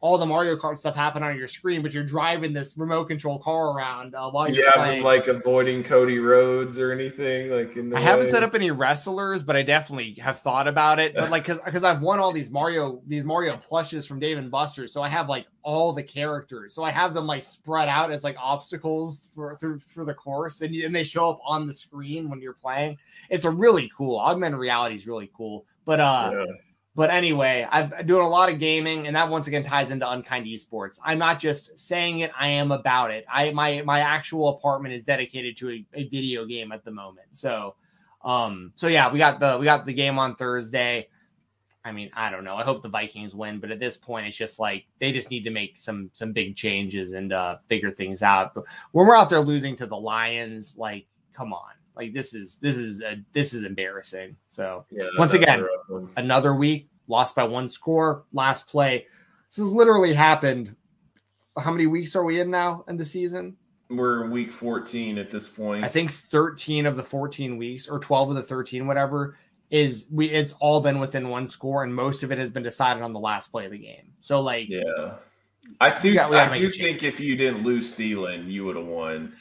[0.00, 3.40] all the Mario Kart stuff happen on your screen, but you're driving this remote control
[3.40, 5.02] car around uh, while you're You haven't playing.
[5.02, 9.42] like avoiding Cody Rhodes or anything like in the I haven't set up any wrestlers,
[9.42, 11.16] but I definitely have thought about it.
[11.16, 14.52] But like, cause, cause I've won all these Mario, these Mario plushes from Dave and
[14.52, 14.92] Buster's.
[14.92, 16.74] So I have like all the characters.
[16.74, 20.60] So I have them like spread out as like obstacles for through, through the course
[20.60, 22.98] and, and they show up on the screen when you're playing.
[23.30, 25.66] It's a really cool augmented reality is really cool.
[25.84, 26.44] But, uh, Yeah.
[26.98, 30.10] But anyway, I've been doing a lot of gaming, and that once again ties into
[30.10, 30.98] unkind esports.
[31.00, 33.24] I'm not just saying it; I am about it.
[33.32, 37.28] I my my actual apartment is dedicated to a, a video game at the moment.
[37.34, 37.76] So,
[38.24, 41.06] um, so yeah, we got the we got the game on Thursday.
[41.84, 42.56] I mean, I don't know.
[42.56, 45.44] I hope the Vikings win, but at this point, it's just like they just need
[45.44, 48.56] to make some some big changes and uh, figure things out.
[48.56, 52.56] But when we're out there losing to the Lions, like, come on, like this is
[52.62, 54.36] this is a, this is embarrassing.
[54.50, 55.66] So Yeah, Once again,
[56.16, 59.06] another week, lost by one score, last play.
[59.50, 60.74] This has literally happened.
[61.58, 63.56] How many weeks are we in now in the season?
[63.90, 65.82] we're in week 14 at this point.
[65.82, 69.38] I think 13 of the 14 weeks or 12 of the 13, whatever,
[69.70, 73.02] is we it's all been within one score, and most of it has been decided
[73.02, 74.12] on the last play of the game.
[74.20, 75.14] So like Yeah.
[75.80, 79.32] I think got- I do think if you didn't lose Thielen, you would have won.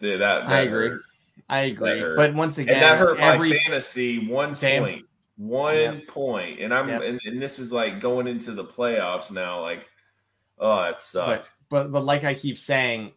[0.00, 0.88] Th- That, that I agree.
[0.88, 1.00] hurt.
[1.48, 2.02] I agree.
[2.16, 4.82] But once again, and that hurt every my fantasy one Same.
[4.82, 5.06] point.
[5.36, 6.06] One Yep.
[6.08, 6.60] point.
[6.60, 7.02] And I'm Yep.
[7.02, 9.60] and, and this is like going into the playoffs now.
[9.60, 9.86] Like,
[10.58, 11.52] oh, it sucks.
[11.68, 13.12] but but like I keep saying,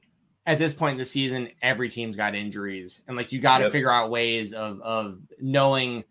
[0.46, 3.66] at this point in the season, every team's got injuries, and like you got to
[3.66, 3.72] Yep.
[3.72, 6.04] figure out ways of of knowing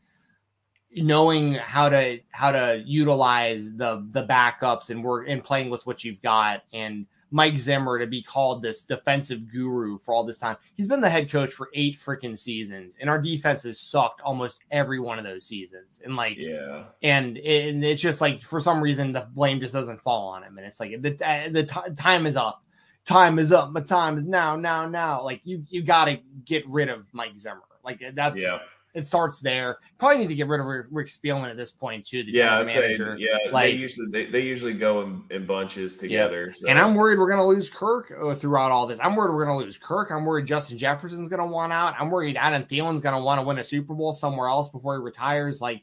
[0.94, 6.04] knowing how to how to utilize the the backups and work and playing with what
[6.04, 10.56] you've got and Mike Zimmer to be called this defensive guru for all this time.
[10.76, 14.62] He's been the head coach for eight freaking seasons, and our defense has sucked almost
[14.70, 16.00] every one of those seasons.
[16.05, 16.84] And like, yeah.
[17.02, 20.44] and, it, and it's just like for some reason the blame just doesn't fall on
[20.44, 22.62] him, and it's like the uh, the t- time is up,
[23.05, 25.22] time is up, my time is now, now, now.
[25.22, 27.62] Like you you got to get rid of Mike Zimmer.
[27.84, 28.58] Like that's Yeah.
[28.97, 29.78] It starts there.
[29.99, 32.25] Probably need to get rid of Rick Spielman at this point too.
[32.25, 33.36] The Yeah, I'd say, yeah.
[33.52, 36.50] Like- they usually they, they usually go in, in bunches together.
[36.55, 36.66] So.
[36.66, 38.99] And I'm worried we're going to lose Kirk uh, throughout all this.
[39.02, 40.10] I'm worried we're going to lose Kirk.
[40.10, 41.94] I'm worried Justin Jefferson's going to want out.
[42.00, 44.97] I'm worried Adam Thielen's going to want to win a Super Bowl somewhere else before
[44.97, 45.60] he retires.
[45.60, 45.83] Like,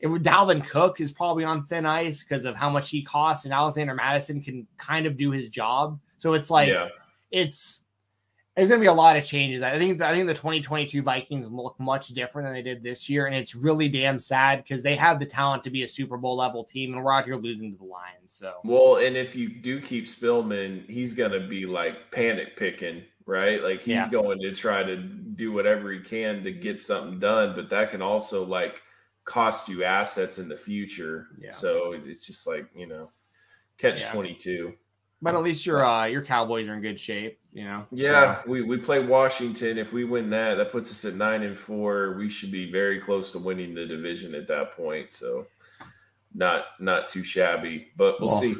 [0.00, 3.44] it would Dalvin Cook is probably on thin ice because of how much he costs,
[3.44, 5.98] and Alexander Mattison can kind of do his job.
[6.16, 6.88] So it's like yeah.
[7.30, 7.83] it's
[8.56, 9.62] there's going to be a lot of changes.
[9.62, 13.26] I think I think the 2022 Vikings look much different than they did this year,
[13.26, 16.36] and it's really damn sad because they have the talent to be a Super Bowl
[16.36, 18.32] level team, and we're out here losing to the Lions.
[18.32, 23.60] So Well, and if you do keep Spielman, he's gonna be like panic picking, right?
[23.60, 24.08] Like he's Yeah.
[24.08, 28.02] going to try to do whatever he can to get something done, but that can
[28.02, 28.82] also like
[29.24, 31.26] cost you assets in the future.
[31.40, 31.52] Yeah.
[31.52, 33.10] So it's just like you know,
[33.78, 34.12] catch Yeah.
[34.12, 34.74] twenty two.
[35.22, 37.86] But at least your uh, your Cowboys are in good shape, you know.
[37.90, 39.78] Yeah, So, we we play Washington.
[39.78, 42.14] If we win that, that puts us at nine and four.
[42.18, 45.12] We should be very close to winning the division at that point.
[45.12, 45.46] So
[46.34, 48.56] not not too shabby, but we'll Well, see.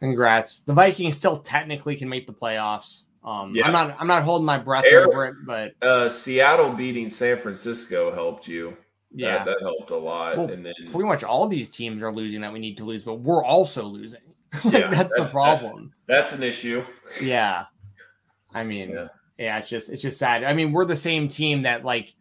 [0.00, 0.60] congrats.
[0.60, 3.02] The Vikings still technically can make the playoffs.
[3.24, 3.66] Um, Yeah.
[3.66, 7.36] I'm not I'm not holding my breath Eric- over it, but Uh, Seattle beating San
[7.36, 8.76] Francisco helped you.
[9.12, 10.36] yeah, that, that helped a lot.
[10.38, 13.04] Well, and then pretty much all these teams are losing that we need to lose,
[13.04, 14.20] but we're also losing.
[14.64, 15.92] Like, Yeah, that's the that- problem.
[16.06, 16.82] that's an issue.
[17.20, 17.64] Yeah.
[18.54, 19.08] I mean, Yeah.
[19.38, 19.58] yeah.
[19.58, 20.44] it's just it's just sad.
[20.44, 22.14] I mean, we're the same team that like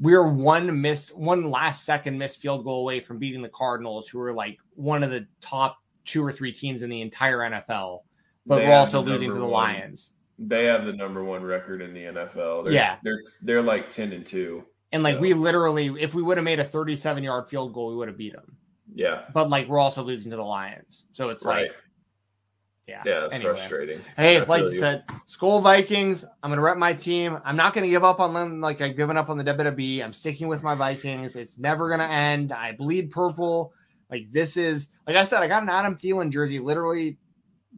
[0.00, 4.20] we're one missed one last second missed field goal away from beating the Cardinals, who
[4.20, 8.00] are like one of the top two or three teams in the entire NFL.
[8.46, 10.10] But They we're also losing to the one- Lions.
[10.38, 12.64] They have the number one record in the NFL.
[12.64, 12.96] They're, Yeah.
[13.04, 14.64] they're they're like ten and two.
[14.92, 17.88] And like So- we literally, if we would have made a 37 yard field goal,
[17.90, 18.56] we would have beat them.
[18.96, 21.04] Yeah, But like we're also losing to the Lions.
[21.12, 21.62] So it's right.
[21.62, 21.72] like,
[22.86, 23.02] yeah.
[23.06, 23.50] yeah, that's Anyway.
[23.52, 24.00] frustrating.
[24.16, 24.78] Hey, I like you.
[24.78, 26.24] said, Skol Vikings.
[26.42, 27.38] I'm gonna rep my team.
[27.44, 30.02] I'm not gonna give up on them like I've given up on the WWE.
[30.04, 31.36] I'm sticking with my Vikings.
[31.36, 32.52] It's never gonna end.
[32.52, 33.72] I bleed purple.
[34.10, 37.16] Like this is like I said, I got an Adam Thielen jersey literally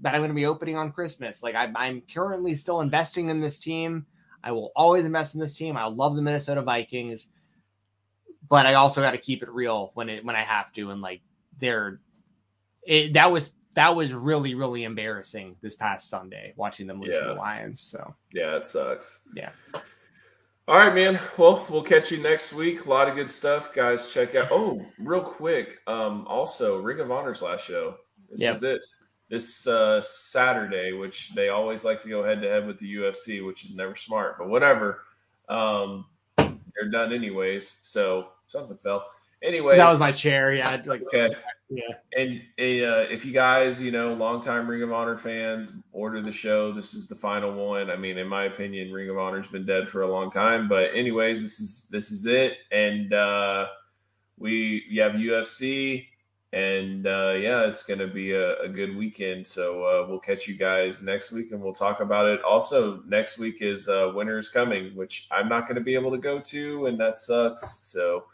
[0.02, 1.42] that I'm gonna be opening on Christmas.
[1.42, 4.06] Like I'm, I'm currently still investing in this team.
[4.42, 5.76] I will always invest in this team.
[5.76, 7.28] I love the Minnesota Vikings,
[8.48, 10.90] but I also got to keep it real when it when I have to.
[10.90, 11.20] And like
[11.58, 12.00] they're
[12.82, 17.20] it, that was that was really really embarrassing this past Sunday watching them lose to
[17.26, 17.32] Yeah.
[17.34, 17.80] the Lions.
[17.80, 19.20] So Yeah, it sucks.
[19.34, 19.50] Yeah.
[20.68, 21.20] All right, man.
[21.38, 22.86] Well, we'll catch you next week.
[22.86, 24.12] A lot of good stuff, guys.
[24.12, 24.48] Check out.
[24.50, 25.78] Oh, real quick.
[25.86, 27.98] Um, also, Ring of Honor's last show.
[28.28, 28.56] This Yep.
[28.56, 28.80] is it.
[29.28, 33.46] This uh, Saturday, which they always like to go head to head with the UFC,
[33.46, 35.02] which is never smart, but whatever.
[35.48, 36.06] Um,
[36.36, 37.78] they're done anyways.
[37.82, 39.06] So something fell.
[39.42, 40.54] Anyway, that was my chair.
[40.54, 41.34] Yeah, like okay.
[41.68, 41.82] yeah.
[42.16, 46.72] And uh, if you guys, you know, longtime Ring of Honor fans, order the show.
[46.72, 47.90] This is the final one.
[47.90, 50.68] I mean, in my opinion, Ring of Honor's been dead for a long time.
[50.68, 52.58] But anyways, this is this is it.
[52.72, 53.66] And uh,
[54.38, 56.06] we you have UFC,
[56.52, 59.46] and uh, yeah, it's going to be a, a, good weekend.
[59.46, 62.42] So uh, we'll catch you guys next week, and we'll talk about it.
[62.42, 66.18] Also, next week is uh, Winter's Coming, which I'm not going to be able to
[66.18, 67.80] go to, and that sucks.
[67.82, 68.24] So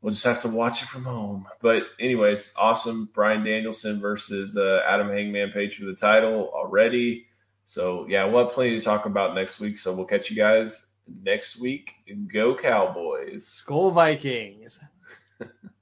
[0.00, 1.46] we'll just have to watch it from home.
[1.60, 3.08] But anyways, awesome.
[3.14, 7.26] Bryan Danielson versus uh, Adam Hangman Page for the title already.
[7.64, 9.78] So yeah, we'll have plenty to talk about next week.
[9.78, 10.88] So we'll catch you guys
[11.22, 11.94] next week.
[12.32, 13.64] Go Cowboys.
[13.66, 14.78] Skol Vikings.